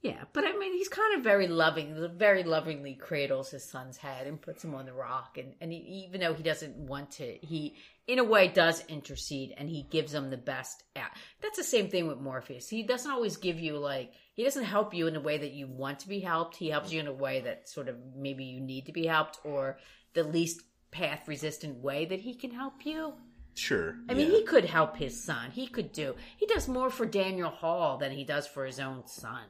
Yeah, 0.02 0.24
but 0.32 0.46
I 0.46 0.56
mean, 0.58 0.74
he's 0.74 0.88
kind 0.88 1.18
of 1.18 1.24
very 1.24 1.48
loving, 1.48 2.12
very 2.16 2.44
lovingly 2.44 2.96
cradles 2.96 3.52
his 3.52 3.66
son's 3.66 3.98
head 3.98 4.28
and 4.28 4.42
puts 4.42 4.64
him 4.64 4.74
on 4.74 4.86
the 4.86 4.94
rock. 4.94 5.38
And, 5.38 5.56
and 5.60 5.74
he, 5.74 6.06
even 6.06 6.22
though 6.22 6.34
he 6.34 6.44
doesn't 6.44 6.78
want 6.78 7.12
to, 7.14 7.38
he, 7.42 7.76
in 8.10 8.18
a 8.18 8.24
way, 8.24 8.48
does 8.48 8.84
intercede 8.88 9.54
and 9.56 9.70
he 9.70 9.84
gives 9.84 10.14
them 10.14 10.32
the 10.32 10.38
best 10.38 10.84
out. 10.96 11.12
That's 11.42 11.58
the 11.58 11.64
same 11.64 11.90
thing 11.90 12.08
with 12.08 12.18
Morpheus. 12.18 12.68
He 12.68 12.82
doesn't 12.82 13.12
always 13.12 13.38
give 13.38 13.60
you, 13.60 13.78
like, 13.78 14.14
he 14.34 14.44
doesn't 14.44 14.64
help 14.64 14.96
you 14.96 15.06
in 15.06 15.16
a 15.16 15.22
way 15.22 15.38
that 15.38 15.52
you 15.52 15.68
want 15.68 16.00
to 16.00 16.08
be 16.08 16.20
helped. 16.20 16.56
He 16.56 16.70
helps 16.70 16.92
you 16.92 17.00
in 17.00 17.06
a 17.06 17.14
way 17.14 17.42
that 17.42 17.70
sort 17.70 17.88
of 17.88 17.98
maybe 18.16 18.46
you 18.46 18.60
need 18.62 18.88
to 18.88 18.92
be 18.92 19.06
helped 19.06 19.38
or 19.44 19.78
the 20.14 20.24
least 20.24 20.64
path 20.90 21.28
resistant 21.28 21.78
way 21.84 22.06
that 22.06 22.22
he 22.22 22.34
can 22.34 22.50
help 22.50 22.84
you. 22.84 23.14
Sure. 23.54 23.96
I 24.10 24.16
mean, 24.16 24.32
yeah. 24.32 24.38
he 24.38 24.44
could 24.44 24.66
help 24.66 24.98
his 24.98 25.24
son. 25.24 25.52
He 25.52 25.68
could 25.68 25.92
do, 25.92 26.16
he 26.36 26.48
does 26.48 26.68
more 26.68 26.90
for 26.90 27.06
Daniel 27.06 27.52
Hall 27.52 27.98
than 27.98 28.12
he 28.12 28.24
does 28.24 28.48
for 28.48 28.66
his 28.66 28.80
own 28.80 29.06
son. 29.06 29.44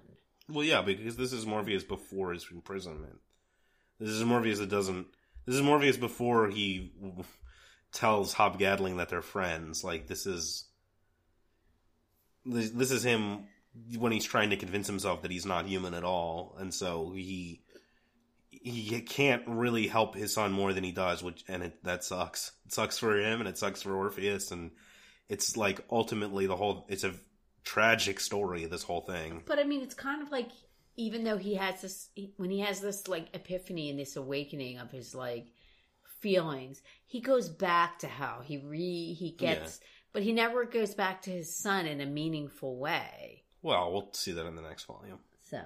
Well, 0.50 0.66
yeah, 0.66 0.82
because 0.82 1.16
this 1.16 1.32
is 1.32 1.46
Morpheus 1.46 1.86
before 1.86 2.34
his 2.34 2.46
imprisonment. 2.52 3.20
This 4.02 4.10
is 4.10 4.26
Morpheus 4.26 4.60
that 4.60 4.70
doesn't. 4.70 5.08
This 5.46 5.56
is 5.56 5.62
Morpheus 5.62 5.96
before 5.96 6.50
he 6.50 6.92
tells 7.92 8.34
Hob 8.34 8.60
Gadling 8.60 8.98
that 8.98 9.10
they're 9.10 9.22
friends. 9.22 9.84
Like 9.84 10.08
this 10.08 10.26
is. 10.26 10.66
This, 12.46 12.70
this 12.72 12.92
is 12.92 13.04
him 13.04 13.46
when 13.98 14.12
he's 14.12 14.26
trying 14.26 14.50
to 14.52 14.58
convince 14.58 14.88
himself 14.88 15.22
that 15.22 15.32
he's 15.32 15.46
not 15.46 15.66
human 15.68 15.94
at 15.94 16.04
all, 16.04 16.56
and 16.58 16.74
so 16.74 17.12
he 17.14 17.62
he 18.50 19.02
can't 19.02 19.44
really 19.48 19.88
help 19.88 20.16
his 20.16 20.34
son 20.34 20.52
more 20.52 20.74
than 20.74 20.84
he 20.84 20.92
does, 20.92 21.24
which 21.24 21.44
and 21.48 21.64
it, 21.64 21.84
that 21.84 22.04
sucks. 22.04 22.52
It 22.66 22.74
sucks 22.74 22.98
for 22.98 23.20
him, 23.20 23.40
and 23.40 23.48
it 23.48 23.58
sucks 23.58 23.82
for 23.82 23.96
Orpheus, 23.96 24.52
and 24.52 24.72
it's 25.28 25.56
like 25.56 25.82
ultimately 25.92 26.48
the 26.48 26.56
whole. 26.56 26.86
It's 26.90 27.04
a 27.04 27.14
tragic 27.64 28.20
story. 28.20 28.66
This 28.66 28.84
whole 28.84 29.02
thing. 29.02 29.44
But 29.46 29.60
I 29.60 29.64
mean, 29.64 29.82
it's 29.82 29.96
kind 29.96 30.22
of 30.22 30.32
like 30.32 30.50
even 31.00 31.24
though 31.24 31.38
he 31.38 31.56
has 31.56 31.82
this, 31.82 32.10
when 32.36 32.50
he 32.52 32.60
has 32.60 32.82
this 32.82 33.08
like 33.08 33.28
epiphany 33.34 33.90
and 33.90 33.98
this 33.98 34.18
awakening 34.18 34.80
of 34.80 34.92
his 34.92 35.16
like 35.16 35.48
feelings, 36.20 36.82
he 37.06 37.22
goes 37.22 37.50
back 37.50 38.00
to 38.00 38.08
how 38.08 38.42
He 38.44 38.58
re 38.58 39.14
he 39.14 39.32
gets, 39.32 39.80
but 40.14 40.24
he 40.24 40.34
never 40.34 40.66
goes 40.66 40.94
back 40.96 41.22
to 41.24 41.32
his 41.32 41.56
son 41.56 41.86
in 41.86 42.02
a 42.02 42.06
meaningful 42.06 42.78
way. 42.78 43.44
Well, 43.62 43.92
we'll 43.92 44.10
see 44.14 44.32
that 44.32 44.46
in 44.46 44.56
the 44.56 44.62
next 44.62 44.86
volume. 44.86 45.20
So 45.50 45.62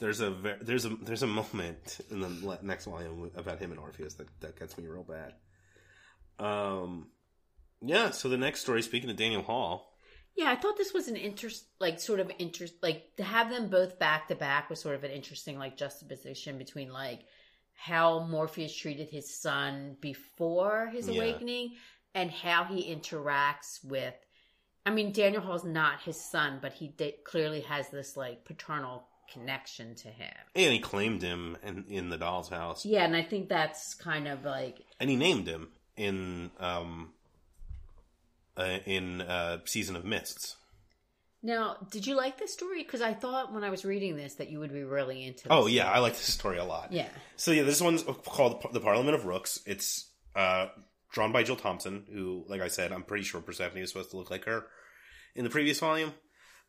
There's 0.00 0.20
a 0.20 0.30
ver- 0.30 0.58
there's 0.60 0.84
a 0.84 0.90
there's 0.90 1.22
a 1.22 1.26
moment 1.26 2.00
in 2.10 2.20
the 2.20 2.58
next 2.62 2.86
volume 2.86 3.30
about 3.36 3.58
him 3.58 3.70
and 3.70 3.80
Orpheus 3.80 4.14
that 4.14 4.28
that 4.40 4.58
gets 4.58 4.78
me 4.78 4.86
real 4.86 5.04
bad. 5.04 5.34
Um, 6.38 7.08
yeah. 7.80 8.10
So 8.10 8.28
the 8.28 8.36
next 8.36 8.60
story, 8.60 8.82
speaking 8.82 9.10
of 9.10 9.16
Daniel 9.16 9.42
Hall, 9.42 9.94
yeah, 10.36 10.50
I 10.50 10.56
thought 10.56 10.76
this 10.76 10.92
was 10.92 11.06
an 11.06 11.16
interest, 11.16 11.64
like 11.78 12.00
sort 12.00 12.18
of 12.18 12.30
interest, 12.38 12.74
like 12.82 13.14
to 13.18 13.22
have 13.24 13.50
them 13.50 13.68
both 13.68 13.98
back 13.98 14.28
to 14.28 14.34
back 14.34 14.68
was 14.68 14.80
sort 14.80 14.96
of 14.96 15.04
an 15.04 15.12
interesting 15.12 15.58
like 15.58 15.76
juxtaposition 15.76 16.58
between 16.58 16.92
like 16.92 17.20
how 17.74 18.20
Morpheus 18.26 18.74
treated 18.74 19.10
his 19.10 19.34
son 19.40 19.96
before 20.00 20.88
his 20.92 21.08
Yeah. 21.08 21.16
awakening 21.16 21.76
and 22.14 22.30
how 22.30 22.64
he 22.64 22.94
interacts 22.94 23.84
with. 23.84 24.14
I 24.86 24.90
mean, 24.90 25.12
Daniel 25.12 25.42
Hall's 25.42 25.64
not 25.64 26.02
his 26.02 26.20
son, 26.20 26.58
but 26.60 26.72
he 26.74 26.88
de- 26.88 27.16
clearly 27.24 27.62
has 27.62 27.88
this 27.90 28.16
like 28.16 28.44
paternal 28.44 29.06
connection 29.32 29.94
to 29.96 30.08
him. 30.08 30.34
And 30.54 30.72
he 30.72 30.78
claimed 30.78 31.22
him 31.22 31.56
in, 31.62 31.84
in 31.88 32.10
the 32.10 32.18
doll's 32.18 32.50
house. 32.50 32.84
Yeah, 32.84 33.04
and 33.04 33.16
I 33.16 33.22
think 33.22 33.48
that's 33.48 33.94
kind 33.94 34.28
of 34.28 34.44
like 34.44 34.78
And 35.00 35.08
he 35.10 35.16
named 35.16 35.46
him 35.46 35.68
in 35.96 36.50
um 36.60 37.12
uh, 38.56 38.78
in 38.86 39.20
uh, 39.20 39.58
Season 39.64 39.96
of 39.96 40.04
Mists. 40.04 40.56
Now, 41.44 41.76
did 41.90 42.06
you 42.06 42.16
like 42.16 42.38
this 42.38 42.54
story? 42.54 42.82
Because 42.82 43.02
I 43.02 43.12
thought 43.12 43.52
when 43.52 43.64
I 43.64 43.68
was 43.68 43.84
reading 43.84 44.16
this 44.16 44.36
that 44.36 44.50
you 44.50 44.60
would 44.60 44.72
be 44.72 44.82
really 44.82 45.22
into. 45.22 45.44
This 45.44 45.48
Oh 45.50 45.66
yeah, 45.66 45.90
I 45.90 45.98
like 45.98 46.14
this 46.14 46.32
story 46.32 46.56
a 46.56 46.64
lot. 46.64 46.90
yeah. 46.90 47.08
So 47.36 47.50
yeah, 47.52 47.64
this 47.64 47.82
one's 47.82 48.02
called 48.02 48.64
The 48.72 48.80
Parliament 48.80 49.14
of 49.14 49.26
Rooks. 49.26 49.60
It's 49.66 50.08
uh, 50.34 50.68
drawn 51.12 51.32
by 51.32 51.42
Jill 51.42 51.56
Thompson, 51.56 52.06
who, 52.10 52.46
like 52.48 52.62
I 52.62 52.68
said, 52.68 52.92
I'm 52.92 53.02
pretty 53.02 53.24
sure 53.24 53.42
Persephone 53.42 53.82
is 53.82 53.90
supposed 53.90 54.10
to 54.12 54.16
look 54.16 54.30
like 54.30 54.46
her 54.46 54.64
in 55.34 55.44
the 55.44 55.50
previous 55.50 55.78
volume. 55.78 56.14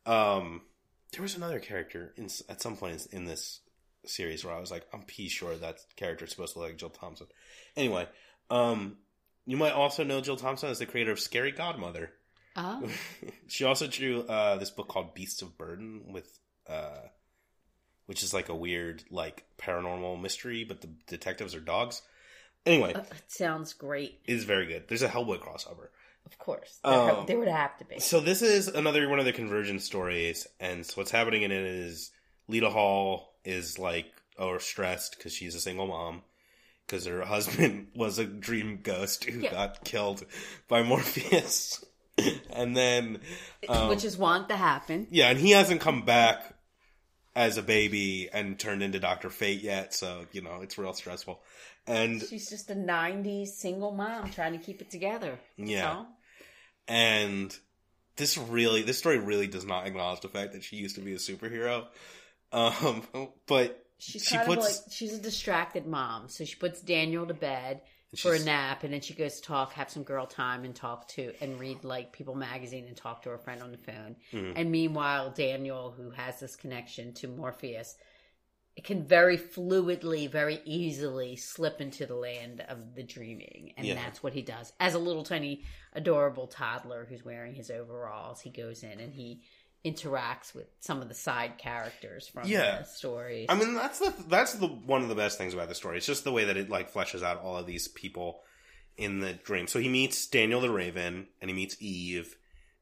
Um, 0.04 0.60
there 1.12 1.22
was 1.22 1.36
another 1.36 1.58
character 1.58 2.12
in, 2.18 2.28
at 2.50 2.60
some 2.60 2.76
point 2.76 3.06
in 3.12 3.24
this 3.24 3.60
series 4.04 4.44
where 4.44 4.54
I 4.54 4.60
was 4.60 4.70
like, 4.70 4.84
I'm 4.92 5.02
pretty 5.02 5.28
sure 5.28 5.54
that 5.54 5.78
character 5.96 6.26
is 6.26 6.32
supposed 6.32 6.52
to 6.52 6.58
look 6.58 6.68
like 6.68 6.78
Jill 6.78 6.90
Thompson. 6.90 7.28
Anyway, 7.78 8.06
um, 8.50 8.98
you 9.46 9.56
might 9.56 9.72
also 9.72 10.04
know 10.04 10.20
Jill 10.20 10.36
Thompson 10.36 10.68
as 10.68 10.80
the 10.80 10.86
creator 10.86 11.12
of 11.12 11.18
Scary 11.18 11.52
Godmother. 11.52 12.10
Oh, 12.56 12.88
she 13.48 13.64
also 13.64 13.86
drew 13.86 14.22
uh, 14.22 14.56
this 14.56 14.70
book 14.70 14.88
called 14.88 15.14
Beasts 15.14 15.42
of 15.42 15.56
Burden 15.58 16.04
with, 16.12 16.38
uh, 16.68 17.00
which 18.06 18.22
is 18.22 18.32
like 18.32 18.48
a 18.48 18.54
weird 18.54 19.04
like 19.10 19.44
paranormal 19.58 20.20
mystery, 20.20 20.64
but 20.64 20.80
the 20.80 20.88
detectives 21.06 21.54
are 21.54 21.60
dogs. 21.60 22.02
Anyway, 22.64 22.92
it 22.94 23.06
sounds 23.28 23.72
great. 23.74 24.20
it's 24.26 24.44
very 24.44 24.66
good. 24.66 24.88
There's 24.88 25.02
a 25.02 25.08
Hellboy 25.08 25.38
crossover. 25.38 25.88
Of 26.24 26.36
course, 26.38 26.80
there, 26.82 26.92
Um, 27.12 27.26
there 27.26 27.38
would 27.38 27.46
have 27.46 27.76
to 27.78 27.84
be. 27.84 28.00
So 28.00 28.18
this 28.18 28.42
is 28.42 28.66
another 28.66 29.08
one 29.08 29.20
of 29.20 29.24
the 29.24 29.32
convergence 29.32 29.84
stories, 29.84 30.46
and 30.58 30.84
so 30.84 30.94
what's 30.96 31.12
happening 31.12 31.42
in 31.42 31.52
it 31.52 31.64
is 31.64 32.10
Lyta 32.50 32.72
Hall 32.72 33.34
is 33.44 33.78
like 33.78 34.06
or 34.36 34.58
stressed 34.58 35.16
because 35.16 35.32
she's 35.32 35.54
a 35.54 35.60
single 35.60 35.86
mom 35.86 36.22
because 36.84 37.06
her 37.06 37.24
husband 37.24 37.88
was 37.94 38.18
a 38.18 38.24
dream 38.24 38.80
ghost 38.82 39.24
who 39.24 39.38
Yeah. 39.40 39.52
got 39.52 39.84
killed 39.84 40.24
by 40.66 40.82
Morpheus, 40.82 41.84
and 42.50 42.76
then 42.76 43.20
um, 43.68 43.88
Which 43.88 44.04
is 44.04 44.16
want 44.16 44.48
to 44.48 44.56
happen. 44.56 45.06
Yeah, 45.10 45.30
and 45.30 45.38
he 45.38 45.50
hasn't 45.50 45.80
come 45.80 46.02
back 46.02 46.54
as 47.34 47.58
a 47.58 47.62
baby 47.62 48.28
and 48.32 48.58
turned 48.58 48.82
into 48.82 48.98
Doctor 48.98 49.28
Fate 49.28 49.62
yet, 49.62 49.92
so 49.92 50.26
you 50.32 50.42
know 50.42 50.60
it's 50.62 50.78
real 50.78 50.94
stressful. 50.94 51.40
And 51.86 52.22
She's 52.22 52.48
just 52.48 52.70
a 52.70 52.74
'90s 52.74 53.48
single 53.48 53.92
mom 53.92 54.30
trying 54.30 54.52
to 54.52 54.58
keep 54.58 54.80
it 54.80 54.90
together. 54.90 55.38
Yeah. 55.56 55.92
So, 55.92 56.06
and 56.88 57.56
this 58.16 58.38
really, 58.38 58.82
this 58.82 58.98
story 58.98 59.18
really 59.18 59.46
does 59.46 59.66
not 59.66 59.86
acknowledge 59.86 60.20
the 60.20 60.28
fact 60.28 60.54
that 60.54 60.64
she 60.64 60.76
used 60.76 60.96
to 60.96 61.02
be 61.02 61.12
a 61.12 61.18
superhero. 61.18 61.86
Um, 62.52 63.02
but 63.46 63.84
she's 63.98 64.24
she 64.24 64.36
kind 64.36 64.46
puts 64.46 64.66
of 64.66 64.84
like 64.84 64.92
she's 64.92 65.12
a 65.12 65.20
distracted 65.20 65.86
mom. 65.86 66.28
So 66.28 66.44
she 66.44 66.56
puts 66.56 66.80
Daniel 66.80 67.26
to 67.26 67.34
bed 67.34 67.82
for 68.14 68.34
a 68.34 68.38
nap, 68.38 68.84
and 68.84 68.92
then 68.92 69.00
she 69.00 69.14
goes 69.14 69.40
to 69.40 69.42
talk, 69.42 69.72
have 69.72 69.90
some 69.90 70.02
girl 70.02 70.26
time, 70.26 70.64
and 70.64 70.74
talk 70.74 71.08
to 71.08 71.32
and 71.40 71.58
read 71.58 71.84
like 71.84 72.12
People 72.12 72.34
magazine 72.34 72.86
and 72.86 72.96
talk 72.96 73.22
to 73.22 73.30
her 73.30 73.38
friend 73.38 73.62
on 73.62 73.72
the 73.72 73.78
phone. 73.78 74.16
Mhm. 74.32 74.52
And 74.56 74.70
meanwhile, 74.70 75.30
Daniel, 75.30 75.90
who 75.90 76.10
has 76.10 76.38
this 76.40 76.56
connection 76.56 77.12
to 77.14 77.28
Morpheus, 77.28 77.96
can 78.84 79.02
very 79.02 79.38
fluidly, 79.38 80.30
very 80.30 80.60
easily 80.64 81.34
slip 81.34 81.80
into 81.80 82.04
the 82.04 82.14
land 82.14 82.60
of 82.68 82.94
the 82.94 83.02
dreaming, 83.02 83.72
and 83.76 83.86
Yeah. 83.86 83.94
that's 83.94 84.22
what 84.22 84.34
he 84.34 84.42
does. 84.42 84.72
As 84.78 84.94
a 84.94 84.98
little 84.98 85.24
tiny, 85.24 85.64
adorable 85.94 86.46
toddler 86.46 87.06
who's 87.06 87.24
wearing 87.24 87.54
his 87.54 87.70
overalls, 87.70 88.42
he 88.42 88.50
goes 88.50 88.82
in 88.82 89.00
and 89.00 89.14
he 89.14 89.42
interacts 89.92 90.54
with 90.54 90.66
some 90.80 91.00
of 91.00 91.08
the 91.08 91.14
side 91.14 91.58
characters 91.58 92.28
from 92.28 92.46
Yeah. 92.48 92.78
the 92.78 92.84
stories. 92.84 93.46
I 93.48 93.54
mean, 93.54 93.74
that's 93.74 93.98
the 94.00 94.12
that's 94.28 94.54
the 94.54 94.66
one 94.66 95.02
of 95.02 95.08
the 95.08 95.14
best 95.14 95.38
things 95.38 95.54
about 95.54 95.68
the 95.68 95.74
story. 95.74 95.96
It's 95.98 96.06
just 96.06 96.24
the 96.24 96.32
way 96.32 96.44
that 96.44 96.56
it 96.56 96.68
like 96.68 96.92
fleshes 96.92 97.22
out 97.22 97.40
all 97.42 97.56
of 97.56 97.66
these 97.66 97.88
people 97.88 98.40
in 98.96 99.20
the 99.20 99.32
dream. 99.34 99.66
So 99.66 99.78
he 99.78 99.88
meets 99.88 100.26
Daniel 100.26 100.60
the 100.60 100.70
Raven, 100.70 101.26
and 101.40 101.50
he 101.50 101.54
meets 101.54 101.76
Eve, 101.80 102.34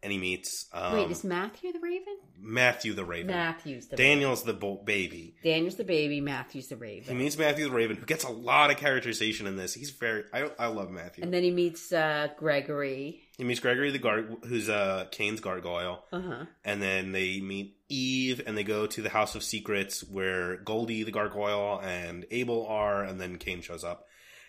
and 0.03 0.13
he 0.13 0.19
meets 0.19 0.67
um, 0.73 0.93
Wait, 0.95 1.11
is 1.11 1.25
Matthew 1.25 1.73
the 1.73 1.81
Raven? 1.81 2.17
Matthew 2.39 2.93
the 2.95 3.05
Raven. 3.05 3.29
Matthew's 3.29 3.87
the 3.89 3.97
Daniel's 3.97 4.43
the 4.45 4.53
bo- 4.53 4.83
baby. 4.85 5.35
Daniel's 5.43 5.77
the 5.77 5.85
baby. 5.85 6.21
Matthew's 6.21 6.69
the 6.69 6.77
Raven. 6.77 7.17
He 7.17 7.23
meets 7.23 7.37
Matthew 7.39 7.65
the 7.69 7.75
Raven, 7.75 7.97
who 7.97 8.05
gets 8.07 8.23
a 8.25 8.31
lot 8.31 8.71
of 8.71 8.77
characterization 8.77 9.47
in 9.47 9.57
this. 9.57 9.75
He's 9.75 9.91
very 9.91 10.25
I 10.33 10.51
I 10.59 10.67
love 10.67 10.91
Matthew. 10.91 11.25
and 11.25 11.33
then 11.35 11.43
he 11.43 11.51
meets 11.51 11.93
uh, 11.93 12.29
Gregory. 12.39 13.23
He 13.37 13.43
meets 13.45 13.59
Gregory 13.61 13.91
the 13.91 13.99
Gar, 13.99 14.23
who's 14.47 14.69
uh 14.69 15.07
Cain's 15.11 15.41
gargoyle, 15.41 16.05
Uh 16.13 16.21
huh. 16.21 16.45
and 16.65 16.81
then 16.81 17.13
they 17.13 17.41
meet 17.41 17.77
Eve, 17.89 18.41
and 18.47 18.57
they 18.57 18.63
go 18.65 18.87
to 18.87 19.03
the 19.03 19.09
House 19.09 19.35
of 19.35 19.43
Secrets 19.43 20.05
where 20.05 20.57
Goldie 20.59 21.03
the 21.03 21.11
gargoyle 21.11 21.81
and 21.83 22.27
Abel 22.31 22.67
are, 22.67 23.03
and 23.03 23.21
then 23.21 23.39
Cain 23.39 23.61
shows 23.61 23.83
up 23.85 24.07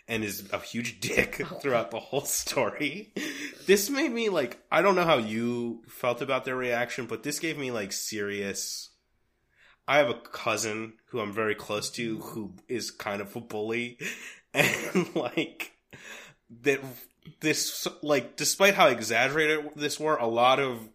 and 0.08 0.24
is 0.24 0.48
a 0.54 0.60
huge 0.60 1.00
dick 1.08 1.42
throughout 1.62 1.90
the 1.90 2.00
whole 2.00 2.26
story. 2.26 3.12
This 3.66 3.90
made 3.90 4.12
me 4.12 4.30
like 4.30 4.60
I 4.72 4.84
don't 4.84 4.96
know 4.96 5.04
how 5.06 5.18
you 5.18 5.82
felt 5.88 6.22
about 6.22 6.46
their 6.46 6.56
reaction, 6.56 7.08
but 7.08 7.24
this 7.24 7.40
gave 7.40 7.58
me 7.58 7.72
like 7.72 7.92
serious. 7.92 8.90
I 9.88 9.98
have 9.98 10.10
a 10.10 10.16
cousin 10.16 10.94
who 11.08 11.20
I'm 11.20 11.34
very 11.34 11.54
close 11.56 11.90
to 11.92 12.20
who 12.20 12.54
is 12.68 12.90
kind 12.92 13.22
of 13.22 13.36
a 13.36 13.42
bully, 13.42 13.98
and 14.54 15.16
like 15.16 15.72
that. 16.62 16.80
This 17.40 17.88
like, 18.02 18.36
despite 18.36 18.76
how 18.76 18.88
exaggerated 18.88 19.72
this 19.76 20.00
were, 20.00 20.16
a 20.16 20.28
lot 20.28 20.60
of 20.60 20.90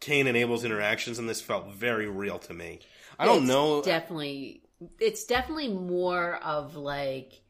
Cain 0.00 0.26
and 0.26 0.36
Abel's 0.36 0.64
interactions 0.64 1.18
in 1.18 1.26
this 1.26 1.40
felt 1.40 1.72
very 1.72 2.08
real 2.08 2.38
to 2.40 2.54
me. 2.54 2.80
I 3.18 3.24
don't 3.24 3.38
It's 3.38 3.46
know. 3.46 3.82
Definitely, 3.82 4.62
it's 5.00 5.24
definitely 5.24 5.68
more 5.68 6.36
of 6.36 6.76
like 6.76 7.40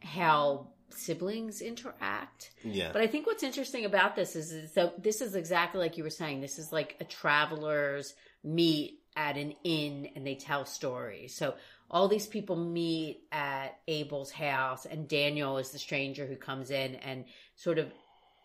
how 0.00 0.68
siblings 0.90 1.60
interact. 1.60 2.52
yeah, 2.62 2.90
But 2.92 3.02
I 3.02 3.06
think 3.06 3.26
what's 3.26 3.42
interesting 3.42 3.84
about 3.84 4.14
this 4.14 4.36
is, 4.36 4.52
is 4.52 4.72
that 4.74 5.02
this 5.02 5.20
is 5.20 5.34
exactly 5.34 5.80
like 5.80 5.96
you 5.96 6.04
were 6.04 6.10
saying. 6.10 6.40
This 6.40 6.58
is 6.58 6.72
like 6.72 6.96
a 7.00 7.04
travelers 7.04 8.14
meet 8.42 9.00
at 9.16 9.36
an 9.36 9.54
inn 9.64 10.08
and 10.14 10.26
they 10.26 10.34
tell 10.34 10.64
stories. 10.64 11.34
So 11.34 11.54
all 11.90 12.08
these 12.08 12.26
people 12.26 12.56
meet 12.56 13.22
at 13.30 13.78
Abel's 13.86 14.32
house, 14.32 14.86
and 14.86 15.08
Daniel 15.08 15.58
is 15.58 15.70
the 15.70 15.78
stranger 15.78 16.26
who 16.26 16.36
comes 16.36 16.70
in 16.70 16.96
and 16.96 17.24
sort 17.56 17.78
of 17.78 17.92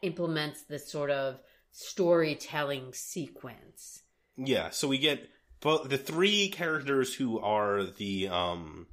implements 0.02 0.64
this 0.64 0.92
sort 0.92 1.10
of 1.10 1.40
storytelling 1.72 2.94
sequence. 2.94 4.04
Yeah, 4.38 4.70
so 4.70 4.88
we 4.88 4.98
get 4.98 5.30
both 5.62 5.90
the 5.90 5.98
three 5.98 6.50
characters 6.50 7.14
who 7.14 7.40
are 7.40 7.84
the 7.84 8.30
um 8.30 8.88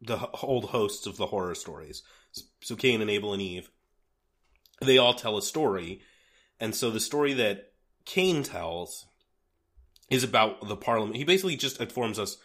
the 0.00 0.28
old 0.42 0.66
hosts 0.66 1.06
of 1.06 1.16
the 1.16 1.26
horror 1.26 1.54
stories. 1.54 2.02
So 2.60 2.76
Cain 2.76 3.00
and 3.00 3.10
Abel 3.10 3.32
and 3.32 3.42
Eve. 3.42 3.70
They 4.80 4.98
all 4.98 5.14
tell 5.14 5.36
a 5.36 5.42
story. 5.42 6.02
And 6.60 6.74
so 6.74 6.90
the 6.90 7.00
story 7.00 7.32
that 7.34 7.72
Cain 8.04 8.44
tells 8.44 9.06
is 10.08 10.22
about 10.22 10.68
the 10.68 10.76
parliament. 10.76 11.16
He 11.16 11.24
basically 11.24 11.56
just 11.56 11.80
informs 11.80 12.18
us 12.18 12.36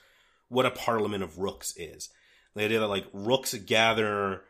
what 0.54 0.66
a 0.66 0.72
parliament 0.72 1.24
of 1.24 1.40
rooks 1.40 1.74
is. 1.78 2.10
The 2.56 2.64
idea 2.64 2.80
that 2.80 2.88
like 2.88 3.08
rooks 3.12 3.54
gather 3.56 4.44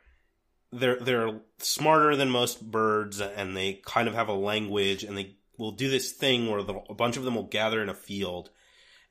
they're 0.71 0.99
they're 0.99 1.39
smarter 1.59 2.15
than 2.15 2.29
most 2.29 2.71
birds 2.71 3.21
and 3.21 3.55
they 3.55 3.81
kind 3.85 4.07
of 4.07 4.13
have 4.15 4.27
a 4.27 4.33
language 4.33 5.03
and 5.03 5.17
they 5.17 5.35
will 5.57 5.71
do 5.71 5.89
this 5.89 6.11
thing 6.11 6.49
where 6.49 6.63
the, 6.63 6.73
a 6.89 6.95
bunch 6.95 7.15
of 7.15 7.23
them 7.23 7.35
will 7.35 7.43
gather 7.43 7.81
in 7.81 7.89
a 7.89 7.93
field 7.93 8.49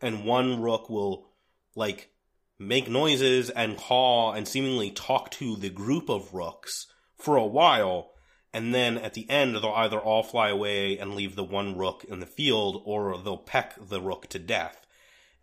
and 0.00 0.24
one 0.24 0.60
rook 0.60 0.90
will 0.90 1.28
like 1.76 2.10
make 2.58 2.90
noises 2.90 3.48
and 3.48 3.78
call 3.78 4.32
and 4.32 4.46
seemingly 4.46 4.90
talk 4.90 5.30
to 5.30 5.56
the 5.56 5.70
group 5.70 6.08
of 6.08 6.34
rooks 6.34 6.88
for 7.16 7.36
a 7.36 7.46
while 7.46 8.10
and 8.52 8.74
then 8.74 8.98
at 8.98 9.14
the 9.14 9.28
end 9.30 9.54
they'll 9.54 9.72
either 9.76 9.98
all 9.98 10.22
fly 10.22 10.48
away 10.48 10.98
and 10.98 11.14
leave 11.14 11.36
the 11.36 11.44
one 11.44 11.78
rook 11.78 12.04
in 12.04 12.18
the 12.18 12.26
field 12.26 12.82
or 12.84 13.16
they'll 13.18 13.36
peck 13.36 13.74
the 13.88 14.00
rook 14.00 14.26
to 14.26 14.38
death 14.38 14.84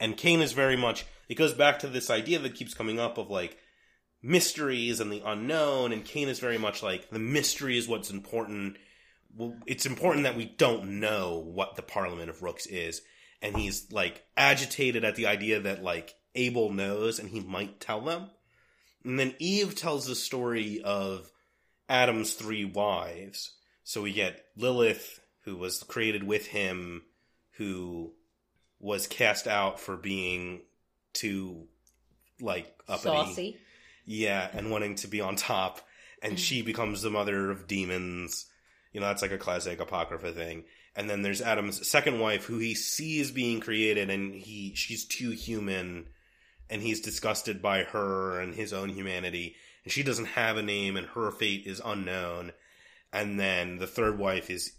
and 0.01 0.17
Cain 0.17 0.41
is 0.41 0.51
very 0.51 0.75
much 0.75 1.05
it 1.29 1.35
goes 1.35 1.53
back 1.53 1.79
to 1.79 1.87
this 1.87 2.09
idea 2.09 2.39
that 2.39 2.55
keeps 2.55 2.73
coming 2.73 2.99
up 2.99 3.17
of 3.17 3.29
like 3.29 3.57
mysteries 4.21 4.99
and 4.99 5.11
the 5.11 5.21
unknown 5.25 5.93
and 5.93 6.03
Cain 6.03 6.27
is 6.27 6.39
very 6.39 6.57
much 6.57 6.83
like 6.83 7.09
the 7.09 7.19
mystery 7.19 7.77
is 7.77 7.87
what's 7.87 8.09
important 8.09 8.75
well, 9.35 9.55
it's 9.65 9.85
important 9.85 10.23
that 10.23 10.35
we 10.35 10.45
don't 10.45 10.99
know 10.99 11.37
what 11.37 11.75
the 11.75 11.81
Parliament 11.81 12.29
of 12.29 12.41
Rooks 12.41 12.65
is. 12.65 13.01
And 13.41 13.55
he's 13.55 13.91
like 13.91 14.23
agitated 14.35 15.03
at 15.03 15.15
the 15.15 15.27
idea 15.27 15.61
that 15.61 15.83
like 15.83 16.15
Abel 16.35 16.71
knows 16.71 17.19
and 17.19 17.29
he 17.29 17.39
might 17.39 17.79
tell 17.79 18.01
them. 18.01 18.29
And 19.03 19.19
then 19.19 19.35
Eve 19.39 19.75
tells 19.75 20.05
the 20.05 20.15
story 20.15 20.81
of 20.83 21.31
Adam's 21.87 22.33
three 22.33 22.65
wives. 22.65 23.53
So 23.83 24.01
we 24.01 24.13
get 24.13 24.43
Lilith, 24.57 25.19
who 25.43 25.55
was 25.55 25.83
created 25.83 26.23
with 26.23 26.47
him, 26.47 27.03
who 27.53 28.13
was 28.79 29.07
cast 29.07 29.47
out 29.47 29.79
for 29.79 29.95
being 29.95 30.61
too 31.19 31.67
like 32.41 32.73
uppity. 32.87 33.09
Saucy. 33.09 33.57
Yeah, 34.05 34.49
and 34.53 34.71
wanting 34.71 34.95
to 34.95 35.07
be 35.07 35.21
on 35.21 35.35
top, 35.35 35.81
and 36.21 36.39
she 36.39 36.61
becomes 36.61 37.01
the 37.01 37.11
mother 37.11 37.51
of 37.51 37.67
demons. 37.67 38.45
You 38.91 38.99
know, 38.99 39.07
that's 39.07 39.21
like 39.21 39.31
a 39.31 39.37
classic 39.37 39.79
apocrypha 39.79 40.31
thing. 40.31 40.63
And 40.95 41.09
then 41.09 41.21
there's 41.21 41.41
Adam's 41.41 41.87
second 41.87 42.19
wife, 42.19 42.45
who 42.45 42.57
he 42.57 42.73
sees 42.73 43.31
being 43.31 43.59
created, 43.59 44.09
and 44.09 44.33
he 44.33 44.73
she's 44.75 45.05
too 45.05 45.31
human, 45.31 46.07
and 46.69 46.81
he's 46.81 47.01
disgusted 47.01 47.61
by 47.61 47.83
her 47.83 48.39
and 48.39 48.55
his 48.55 48.73
own 48.73 48.89
humanity. 48.89 49.55
And 49.83 49.93
she 49.93 50.03
doesn't 50.03 50.25
have 50.25 50.57
a 50.57 50.63
name, 50.63 50.97
and 50.97 51.07
her 51.07 51.31
fate 51.31 51.67
is 51.67 51.81
unknown. 51.83 52.51
And 53.13 53.39
then 53.39 53.77
the 53.77 53.87
third 53.87 54.17
wife 54.17 54.49
is 54.49 54.73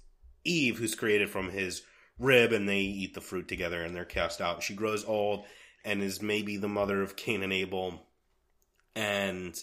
Eve, 0.45 0.79
who's 0.79 0.95
created 0.95 1.31
from 1.31 1.51
his 1.51 1.83
rib, 2.19 2.53
and 2.53 2.69
they 2.69 2.81
eat 2.81 3.15
the 3.15 3.21
fruit 3.21 3.49
together, 3.49 3.83
and 3.83 3.95
they're 3.95 4.05
cast 4.05 4.41
out. 4.41 4.63
She 4.63 4.75
grows 4.75 5.05
old 5.05 5.47
and 5.85 6.03
is 6.03 6.23
maybe 6.23 6.57
the 6.57 6.69
mother 6.69 7.03
of 7.03 7.17
Cain 7.17 7.43
and 7.43 7.53
Abel. 7.53 8.01
And 8.95 9.55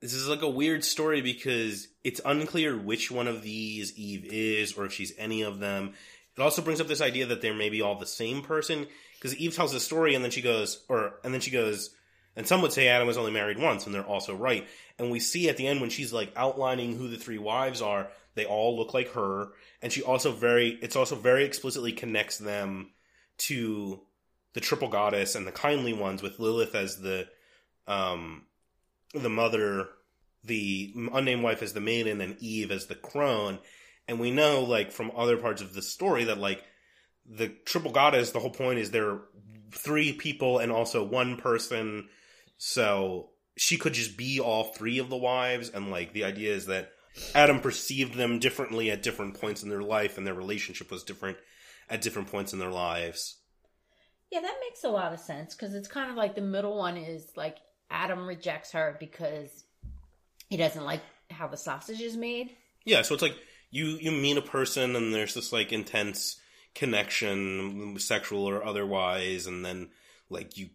this 0.00 0.14
is 0.14 0.28
like 0.28 0.42
a 0.42 0.48
weird 0.48 0.84
story 0.84 1.20
because 1.20 1.88
it's 2.04 2.20
unclear 2.24 2.76
which 2.76 3.10
one 3.10 3.28
of 3.28 3.42
these 3.42 3.96
Eve 3.98 4.26
is 4.30 4.74
or 4.78 4.86
if 4.86 4.92
she's 4.92 5.12
any 5.18 5.42
of 5.42 5.58
them. 5.58 5.94
It 6.36 6.42
also 6.42 6.62
brings 6.62 6.80
up 6.80 6.86
this 6.86 7.00
idea 7.00 7.26
that 7.26 7.42
they're 7.42 7.54
maybe 7.54 7.82
all 7.82 7.98
the 7.98 8.06
same 8.06 8.42
person 8.42 8.86
because 9.14 9.36
Eve 9.36 9.56
tells 9.56 9.72
the 9.72 9.80
story 9.80 10.14
and 10.14 10.22
then 10.22 10.30
she 10.30 10.42
goes, 10.42 10.84
or 10.88 11.14
and 11.24 11.34
then 11.34 11.40
she 11.40 11.50
goes, 11.50 11.90
and 12.36 12.46
some 12.46 12.62
would 12.62 12.72
say 12.72 12.86
Adam 12.86 13.08
was 13.08 13.18
only 13.18 13.32
married 13.32 13.58
once, 13.58 13.84
and 13.84 13.94
they're 13.94 14.02
also 14.04 14.36
right. 14.36 14.68
And 14.96 15.10
we 15.10 15.18
see 15.18 15.48
at 15.48 15.56
the 15.56 15.66
end 15.66 15.80
when 15.80 15.90
she's 15.90 16.12
like 16.12 16.32
outlining 16.36 16.96
who 16.96 17.08
the 17.08 17.16
three 17.16 17.38
wives 17.38 17.82
are, 17.82 18.08
they 18.36 18.44
all 18.44 18.76
look 18.76 18.94
like 18.94 19.12
her, 19.14 19.48
and 19.82 19.92
she 19.92 20.02
also 20.04 20.30
very, 20.30 20.78
it's 20.80 20.94
also 20.94 21.16
very 21.16 21.44
explicitly 21.44 21.90
connects 21.90 22.38
them 22.38 22.90
to 23.38 24.00
the 24.54 24.60
triple 24.60 24.88
goddess 24.88 25.34
and 25.34 25.46
the 25.46 25.52
kindly 25.52 25.92
ones 25.92 26.22
with 26.22 26.38
Lilith 26.38 26.74
as 26.74 27.00
the 27.00 27.28
um 27.86 28.44
the 29.14 29.28
mother, 29.30 29.88
the 30.44 30.92
unnamed 31.12 31.42
wife 31.42 31.62
as 31.62 31.72
the 31.72 31.80
maiden, 31.80 32.20
and 32.20 32.36
Eve 32.40 32.70
as 32.70 32.86
the 32.86 32.94
crone. 32.94 33.58
And 34.06 34.20
we 34.20 34.30
know, 34.30 34.62
like, 34.62 34.92
from 34.92 35.12
other 35.16 35.36
parts 35.36 35.62
of 35.62 35.74
the 35.74 35.82
story 35.82 36.24
that, 36.24 36.38
like, 36.38 36.62
the 37.26 37.48
triple 37.48 37.90
goddess, 37.90 38.30
the 38.30 38.40
whole 38.40 38.50
point 38.50 38.78
is 38.78 38.90
there 38.90 39.10
are 39.10 39.20
three 39.72 40.12
people 40.12 40.58
and 40.58 40.72
also 40.72 41.04
one 41.04 41.36
person. 41.36 42.08
So 42.56 43.30
she 43.56 43.76
could 43.76 43.92
just 43.94 44.16
be 44.16 44.40
all 44.40 44.64
three 44.64 44.98
of 44.98 45.10
the 45.10 45.16
wives. 45.16 45.70
And, 45.70 45.90
like, 45.90 46.12
the 46.12 46.24
idea 46.24 46.54
is 46.54 46.66
that 46.66 46.92
Adam 47.34 47.60
perceived 47.60 48.14
them 48.14 48.38
differently 48.38 48.90
at 48.90 49.02
different 49.02 49.40
points 49.40 49.62
in 49.62 49.68
their 49.68 49.82
life, 49.82 50.16
and 50.18 50.26
their 50.26 50.34
relationship 50.34 50.90
was 50.90 51.04
different 51.04 51.38
at 51.88 52.02
different 52.02 52.30
points 52.30 52.52
in 52.52 52.58
their 52.58 52.70
lives. 52.70 53.36
Yeah, 54.30 54.40
that 54.40 54.56
makes 54.60 54.84
a 54.84 54.88
lot 54.88 55.12
of 55.12 55.20
sense 55.20 55.54
because 55.54 55.74
it's 55.74 55.88
kind 55.88 56.10
of 56.10 56.16
like 56.16 56.34
the 56.34 56.42
middle 56.42 56.76
one 56.76 56.96
is 56.96 57.26
like 57.36 57.56
Adam 57.90 58.26
rejects 58.26 58.72
her 58.72 58.96
because 59.00 59.64
he 60.48 60.56
doesn't 60.56 60.84
like 60.84 61.00
how 61.30 61.48
the 61.48 61.56
sausage 61.56 62.00
is 62.00 62.16
made. 62.16 62.50
Yeah, 62.84 63.02
so 63.02 63.14
it's 63.14 63.22
like 63.22 63.36
you 63.70 63.98
you 64.00 64.10
meet 64.10 64.36
a 64.36 64.42
person 64.42 64.96
and 64.96 65.14
there's 65.14 65.34
this 65.34 65.52
like 65.52 65.72
intense 65.72 66.40
connection, 66.74 67.98
sexual 67.98 68.48
or 68.48 68.64
otherwise, 68.64 69.46
and 69.46 69.64
then 69.64 69.90
like 70.30 70.56
you 70.56 70.70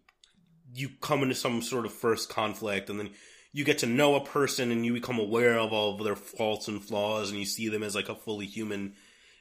you 0.74 0.90
come 1.02 1.22
into 1.22 1.36
some 1.36 1.62
sort 1.62 1.86
of 1.86 1.94
first 1.94 2.30
conflict, 2.30 2.90
and 2.90 3.00
then 3.00 3.12
you 3.52 3.64
get 3.64 3.80
to 3.80 3.86
know 3.86 4.16
a 4.16 4.26
person 4.26 4.72
and 4.72 4.86
you 4.86 4.94
become 4.94 5.20
aware 5.20 5.60
of 5.60 5.72
all 5.72 5.96
of 5.96 6.04
their 6.04 6.16
faults 6.16 6.68
and 6.68 6.84
flaws, 6.84 7.30
and 7.30 7.40
you 7.40 7.46
see 7.46 7.70
them 7.70 7.84
as 7.84 7.96
like 7.96 8.10
a 8.10 8.16
fully 8.16 8.48
human 8.48 8.94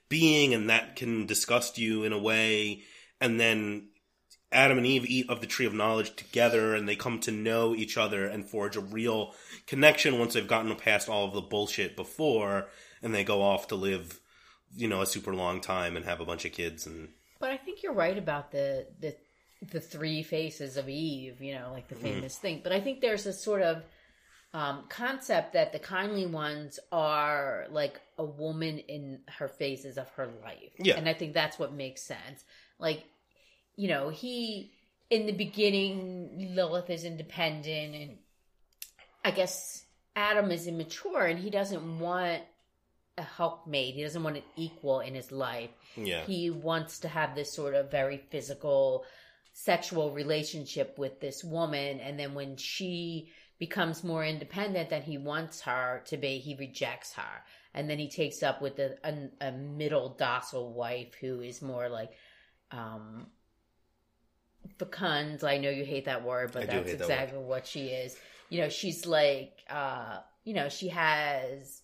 being, 0.09 0.53
and 0.53 0.69
that 0.69 0.97
can 0.97 1.27
disgust 1.27 1.79
you 1.79 2.05
in 2.05 2.13
a 2.13 2.19
way, 2.19 2.83
and 3.21 3.41
then 3.41 3.89
Adam 4.53 4.79
and 4.79 4.87
Eve 4.87 5.05
eat 5.07 5.29
of 5.31 5.41
the 5.41 5.47
tree 5.47 5.67
of 5.67 5.75
knowledge 5.75 6.15
together 6.17 6.75
and 6.75 6.89
they 6.89 6.97
come 6.97 7.19
to 7.21 7.31
know 7.31 7.75
each 7.75 7.97
other 7.97 8.27
and 8.27 8.49
forge 8.49 8.77
a 8.77 8.81
real 8.81 9.35
connection 9.67 10.19
once 10.19 10.35
they've 10.35 10.47
gotten 10.49 10.75
past 10.77 11.09
all 11.09 11.25
of 11.27 11.35
the 11.35 11.41
bullshit 11.41 11.97
before 11.97 12.69
and 13.03 13.15
they 13.15 13.25
go 13.25 13.43
off 13.43 13.69
to 13.69 13.75
live, 13.75 14.21
you 14.77 14.89
know, 14.89 15.01
a 15.03 15.07
super 15.07 15.35
long 15.35 15.61
time 15.61 15.97
and 15.97 16.05
have 16.05 16.21
a 16.21 16.25
bunch 16.25 16.45
of 16.45 16.53
kids 16.53 16.87
and 16.87 17.09
But 17.41 17.51
I 17.51 17.57
think 17.57 17.83
you're 17.83 17.95
right 17.95 18.17
about 18.19 18.51
the 18.53 18.87
the 19.01 19.17
the 19.71 19.81
three 19.81 20.23
faces 20.25 20.77
of 20.77 20.89
Eve, 20.89 21.41
you 21.41 21.55
know, 21.55 21.71
like 21.73 21.89
the 21.89 21.95
Mm-hmm. 21.95 22.05
famous 22.05 22.37
thing. 22.37 22.61
But 22.65 22.73
I 22.73 22.81
think 22.81 23.01
there's 23.01 23.27
a 23.27 23.33
sort 23.33 23.63
of 23.63 23.83
um, 24.55 24.85
concept 24.89 25.53
that 25.55 25.73
the 25.73 25.79
kindly 25.79 26.27
ones 26.27 26.79
are 26.91 27.67
like 27.71 28.01
a 28.19 28.25
woman 28.25 28.79
in 28.81 29.21
her 29.39 29.49
phases 29.49 29.97
of 29.99 30.09
her 30.11 30.27
life. 30.45 30.73
Yeah. 30.79 30.97
And 30.97 31.09
I 31.09 31.15
think 31.15 31.33
that's 31.33 31.59
what 31.59 31.73
makes 31.73 32.03
sense. 32.03 32.45
Like, 32.79 33.05
you 33.77 33.89
know, 33.89 34.09
he, 34.11 34.73
in 35.11 35.27
the 35.27 35.33
beginning, 35.33 36.53
Lilith 36.55 36.91
is 36.91 37.05
independent 37.05 37.95
and 37.95 38.19
I 39.25 39.31
guess 39.31 39.85
Adam 40.17 40.51
is 40.51 40.67
immature 40.67 41.27
and 41.27 41.39
he 41.39 41.51
doesn't 41.51 41.99
want 41.99 42.43
a 43.19 43.23
helpmate. 43.23 43.95
He 43.95 44.03
doesn't 44.03 44.23
want 44.23 44.37
an 44.37 44.43
equal 44.57 45.01
in 45.01 45.15
his 45.15 45.31
life. 45.33 45.71
yeah. 45.97 46.25
He 46.25 46.51
wants 46.51 47.01
to 47.01 47.09
have 47.09 47.35
this 47.35 47.55
sort 47.55 47.75
of 47.75 47.91
very 47.91 48.23
physical, 48.31 49.05
sexual 49.53 50.11
relationship 50.13 50.99
with 50.99 51.21
this 51.21 51.45
woman. 51.45 52.01
And 52.01 52.19
then 52.19 52.35
when 52.35 52.57
she 52.57 53.31
becomes 53.59 54.03
more 54.03 54.25
independent 54.25 54.91
than 54.91 55.03
he 55.03 55.19
wants 55.19 55.61
her 55.63 56.03
to 56.07 56.17
be, 56.17 56.39
he 56.39 56.55
rejects 56.55 57.13
her. 57.15 57.45
And 57.75 57.89
then 57.89 57.99
he 57.99 58.09
takes 58.09 58.43
up 58.43 58.61
with 58.61 58.79
a, 58.79 58.97
a, 59.05 59.49
a 59.49 59.53
middle 59.53 60.11
docile 60.19 60.73
wife 60.73 61.15
who 61.21 61.41
is 61.41 61.63
more 61.63 61.89
like, 61.89 62.11
um, 62.71 63.27
fecund. 64.79 65.45
I 65.45 65.59
know 65.59 65.71
you 65.71 65.85
hate 65.85 66.07
that 66.07 66.25
word, 66.25 66.53
but 66.53 66.63
I 66.63 66.67
that's 66.67 66.91
hate 66.91 66.99
that 66.99 67.05
exactly 67.05 67.39
what 67.39 67.67
she 67.67 67.87
is. 67.87 68.17
You 68.49 68.61
know, 68.61 68.69
she's 68.69 69.07
like, 69.07 69.61
uh, 69.71 70.19
you 70.45 70.55
know, 70.55 70.69
she 70.69 70.89
has 70.89 71.83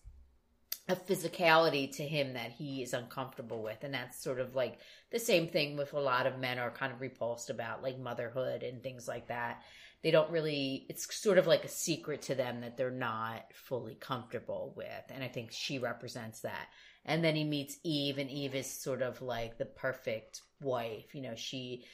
a 0.88 0.96
physicality 0.96 1.94
to 1.96 2.02
him 2.02 2.32
that 2.32 2.50
he 2.50 2.82
is 2.82 2.94
uncomfortable 2.94 3.62
with. 3.62 3.84
And 3.84 3.92
that's 3.92 4.22
sort 4.22 4.40
of 4.40 4.54
like 4.54 4.78
the 5.10 5.18
same 5.18 5.48
thing 5.48 5.76
with 5.76 5.92
a 5.92 6.00
lot 6.00 6.26
of 6.26 6.38
men 6.38 6.58
are 6.58 6.70
kind 6.70 6.92
of 6.92 7.00
repulsed 7.00 7.50
about 7.50 7.82
like 7.82 7.98
motherhood 7.98 8.62
and 8.62 8.82
things 8.82 9.06
like 9.06 9.28
that. 9.28 9.62
They 10.02 10.10
don't 10.10 10.30
really, 10.30 10.86
it's 10.88 11.14
sort 11.14 11.38
of 11.38 11.46
like 11.46 11.64
a 11.64 11.68
secret 11.68 12.22
to 12.22 12.34
them 12.34 12.60
that 12.62 12.76
they're 12.76 12.90
not 12.90 13.44
fully 13.52 13.96
comfortable 13.96 14.72
with. 14.76 14.86
And 15.10 15.22
I 15.22 15.28
think 15.28 15.50
she 15.52 15.78
represents 15.78 16.40
that. 16.40 16.68
And 17.04 17.24
then 17.24 17.34
he 17.34 17.44
meets 17.44 17.78
Eve, 17.84 18.18
and 18.18 18.30
Eve 18.30 18.54
is 18.54 18.70
sort 18.70 19.02
of 19.02 19.22
like 19.22 19.56
the 19.56 19.64
perfect 19.64 20.42
wife. 20.60 21.14
You 21.14 21.22
know, 21.22 21.34
she, 21.34 21.84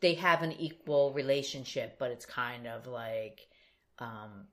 they 0.00 0.14
have 0.14 0.42
an 0.42 0.52
equal 0.52 1.12
relationship, 1.12 1.98
but 1.98 2.10
it's 2.10 2.26
kind 2.26 2.66
of 2.66 2.86
like, 2.86 3.40
um, 3.98 4.46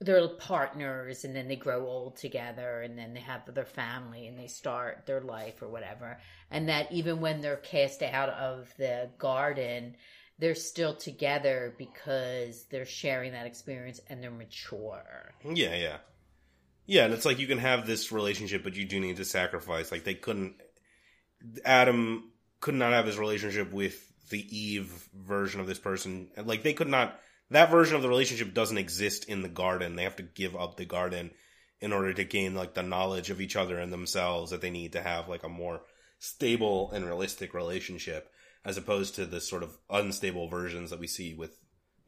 they're 0.00 0.28
partners 0.28 1.24
and 1.24 1.34
then 1.34 1.48
they 1.48 1.56
grow 1.56 1.86
old 1.86 2.16
together 2.16 2.82
and 2.82 2.98
then 2.98 3.14
they 3.14 3.20
have 3.20 3.42
their 3.54 3.64
family 3.64 4.26
and 4.26 4.38
they 4.38 4.48
start 4.48 5.06
their 5.06 5.20
life 5.20 5.62
or 5.62 5.68
whatever. 5.68 6.18
And 6.50 6.68
that 6.68 6.90
even 6.92 7.20
when 7.20 7.40
they're 7.40 7.56
cast 7.56 8.02
out 8.02 8.30
of 8.30 8.72
the 8.78 9.10
garden, 9.18 9.96
they're 10.38 10.54
still 10.54 10.96
together 10.96 11.74
because 11.78 12.64
they're 12.64 12.84
sharing 12.84 13.32
that 13.32 13.46
experience 13.46 14.00
and 14.08 14.22
they're 14.22 14.30
mature. 14.30 15.32
Yeah, 15.44 15.76
yeah. 15.76 15.96
Yeah, 16.86 17.04
and 17.04 17.14
it's 17.14 17.24
like 17.24 17.38
you 17.38 17.46
can 17.46 17.58
have 17.58 17.86
this 17.86 18.10
relationship, 18.10 18.64
but 18.64 18.74
you 18.74 18.84
do 18.84 18.98
need 18.98 19.18
to 19.18 19.24
sacrifice. 19.24 19.92
Like 19.92 20.02
they 20.04 20.14
couldn't. 20.14 20.54
Adam 21.64 22.32
could 22.60 22.74
not 22.74 22.92
have 22.92 23.06
his 23.06 23.18
relationship 23.18 23.72
with 23.72 24.11
the 24.32 24.58
Eve 24.58 25.08
version 25.14 25.60
of 25.60 25.68
this 25.68 25.78
person. 25.78 26.28
Like 26.36 26.64
they 26.64 26.72
could 26.72 26.88
not. 26.88 27.20
That 27.50 27.70
version 27.70 27.94
of 27.94 28.02
the 28.02 28.08
relationship 28.08 28.54
doesn't 28.54 28.78
exist 28.78 29.26
in 29.26 29.42
the 29.42 29.48
garden. 29.48 29.94
They 29.94 30.04
have 30.04 30.16
to 30.16 30.22
give 30.22 30.56
up 30.56 30.76
the 30.76 30.86
garden 30.86 31.30
in 31.80 31.92
order 31.92 32.14
to 32.14 32.24
gain 32.24 32.54
like 32.54 32.74
the 32.74 32.82
knowledge 32.82 33.30
of 33.30 33.40
each 33.40 33.56
other 33.56 33.78
and 33.78 33.92
themselves 33.92 34.50
that 34.50 34.60
they 34.60 34.70
need 34.70 34.92
to 34.92 35.02
have 35.02 35.28
like 35.28 35.42
a 35.42 35.48
more 35.48 35.82
stable 36.18 36.90
and 36.92 37.04
realistic 37.04 37.52
relationship, 37.52 38.30
as 38.64 38.76
opposed 38.76 39.16
to 39.16 39.26
the 39.26 39.40
sort 39.40 39.62
of 39.62 39.76
unstable 39.90 40.48
versions 40.48 40.90
that 40.90 41.00
we 41.00 41.06
see 41.06 41.34
with 41.34 41.58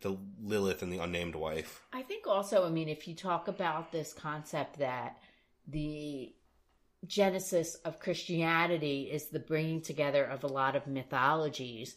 the 0.01 0.17
Lilith 0.41 0.83
and 0.83 0.93
the 0.93 0.99
unnamed 0.99 1.35
wife. 1.35 1.83
I 1.93 2.03
think 2.03 2.27
also, 2.27 2.67
I 2.67 2.71
mean, 2.71 2.89
if 2.89 3.09
you 3.09 3.15
talk 3.15 3.49
about 3.49 3.91
this 3.91 4.13
concept 4.13 4.79
that 4.79 5.19
the 5.67 6.35
genesis 7.07 7.75
of 7.85 8.01
Christianity 8.01 9.11
is 9.13 9.27
the 9.27 9.41
bringing 9.41 9.83
together 9.83 10.25
of 10.25 10.45
a 10.45 10.49
lot 10.49 10.77
of 10.77 10.87
mythologies, 10.87 11.97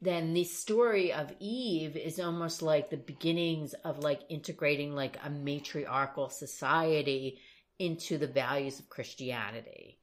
then 0.00 0.34
the 0.34 0.44
story 0.44 1.12
of 1.12 1.32
Eve 1.40 1.96
is 1.96 2.20
almost 2.20 2.62
like 2.62 2.90
the 2.90 2.96
beginnings 2.96 3.74
of 3.84 4.00
like 4.00 4.20
integrating 4.28 4.94
like 4.94 5.18
a 5.24 5.30
matriarchal 5.30 6.28
society 6.28 7.38
into 7.78 8.18
the 8.18 8.26
values 8.26 8.78
of 8.78 8.88
Christianity. 8.88 9.98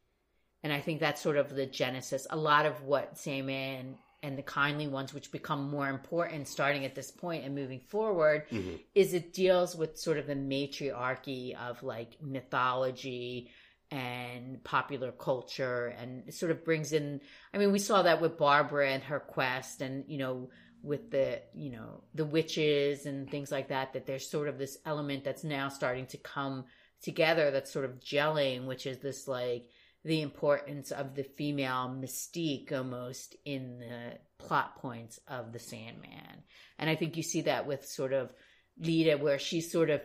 And 0.63 0.71
I 0.71 0.79
think 0.79 0.99
that's 0.99 1.21
sort 1.21 1.37
of 1.37 1.53
the 1.53 1.65
genesis. 1.65 2.25
A 2.29 2.37
lot 2.37 2.65
of 2.65 2.83
what 2.83 3.17
Sandman 3.17 3.97
and 4.23 4.37
the 4.37 4.43
kindly 4.43 4.87
ones, 4.87 5.13
which 5.13 5.31
become 5.31 5.69
more 5.69 5.89
important 5.89 6.47
starting 6.47 6.85
at 6.85 6.95
this 6.95 7.11
point 7.11 7.43
and 7.43 7.53
moving 7.53 7.81
forward, 7.81 8.47
Mhm. 8.49 8.79
is 8.95 9.13
it 9.13 9.33
deals 9.33 9.75
with 9.75 9.97
sort 9.99 10.17
of 10.17 10.27
the 10.27 10.35
matriarchy 10.35 11.53
of 11.55 11.83
like 11.83 12.21
mythology 12.21 13.51
and 13.93 14.63
popular 14.63 15.11
culture 15.11 15.93
and 15.99 16.33
sort 16.33 16.51
of 16.51 16.65
brings 16.65 16.93
in 16.93 17.21
I 17.53 17.59
mean 17.59 17.71
we 17.71 17.77
saw 17.77 18.01
that 18.01 18.21
with 18.21 18.39
Barbara 18.39 18.89
and 18.89 19.03
her 19.03 19.19
quest 19.19 19.81
and 19.81 20.03
you 20.07 20.17
know 20.17 20.49
with 20.81 21.11
the 21.11 21.41
you 21.53 21.69
know 21.69 22.03
the 22.15 22.25
witches 22.25 23.05
and 23.05 23.29
things 23.29 23.51
like 23.51 23.67
that 23.67 23.93
that 23.93 24.07
there's 24.07 24.27
sort 24.27 24.47
of 24.47 24.57
this 24.57 24.79
element 24.83 25.23
that's 25.23 25.43
now 25.43 25.69
starting 25.69 26.07
to 26.07 26.17
come 26.17 26.65
together 27.03 27.51
that's 27.51 27.71
sort 27.71 27.85
of 27.85 27.99
gelling 27.99 28.65
which 28.65 28.87
is 28.87 28.97
this 28.97 29.27
like 29.27 29.69
the 30.03 30.21
importance 30.21 30.89
of 30.89 31.13
the 31.13 31.23
female 31.23 31.95
mystique 31.95 32.73
almost 32.73 33.35
in 33.45 33.77
the 33.77 34.17
plot 34.43 34.75
points 34.81 35.19
of 35.27 35.53
the 35.53 35.59
sandman. 35.59 36.41
And 36.79 36.89
i 36.89 36.95
think 36.95 37.15
you 37.15 37.21
see 37.21 37.41
that 37.41 37.67
with 37.67 37.85
sort 37.85 38.11
of 38.11 38.33
lyta 38.81 39.19
where 39.19 39.37
she's 39.37 39.71
sort 39.71 39.91
of 39.91 40.01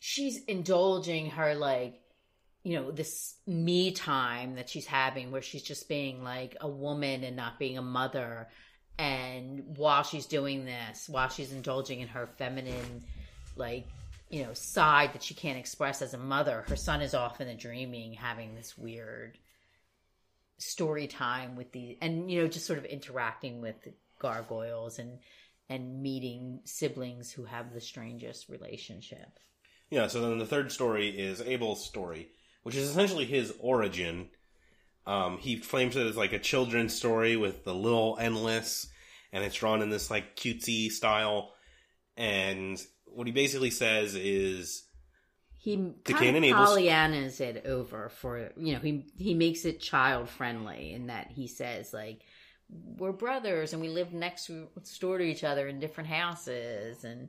she's 0.00 0.42
indulging 0.46 1.30
her 1.30 1.54
like 1.54 2.00
you 2.62 2.74
know 2.74 2.90
this 2.90 3.36
me 3.46 3.92
time 3.92 4.56
that 4.56 4.68
she's 4.68 4.86
having 4.86 5.30
where 5.30 5.42
she's 5.42 5.62
just 5.62 5.88
being 5.88 6.22
like 6.22 6.56
a 6.60 6.68
woman 6.68 7.24
and 7.24 7.36
not 7.36 7.58
being 7.58 7.78
a 7.78 7.82
mother. 7.82 8.48
And 8.98 9.76
while 9.76 10.02
she's 10.02 10.26
doing 10.26 10.64
this 10.64 11.08
while 11.08 11.28
she's 11.28 11.52
indulging 11.52 12.00
in 12.00 12.08
her 12.08 12.26
feminine 12.26 13.04
like 13.56 13.86
you 14.28 14.42
know 14.42 14.52
side 14.54 15.12
that 15.12 15.22
she 15.22 15.34
can't 15.34 15.58
express 15.58 16.02
as 16.02 16.14
a 16.14 16.18
mother 16.18 16.64
her 16.68 16.76
son 16.76 17.00
is 17.00 17.14
off 17.14 17.40
in 17.40 17.46
the 17.46 17.54
dreaming 17.54 18.12
having 18.12 18.54
this 18.54 18.76
weird 18.76 19.38
story 20.58 21.06
time 21.06 21.54
with 21.54 21.70
the 21.72 21.96
and 22.02 22.30
you 22.30 22.42
know 22.42 22.48
just 22.48 22.66
sort 22.66 22.78
of 22.78 22.84
interacting 22.84 23.60
with 23.60 23.76
gargoyles 24.18 24.98
and 24.98 25.18
and 25.68 26.02
meeting 26.02 26.60
siblings 26.64 27.30
who 27.30 27.44
have 27.44 27.72
the 27.72 27.80
strangest 27.80 28.48
relationship. 28.48 29.38
Yeah, 29.90 30.06
so 30.06 30.20
then 30.20 30.38
the 30.38 30.46
third 30.46 30.72
story 30.72 31.08
is 31.08 31.40
Abel's 31.40 31.84
story, 31.84 32.28
which 32.62 32.76
is 32.76 32.88
essentially 32.88 33.24
his 33.24 33.52
origin. 33.60 34.28
Um, 35.06 35.38
he 35.38 35.56
frames 35.56 35.96
it 35.96 36.06
as 36.06 36.16
like 36.16 36.32
a 36.32 36.38
children's 36.38 36.94
story 36.94 37.36
with 37.36 37.64
the 37.64 37.74
little 37.74 38.16
endless, 38.20 38.88
and 39.32 39.42
it's 39.42 39.56
drawn 39.56 39.82
in 39.82 39.90
this 39.90 40.10
like 40.10 40.36
cutesy 40.36 40.90
style. 40.90 41.52
And 42.16 42.80
what 43.06 43.26
he 43.26 43.32
basically 43.32 43.70
says 43.70 44.14
is, 44.14 44.84
he 45.56 45.76
kind 46.04 46.44
of 46.44 46.52
Pollyanna's 46.52 47.40
it 47.40 47.64
over 47.66 48.08
for 48.08 48.52
you 48.56 48.74
know 48.74 48.80
he 48.80 49.06
he 49.16 49.34
makes 49.34 49.64
it 49.64 49.80
child 49.80 50.28
friendly 50.28 50.92
in 50.92 51.08
that 51.08 51.30
he 51.30 51.48
says 51.48 51.92
like 51.92 52.22
we're 52.70 53.12
brothers 53.12 53.72
and 53.72 53.82
we 53.82 53.88
live 53.88 54.12
next 54.12 54.50
door 55.00 55.18
to 55.18 55.24
each 55.24 55.42
other 55.42 55.66
in 55.66 55.80
different 55.80 56.10
houses 56.10 57.02
and 57.04 57.28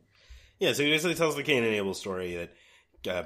yeah, 0.60 0.74
so 0.74 0.84
he 0.84 0.92
basically 0.92 1.16
tells 1.16 1.36
the 1.36 1.44
Cain 1.44 1.64
and 1.64 1.74
Abel 1.74 1.94
story 1.94 2.50
that 3.04 3.10
uh, 3.10 3.24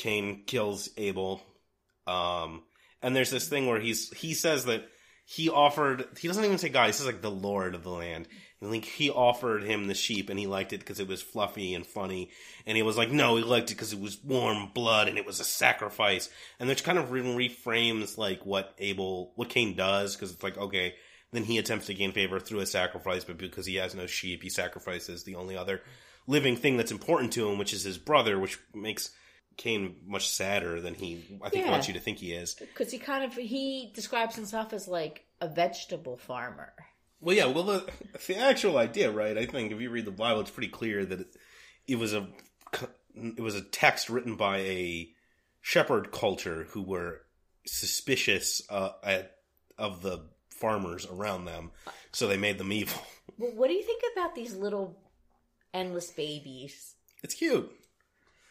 Cain 0.00 0.44
kills 0.46 0.88
Abel. 0.96 1.42
Um, 2.06 2.62
and 3.02 3.14
there's 3.14 3.30
this 3.30 3.48
thing 3.48 3.66
where 3.66 3.78
he's 3.78 4.10
he 4.16 4.32
says 4.32 4.64
that 4.64 4.88
he 5.26 5.50
offered 5.50 6.06
he 6.18 6.26
doesn't 6.26 6.44
even 6.44 6.56
say 6.56 6.70
God 6.70 6.86
he 6.86 6.92
says 6.92 7.04
like 7.04 7.20
the 7.20 7.30
Lord 7.30 7.74
of 7.74 7.82
the 7.82 7.90
land. 7.90 8.26
And 8.62 8.70
like 8.70 8.86
he 8.86 9.10
offered 9.10 9.62
him 9.62 9.88
the 9.88 9.94
sheep 9.94 10.30
and 10.30 10.38
he 10.38 10.46
liked 10.46 10.72
it 10.72 10.80
because 10.80 11.00
it 11.00 11.08
was 11.08 11.20
fluffy 11.20 11.74
and 11.74 11.86
funny. 11.86 12.30
And 12.64 12.78
he 12.78 12.82
was 12.82 12.96
like 12.96 13.10
no 13.10 13.36
he 13.36 13.42
liked 13.42 13.70
it 13.70 13.74
because 13.74 13.92
it 13.92 14.00
was 14.00 14.24
warm 14.24 14.70
blood 14.72 15.06
and 15.06 15.18
it 15.18 15.26
was 15.26 15.38
a 15.38 15.44
sacrifice. 15.44 16.30
And 16.58 16.70
which 16.70 16.82
kind 16.82 16.98
of 16.98 17.10
re- 17.10 17.50
reframes 17.50 18.16
like 18.16 18.46
what 18.46 18.74
Abel 18.78 19.32
what 19.36 19.50
Cain 19.50 19.76
does 19.76 20.16
because 20.16 20.32
it's 20.32 20.42
like 20.42 20.56
okay 20.56 20.94
then 21.32 21.44
he 21.44 21.58
attempts 21.58 21.86
to 21.86 21.94
gain 21.94 22.10
favor 22.12 22.40
through 22.40 22.60
a 22.60 22.66
sacrifice 22.66 23.24
but 23.24 23.36
because 23.36 23.66
he 23.66 23.76
has 23.76 23.94
no 23.94 24.06
sheep 24.06 24.42
he 24.42 24.48
sacrifices 24.48 25.24
the 25.24 25.36
only 25.36 25.58
other 25.58 25.82
living 26.26 26.56
thing 26.56 26.78
that's 26.78 26.90
important 26.90 27.34
to 27.34 27.48
him 27.48 27.58
which 27.58 27.74
is 27.74 27.84
his 27.84 27.98
brother 27.98 28.38
which 28.38 28.58
makes 28.74 29.10
Cain 29.60 29.96
much 30.06 30.28
sadder 30.30 30.80
than 30.80 30.94
he 30.94 31.38
I 31.44 31.50
think 31.50 31.66
Yeah. 31.66 31.70
wants 31.70 31.86
you 31.86 31.94
to 31.94 32.00
think 32.00 32.16
he 32.18 32.32
is. 32.32 32.54
because 32.54 32.90
he 32.90 32.98
kind 32.98 33.24
of 33.24 33.34
he 33.34 33.92
describes 33.94 34.34
himself 34.34 34.72
as 34.72 34.88
like 34.88 35.26
a 35.40 35.48
vegetable 35.48 36.16
farmer 36.16 36.72
Well, 37.20 37.36
yeah. 37.36 37.46
Well, 37.46 37.64
the, 37.64 37.86
the 38.26 38.36
actual 38.38 38.78
idea, 38.78 39.10
right? 39.10 39.36
I 39.36 39.44
think 39.46 39.70
if 39.72 39.80
you 39.80 39.90
read 39.90 40.06
the 40.06 40.10
Bible, 40.10 40.40
it's 40.40 40.50
pretty 40.50 40.70
clear 40.72 41.04
that 41.04 41.20
it, 41.20 41.36
it 41.86 41.96
was 41.96 42.14
a 42.14 42.26
it 43.14 43.40
was 43.40 43.54
a 43.54 43.60
text 43.62 44.08
written 44.08 44.36
by 44.36 44.58
a 44.58 45.08
shepherd 45.60 46.10
culture 46.12 46.66
who 46.70 46.82
were 46.82 47.20
suspicious 47.66 48.62
uh, 48.70 48.92
at, 49.04 49.36
of 49.76 50.00
the 50.02 50.24
farmers 50.48 51.06
around 51.06 51.44
them, 51.44 51.70
so 52.12 52.26
they 52.26 52.36
made 52.38 52.56
them 52.58 52.72
evil. 52.72 53.02
well, 53.38 53.52
what 53.54 53.68
do 53.68 53.74
you 53.74 53.82
think 53.82 54.02
about 54.14 54.34
these 54.34 54.54
little 54.54 54.96
endless 55.74 56.10
babies 56.12 56.94
It's 57.22 57.34
cute. 57.34 57.70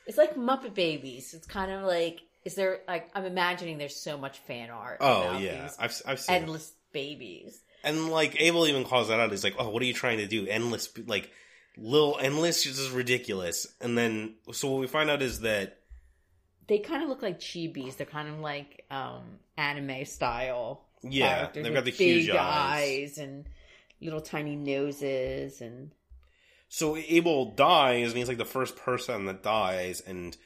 It's 0.10 0.18
like 0.18 0.36
muppet 0.36 0.73
babies 0.73 1.34
it's 1.34 1.48
kind 1.48 1.72
of 1.72 1.84
like 1.84 2.19
is 2.44 2.56
there 2.56 2.80
like 2.88 3.10
i'm 3.15 3.23
imagining 3.26 3.77
there's 3.77 3.95
so 3.95 4.18
much 4.18 4.40
fan 4.40 4.69
art 4.69 4.98
Oh 4.99 5.22
about 5.22 5.41
yeah, 5.41 5.61
these 5.64 5.76
I've 5.80 6.02
I've 6.06 6.19
seen. 6.19 6.36
it. 6.36 6.40
endless 6.41 6.73
babies 6.91 7.61
And 7.84 8.10
like 8.10 8.36
Abel 8.41 8.68
even 8.68 8.84
calls 8.84 9.07
that 9.07 9.19
out. 9.22 9.31
He's 9.31 9.44
like, 9.45 9.56
"Oh, 9.57 9.69
what 9.69 9.81
are 9.81 9.86
you 9.86 9.94
trying 9.94 10.18
to 10.18 10.27
do? 10.27 10.45
Endless, 10.48 10.90
like 11.07 11.31
little 11.77 12.18
endless, 12.19 12.64
just 12.64 12.77
is 12.80 12.90
ridiculous." 12.91 13.68
And 13.80 13.98
then, 13.98 14.36
so 14.52 14.69
what 14.69 14.81
we 14.81 14.88
find 14.88 15.10
out 15.10 15.22
is 15.22 15.40
that 15.41 15.77
they 16.68 16.80
kind 16.80 17.02
of 17.03 17.07
look 17.10 17.22
like 17.22 17.40
chibis. 17.40 17.95
They're 17.95 18.06
kind 18.06 18.27
of 18.27 18.40
like 18.40 18.84
um, 18.91 19.23
anime 19.56 20.03
style. 20.06 20.84
yeah, 21.03 21.48
they've 21.53 21.73
got 21.73 21.86
the 21.86 21.91
huge 21.91 22.30
eyes. 22.31 23.18
and 23.18 23.45
little 24.02 24.19
tiny 24.22 24.56
noses, 24.57 25.61
and 25.61 25.91
So 26.70 26.96
Abel 26.96 27.56
dies, 27.56 28.10
and 28.10 28.18
he's 28.18 28.28
like 28.28 28.38
the 28.38 28.46
first 28.46 28.76
person 28.76 29.26
that 29.26 29.41
dies, 29.44 30.02
and 30.02 30.38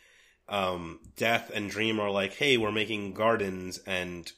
um, 0.47 0.99
Death 1.17 1.51
and 1.53 1.69
Dream 1.69 1.99
are 1.99 2.09
like, 2.09 2.33
"Hey, 2.33 2.55
we're 2.57 2.71
making 2.71 3.13
gardens," 3.13 3.77
and 3.85 4.31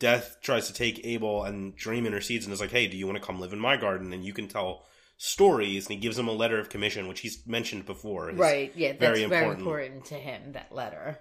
Death 0.00 0.38
tries 0.42 0.66
to 0.66 0.74
take 0.74 1.06
Abel, 1.06 1.44
and 1.44 1.76
Dream 1.76 2.06
intercedes 2.06 2.44
and 2.44 2.52
is 2.52 2.60
like, 2.60 2.72
"Hey, 2.72 2.88
do 2.88 2.96
you 2.96 3.06
want 3.06 3.18
to 3.18 3.24
come 3.24 3.40
live 3.40 3.52
in 3.52 3.60
my 3.60 3.76
garden? 3.76 4.12
And 4.12 4.24
you 4.24 4.32
can 4.32 4.48
tell 4.48 4.84
stories." 5.16 5.86
And 5.86 5.94
he 5.94 6.00
gives 6.00 6.18
him 6.18 6.28
a 6.28 6.32
letter 6.32 6.58
of 6.58 6.68
commission, 6.68 7.06
which 7.06 7.20
he's 7.20 7.46
mentioned 7.46 7.86
before. 7.86 8.30
right, 8.32 8.72
yeah, 8.74 8.88
that's 8.88 9.00
very 9.00 9.24
very 9.26 9.52
important. 9.52 9.60
important. 9.60 10.04
to 10.06 10.14
him. 10.14 10.52
That 10.52 10.72
letter. 10.72 11.20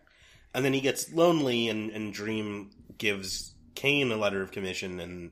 And 0.54 0.66
then 0.66 0.74
he 0.74 0.82
gets 0.82 1.14
lonely, 1.14 1.70
and, 1.70 1.92
and 1.92 2.12
Dream 2.12 2.72
gives 2.98 3.54
Cain 3.76 4.12
a 4.12 4.18
letter 4.18 4.42
of 4.42 4.52
commission 4.52 5.00
and 5.00 5.32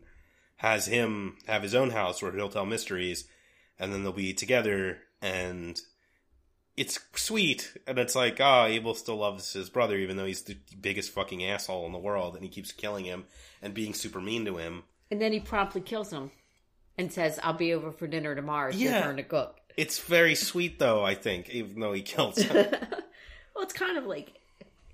has 0.58 0.86
him 0.86 1.38
have 1.48 1.64
his 1.64 1.74
own 1.74 1.90
house 1.90 2.22
where 2.22 2.32
he'll 2.34 2.50
tell 2.50 2.66
mysteries, 2.66 3.26
and 3.84 3.94
then 3.94 4.04
they'll 4.04 4.12
be 4.14 4.34
together, 4.34 5.00
and 5.22 5.80
it's 6.76 7.00
sweet. 7.16 7.76
And 7.86 8.00
it's 8.00 8.16
like, 8.16 8.40
ah, 8.42 8.66
Abel 8.66 8.96
still 8.96 9.18
loves 9.18 9.54
his 9.54 9.70
brother, 9.70 9.98
even 9.98 10.18
though 10.18 10.26
he's 10.26 10.42
the 10.44 10.58
biggest 10.82 11.12
fucking 11.12 11.44
asshole 11.46 11.86
in 11.86 11.92
the 11.92 12.00
world, 12.00 12.36
and 12.36 12.44
he 12.44 12.50
keeps 12.50 12.72
killing 12.72 13.06
him 13.06 13.26
and 13.62 13.74
being 13.74 13.94
super 13.94 14.20
mean 14.22 14.46
to 14.46 14.58
him. 14.58 14.84
And 15.12 15.22
then 15.22 15.32
he 15.34 15.40
promptly 15.40 15.82
kills 15.82 16.12
him 16.12 16.32
and 16.98 17.12
says, 17.14 17.40
"I'll 17.44 17.54
be 17.54 17.74
over 17.74 17.92
for 17.92 18.08
dinner 18.08 18.34
tomorrow. 18.36 18.70
It's 18.70 18.78
your 18.80 18.92
Yeah. 18.92 19.04
turn 19.04 19.18
to 19.18 19.24
cook." 19.24 19.60
It's 19.78 20.00
very 20.00 20.36
sweet, 20.36 20.80
though, 20.80 21.04
I 21.04 21.16
think, 21.16 21.50
even 21.50 21.80
though 21.80 21.94
he 21.94 22.02
kills 22.02 22.38
him. 22.38 22.56
well, 23.56 23.64
it's 23.64 23.74
kind 23.74 23.98
of 23.98 24.06
like 24.06 24.40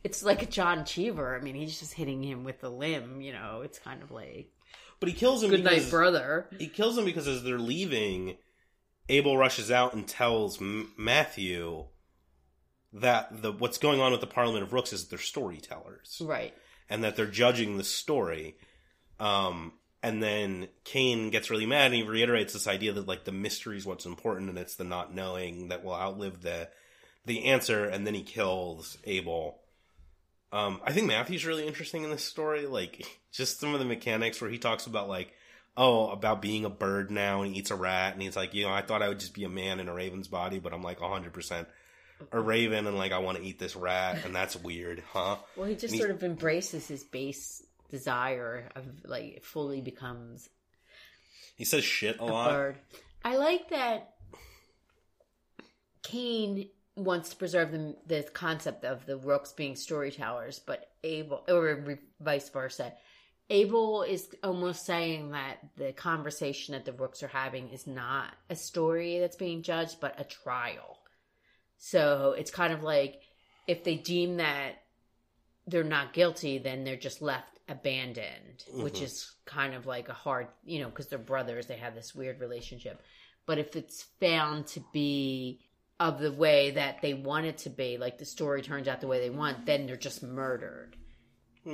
it's 0.03 0.23
like 0.23 0.41
a 0.41 0.45
John 0.45 0.85
Cheever. 0.85 1.37
I 1.37 1.41
mean, 1.41 1.55
he's 1.55 1.77
just 1.79 1.93
hitting 1.93 2.23
him 2.23 2.43
with 2.45 2.61
the 2.61 2.69
limb. 2.69 3.21
You 3.21 3.33
know, 3.33 3.61
it's 3.63 3.79
kind 3.79 4.01
of 4.01 4.11
like 4.11 4.49
but 4.99 5.07
he 5.09 5.15
kills 5.15 5.43
him 5.43 5.49
good 5.51 5.63
because 5.63 5.83
night, 5.83 5.89
brother. 5.91 6.47
he 6.57 6.67
kills 6.67 6.97
him 6.97 7.05
because 7.05 7.27
as 7.27 7.43
they're 7.43 7.57
leaving, 7.59 8.35
Abel 9.09 9.37
rushes 9.37 9.69
out 9.71 9.93
and 9.93 10.07
tells 10.07 10.61
M- 10.61 10.93
Matthew 10.97 11.85
that 12.93 13.41
the 13.41 13.51
what's 13.51 13.77
going 13.77 13.99
on 14.01 14.11
with 14.11 14.21
the 14.21 14.27
Parliament 14.27 14.63
of 14.63 14.73
Rooks 14.73 14.93
is 14.93 15.03
that 15.03 15.09
they're 15.09 15.19
storytellers 15.19 16.21
Right. 16.23 16.53
and 16.89 17.03
that 17.03 17.15
they're 17.15 17.25
judging 17.27 17.77
the 17.77 17.83
story. 17.83 18.55
Um, 19.19 19.73
and 20.01 20.23
then 20.23 20.69
Cain 20.85 21.29
gets 21.29 21.49
really 21.49 21.65
mad 21.65 21.87
and 21.87 21.95
he 21.95 22.03
reiterates 22.03 22.53
this 22.53 22.67
idea 22.67 22.93
that 22.93 23.07
like 23.07 23.25
the 23.25 23.31
mystery 23.31 23.77
is 23.77 23.85
what's 23.85 24.05
important 24.05 24.49
and 24.49 24.57
it's 24.57 24.75
the 24.75 24.83
not 24.85 25.13
knowing 25.13 25.67
that 25.69 25.83
will 25.83 25.93
outlive 25.93 26.41
the 26.41 26.69
the 27.25 27.45
answer. 27.45 27.85
And 27.85 28.07
then 28.07 28.13
he 28.15 28.23
kills 28.23 28.97
Abel. 29.03 29.59
Um, 30.51 30.81
I 30.83 30.93
think 30.93 31.05
Matthew's 31.05 31.45
really 31.45 31.67
interesting 31.67 32.03
in 32.03 32.09
this 32.09 32.23
story. 32.23 32.65
Like 32.65 33.05
just 33.31 33.59
some 33.59 33.73
of 33.73 33.79
the 33.79 33.85
mechanics 33.85 34.41
where 34.41 34.49
he 34.49 34.57
talks 34.57 34.87
about 34.87 35.09
like, 35.09 35.33
oh, 35.79 36.09
about 36.09 36.41
being 36.41 36.65
a 36.65 36.69
bird 36.69 37.09
now 37.09 37.41
and 37.41 37.53
he 37.53 37.59
eats 37.59 37.71
a 37.71 37.75
rat 37.75 38.13
and 38.13 38.21
he's 38.21 38.35
like, 38.35 38.53
you 38.53 38.65
know, 38.65 38.71
I 38.71 38.81
thought 38.81 39.01
I 39.01 39.07
would 39.07 39.19
just 39.19 39.33
be 39.33 39.45
a 39.45 39.49
man 39.49 39.79
in 39.79 39.87
a 39.87 39.93
raven's 39.93 40.27
body, 40.27 40.59
but 40.59 40.73
I'm 40.73 40.83
like 40.83 40.99
hundred 40.99 41.33
percent 41.33 41.67
a 42.19 42.23
mm-hmm. 42.23 42.45
raven 42.45 42.85
and 42.85 42.97
like 42.97 43.13
I 43.13 43.19
want 43.19 43.37
to 43.37 43.43
eat 43.43 43.59
this 43.59 43.77
rat 43.77 44.25
and 44.25 44.35
that's 44.35 44.55
weird, 44.57 45.01
huh? 45.13 45.37
Well, 45.55 45.67
he 45.67 45.75
just 45.75 45.93
And 45.93 45.99
sort 45.99 46.11
of 46.11 46.21
embraces 46.21 46.87
his 46.87 47.03
base 47.03 47.63
desire 47.89 48.69
of 48.75 48.85
like 49.05 49.41
fully 49.43 49.79
becomes 49.81 50.49
He 51.55 51.63
says 51.63 51.83
shit 51.85 52.19
a 52.19 52.23
a 52.23 52.25
lot. 52.25 52.49
bird. 52.51 52.75
I 53.23 53.37
like 53.37 53.69
that 53.69 54.15
Cain 56.03 56.69
wants 56.95 57.29
to 57.29 57.35
preserve 57.37 57.71
the 57.71 57.95
the 58.05 58.23
concept 58.33 58.83
of 58.83 59.05
the 59.05 59.15
rooks 59.15 59.53
being 59.53 59.77
storytellers, 59.77 60.59
but 60.59 60.89
Abel 61.05 61.45
or 61.47 61.75
re- 61.75 61.97
vice 62.19 62.49
versa. 62.49 62.91
Abel 63.49 64.03
is 64.03 64.29
almost 64.43 64.85
saying 64.85 65.31
that 65.31 65.57
the 65.75 65.91
conversation 65.91 66.73
that 66.73 66.85
the 66.85 66.93
rooks 66.93 67.23
are 67.23 67.27
having 67.27 67.69
is 67.69 67.87
not 67.87 68.27
a 68.49 68.55
story 68.55 69.19
that's 69.19 69.35
being 69.35 69.63
judged, 69.63 69.99
but 69.99 70.19
a 70.19 70.23
trial. 70.23 70.99
So 71.77 72.35
it's 72.37 72.51
kind 72.51 72.73
of 72.73 72.83
like 72.83 73.21
if 73.65 73.83
they 73.83 73.95
deem 73.95 74.37
that 74.37 74.73
they're 75.65 75.83
not 75.83 76.13
guilty, 76.13 76.59
then 76.59 76.83
they're 76.83 76.95
just 76.95 77.21
left 77.21 77.59
abandoned, 77.67 78.65
which 78.73 78.95
Mhm. 78.95 79.03
is 79.03 79.31
kind 79.45 79.73
of 79.73 79.85
like 79.85 80.09
a 80.09 80.13
hard, 80.13 80.47
you 80.63 80.79
know, 80.79 80.89
because 80.89 81.07
they're 81.07 81.19
brothers, 81.19 81.67
they 81.67 81.77
have 81.77 81.95
this 81.95 82.15
weird 82.15 82.39
relationship. 82.39 83.01
But 83.45 83.57
if 83.57 83.75
it's 83.75 84.03
found 84.19 84.67
to 84.67 84.83
be 84.91 85.61
of 85.99 86.19
the 86.19 86.31
way 86.31 86.71
that 86.71 87.01
they 87.01 87.13
want 87.13 87.45
it 87.45 87.57
to 87.59 87.69
be, 87.69 87.97
like 87.97 88.17
the 88.17 88.25
story 88.25 88.61
turns 88.61 88.87
out 88.87 89.01
the 89.01 89.07
way 89.07 89.19
they 89.19 89.29
want, 89.29 89.65
then 89.65 89.85
they're 89.85 89.95
just 89.95 90.23
murdered. 90.23 90.95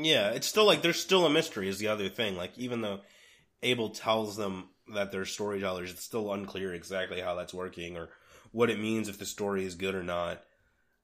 Yeah, 0.04 0.30
it's 0.30 0.48
still 0.48 0.66
like 0.66 0.82
there's 0.82 1.00
still 1.00 1.26
a 1.26 1.30
mystery 1.30 1.70
is 1.70 1.80
the 1.80 1.88
other 1.88 2.10
thing. 2.10 2.36
Like 2.36 2.58
even 2.58 2.82
though 2.82 3.02
Abel 3.64 3.90
tells 3.90 4.36
them 4.36 4.70
that 4.94 5.12
they're 5.12 5.26
storytellers, 5.26 5.92
it's 5.92 6.04
still 6.04 6.34
unclear 6.34 6.74
exactly 6.74 7.22
how 7.22 7.36
that's 7.36 7.54
working 7.54 7.98
or 7.98 8.10
what 8.52 8.70
it 8.70 8.80
means 8.80 9.10
if 9.10 9.20
the 9.20 9.26
story 9.26 9.66
is 9.66 9.76
good 9.76 9.96
or 9.96 10.04
not. 10.04 10.42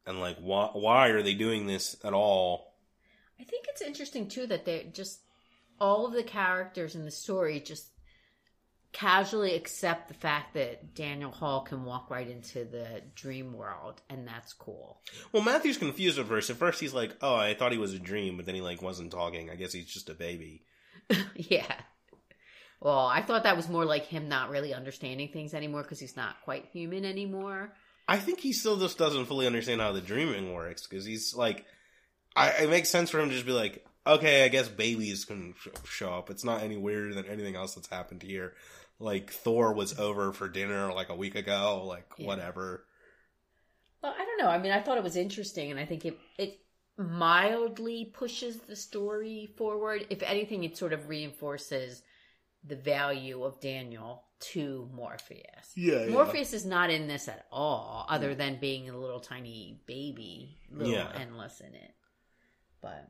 And 0.05 0.19
like 0.19 0.37
why 0.37 0.69
why 0.73 1.09
are 1.09 1.23
they 1.23 1.33
doing 1.33 1.67
this 1.67 1.95
at 2.03 2.13
all? 2.13 2.73
I 3.39 3.43
think 3.43 3.65
it's 3.69 3.81
interesting 3.81 4.27
too 4.27 4.47
that 4.47 4.65
they 4.65 4.89
just 4.93 5.21
all 5.79 6.05
of 6.05 6.13
the 6.13 6.23
characters 6.23 6.95
in 6.95 7.05
the 7.05 7.11
story 7.11 7.59
just 7.59 7.87
casually 8.93 9.55
accept 9.55 10.07
the 10.07 10.13
fact 10.13 10.53
that 10.53 10.93
Daniel 10.93 11.31
Hall 11.31 11.61
can 11.61 11.85
walk 11.85 12.09
right 12.09 12.27
into 12.27 12.65
the 12.65 13.01
dream 13.15 13.53
world, 13.53 14.01
and 14.09 14.27
that's 14.27 14.53
cool. 14.53 14.99
Well, 15.31 15.43
Matthew's 15.43 15.77
confused 15.77 16.19
at 16.19 16.27
first. 16.27 16.49
At 16.49 16.57
first, 16.57 16.79
he's 16.79 16.93
like, 16.93 17.15
"Oh, 17.21 17.35
I 17.35 17.53
thought 17.53 17.71
he 17.71 17.77
was 17.77 17.93
a 17.93 17.99
dream," 17.99 18.37
but 18.37 18.45
then 18.45 18.55
he 18.55 18.61
like 18.61 18.81
wasn't 18.81 19.11
talking. 19.11 19.49
I 19.49 19.55
guess 19.55 19.73
he's 19.73 19.85
just 19.85 20.09
a 20.09 20.13
baby. 20.13 20.63
yeah. 21.35 21.75
Well, 22.79 23.05
I 23.05 23.21
thought 23.21 23.43
that 23.43 23.57
was 23.57 23.69
more 23.69 23.85
like 23.85 24.07
him 24.07 24.27
not 24.27 24.49
really 24.49 24.73
understanding 24.73 25.29
things 25.29 25.53
anymore 25.53 25.83
because 25.83 25.99
he's 25.99 26.17
not 26.17 26.41
quite 26.43 26.65
human 26.73 27.05
anymore. 27.05 27.73
I 28.07 28.17
think 28.17 28.39
he 28.39 28.53
still 28.53 28.77
just 28.77 28.97
doesn't 28.97 29.25
fully 29.25 29.45
understand 29.45 29.81
how 29.81 29.91
the 29.91 30.01
dreaming 30.01 30.53
works 30.53 30.87
because 30.87 31.05
he's 31.05 31.35
like, 31.35 31.63
I, 32.35 32.49
it 32.63 32.69
makes 32.69 32.89
sense 32.89 33.11
for 33.11 33.19
him 33.19 33.29
to 33.29 33.35
just 33.35 33.45
be 33.45 33.51
like, 33.51 33.85
okay, 34.05 34.43
I 34.43 34.47
guess 34.47 34.67
babies 34.67 35.25
can 35.25 35.53
sh- 35.59 35.67
show 35.85 36.13
up. 36.13 36.29
It's 36.29 36.43
not 36.43 36.63
any 36.63 36.75
weirder 36.75 37.13
than 37.13 37.25
anything 37.25 37.55
else 37.55 37.75
that's 37.75 37.87
happened 37.87 38.23
here. 38.23 38.53
Like 39.01 39.31
Thor 39.31 39.73
was 39.73 39.97
over 39.99 40.31
for 40.31 40.47
dinner 40.47 40.93
like 40.93 41.09
a 41.09 41.15
week 41.15 41.35
ago. 41.35 41.83
Like 41.85 42.05
Yeah. 42.17 42.27
whatever. 42.27 42.85
Well, 44.01 44.13
I 44.17 44.25
don't 44.25 44.39
know. 44.39 44.49
I 44.49 44.57
mean, 44.57 44.71
I 44.71 44.81
thought 44.81 44.97
it 44.97 45.03
was 45.03 45.15
interesting, 45.15 45.71
and 45.71 45.79
I 45.79 45.85
think 45.85 46.05
it 46.05 46.17
it 46.37 46.59
mildly 46.97 48.05
pushes 48.13 48.57
the 48.59 48.75
story 48.75 49.53
forward. 49.57 50.05
If 50.09 50.21
anything, 50.23 50.63
it 50.63 50.77
sort 50.77 50.93
of 50.93 51.09
reinforces 51.09 52.03
the 52.63 52.75
value 52.75 53.43
of 53.43 53.59
Daniel 53.59 54.23
to 54.39 54.89
Morpheus. 54.93 55.71
Yeah, 55.75 56.07
Morpheus 56.07 56.53
is 56.53 56.65
not 56.65 56.89
in 56.89 57.07
this 57.07 57.27
at 57.27 57.45
all, 57.51 58.05
other 58.09 58.35
than 58.35 58.59
being 58.59 58.89
a 58.89 58.97
little 58.97 59.19
tiny 59.19 59.81
baby, 59.85 60.57
little 60.71 60.93
Yeah. 60.93 61.11
endless 61.15 61.59
in 61.59 61.73
it. 61.73 61.95
But 62.81 63.07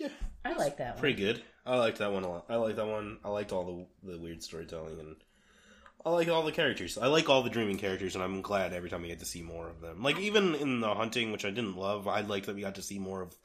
Yeah, 0.00 0.08
I 0.44 0.54
like 0.54 0.78
that 0.78 0.94
one. 0.94 1.00
pretty 1.00 1.16
good. 1.22 1.42
I 1.66 1.76
liked 1.76 1.98
that 1.98 2.12
one 2.12 2.24
a 2.24 2.28
lot. 2.30 2.46
I 2.48 2.56
liked 2.56 2.76
that 2.76 2.86
one. 2.86 3.18
I 3.24 3.28
liked 3.28 3.52
all 3.52 3.86
the 4.02 4.12
the 4.12 4.18
weird 4.18 4.42
storytelling 4.42 4.98
and 4.98 5.16
I 6.04 6.10
like 6.10 6.28
all 6.28 6.42
the 6.42 6.52
characters. 6.52 6.96
I 6.96 7.08
like 7.08 7.28
all 7.28 7.42
the 7.42 7.50
dreaming 7.50 7.76
characters, 7.76 8.14
and 8.14 8.24
I'm 8.24 8.40
glad 8.40 8.72
every 8.72 8.88
time 8.88 9.02
we 9.02 9.08
get 9.08 9.18
to 9.18 9.26
see 9.26 9.42
more 9.42 9.68
of 9.68 9.82
them. 9.82 10.02
Like 10.02 10.18
even 10.18 10.54
in 10.54 10.80
the 10.80 10.94
hunting, 10.94 11.30
which 11.30 11.44
I 11.44 11.50
didn't 11.50 11.76
love, 11.76 12.08
I 12.08 12.22
liked 12.22 12.46
that 12.46 12.54
we 12.54 12.62
got 12.62 12.76
to 12.76 12.82
see 12.82 12.98
more 12.98 13.20
of 13.20 13.36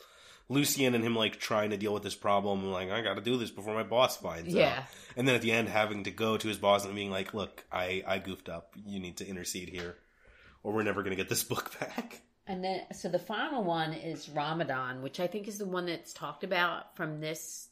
Lucien 0.48 0.96
and 0.96 1.04
him 1.04 1.16
like 1.16 1.38
trying 1.38 1.72
to 1.72 1.78
deal 1.78 1.94
with 1.94 2.04
this 2.04 2.16
problem. 2.16 2.72
Like 2.72 2.90
I 2.92 3.02
got 3.02 3.16
to 3.16 3.22
do 3.22 3.36
this 3.36 3.52
before 3.52 3.74
my 3.74 3.84
boss 3.84 4.16
finds 4.16 4.56
out. 4.56 4.60
Yeah. 4.60 4.78
out. 4.78 4.84
And 5.18 5.28
then 5.28 5.36
at 5.36 5.42
the 5.42 5.52
end, 5.52 5.68
having 5.68 6.06
to 6.06 6.12
go 6.12 6.38
to 6.38 6.48
his 6.48 6.58
boss 6.58 6.86
and 6.86 6.96
being 6.96 7.12
like, 7.12 7.34
"Look, 7.34 7.66
I 7.72 8.04
I 8.08 8.20
goofed 8.20 8.48
up. 8.48 8.74
You 8.86 9.00
need 9.02 9.18
to 9.18 9.28
intercede 9.28 9.68
here, 9.68 9.98
or 10.64 10.72
we're 10.72 10.84
never 10.84 11.04
gonna 11.04 11.18
get 11.18 11.28
this 11.28 11.44
book 11.54 11.78
back." 11.78 12.22
And 12.48 12.64
then, 12.64 12.82
so 12.94 13.10
the 13.10 13.20
final 13.20 13.64
one 13.64 13.94
is 13.94 14.30
Ramadan, 14.30 15.02
which 15.02 15.20
I 15.20 15.28
think 15.28 15.48
is 15.48 15.58
the 15.58 15.66
one 15.66 15.88
that's 15.88 16.14
talked 16.14 16.44
about 16.44 16.96
from 16.96 17.20
this 17.20 17.70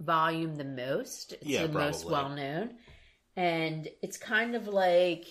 volume 0.00 0.56
the 0.56 0.64
most. 0.64 1.32
It's 1.34 1.46
Yeah, 1.46 1.66
the 1.66 1.72
most 1.72 2.06
well 2.06 2.30
known. 2.30 2.74
And 3.36 3.88
it's 4.00 4.16
kind 4.16 4.54
of 4.54 4.68
like 4.68 5.26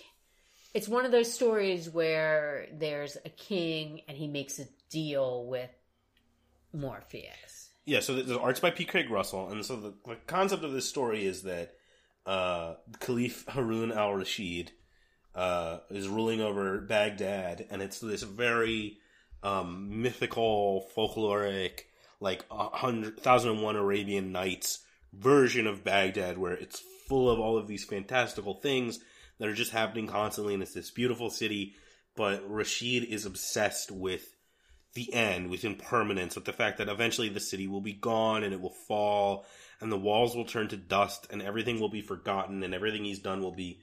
it's 0.74 0.88
one 0.88 1.06
of 1.06 1.12
those 1.12 1.34
stories 1.34 1.90
where 1.90 2.68
there's 2.74 3.18
a 3.26 3.30
king 3.30 4.02
and 4.08 4.18
he 4.18 4.28
makes 4.28 4.60
a 4.60 4.66
deal 4.90 5.46
with 5.46 5.70
Morpheus. 6.74 7.72
Yeah, 7.86 8.00
so 8.00 8.16
the, 8.16 8.24
the 8.24 8.40
art's 8.40 8.60
by 8.60 8.72
P. 8.72 8.86
Craig 8.86 9.10
Russell, 9.10 9.50
and 9.50 9.64
so 9.66 9.76
the, 9.76 9.94
the 10.06 10.16
concept 10.26 10.64
of 10.64 10.72
this 10.72 10.88
story 10.88 11.26
is 11.26 11.44
that 11.44 11.76
uh, 12.26 12.76
Caliph 13.00 13.46
Harun 13.50 13.92
al 13.92 14.14
Rashid 14.14 14.72
uh, 15.36 15.80
is 15.90 16.08
ruling 16.08 16.42
over 16.42 16.80
Baghdad, 16.82 17.66
and 17.70 17.82
it's 17.82 18.00
this 18.00 18.24
very 18.24 18.98
um, 19.42 20.02
mythical, 20.02 20.88
folkloric, 20.96 21.82
like 22.20 22.46
hundred 22.50 23.20
thousand 23.20 23.52
and 23.52 23.64
one 23.64 23.76
Arabian 23.76 24.32
Nights 24.32 24.80
version 25.12 25.68
of 25.68 25.84
Baghdad, 25.84 26.38
where 26.38 26.54
it's 26.54 26.82
full 27.08 27.30
of 27.30 27.40
all 27.40 27.58
of 27.58 27.68
these 27.68 27.84
fantastical 27.84 28.56
things 28.56 29.00
that 29.40 29.48
are 29.48 29.54
just 29.54 29.72
happening 29.72 30.08
constantly, 30.08 30.54
and 30.54 30.64
it's 30.64 30.74
this 30.74 30.92
beautiful 30.92 31.30
city. 31.30 31.76
But 32.16 32.44
Rashid 32.48 33.04
is 33.04 33.26
obsessed 33.26 33.92
with 33.92 34.36
the 34.94 35.12
end, 35.14 35.50
with 35.50 35.66
impermanence, 35.66 36.36
with 36.36 36.46
the 36.46 36.54
fact 36.54 36.78
that 36.78 36.90
eventually 36.90 37.30
the 37.30 37.40
city 37.40 37.68
will 37.68 37.82
be 37.82 37.94
gone 37.94 38.44
and 38.44 38.54
it 38.54 38.62
will 38.62 38.76
fall, 38.88 39.46
and 39.82 39.92
the 39.92 39.98
walls 39.98 40.36
will 40.36 40.46
turn 40.46 40.68
to 40.70 40.78
dust, 40.78 41.28
and 41.32 41.42
everything 41.42 41.80
will 41.80 41.90
be 41.90 42.02
forgotten, 42.02 42.64
and 42.64 42.74
everything 42.74 43.04
he's 43.04 43.20
done 43.20 43.42
will 43.42 43.52
be, 43.56 43.80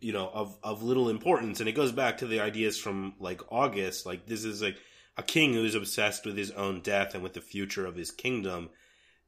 you 0.00 0.12
know, 0.12 0.28
of 0.32 0.56
of 0.62 0.82
little 0.82 1.08
importance. 1.08 1.60
And 1.60 1.68
it 1.68 1.72
goes 1.72 1.92
back 1.92 2.18
to 2.18 2.26
the 2.26 2.40
ideas 2.40 2.78
from 2.78 3.14
like 3.18 3.40
August, 3.52 4.06
like 4.06 4.26
this 4.26 4.44
is 4.44 4.62
like 4.62 4.76
a 5.16 5.22
king 5.22 5.54
who 5.54 5.64
is 5.64 5.74
obsessed 5.74 6.26
with 6.26 6.36
his 6.36 6.50
own 6.50 6.80
death 6.80 7.14
and 7.14 7.22
with 7.22 7.34
the 7.34 7.40
future 7.40 7.86
of 7.86 7.96
his 7.96 8.10
kingdom, 8.10 8.70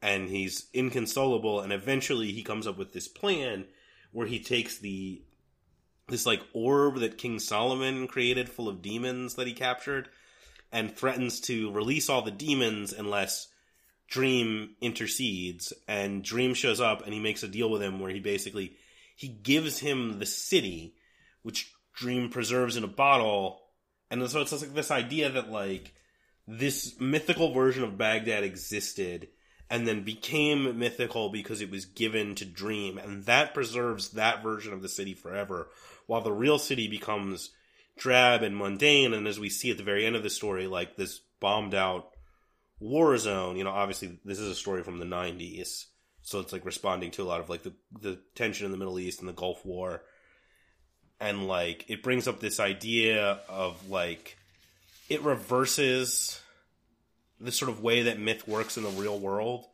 and 0.03 0.29
he's 0.29 0.69
inconsolable. 0.75 1.61
And 1.61 1.73
eventually, 1.73 2.33
he 2.33 2.43
comes 2.43 2.67
up 2.67 2.77
with 2.77 2.93
this 2.93 3.09
plan 3.09 3.65
where 4.13 4.27
he 4.27 4.41
takes 4.41 4.79
the 4.79 5.23
this 6.09 6.27
like 6.27 6.43
orb 6.53 6.99
that 7.01 7.19
King 7.19 7.39
Solomon 7.39 8.07
created, 8.07 8.49
full 8.49 8.69
of 8.69 8.83
demons 8.83 9.35
that 9.35 9.47
he 9.47 9.53
captured 9.53 10.09
and 10.73 10.95
threatens 10.95 11.41
to 11.41 11.71
release 11.73 12.09
all 12.09 12.23
the 12.23 12.31
demons 12.31 12.93
unless 12.93 13.49
Dream 14.09 14.71
intercedes. 14.81 15.73
And 15.87 16.23
Dream 16.23 16.55
shows 16.55 16.81
up 16.81 17.05
and 17.05 17.15
he 17.15 17.21
makes 17.21 17.43
a 17.43 17.49
deal 17.49 17.71
with 17.71 17.83
him 17.83 18.01
where 18.01 18.11
he 18.11 18.21
basically 18.21 18.77
he 19.19 19.27
gives 19.27 19.81
him 19.81 20.21
the 20.21 20.27
city, 20.27 20.95
which 21.43 21.75
Dream 21.93 22.31
preserves 22.31 22.77
in 22.77 22.85
a 22.85 22.89
bottle. 22.89 23.61
And 24.13 24.31
so 24.31 24.41
it's 24.41 24.53
like 24.53 24.75
this 24.75 24.93
idea 24.93 25.29
that 25.29 25.51
like 25.51 25.93
this 26.47 27.01
mythical 27.01 27.53
version 27.53 27.83
of 27.83 27.99
Baghdad 27.99 28.45
existed 28.45 29.27
and 29.69 29.89
then 29.89 30.05
became 30.05 30.79
mythical 30.79 31.31
because 31.31 31.61
it 31.61 31.69
was 31.69 31.85
given 31.85 32.37
to 32.37 32.45
Dream, 32.45 32.97
and 32.97 33.25
that 33.25 33.55
preserves 33.55 34.11
that 34.11 34.41
version 34.41 34.73
of 34.73 34.83
the 34.83 34.89
city 34.89 35.15
forever, 35.15 35.69
while 36.07 36.21
the 36.21 36.33
real 36.33 36.61
city 36.61 36.87
becomes 36.87 37.51
drab 37.99 38.45
and 38.45 38.57
mundane, 38.57 39.15
and 39.15 39.27
as 39.27 39.41
we 39.41 39.51
see 39.51 39.73
at 39.73 39.79
the 39.79 39.83
very 39.83 40.07
end 40.07 40.15
of 40.15 40.23
the 40.23 40.31
story, 40.31 40.69
like 40.69 40.95
this 40.95 41.21
bombed 41.41 41.75
out 41.75 42.11
war 42.79 43.19
zone. 43.19 43.57
You 43.57 43.65
know, 43.65 43.71
obviously 43.71 44.21
this 44.25 44.39
is 44.39 44.49
a 44.49 44.55
story 44.55 44.85
from 44.85 45.01
the 45.01 45.07
'90s, 45.07 45.87
so 46.29 46.41
it's 46.41 46.53
like 46.53 46.67
responding 46.67 47.11
to 47.13 47.23
a 47.23 47.25
lot 47.25 47.41
of 47.41 47.49
like 47.49 47.63
the 47.63 47.73
the 48.03 48.19
tension 48.35 48.67
in 48.67 48.71
the 48.71 48.77
Middle 48.77 48.99
East 48.99 49.21
and 49.21 49.29
the 49.29 49.33
Gulf 49.33 49.65
War, 49.65 50.03
and 51.19 51.49
like 51.49 51.87
it 51.89 52.03
brings 52.03 52.29
up 52.29 52.39
this 52.39 52.61
idea 52.61 53.41
of 53.49 53.89
like 53.89 54.37
it 55.09 55.23
reverses 55.23 56.39
the 57.41 57.51
sort 57.51 57.71
of 57.71 57.83
way 57.83 58.03
that 58.03 58.21
myth 58.21 58.47
works 58.47 58.77
in 58.77 58.83
the 58.83 58.91
real 58.91 59.19
world, 59.19 59.65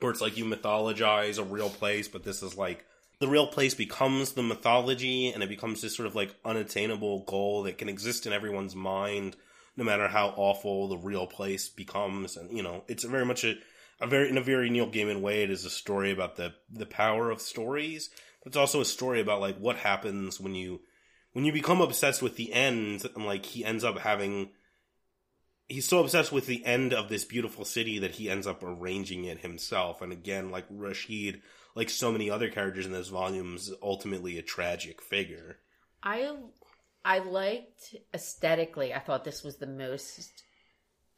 where 0.00 0.10
it's 0.10 0.20
like 0.20 0.36
you 0.36 0.44
mythologize 0.44 1.38
a 1.38 1.44
real 1.44 1.70
place, 1.70 2.08
but 2.08 2.24
this 2.24 2.42
is 2.42 2.56
like 2.56 2.84
the 3.20 3.28
real 3.28 3.46
place 3.46 3.74
becomes 3.74 4.32
the 4.32 4.42
mythology 4.42 5.28
and 5.28 5.44
it 5.44 5.48
becomes 5.48 5.80
this 5.80 5.94
sort 5.94 6.08
of 6.08 6.16
like 6.16 6.34
unattainable 6.44 7.20
goal 7.20 7.62
that 7.62 7.78
can 7.78 7.88
exist 7.88 8.26
in 8.26 8.32
everyone's 8.32 8.74
mind 8.74 9.36
no 9.76 9.84
matter 9.84 10.08
how 10.08 10.34
awful 10.36 10.88
the 10.88 10.96
real 10.96 11.26
place 11.26 11.68
becomes. 11.68 12.36
And 12.36 12.50
you 12.50 12.64
know 12.64 12.82
it's 12.88 13.04
very 13.04 13.24
much 13.24 13.44
a, 13.44 13.54
a 14.00 14.06
very 14.06 14.28
in 14.28 14.38
a 14.38 14.42
very 14.42 14.70
neil 14.70 14.90
gaiman 14.90 15.20
way 15.20 15.42
it 15.42 15.50
is 15.50 15.64
a 15.64 15.70
story 15.70 16.10
about 16.10 16.36
the 16.36 16.52
the 16.70 16.86
power 16.86 17.30
of 17.30 17.40
stories 17.40 18.10
but 18.42 18.50
it's 18.50 18.56
also 18.56 18.80
a 18.80 18.84
story 18.84 19.20
about 19.20 19.40
like 19.40 19.58
what 19.58 19.76
happens 19.76 20.40
when 20.40 20.54
you 20.54 20.80
when 21.32 21.44
you 21.44 21.52
become 21.52 21.80
obsessed 21.80 22.22
with 22.22 22.36
the 22.36 22.52
end 22.52 23.04
and 23.14 23.26
like 23.26 23.46
he 23.46 23.64
ends 23.64 23.84
up 23.84 23.98
having 23.98 24.50
he's 25.68 25.88
so 25.88 26.00
obsessed 26.00 26.32
with 26.32 26.46
the 26.46 26.64
end 26.64 26.92
of 26.92 27.08
this 27.08 27.24
beautiful 27.24 27.64
city 27.64 27.98
that 27.98 28.12
he 28.12 28.30
ends 28.30 28.46
up 28.46 28.62
arranging 28.62 29.24
it 29.24 29.38
himself 29.38 30.02
and 30.02 30.12
again 30.12 30.50
like 30.50 30.66
rashid 30.70 31.40
like 31.74 31.90
so 31.90 32.12
many 32.12 32.30
other 32.30 32.48
characters 32.48 32.86
in 32.86 32.92
this 32.92 33.08
volume 33.08 33.56
is 33.56 33.72
ultimately 33.82 34.38
a 34.38 34.42
tragic 34.42 35.02
figure 35.02 35.58
I 36.02 36.36
I 37.04 37.18
liked 37.18 37.94
aesthetically. 38.12 38.92
I 38.92 38.98
thought 38.98 39.24
this 39.24 39.44
was 39.44 39.56
the 39.56 39.66
most 39.66 40.42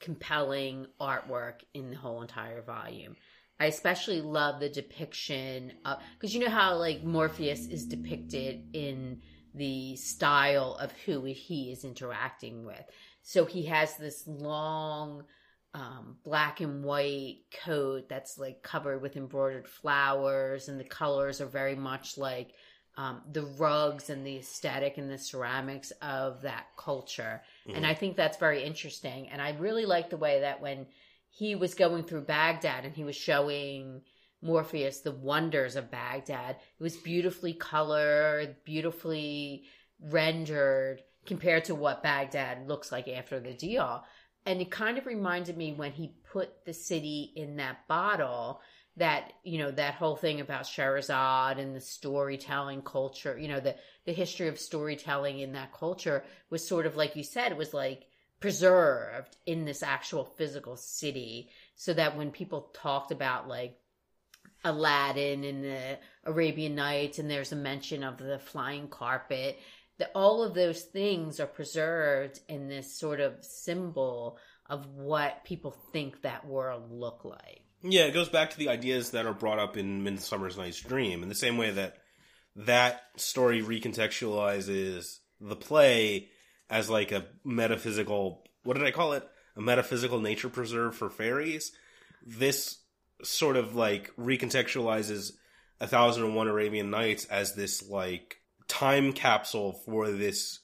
compelling 0.00 0.86
artwork 1.00 1.60
in 1.74 1.90
the 1.90 1.96
whole 1.96 2.22
entire 2.22 2.62
volume. 2.62 3.16
I 3.60 3.66
especially 3.66 4.20
love 4.20 4.60
the 4.60 4.68
depiction 4.68 5.72
of 5.84 5.98
because 6.14 6.34
you 6.34 6.40
know 6.40 6.50
how 6.50 6.76
like 6.76 7.02
Morpheus 7.02 7.66
is 7.66 7.86
depicted 7.86 8.68
in 8.72 9.20
the 9.54 9.96
style 9.96 10.74
of 10.80 10.92
who 11.04 11.24
he 11.24 11.72
is 11.72 11.84
interacting 11.84 12.64
with. 12.64 12.84
So 13.22 13.44
he 13.44 13.64
has 13.64 13.96
this 13.96 14.24
long 14.26 15.24
um, 15.74 16.16
black 16.24 16.60
and 16.60 16.84
white 16.84 17.40
coat 17.64 18.08
that's 18.08 18.38
like 18.38 18.62
covered 18.62 19.02
with 19.02 19.16
embroidered 19.16 19.68
flowers, 19.68 20.68
and 20.68 20.78
the 20.78 20.84
colors 20.84 21.40
are 21.40 21.46
very 21.46 21.74
much 21.74 22.16
like 22.16 22.52
um, 22.98 23.22
the 23.32 23.44
rugs 23.44 24.10
and 24.10 24.26
the 24.26 24.38
aesthetic 24.38 24.98
and 24.98 25.08
the 25.08 25.16
ceramics 25.16 25.92
of 26.02 26.42
that 26.42 26.66
culture. 26.76 27.40
Mm-hmm. 27.66 27.76
And 27.76 27.86
I 27.86 27.94
think 27.94 28.16
that's 28.16 28.36
very 28.36 28.64
interesting. 28.64 29.28
And 29.28 29.40
I 29.40 29.52
really 29.52 29.86
like 29.86 30.10
the 30.10 30.16
way 30.16 30.40
that 30.40 30.60
when 30.60 30.86
he 31.30 31.54
was 31.54 31.74
going 31.74 32.02
through 32.02 32.22
Baghdad 32.22 32.84
and 32.84 32.96
he 32.96 33.04
was 33.04 33.14
showing 33.14 34.02
Morpheus 34.42 35.00
the 35.00 35.12
wonders 35.12 35.76
of 35.76 35.92
Baghdad, 35.92 36.56
it 36.56 36.82
was 36.82 36.96
beautifully 36.96 37.54
colored, 37.54 38.56
beautifully 38.64 39.62
rendered 40.00 41.04
compared 41.24 41.66
to 41.66 41.76
what 41.76 42.02
Baghdad 42.02 42.66
looks 42.66 42.90
like 42.90 43.06
after 43.06 43.38
the 43.38 43.52
deal. 43.52 44.02
And 44.44 44.60
it 44.60 44.72
kind 44.72 44.98
of 44.98 45.06
reminded 45.06 45.56
me 45.56 45.72
when 45.72 45.92
he 45.92 46.16
put 46.32 46.64
the 46.64 46.74
city 46.74 47.32
in 47.36 47.56
that 47.56 47.86
bottle 47.86 48.60
that 48.98 49.32
you 49.44 49.58
know 49.58 49.70
that 49.70 49.94
whole 49.94 50.16
thing 50.16 50.40
about 50.40 50.66
Scheherazade 50.66 51.58
and 51.58 51.74
the 51.74 51.80
storytelling 51.80 52.82
culture, 52.82 53.38
you 53.38 53.48
know 53.48 53.60
the 53.60 53.76
the 54.04 54.12
history 54.12 54.48
of 54.48 54.58
storytelling 54.58 55.38
in 55.40 55.52
that 55.52 55.72
culture 55.72 56.24
was 56.50 56.66
sort 56.66 56.86
of 56.86 56.96
like 56.96 57.16
you 57.16 57.22
said, 57.22 57.56
was 57.56 57.74
like 57.74 58.06
preserved 58.40 59.36
in 59.46 59.64
this 59.64 59.82
actual 59.82 60.24
physical 60.24 60.76
city, 60.76 61.50
so 61.74 61.92
that 61.94 62.16
when 62.16 62.30
people 62.30 62.70
talked 62.74 63.10
about 63.10 63.48
like 63.48 63.78
Aladdin 64.64 65.44
and 65.44 65.64
the 65.64 65.98
Arabian 66.24 66.74
Nights, 66.74 67.18
and 67.18 67.30
there's 67.30 67.52
a 67.52 67.56
mention 67.56 68.02
of 68.02 68.18
the 68.18 68.38
flying 68.38 68.88
carpet, 68.88 69.58
that 69.98 70.10
all 70.14 70.42
of 70.42 70.54
those 70.54 70.82
things 70.82 71.40
are 71.40 71.46
preserved 71.46 72.40
in 72.48 72.68
this 72.68 72.92
sort 72.92 73.20
of 73.20 73.44
symbol 73.44 74.38
of 74.66 74.86
what 74.86 75.44
people 75.44 75.70
think 75.92 76.22
that 76.22 76.46
world 76.46 76.90
look 76.90 77.24
like. 77.24 77.67
Yeah, 77.82 78.06
it 78.06 78.14
goes 78.14 78.28
back 78.28 78.50
to 78.50 78.58
the 78.58 78.68
ideas 78.68 79.10
that 79.10 79.26
are 79.26 79.34
brought 79.34 79.58
up 79.58 79.76
in 79.76 80.02
Midsummer's 80.02 80.56
Night's 80.56 80.80
Dream, 80.80 81.22
in 81.22 81.28
the 81.28 81.34
same 81.34 81.56
way 81.56 81.70
that 81.70 81.98
that 82.56 83.02
story 83.16 83.62
recontextualizes 83.62 85.18
the 85.40 85.56
play 85.56 86.30
as 86.68 86.90
like 86.90 87.12
a 87.12 87.26
metaphysical. 87.44 88.44
What 88.64 88.76
did 88.76 88.86
I 88.86 88.90
call 88.90 89.12
it? 89.12 89.26
A 89.56 89.60
metaphysical 89.60 90.20
nature 90.20 90.48
preserve 90.48 90.96
for 90.96 91.08
fairies. 91.08 91.72
This 92.26 92.78
sort 93.22 93.56
of 93.56 93.76
like 93.76 94.14
recontextualizes 94.16 95.32
A 95.80 95.86
Thousand 95.86 96.24
and 96.24 96.34
One 96.34 96.48
Arabian 96.48 96.90
Nights 96.90 97.26
as 97.26 97.54
this 97.54 97.88
like 97.88 98.40
time 98.66 99.12
capsule 99.12 99.72
for 99.72 100.10
this 100.10 100.60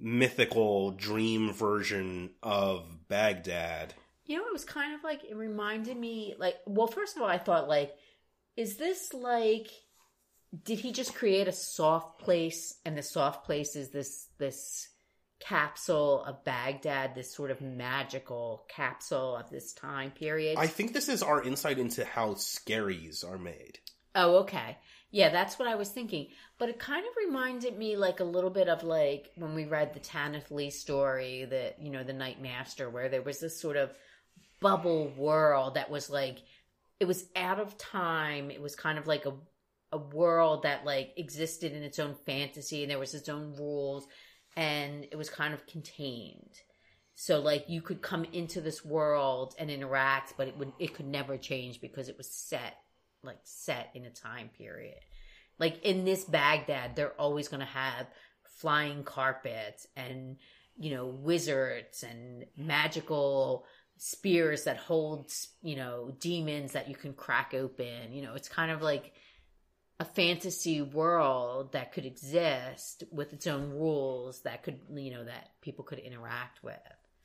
mythical 0.00 0.92
dream 0.92 1.52
version 1.52 2.30
of 2.42 2.86
Baghdad. 3.08 3.94
You 4.28 4.36
know, 4.36 4.46
it 4.46 4.52
was 4.52 4.64
kind 4.64 4.94
of 4.94 5.02
like 5.02 5.24
it 5.24 5.34
reminded 5.34 5.96
me 5.96 6.36
like 6.38 6.58
well, 6.66 6.86
first 6.86 7.16
of 7.16 7.22
all, 7.22 7.28
I 7.28 7.38
thought 7.38 7.66
like, 7.66 7.94
is 8.56 8.76
this 8.76 9.12
like 9.12 9.68
did 10.64 10.78
he 10.78 10.92
just 10.92 11.14
create 11.14 11.48
a 11.48 11.52
soft 11.52 12.20
place 12.20 12.76
and 12.84 12.96
the 12.96 13.02
soft 13.02 13.44
place 13.44 13.74
is 13.74 13.90
this 13.90 14.28
this 14.38 14.88
capsule 15.40 16.24
of 16.24 16.44
Baghdad, 16.44 17.14
this 17.14 17.34
sort 17.34 17.50
of 17.50 17.60
magical 17.60 18.64
capsule 18.68 19.36
of 19.36 19.50
this 19.50 19.72
time 19.72 20.10
period? 20.10 20.58
I 20.58 20.66
think 20.66 20.92
this 20.92 21.08
is 21.08 21.22
our 21.22 21.42
insight 21.42 21.78
into 21.78 22.04
how 22.04 22.34
scaries 22.34 23.28
are 23.28 23.38
made. 23.38 23.78
Oh, 24.14 24.38
okay. 24.38 24.78
Yeah, 25.10 25.30
that's 25.30 25.58
what 25.58 25.68
I 25.68 25.76
was 25.76 25.88
thinking. 25.88 26.28
But 26.58 26.68
it 26.68 26.78
kind 26.78 27.06
of 27.06 27.12
reminded 27.16 27.78
me 27.78 27.96
like 27.96 28.20
a 28.20 28.24
little 28.24 28.50
bit 28.50 28.68
of 28.68 28.82
like 28.82 29.30
when 29.36 29.54
we 29.54 29.64
read 29.64 29.94
the 29.94 30.00
Tanith 30.00 30.50
Lee 30.50 30.70
story, 30.70 31.46
that 31.46 31.80
you 31.80 31.90
know, 31.90 32.04
the 32.04 32.12
Night 32.12 32.42
Master, 32.42 32.90
where 32.90 33.08
there 33.08 33.22
was 33.22 33.38
this 33.38 33.58
sort 33.60 33.76
of 33.76 33.90
bubble 34.60 35.08
world 35.16 35.74
that 35.74 35.90
was 35.90 36.10
like 36.10 36.38
it 37.00 37.06
was 37.06 37.26
out 37.36 37.60
of 37.60 37.78
time. 37.78 38.50
It 38.50 38.60
was 38.60 38.74
kind 38.74 38.98
of 38.98 39.06
like 39.06 39.26
a 39.26 39.34
a 39.90 39.98
world 39.98 40.64
that 40.64 40.84
like 40.84 41.14
existed 41.16 41.72
in 41.72 41.82
its 41.82 41.98
own 41.98 42.14
fantasy 42.26 42.82
and 42.82 42.90
there 42.90 42.98
was 42.98 43.14
its 43.14 43.28
own 43.28 43.54
rules 43.56 44.06
and 44.56 45.06
it 45.10 45.16
was 45.16 45.30
kind 45.30 45.54
of 45.54 45.66
contained. 45.66 46.60
So 47.14 47.40
like 47.40 47.64
you 47.68 47.80
could 47.80 48.02
come 48.02 48.26
into 48.32 48.60
this 48.60 48.84
world 48.84 49.54
and 49.58 49.70
interact, 49.70 50.34
but 50.36 50.48
it 50.48 50.56
would 50.56 50.72
it 50.78 50.94
could 50.94 51.06
never 51.06 51.36
change 51.36 51.80
because 51.80 52.08
it 52.08 52.18
was 52.18 52.30
set 52.30 52.76
like 53.22 53.38
set 53.44 53.90
in 53.94 54.04
a 54.04 54.10
time 54.10 54.50
period. 54.56 54.98
Like 55.58 55.82
in 55.84 56.04
this 56.04 56.24
Baghdad, 56.24 56.94
they're 56.94 57.20
always 57.20 57.48
going 57.48 57.60
to 57.60 57.66
have 57.66 58.06
flying 58.44 59.04
carpets 59.04 59.86
and 59.96 60.36
you 60.76 60.94
know 60.94 61.06
wizards 61.06 62.04
and 62.04 62.44
magical 62.56 63.64
spears 63.98 64.64
that 64.64 64.76
hold 64.78 65.32
you 65.62 65.76
know 65.76 66.14
demons 66.20 66.72
that 66.72 66.88
you 66.88 66.94
can 66.96 67.12
crack 67.14 67.54
open. 67.54 68.12
You 68.12 68.22
know, 68.22 68.34
it's 68.34 68.48
kind 68.48 68.70
of 68.70 68.82
like 68.82 69.12
a 70.00 70.04
fantasy 70.04 70.82
world 70.82 71.72
that 71.72 71.92
could 71.92 72.06
exist 72.06 73.04
with 73.10 73.32
its 73.32 73.46
own 73.46 73.70
rules 73.70 74.42
that 74.42 74.62
could 74.62 74.80
you 74.94 75.12
know 75.12 75.24
that 75.24 75.50
people 75.60 75.84
could 75.84 75.98
interact 75.98 76.62
with. 76.62 76.78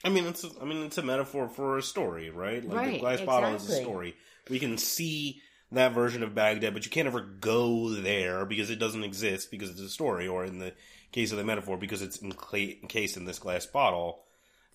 I 0.03 0.09
mean, 0.09 0.25
it's 0.25 0.43
a, 0.43 0.49
I 0.61 0.65
mean, 0.65 0.83
it's 0.83 0.97
a 0.97 1.01
metaphor 1.03 1.47
for 1.47 1.77
a 1.77 1.81
story, 1.81 2.29
right? 2.29 2.63
Like 2.67 2.83
the 2.83 2.91
Right, 2.91 2.93
glass 2.93 3.21
bottle 3.21 3.55
is 3.55 3.65
a 3.65 3.71
story. 3.71 4.15
We 4.49 4.59
can 4.59 4.77
see 4.77 5.41
that 5.71 5.93
version 5.93 6.23
of 6.23 6.35
Baghdad, 6.35 6.73
but 6.73 6.85
you 6.85 6.91
can't 6.91 7.07
ever 7.07 7.21
go 7.21 7.89
there 7.89 8.45
because 8.45 8.69
it 8.69 8.79
doesn't 8.79 9.03
exist 9.03 9.49
because 9.49 9.69
it's 9.69 9.79
a 9.79 9.89
story, 9.89 10.27
or 10.27 10.43
in 10.43 10.59
the 10.59 10.73
case 11.11 11.31
of 11.31 11.37
the 11.37 11.43
metaphor, 11.43 11.77
because 11.77 12.01
it's 12.01 12.21
encased 12.21 13.15
in 13.17 13.25
this 13.25 13.39
glass 13.39 13.65
bottle 13.65 14.23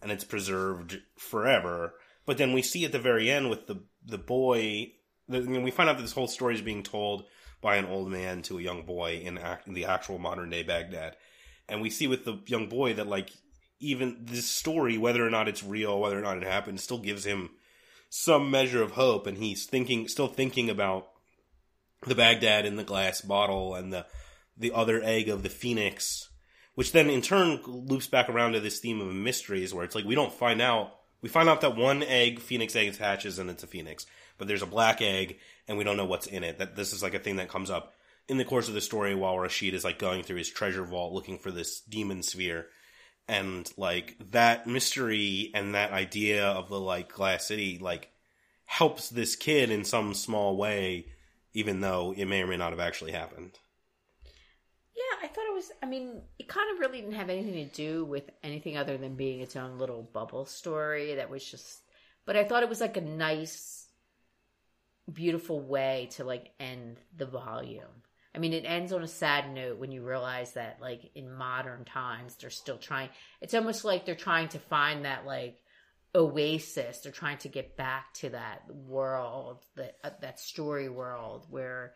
and 0.02 0.12
it's 0.12 0.24
preserved 0.24 1.00
forever. 1.16 1.94
But 2.26 2.38
then 2.38 2.52
we 2.52 2.62
see 2.62 2.84
at 2.84 2.92
the 2.92 2.98
very 2.98 3.30
end 3.30 3.50
with 3.50 3.66
the 3.66 3.82
the 4.04 4.18
boy. 4.18 4.92
The, 5.28 5.40
we 5.40 5.70
find 5.70 5.90
out 5.90 5.96
that 5.96 6.02
this 6.02 6.12
whole 6.12 6.28
story 6.28 6.54
is 6.54 6.62
being 6.62 6.82
told 6.82 7.24
by 7.60 7.76
an 7.76 7.86
old 7.86 8.10
man 8.10 8.42
to 8.42 8.58
a 8.58 8.62
young 8.62 8.84
boy 8.84 9.20
in, 9.24 9.36
act, 9.36 9.66
in 9.66 9.74
the 9.74 9.84
actual 9.84 10.18
modern 10.18 10.50
day 10.50 10.62
Baghdad, 10.62 11.16
and 11.68 11.82
we 11.82 11.90
see 11.90 12.06
with 12.06 12.24
the 12.24 12.40
young 12.46 12.68
boy 12.68 12.94
that 12.94 13.06
like 13.06 13.30
even 13.80 14.24
this 14.24 14.48
story, 14.48 14.98
whether 14.98 15.24
or 15.26 15.30
not 15.30 15.48
it's 15.48 15.62
real, 15.62 16.00
whether 16.00 16.18
or 16.18 16.22
not 16.22 16.38
it 16.38 16.44
happened, 16.44 16.80
still 16.80 16.98
gives 16.98 17.24
him 17.24 17.50
some 18.10 18.50
measure 18.50 18.82
of 18.82 18.92
hope, 18.92 19.26
and 19.26 19.38
he's 19.38 19.66
thinking, 19.66 20.08
still 20.08 20.28
thinking 20.28 20.70
about 20.70 21.08
the 22.06 22.14
Baghdad 22.14 22.64
in 22.64 22.76
the 22.76 22.84
glass 22.84 23.20
bottle 23.20 23.74
and 23.74 23.92
the 23.92 24.06
the 24.56 24.72
other 24.72 25.00
egg 25.04 25.28
of 25.28 25.44
the 25.44 25.48
phoenix, 25.48 26.27
which 26.78 26.92
then 26.92 27.10
in 27.10 27.20
turn 27.20 27.60
loops 27.66 28.06
back 28.06 28.28
around 28.28 28.52
to 28.52 28.60
this 28.60 28.78
theme 28.78 29.00
of 29.00 29.12
mysteries, 29.12 29.74
where 29.74 29.84
it's 29.84 29.96
like 29.96 30.04
we 30.04 30.14
don't 30.14 30.32
find 30.32 30.62
out. 30.62 30.94
We 31.20 31.28
find 31.28 31.48
out 31.48 31.62
that 31.62 31.76
one 31.76 32.04
egg, 32.04 32.38
phoenix 32.38 32.76
egg, 32.76 32.96
hatches 32.96 33.40
and 33.40 33.50
it's 33.50 33.64
a 33.64 33.66
phoenix, 33.66 34.06
but 34.38 34.46
there's 34.46 34.62
a 34.62 34.66
black 34.66 35.02
egg, 35.02 35.38
and 35.66 35.76
we 35.76 35.82
don't 35.82 35.96
know 35.96 36.04
what's 36.04 36.28
in 36.28 36.44
it. 36.44 36.58
That 36.58 36.76
this 36.76 36.92
is 36.92 37.02
like 37.02 37.14
a 37.14 37.18
thing 37.18 37.34
that 37.36 37.48
comes 37.48 37.68
up 37.68 37.94
in 38.28 38.38
the 38.38 38.44
course 38.44 38.68
of 38.68 38.74
the 38.74 38.80
story 38.80 39.16
while 39.16 39.36
Rashid 39.40 39.74
is 39.74 39.82
like 39.82 39.98
going 39.98 40.22
through 40.22 40.36
his 40.36 40.50
treasure 40.50 40.84
vault 40.84 41.12
looking 41.12 41.38
for 41.38 41.50
this 41.50 41.80
demon 41.80 42.22
sphere 42.22 42.68
and 43.26 43.68
like 43.76 44.14
that 44.30 44.68
mystery 44.68 45.50
and 45.54 45.74
that 45.74 45.90
idea 45.90 46.46
of 46.46 46.68
the 46.68 46.78
like 46.78 47.12
glass 47.12 47.48
city 47.48 47.80
like 47.80 48.12
helps 48.66 49.08
this 49.08 49.34
kid 49.34 49.72
in 49.72 49.82
some 49.82 50.14
small 50.14 50.56
way 50.56 51.06
even 51.54 51.80
though 51.80 52.14
it 52.16 52.26
may 52.26 52.40
or 52.40 52.46
may 52.46 52.56
not 52.56 52.70
have 52.70 52.78
actually 52.78 53.10
happened 53.10 53.58
I 55.22 55.26
thought 55.26 55.46
it 55.48 55.54
was. 55.54 55.70
I 55.82 55.86
mean, 55.86 56.22
it 56.38 56.48
kind 56.48 56.70
of 56.72 56.80
really 56.80 57.00
didn't 57.00 57.16
have 57.16 57.30
anything 57.30 57.68
to 57.68 57.74
do 57.74 58.04
with 58.04 58.30
anything 58.42 58.76
other 58.76 58.96
than 58.96 59.16
being 59.16 59.40
its 59.40 59.56
own 59.56 59.78
little 59.78 60.02
bubble 60.02 60.46
story. 60.46 61.16
That 61.16 61.30
was 61.30 61.44
just. 61.44 61.80
But 62.24 62.36
I 62.36 62.44
thought 62.44 62.62
it 62.62 62.68
was 62.68 62.80
like 62.80 62.96
a 62.96 63.02
nice, 63.02 63.86
beautiful 65.12 65.60
way 65.60 66.10
to 66.12 66.24
like 66.24 66.50
end 66.60 66.98
the 67.16 67.26
volume. 67.26 68.02
I 68.34 68.38
mean, 68.38 68.52
it 68.52 68.64
ends 68.66 68.92
on 68.92 69.02
a 69.02 69.08
sad 69.08 69.52
note 69.52 69.78
when 69.78 69.90
you 69.90 70.02
realize 70.02 70.52
that, 70.52 70.78
like, 70.80 71.10
in 71.14 71.32
modern 71.34 71.84
times, 71.84 72.36
they're 72.36 72.50
still 72.50 72.76
trying. 72.76 73.08
It's 73.40 73.54
almost 73.54 73.84
like 73.84 74.04
they're 74.04 74.14
trying 74.14 74.48
to 74.48 74.58
find 74.58 75.04
that, 75.06 75.26
like, 75.26 75.56
oasis. 76.14 76.98
They're 76.98 77.10
trying 77.10 77.38
to 77.38 77.48
get 77.48 77.76
back 77.76 78.12
to 78.14 78.30
that 78.30 78.62
world, 78.70 79.64
that 79.76 79.96
uh, 80.04 80.10
that 80.20 80.38
story 80.38 80.88
world 80.88 81.46
where 81.50 81.94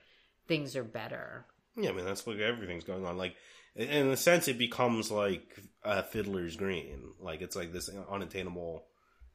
things 0.49 0.75
are 0.75 0.85
better. 0.85 1.47
Yeah 1.77 1.91
i 1.91 1.93
mean 1.93 2.05
that's 2.05 2.27
what 2.27 2.39
everything's 2.41 2.85
going 2.85 3.05
on 3.05 3.17
like 3.17 3.37
in- 3.75 4.09
a 4.09 4.17
sense 4.17 4.49
it 4.49 4.59
becomes 4.59 5.11
like 5.11 5.59
a 5.85 6.03
fiddler's 6.03 6.57
green 6.57 7.13
like 7.21 7.41
it's 7.41 7.57
like 7.57 7.73
this 7.73 7.91
unattainable 8.11 8.85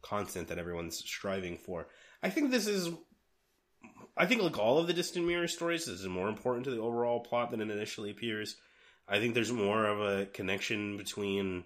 constant 0.02 0.48
that 0.48 0.60
everyone's 0.60 0.98
striving 0.98 1.58
for 1.58 1.88
i 2.22 2.30
think 2.30 2.52
this 2.52 2.68
is 2.68 2.90
I 4.18 4.26
think 4.26 4.42
like 4.42 4.58
all 4.58 4.80
of 4.80 4.88
the 4.88 4.94
distant 4.94 5.28
mirror 5.28 5.48
stories, 5.48 5.86
this 5.86 6.00
is 6.00 6.08
more 6.08 6.28
important 6.28 6.66
to 6.66 6.72
the 6.72 6.82
overall 6.82 7.20
plot 7.20 7.52
than 7.52 7.62
it 7.62 7.70
initially 7.70 8.10
appears. 8.10 8.56
I 9.08 9.20
think 9.20 9.34
there's 9.34 9.52
more 9.52 9.86
of 9.86 10.02
a 10.02 10.26
connection 10.26 10.98
between 10.98 11.64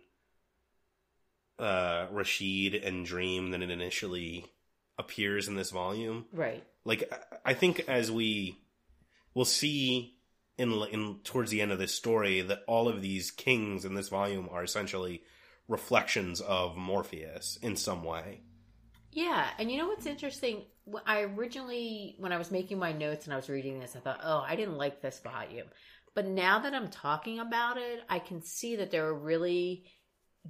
uh, 1.58 2.08
Rashid 2.12 2.76
and 2.76 3.06
Dream 3.06 3.52
than 3.52 3.64
it 3.64 3.72
initially 3.72 4.46
appears 4.98 5.48
in 5.48 5.56
this 5.56 5.72
volume. 5.72 6.26
Right. 6.34 6.64
Like 6.84 7.12
I 7.46 7.54
think 7.54 7.86
as 7.88 8.12
we 8.12 8.58
will 9.34 9.46
see 9.46 10.16
in 10.62 10.72
in 10.92 11.20
towards 11.24 11.52
the 11.52 11.62
end 11.62 11.72
of 11.72 11.80
this 11.80 11.94
story 11.94 12.42
that 12.42 12.64
all 12.68 12.88
of 12.88 13.02
these 13.02 13.32
kings 13.32 13.84
in 13.84 13.96
this 13.96 14.10
volume 14.10 14.48
are 14.52 14.64
essentially 14.64 15.24
reflections 15.68 16.42
of 16.42 16.78
Morpheus 16.78 17.58
in 17.62 17.76
some 17.76 18.04
way. 18.04 18.42
Yeah, 19.12 19.48
and 19.58 19.72
you 19.72 19.78
know 19.78 19.88
what's 19.88 20.06
interesting? 20.06 20.64
I 21.06 21.22
originally, 21.22 22.16
when 22.18 22.32
I 22.32 22.38
was 22.38 22.52
making 22.52 22.80
my 22.80 22.92
notes 22.92 23.26
and 23.26 23.34
I 23.34 23.36
was 23.36 23.50
reading 23.50 23.80
this, 23.80 23.96
I 23.96 24.00
thought, 24.00 24.22
oh, 24.24 24.40
I 24.40 24.56
didn't 24.56 24.78
like 24.78 25.02
this 25.02 25.20
volume. 25.20 25.68
But 26.14 26.28
now 26.28 26.60
that 26.60 26.74
I'm 26.74 26.90
talking 26.90 27.40
about 27.40 27.78
it, 27.78 28.02
I 28.10 28.20
can 28.20 28.42
see 28.42 28.78
that 28.78 28.92
there 28.92 29.08
are 29.08 29.14
really 29.14 29.86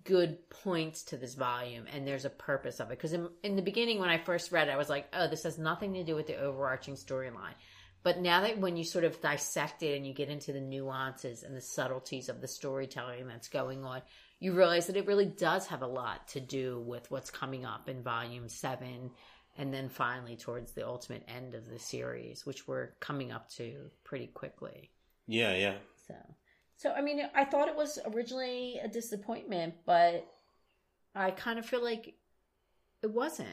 good 0.04 0.50
points 0.50 1.04
to 1.04 1.18
this 1.18 1.36
volume 1.36 1.86
and 1.94 2.08
there's 2.08 2.26
a 2.26 2.30
purpose 2.30 2.80
of 2.80 2.88
it. 2.88 2.98
Because 2.98 3.14
in, 3.14 3.30
in 3.44 3.56
the 3.56 3.62
beginning, 3.62 4.00
when 4.00 4.10
I 4.10 4.18
first 4.18 4.52
read 4.52 4.68
it, 4.68 4.72
I 4.72 4.78
was 4.78 4.90
like, 4.90 5.08
oh, 5.14 5.28
this 5.28 5.44
has 5.44 5.58
nothing 5.58 5.94
to 5.96 6.04
do 6.04 6.16
with 6.16 6.28
the 6.28 6.38
overarching 6.38 6.96
storyline. 6.96 7.56
But 8.04 8.20
now 8.20 8.42
that 8.42 8.58
when 8.58 8.78
you 8.78 8.84
sort 8.84 9.04
of 9.04 9.22
dissect 9.22 9.84
it 9.84 9.96
and 9.96 10.08
you 10.08 10.14
get 10.14 10.30
into 10.30 10.52
the 10.52 10.62
nuances 10.62 11.44
and 11.44 11.56
the 11.56 11.62
subtleties 11.62 12.30
of 12.30 12.42
the 12.42 12.48
storytelling 12.48 13.28
that's 13.28 13.48
going 13.48 13.84
on, 13.84 14.02
you 14.40 14.54
realize 14.54 14.88
that 14.88 14.98
it 14.98 15.06
really 15.06 15.26
does 15.26 15.68
have 15.68 15.84
a 15.84 15.88
lot 15.88 16.28
to 16.30 16.40
do 16.40 16.80
with 16.80 17.10
what's 17.12 17.30
coming 17.30 17.64
up 17.64 17.88
in 17.88 18.02
volume 18.02 18.50
seven 18.50 19.12
and 19.58 19.74
then 19.74 19.90
finally 19.90 20.36
towards 20.36 20.72
the 20.72 20.88
ultimate 20.88 21.24
end 21.28 21.54
of 21.54 21.70
the 21.70 21.78
series, 21.78 22.46
which 22.46 22.68
we're 22.68 22.88
coming 23.00 23.32
up 23.32 23.50
to 23.50 23.92
pretty 24.04 24.28
quickly. 24.28 24.90
Yeah, 25.28 25.56
yeah. 25.56 25.76
So, 26.08 26.16
so 26.78 26.92
I 26.92 27.02
mean, 27.02 27.22
I 27.36 27.46
thought 27.46 27.68
it 27.68 27.76
was 27.76 28.00
originally 28.08 28.80
a 28.84 28.88
disappointment, 28.88 29.76
but 29.86 30.26
I 31.14 31.32
kind 31.32 31.60
of 31.60 31.66
feel 31.66 31.84
like 31.84 32.16
it 33.04 33.12
wasn't. 33.12 33.50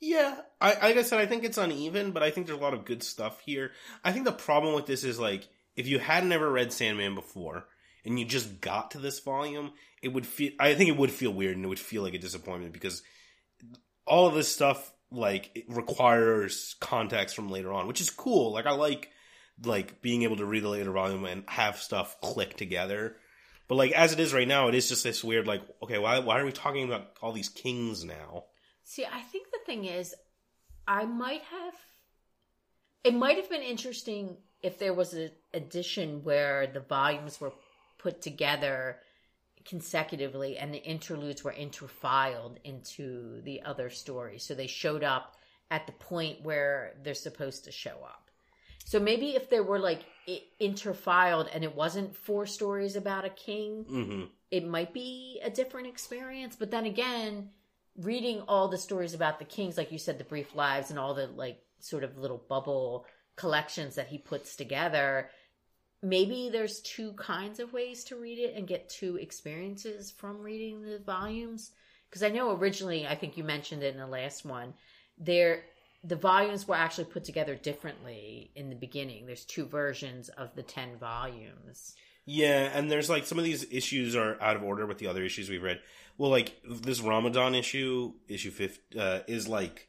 Yeah, 0.00 0.36
I 0.60 0.74
like 0.74 0.96
I 0.96 1.02
said, 1.02 1.18
I 1.18 1.26
think 1.26 1.44
it's 1.44 1.58
uneven, 1.58 2.12
but 2.12 2.22
I 2.22 2.30
think 2.30 2.46
there's 2.46 2.58
a 2.58 2.62
lot 2.62 2.74
of 2.74 2.84
good 2.84 3.02
stuff 3.02 3.40
here. 3.40 3.72
I 4.04 4.12
think 4.12 4.24
the 4.24 4.32
problem 4.32 4.74
with 4.74 4.86
this 4.86 5.02
is 5.02 5.18
like 5.18 5.48
if 5.76 5.86
you 5.86 5.98
had 5.98 6.24
never 6.24 6.50
read 6.50 6.72
Sandman 6.72 7.14
before 7.14 7.66
and 8.04 8.18
you 8.18 8.24
just 8.24 8.60
got 8.60 8.92
to 8.92 8.98
this 8.98 9.20
volume, 9.20 9.72
it 10.02 10.08
would 10.08 10.26
feel. 10.26 10.52
I 10.60 10.74
think 10.74 10.88
it 10.88 10.96
would 10.96 11.10
feel 11.10 11.32
weird 11.32 11.56
and 11.56 11.64
it 11.64 11.68
would 11.68 11.80
feel 11.80 12.02
like 12.02 12.14
a 12.14 12.18
disappointment 12.18 12.72
because 12.72 13.02
all 14.06 14.26
of 14.26 14.34
this 14.34 14.48
stuff 14.48 14.92
like 15.10 15.64
requires 15.68 16.76
context 16.80 17.34
from 17.34 17.50
later 17.50 17.72
on, 17.72 17.86
which 17.86 18.00
is 18.00 18.10
cool. 18.10 18.52
Like 18.52 18.66
I 18.66 18.72
like 18.72 19.10
like 19.64 20.00
being 20.00 20.22
able 20.22 20.36
to 20.36 20.46
read 20.46 20.62
the 20.62 20.68
later 20.68 20.92
volume 20.92 21.24
and 21.24 21.44
have 21.48 21.78
stuff 21.78 22.20
click 22.20 22.56
together. 22.56 23.16
But 23.66 23.76
like 23.76 23.92
as 23.92 24.12
it 24.12 24.20
is 24.20 24.32
right 24.32 24.48
now, 24.48 24.68
it 24.68 24.74
is 24.74 24.88
just 24.88 25.04
this 25.04 25.24
weird 25.24 25.46
like 25.46 25.62
okay, 25.82 25.98
why 25.98 26.20
why 26.20 26.38
are 26.38 26.44
we 26.44 26.52
talking 26.52 26.84
about 26.84 27.10
all 27.20 27.32
these 27.32 27.48
kings 27.48 28.04
now? 28.04 28.44
See, 28.84 29.04
I 29.04 29.20
think 29.20 29.47
thing 29.68 29.84
is, 29.84 30.14
I 30.86 31.04
might 31.04 31.42
have. 31.42 31.74
It 33.04 33.14
might 33.14 33.36
have 33.36 33.50
been 33.50 33.62
interesting 33.62 34.38
if 34.62 34.78
there 34.78 34.94
was 34.94 35.12
an 35.12 35.30
edition 35.54 36.24
where 36.24 36.66
the 36.66 36.80
volumes 36.80 37.40
were 37.40 37.52
put 37.98 38.22
together 38.22 38.96
consecutively 39.64 40.56
and 40.56 40.72
the 40.72 40.82
interludes 40.82 41.44
were 41.44 41.52
interfiled 41.52 42.56
into 42.64 43.42
the 43.42 43.62
other 43.62 43.90
story. 43.90 44.38
So 44.38 44.54
they 44.54 44.66
showed 44.66 45.04
up 45.04 45.36
at 45.70 45.86
the 45.86 45.92
point 45.92 46.42
where 46.42 46.94
they're 47.02 47.14
supposed 47.14 47.64
to 47.66 47.70
show 47.70 47.98
up. 48.02 48.30
So 48.84 48.98
maybe 48.98 49.36
if 49.36 49.50
there 49.50 49.62
were 49.62 49.78
like 49.78 50.00
interfiled 50.58 51.48
and 51.52 51.62
it 51.62 51.76
wasn't 51.76 52.16
four 52.16 52.46
stories 52.46 52.96
about 52.96 53.26
a 53.26 53.30
king, 53.30 53.84
hmm 53.84 54.24
it 54.50 54.66
might 54.66 54.94
be 54.94 55.40
a 55.44 55.50
different 55.50 55.88
experience. 55.88 56.56
But 56.56 56.70
then 56.70 56.86
again, 56.86 57.50
reading 57.98 58.42
all 58.42 58.68
the 58.68 58.78
stories 58.78 59.14
about 59.14 59.38
the 59.38 59.44
kings, 59.44 59.76
like 59.76 59.92
you 59.92 59.98
said, 59.98 60.18
the 60.18 60.24
brief 60.24 60.54
lives 60.54 60.90
and 60.90 60.98
all 60.98 61.14
the 61.14 61.26
like 61.26 61.60
sort 61.80 62.04
of 62.04 62.16
little 62.16 62.42
bubble 62.48 63.04
collections 63.36 63.96
that 63.96 64.08
he 64.08 64.18
puts 64.18 64.56
together, 64.56 65.30
maybe 66.02 66.48
there's 66.50 66.80
two 66.80 67.12
kinds 67.14 67.60
of 67.60 67.72
ways 67.72 68.04
to 68.04 68.16
read 68.16 68.38
it 68.38 68.54
and 68.56 68.68
get 68.68 68.88
two 68.88 69.16
experiences 69.16 70.10
from 70.10 70.40
reading 70.40 70.82
the 70.82 70.98
volumes. 70.98 71.72
Because 72.08 72.22
I 72.22 72.30
know 72.30 72.52
originally, 72.52 73.06
I 73.06 73.14
think 73.14 73.36
you 73.36 73.44
mentioned 73.44 73.82
it 73.82 73.94
in 73.94 74.00
the 74.00 74.06
last 74.06 74.44
one, 74.44 74.74
there 75.18 75.64
the 76.04 76.16
volumes 76.16 76.66
were 76.68 76.76
actually 76.76 77.04
put 77.04 77.24
together 77.24 77.56
differently 77.56 78.52
in 78.54 78.70
the 78.70 78.76
beginning. 78.76 79.26
There's 79.26 79.44
two 79.44 79.66
versions 79.66 80.28
of 80.28 80.54
the 80.54 80.62
ten 80.62 80.96
volumes. 80.98 81.94
Yeah, 82.24 82.70
and 82.74 82.90
there's 82.90 83.10
like 83.10 83.26
some 83.26 83.38
of 83.38 83.44
these 83.44 83.66
issues 83.70 84.14
are 84.14 84.40
out 84.40 84.54
of 84.54 84.62
order 84.62 84.86
with 84.86 84.98
the 84.98 85.06
other 85.06 85.22
issues 85.22 85.48
we've 85.48 85.62
read. 85.62 85.80
Well, 86.18 86.30
like 86.30 86.60
this 86.68 87.00
Ramadan 87.00 87.54
issue, 87.54 88.12
issue 88.28 88.50
fifth, 88.50 88.80
uh, 88.98 89.20
is 89.28 89.48
like 89.48 89.88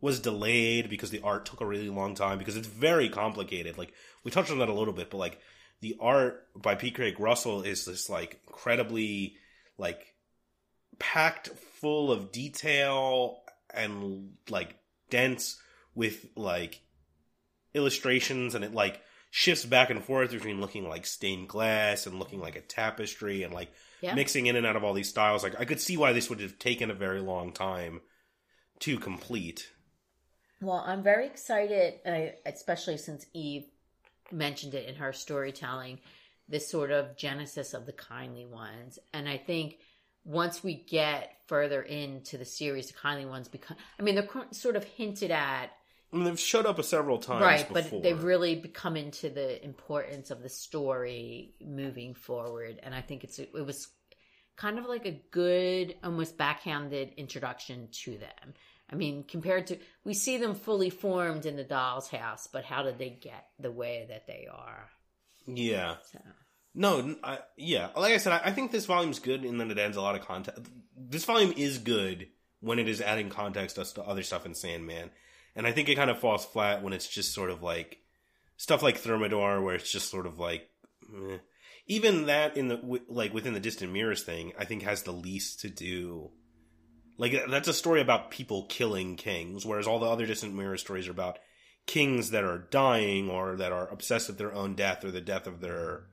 was 0.00 0.20
delayed 0.20 0.90
because 0.90 1.10
the 1.10 1.22
art 1.22 1.46
took 1.46 1.62
a 1.62 1.66
really 1.66 1.88
long 1.88 2.14
time 2.14 2.38
because 2.38 2.56
it's 2.56 2.68
very 2.68 3.08
complicated. 3.08 3.78
Like 3.78 3.94
we 4.22 4.30
touched 4.30 4.50
on 4.50 4.58
that 4.58 4.68
a 4.68 4.74
little 4.74 4.92
bit, 4.92 5.10
but 5.10 5.16
like 5.16 5.40
the 5.80 5.96
art 5.98 6.46
by 6.54 6.74
P. 6.74 6.90
Craig 6.90 7.18
Russell 7.18 7.62
is 7.62 7.86
this 7.86 8.10
like 8.10 8.40
incredibly 8.46 9.36
like 9.78 10.14
packed 10.98 11.48
full 11.80 12.12
of 12.12 12.30
detail 12.30 13.38
and 13.72 14.32
like 14.50 14.76
dense 15.08 15.58
with 15.94 16.26
like 16.36 16.82
illustrations 17.72 18.54
and 18.54 18.64
it 18.64 18.74
like 18.74 19.00
shifts 19.30 19.64
back 19.64 19.90
and 19.90 20.04
forth 20.04 20.30
between 20.30 20.60
looking 20.60 20.88
like 20.88 21.06
stained 21.06 21.48
glass 21.48 22.06
and 22.06 22.18
looking 22.18 22.40
like 22.40 22.56
a 22.56 22.60
tapestry 22.60 23.42
and 23.42 23.54
like 23.54 23.72
Yeah. 24.04 24.14
mixing 24.14 24.46
in 24.46 24.56
and 24.56 24.66
out 24.66 24.76
of 24.76 24.84
all 24.84 24.92
these 24.92 25.08
styles 25.08 25.42
like 25.42 25.58
i 25.58 25.64
could 25.64 25.80
see 25.80 25.96
why 25.96 26.12
this 26.12 26.28
would 26.28 26.40
have 26.40 26.58
taken 26.58 26.90
a 26.90 26.94
very 26.94 27.20
long 27.20 27.52
time 27.52 28.00
to 28.80 28.98
complete 28.98 29.70
Well, 30.60 30.82
I'm 30.86 31.02
very 31.02 31.26
excited, 31.26 32.00
especially 32.46 32.96
since 32.96 33.26
Eve 33.34 33.66
mentioned 34.32 34.74
it 34.74 34.88
in 34.88 34.94
her 34.96 35.12
storytelling, 35.12 36.00
this 36.48 36.70
sort 36.70 36.90
of 36.90 37.16
genesis 37.16 37.74
of 37.74 37.86
the 37.86 37.92
kindly 37.92 38.46
ones. 38.46 38.98
And 39.12 39.28
I 39.28 39.36
think 39.36 39.78
once 40.24 40.64
we 40.64 40.74
get 40.74 41.36
further 41.46 41.82
into 41.82 42.38
the 42.38 42.44
series, 42.44 42.88
the 42.88 42.94
kindly 42.94 43.26
ones 43.26 43.48
become, 43.48 43.76
I 43.98 44.02
mean, 44.02 44.14
they're 44.14 44.28
sort 44.52 44.76
of 44.76 44.84
hinted 44.84 45.30
at, 45.30 45.70
I 46.14 46.16
mean, 46.16 46.24
they've 46.24 46.38
showed 46.38 46.64
up 46.64 46.78
a 46.78 46.82
several 46.82 47.18
times 47.18 47.42
right, 47.42 47.68
before. 47.68 48.00
but 48.00 48.02
they've 48.02 48.22
really 48.22 48.56
come 48.72 48.96
into 48.96 49.28
the 49.28 49.62
importance 49.64 50.30
of 50.30 50.42
the 50.42 50.48
story 50.48 51.54
moving 51.60 52.14
forward. 52.14 52.78
And 52.82 52.94
I 52.94 53.00
think 53.00 53.24
it's, 53.24 53.38
it 53.38 53.52
was 53.52 53.88
kind 54.56 54.78
of 54.78 54.86
like 54.86 55.06
a 55.06 55.20
good, 55.30 55.96
almost 56.04 56.38
backhanded 56.38 57.14
introduction 57.16 57.88
to 58.04 58.18
them. 58.18 58.54
I 58.90 58.94
mean, 58.94 59.24
compared 59.24 59.66
to 59.68 59.78
we 60.04 60.14
see 60.14 60.36
them 60.36 60.54
fully 60.54 60.90
formed 60.90 61.46
in 61.46 61.56
the 61.56 61.64
doll's 61.64 62.08
house, 62.08 62.46
but 62.46 62.64
how 62.64 62.82
did 62.84 62.98
they 62.98 63.10
get 63.10 63.46
the 63.58 63.72
way 63.72 64.06
that 64.08 64.26
they 64.26 64.46
are? 64.50 64.88
yeah 65.46 65.96
So 66.10 66.18
no 66.74 67.16
I, 67.22 67.38
yeah 67.56 67.90
like 67.96 68.12
i 68.12 68.16
said 68.16 68.32
I, 68.32 68.40
I 68.46 68.52
think 68.52 68.70
this 68.70 68.86
volume's 68.86 69.18
good 69.18 69.44
and 69.44 69.60
then 69.60 69.70
it 69.70 69.78
adds 69.78 69.96
a 69.96 70.00
lot 70.02 70.14
of 70.14 70.26
context 70.26 70.62
this 70.96 71.24
volume 71.24 71.52
is 71.56 71.78
good 71.78 72.28
when 72.60 72.78
it 72.78 72.88
is 72.88 73.00
adding 73.00 73.28
context 73.28 73.76
to 73.76 74.02
other 74.02 74.22
stuff 74.22 74.46
in 74.46 74.54
sandman 74.54 75.10
and 75.56 75.66
i 75.66 75.72
think 75.72 75.88
it 75.88 75.96
kind 75.96 76.10
of 76.10 76.18
falls 76.18 76.44
flat 76.44 76.82
when 76.82 76.92
it's 76.92 77.08
just 77.08 77.32
sort 77.32 77.50
of 77.50 77.62
like 77.62 77.98
stuff 78.56 78.82
like 78.82 78.98
thermidor 78.98 79.62
where 79.62 79.74
it's 79.74 79.90
just 79.90 80.10
sort 80.10 80.26
of 80.26 80.38
like 80.38 80.70
even 81.86 82.26
that 82.26 82.56
in 82.56 82.68
the 82.68 83.00
like 83.08 83.34
within 83.34 83.54
the 83.54 83.60
distant 83.60 83.92
mirrors 83.92 84.22
thing 84.22 84.52
i 84.58 84.64
think 84.64 84.82
has 84.82 85.02
the 85.02 85.12
least 85.12 85.60
to 85.60 85.68
do 85.68 86.30
like 87.18 87.44
that's 87.48 87.68
a 87.68 87.74
story 87.74 88.00
about 88.00 88.30
people 88.30 88.66
killing 88.68 89.16
kings 89.16 89.64
whereas 89.66 89.86
all 89.86 89.98
the 89.98 90.06
other 90.06 90.26
distant 90.26 90.54
mirror 90.54 90.76
stories 90.76 91.08
are 91.08 91.12
about 91.12 91.38
kings 91.86 92.30
that 92.30 92.44
are 92.44 92.58
dying 92.58 93.28
or 93.28 93.56
that 93.56 93.72
are 93.72 93.88
obsessed 93.88 94.28
with 94.28 94.38
their 94.38 94.54
own 94.54 94.74
death 94.74 95.04
or 95.04 95.10
the 95.10 95.20
death 95.20 95.46
of 95.46 95.60
their 95.60 96.06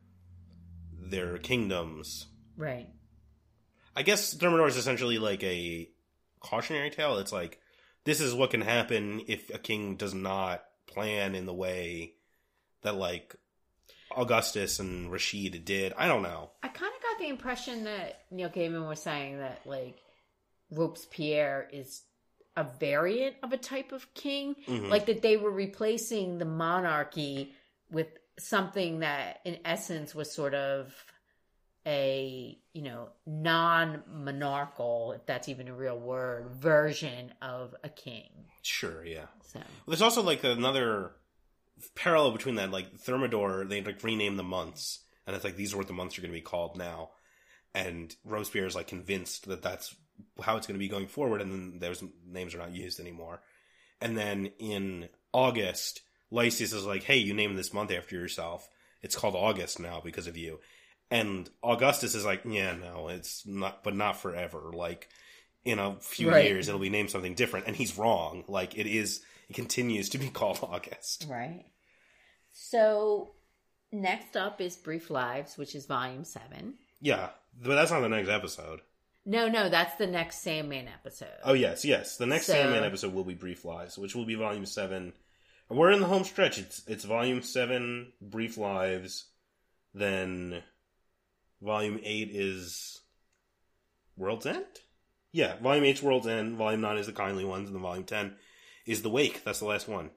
their 0.94 1.38
kingdoms. 1.38 2.28
Right, 2.58 2.88
i 3.96 4.04
guess 4.04 4.34
thermidor 4.34 4.68
is 4.68 4.78
essentially 4.78 5.18
like 5.18 5.44
a 5.44 5.90
cautionary 6.40 6.90
tale. 6.90 7.18
It's 7.18 7.32
like 7.32 7.60
this 8.04 8.20
is 8.22 8.34
what 8.34 8.52
can 8.52 8.62
happen 8.62 9.22
if 9.28 9.50
a 9.54 9.58
king 9.58 9.96
does 9.96 10.14
not 10.14 10.64
plan 10.88 11.36
in 11.36 11.46
the 11.46 11.54
way 11.54 12.14
that 12.82 12.96
like 12.96 13.36
augustus 14.16 14.80
and 14.80 15.12
rashid 15.12 15.64
did. 15.66 15.94
I 15.98 16.08
don't 16.08 16.24
know. 16.24 16.52
I 16.64 16.68
kind 16.68 16.92
of 16.96 17.02
got 17.02 17.20
the 17.20 17.30
impression 17.30 17.84
that 17.86 18.24
Neil 18.32 18.50
Gaiman 18.50 18.88
was 18.88 19.02
saying 19.02 19.38
that 19.40 19.62
like 19.66 19.98
Robespierre 20.72 21.68
is 21.72 22.02
a 22.58 22.64
variant 22.64 23.36
of 23.44 23.54
a 23.54 23.58
type 23.58 23.92
of 23.92 24.14
king, 24.14 24.56
Mhm. 24.68 24.90
like 24.90 25.06
that 25.06 25.22
they 25.22 25.38
were 25.38 25.52
replacing 25.52 26.38
the 26.38 26.46
monarchy 26.46 27.54
with 27.90 28.08
something 28.38 29.00
that 29.00 29.40
in 29.46 29.60
essence 29.64 30.14
was 30.16 30.32
sort 30.34 30.54
of 30.54 30.94
a 31.86 32.58
you 32.74 32.82
know 32.82 33.10
non-monarchical 33.26 35.14
if 35.14 35.26
that's 35.26 35.50
even 35.50 35.68
a 35.68 35.74
real 35.74 35.98
word 35.98 36.50
version 36.52 37.34
of 37.42 37.76
a 37.84 37.90
king 37.90 38.30
sure 38.62 39.06
yeah 39.06 39.26
so 39.52 39.60
There's 39.86 40.02
also 40.02 40.22
like 40.22 40.44
another 40.44 41.12
parallel 41.96 42.32
between 42.32 42.56
that. 42.56 42.72
Like 42.72 42.98
Thermidor, 43.00 43.66
they 43.66 43.82
like 43.82 44.04
rename 44.04 44.38
the 44.38 44.44
months, 44.44 45.00
and 45.26 45.36
it's 45.36 45.46
like 45.46 45.56
these 45.56 45.74
are 45.74 45.78
what 45.78 45.88
the 45.88 45.94
months 45.94 46.18
are 46.18 46.22
going 46.22 46.32
to 46.32 46.38
be 46.38 46.42
called 46.42 46.78
now. 46.78 47.10
And 47.74 48.16
Robespierre 48.26 48.66
is 48.66 48.76
like 48.76 48.88
convinced 48.88 49.48
that 49.48 49.62
that's 49.62 49.96
how 50.42 50.58
it's 50.58 50.68
going 50.68 50.76
to 50.76 50.84
be 50.84 50.88
going 50.88 51.08
forward, 51.08 51.42
and 51.42 51.52
then 51.52 51.80
those 51.80 52.04
names 52.26 52.54
are 52.56 52.60
not 52.60 52.76
used 52.76 53.00
anymore. 53.00 53.42
And 54.00 54.18
then 54.18 54.52
in 54.60 55.10
August, 55.34 56.02
Lycius 56.32 56.74
is 56.74 56.86
like, 56.86 57.04
"Hey, 57.04 57.18
you 57.18 57.34
named 57.34 57.58
this 57.58 57.74
month 57.74 57.92
after 57.92 58.16
yourself. 58.16 58.68
It's 59.02 59.16
called 59.16 59.36
August 59.36 59.80
now 59.80 60.02
because 60.04 60.28
of 60.28 60.38
you." 60.38 60.60
And 61.12 61.50
Augustus 61.62 62.16
is 62.16 62.24
like, 62.26 62.42
"Yeah, 62.46 62.74
no, 62.74 63.10
it's 63.10 63.46
not, 63.46 63.84
but 63.84 63.96
not 63.96 64.22
forever. 64.22 64.72
Like 64.74 65.10
in 65.66 65.78
a 65.78 65.98
few 66.00 66.32
Right. 66.32 66.46
years 66.46 66.68
it'll 66.68 66.80
be 66.80 66.90
named 66.90 67.12
something 67.12 67.36
different, 67.36 67.68
and 67.68 67.76
he's 67.76 67.98
wrong. 67.98 68.46
Like 68.48 68.78
it 68.78 68.88
is, 68.88 69.22
it 69.50 69.54
continues 69.56 70.10
to 70.10 70.18
be 70.18 70.30
called 70.34 70.60
August. 70.64 71.28
Right. 71.30 71.66
So 72.54 73.34
next 73.92 74.36
up 74.38 74.62
is 74.62 74.76
Brief 74.78 75.10
Lives, 75.10 75.58
which 75.58 75.76
is 75.76 75.86
volume 75.86 76.24
seven. 76.24 76.76
Yeah, 77.02 77.30
but 77.62 77.76
that's 77.76 77.92
not 77.92 78.02
the 78.02 78.10
next 78.10 78.30
episode. 78.30 78.82
No, 79.26 79.48
no, 79.48 79.70
that's 79.70 79.96
the 79.98 80.08
next 80.08 80.42
Sandman 80.42 80.88
episode. 80.88 81.28
Oh 81.44 81.54
yes, 81.54 81.86
yes. 81.86 82.18
The 82.18 82.26
next 82.26 82.48
So- 82.48 82.54
Sandman 82.54 82.84
episode 82.84 83.14
will 83.14 83.24
be 83.24 83.34
Brief 83.36 83.66
Lives, 83.66 83.98
which 83.98 84.16
will 84.16 84.26
be 84.26 84.36
volume 84.36 84.66
seven. 84.66 85.14
We're 85.70 85.92
in 85.92 86.02
the 86.02 86.08
home 86.08 86.24
stretch. 86.24 86.58
It's 86.58 86.82
it's 86.88 87.06
volume 87.06 87.42
seven, 87.42 88.14
Brief 88.22 88.58
Lives. 88.58 89.26
Then 89.94 90.64
volume 91.62 92.00
eight 92.04 92.30
is 92.32 93.02
World's 94.18 94.46
End. 94.46 94.66
Yeah, 95.32 95.56
volume 95.62 95.86
eight's 95.86 96.02
World's 96.02 96.28
End. 96.28 96.58
Volume 96.58 96.82
nine 96.82 96.98
is 96.98 97.08
the 97.08 97.14
Kindly 97.14 97.46
Ones, 97.46 97.68
and 97.68 97.76
then 97.76 97.82
volume 97.84 98.04
ten 98.04 98.36
is 98.86 99.02
the 99.02 99.10
Wake. 99.10 99.44
That's 99.44 99.60
the 99.60 99.66
last 99.66 99.88
one. 99.88 100.12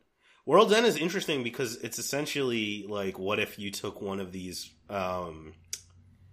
World's 0.46 0.72
End 0.72 0.86
is 0.86 0.96
interesting 0.96 1.42
because 1.42 1.76
it's 1.76 1.98
essentially 1.98 2.86
like 2.88 3.18
what 3.18 3.38
if 3.38 3.58
you 3.58 3.70
took 3.70 4.02
one 4.02 4.20
of 4.20 4.32
these 4.32 4.70
um, 4.90 5.54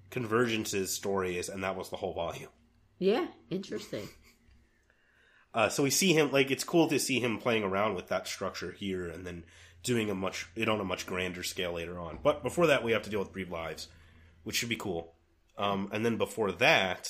convergences 0.10 0.88
stories 0.88 1.48
and 1.48 1.64
that 1.64 1.78
was 1.78 1.90
the 1.90 1.98
whole 1.98 2.14
volume. 2.14 2.50
Yeah, 3.00 3.28
interesting. 3.50 4.08
Uh, 5.54 5.68
so 5.68 5.84
we 5.84 5.90
see 5.90 6.14
him 6.14 6.32
like 6.32 6.50
it's 6.50 6.64
cool 6.64 6.88
to 6.88 6.98
see 6.98 7.20
him 7.20 7.38
playing 7.38 7.64
around 7.64 7.94
with 7.94 8.08
that 8.08 8.26
structure 8.26 8.72
here, 8.72 9.10
and 9.10 9.28
then 9.28 9.44
doing 9.84 10.10
a 10.10 10.16
much 10.16 10.48
it 10.56 10.70
on 10.70 10.80
a 10.80 10.86
much 10.86 11.06
grander 11.06 11.44
scale 11.44 11.74
later 11.74 12.00
on. 12.00 12.20
But 12.24 12.42
before 12.42 12.68
that, 12.68 12.86
we 12.86 12.94
have 12.94 13.02
to 13.02 13.10
deal 13.10 13.20
with 13.20 13.34
Brief 13.34 13.52
Lives, 13.52 13.90
which 14.44 14.56
should 14.56 14.70
be 14.70 14.76
cool. 14.76 15.14
Um, 15.58 15.90
and 15.92 16.06
then 16.06 16.18
before 16.18 16.52
that, 16.54 17.10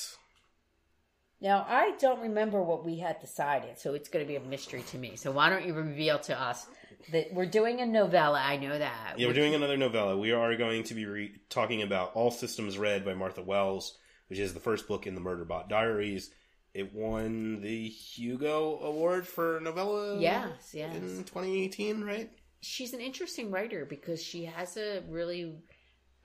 Now, 1.40 1.64
I 1.68 1.92
don't 1.98 2.20
remember 2.20 2.62
what 2.62 2.84
we 2.84 2.98
had 2.98 3.20
decided, 3.20 3.78
so 3.78 3.94
it's 3.94 4.08
going 4.08 4.24
to 4.24 4.28
be 4.28 4.36
a 4.36 4.40
mystery 4.40 4.82
to 4.88 4.98
me. 4.98 5.16
So 5.16 5.30
why 5.32 5.48
don't 5.48 5.66
you 5.66 5.74
reveal 5.74 6.18
to 6.20 6.40
us 6.40 6.66
that 7.12 7.32
we're 7.32 7.46
doing 7.46 7.80
a 7.80 7.86
novella? 7.86 8.40
I 8.40 8.56
know 8.58 8.78
that. 8.78 9.14
yeah, 9.18 9.26
we're 9.26 9.32
doing 9.32 9.54
another 9.54 9.76
novella. 9.76 10.16
We 10.16 10.32
are 10.32 10.56
going 10.56 10.84
to 10.84 10.94
be 10.94 11.06
re- 11.06 11.32
talking 11.48 11.82
about 11.82 12.12
All 12.14 12.30
Systems 12.30 12.78
Red 12.78 13.04
by 13.04 13.14
Martha 13.14 13.42
Wells, 13.42 13.96
which 14.28 14.38
is 14.38 14.54
the 14.54 14.60
first 14.60 14.86
book 14.86 15.06
in 15.06 15.14
the 15.14 15.20
Murderbot 15.20 15.68
Diaries. 15.68 16.30
It 16.74 16.94
won 16.94 17.60
the 17.60 17.88
Hugo 17.88 18.78
Award 18.80 19.26
for 19.26 19.60
novella. 19.62 20.18
Yes, 20.18 20.70
yes. 20.72 20.94
in 20.94 21.02
2018, 21.24 22.02
right? 22.02 22.30
She's 22.60 22.92
an 22.94 23.00
interesting 23.00 23.50
writer 23.50 23.84
because 23.84 24.22
she 24.22 24.44
has 24.44 24.76
a 24.76 25.02
really 25.08 25.56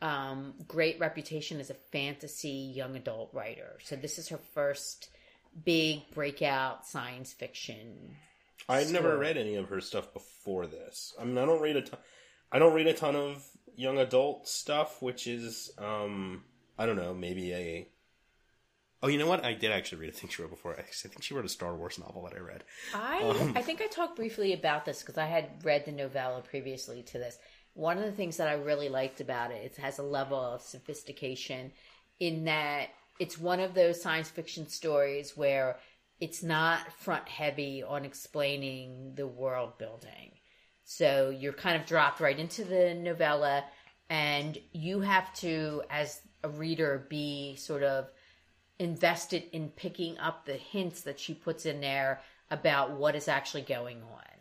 um, 0.01 0.53
great 0.67 0.99
reputation 0.99 1.59
as 1.59 1.69
a 1.69 1.75
fantasy 1.91 2.71
young 2.75 2.95
adult 2.95 3.33
writer. 3.33 3.77
So 3.83 3.95
this 3.95 4.17
is 4.19 4.29
her 4.29 4.39
first 4.53 5.09
big 5.65 6.09
breakout 6.13 6.85
science 6.85 7.33
fiction. 7.33 8.15
I'd 8.69 8.91
never 8.91 9.17
read 9.17 9.37
any 9.37 9.55
of 9.55 9.69
her 9.69 9.81
stuff 9.81 10.13
before 10.13 10.67
this. 10.67 11.13
I 11.19 11.23
mean, 11.23 11.37
I 11.37 11.45
don't 11.45 11.61
read 11.61 11.77
a 11.77 11.81
ton. 11.81 11.99
I 12.51 12.59
don't 12.59 12.73
read 12.73 12.87
a 12.87 12.93
ton 12.93 13.15
of 13.15 13.45
young 13.75 13.97
adult 13.97 14.47
stuff, 14.47 15.01
which 15.01 15.27
is, 15.27 15.71
um, 15.77 16.43
I 16.77 16.85
don't 16.85 16.95
know, 16.95 17.13
maybe 17.13 17.53
a. 17.53 17.87
Oh, 19.03 19.07
you 19.07 19.19
know 19.19 19.27
what? 19.27 19.45
I 19.45 19.53
did 19.53 19.71
actually 19.71 19.99
read 19.99 20.09
a 20.09 20.13
thing 20.13 20.29
she 20.29 20.41
wrote 20.41 20.49
before. 20.49 20.75
I 20.77 20.81
think 20.81 21.21
she 21.21 21.35
wrote 21.35 21.45
a 21.45 21.49
Star 21.49 21.75
Wars 21.75 21.99
novel 21.99 22.23
that 22.23 22.35
I 22.35 22.39
read. 22.39 22.63
I 22.95 23.21
Um. 23.21 23.53
I 23.55 23.61
think 23.61 23.81
I 23.81 23.87
talked 23.87 24.15
briefly 24.15 24.53
about 24.53 24.85
this 24.85 25.01
because 25.01 25.17
I 25.17 25.27
had 25.27 25.63
read 25.63 25.85
the 25.85 25.91
novella 25.91 26.41
previously 26.41 27.03
to 27.03 27.19
this. 27.19 27.37
One 27.77 27.99
of 27.99 28.05
the 28.05 28.11
things 28.11 28.37
that 28.37 28.47
I 28.47 28.53
really 28.53 28.89
liked 28.89 29.21
about 29.21 29.51
it, 29.51 29.63
it 29.63 29.79
has 29.79 29.99
a 29.99 30.03
level 30.03 30.39
of 30.39 30.63
sophistication 30.63 31.71
in 32.19 32.45
that 32.45 32.87
it's 33.19 33.37
one 33.37 33.59
of 33.59 33.75
those 33.75 34.01
science 34.01 34.31
fiction 34.31 34.67
stories 34.67 35.37
where 35.37 35.77
it's 36.19 36.41
not 36.41 36.91
front 36.93 37.29
heavy 37.29 37.83
on 37.83 38.03
explaining 38.03 39.13
the 39.13 39.27
world 39.27 39.77
building. 39.77 40.31
So 40.85 41.29
you're 41.29 41.53
kind 41.53 41.79
of 41.79 41.87
dropped 41.87 42.19
right 42.19 42.39
into 42.39 42.63
the 42.63 42.95
novella, 42.95 43.63
and 44.09 44.57
you 44.71 45.01
have 45.01 45.31
to, 45.35 45.83
as 45.91 46.19
a 46.43 46.49
reader, 46.49 47.05
be 47.07 47.57
sort 47.57 47.83
of 47.83 48.09
invested 48.79 49.43
in 49.51 49.69
picking 49.69 50.17
up 50.17 50.47
the 50.47 50.53
hints 50.53 51.01
that 51.01 51.19
she 51.19 51.35
puts 51.35 51.67
in 51.67 51.81
there 51.81 52.21
about 52.49 52.93
what 52.93 53.15
is 53.15 53.27
actually 53.27 53.61
going 53.61 54.01
on. 54.01 54.36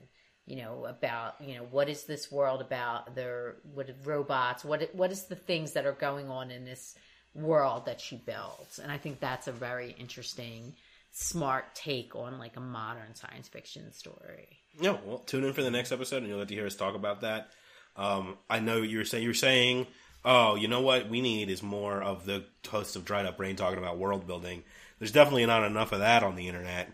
You 0.46 0.56
know, 0.56 0.84
about 0.86 1.34
you 1.40 1.56
know 1.56 1.66
what 1.70 1.88
is 1.88 2.04
this 2.04 2.30
world 2.30 2.60
about? 2.60 3.14
There, 3.16 3.56
what 3.74 3.90
robots? 4.04 4.64
What 4.64 4.94
what 4.94 5.10
is 5.10 5.24
the 5.24 5.34
things 5.34 5.72
that 5.72 5.86
are 5.86 5.92
going 5.92 6.30
on 6.30 6.50
in 6.52 6.64
this 6.64 6.94
world 7.34 7.86
that 7.86 8.00
she 8.00 8.16
builds? 8.16 8.78
And 8.78 8.92
I 8.92 8.98
think 8.98 9.18
that's 9.18 9.48
a 9.48 9.52
very 9.52 9.96
interesting, 9.98 10.74
smart 11.10 11.74
take 11.74 12.14
on 12.14 12.38
like 12.38 12.56
a 12.56 12.60
modern 12.60 13.14
science 13.14 13.48
fiction 13.48 13.92
story. 13.92 14.60
yeah 14.80 14.96
well, 15.04 15.18
tune 15.18 15.44
in 15.44 15.52
for 15.52 15.62
the 15.62 15.70
next 15.70 15.90
episode, 15.90 16.18
and 16.18 16.28
you'll 16.28 16.38
get 16.38 16.48
to 16.48 16.54
hear 16.54 16.66
us 16.66 16.76
talk 16.76 16.94
about 16.94 17.22
that. 17.22 17.50
Um, 17.96 18.36
I 18.48 18.60
know 18.60 18.82
you're 18.82 19.04
saying 19.04 19.24
you're 19.24 19.34
saying, 19.34 19.86
oh, 20.24 20.54
you 20.54 20.68
know 20.68 20.80
what 20.80 21.08
we 21.08 21.20
need 21.22 21.50
is 21.50 21.62
more 21.62 22.02
of 22.02 22.26
the 22.26 22.44
hosts 22.68 22.94
of 22.94 23.04
Dried 23.04 23.26
Up 23.26 23.36
Brain 23.36 23.56
talking 23.56 23.78
about 23.78 23.98
world 23.98 24.26
building. 24.26 24.62
There's 24.98 25.12
definitely 25.12 25.46
not 25.46 25.64
enough 25.64 25.92
of 25.92 26.00
that 26.00 26.22
on 26.22 26.36
the 26.36 26.48
internet, 26.48 26.90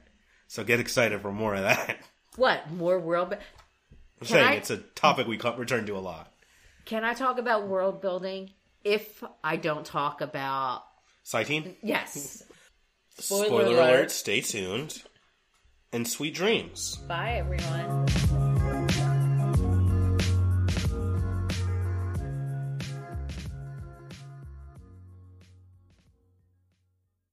so 0.48 0.64
get 0.64 0.80
excited 0.80 1.20
for 1.20 1.32
more 1.32 1.54
of 1.54 1.62
that. 1.62 1.98
What 2.36 2.70
more 2.70 2.98
world? 2.98 3.30
bu- 3.30 3.36
I'm 4.20 4.26
saying 4.26 4.46
I- 4.48 4.54
it's 4.54 4.70
a 4.70 4.78
topic 4.78 5.26
we 5.26 5.36
return 5.59 5.86
to 5.86 5.96
a 5.96 6.00
lot. 6.00 6.32
Can 6.84 7.04
I 7.04 7.14
talk 7.14 7.38
about 7.38 7.68
world 7.68 8.00
building 8.00 8.50
if 8.84 9.22
I 9.44 9.56
don't 9.56 9.84
talk 9.86 10.20
about 10.20 10.82
Cytine? 11.24 11.76
yes? 11.82 12.42
Spoiler, 13.18 13.46
Spoiler 13.46 13.64
alert. 13.66 13.78
alert. 13.78 14.10
Stay 14.10 14.40
tuned. 14.40 15.02
And 15.92 16.09
sweet 16.09 16.34
dreams. 16.34 16.96
Bye, 17.06 17.34
everyone. 17.34 18.06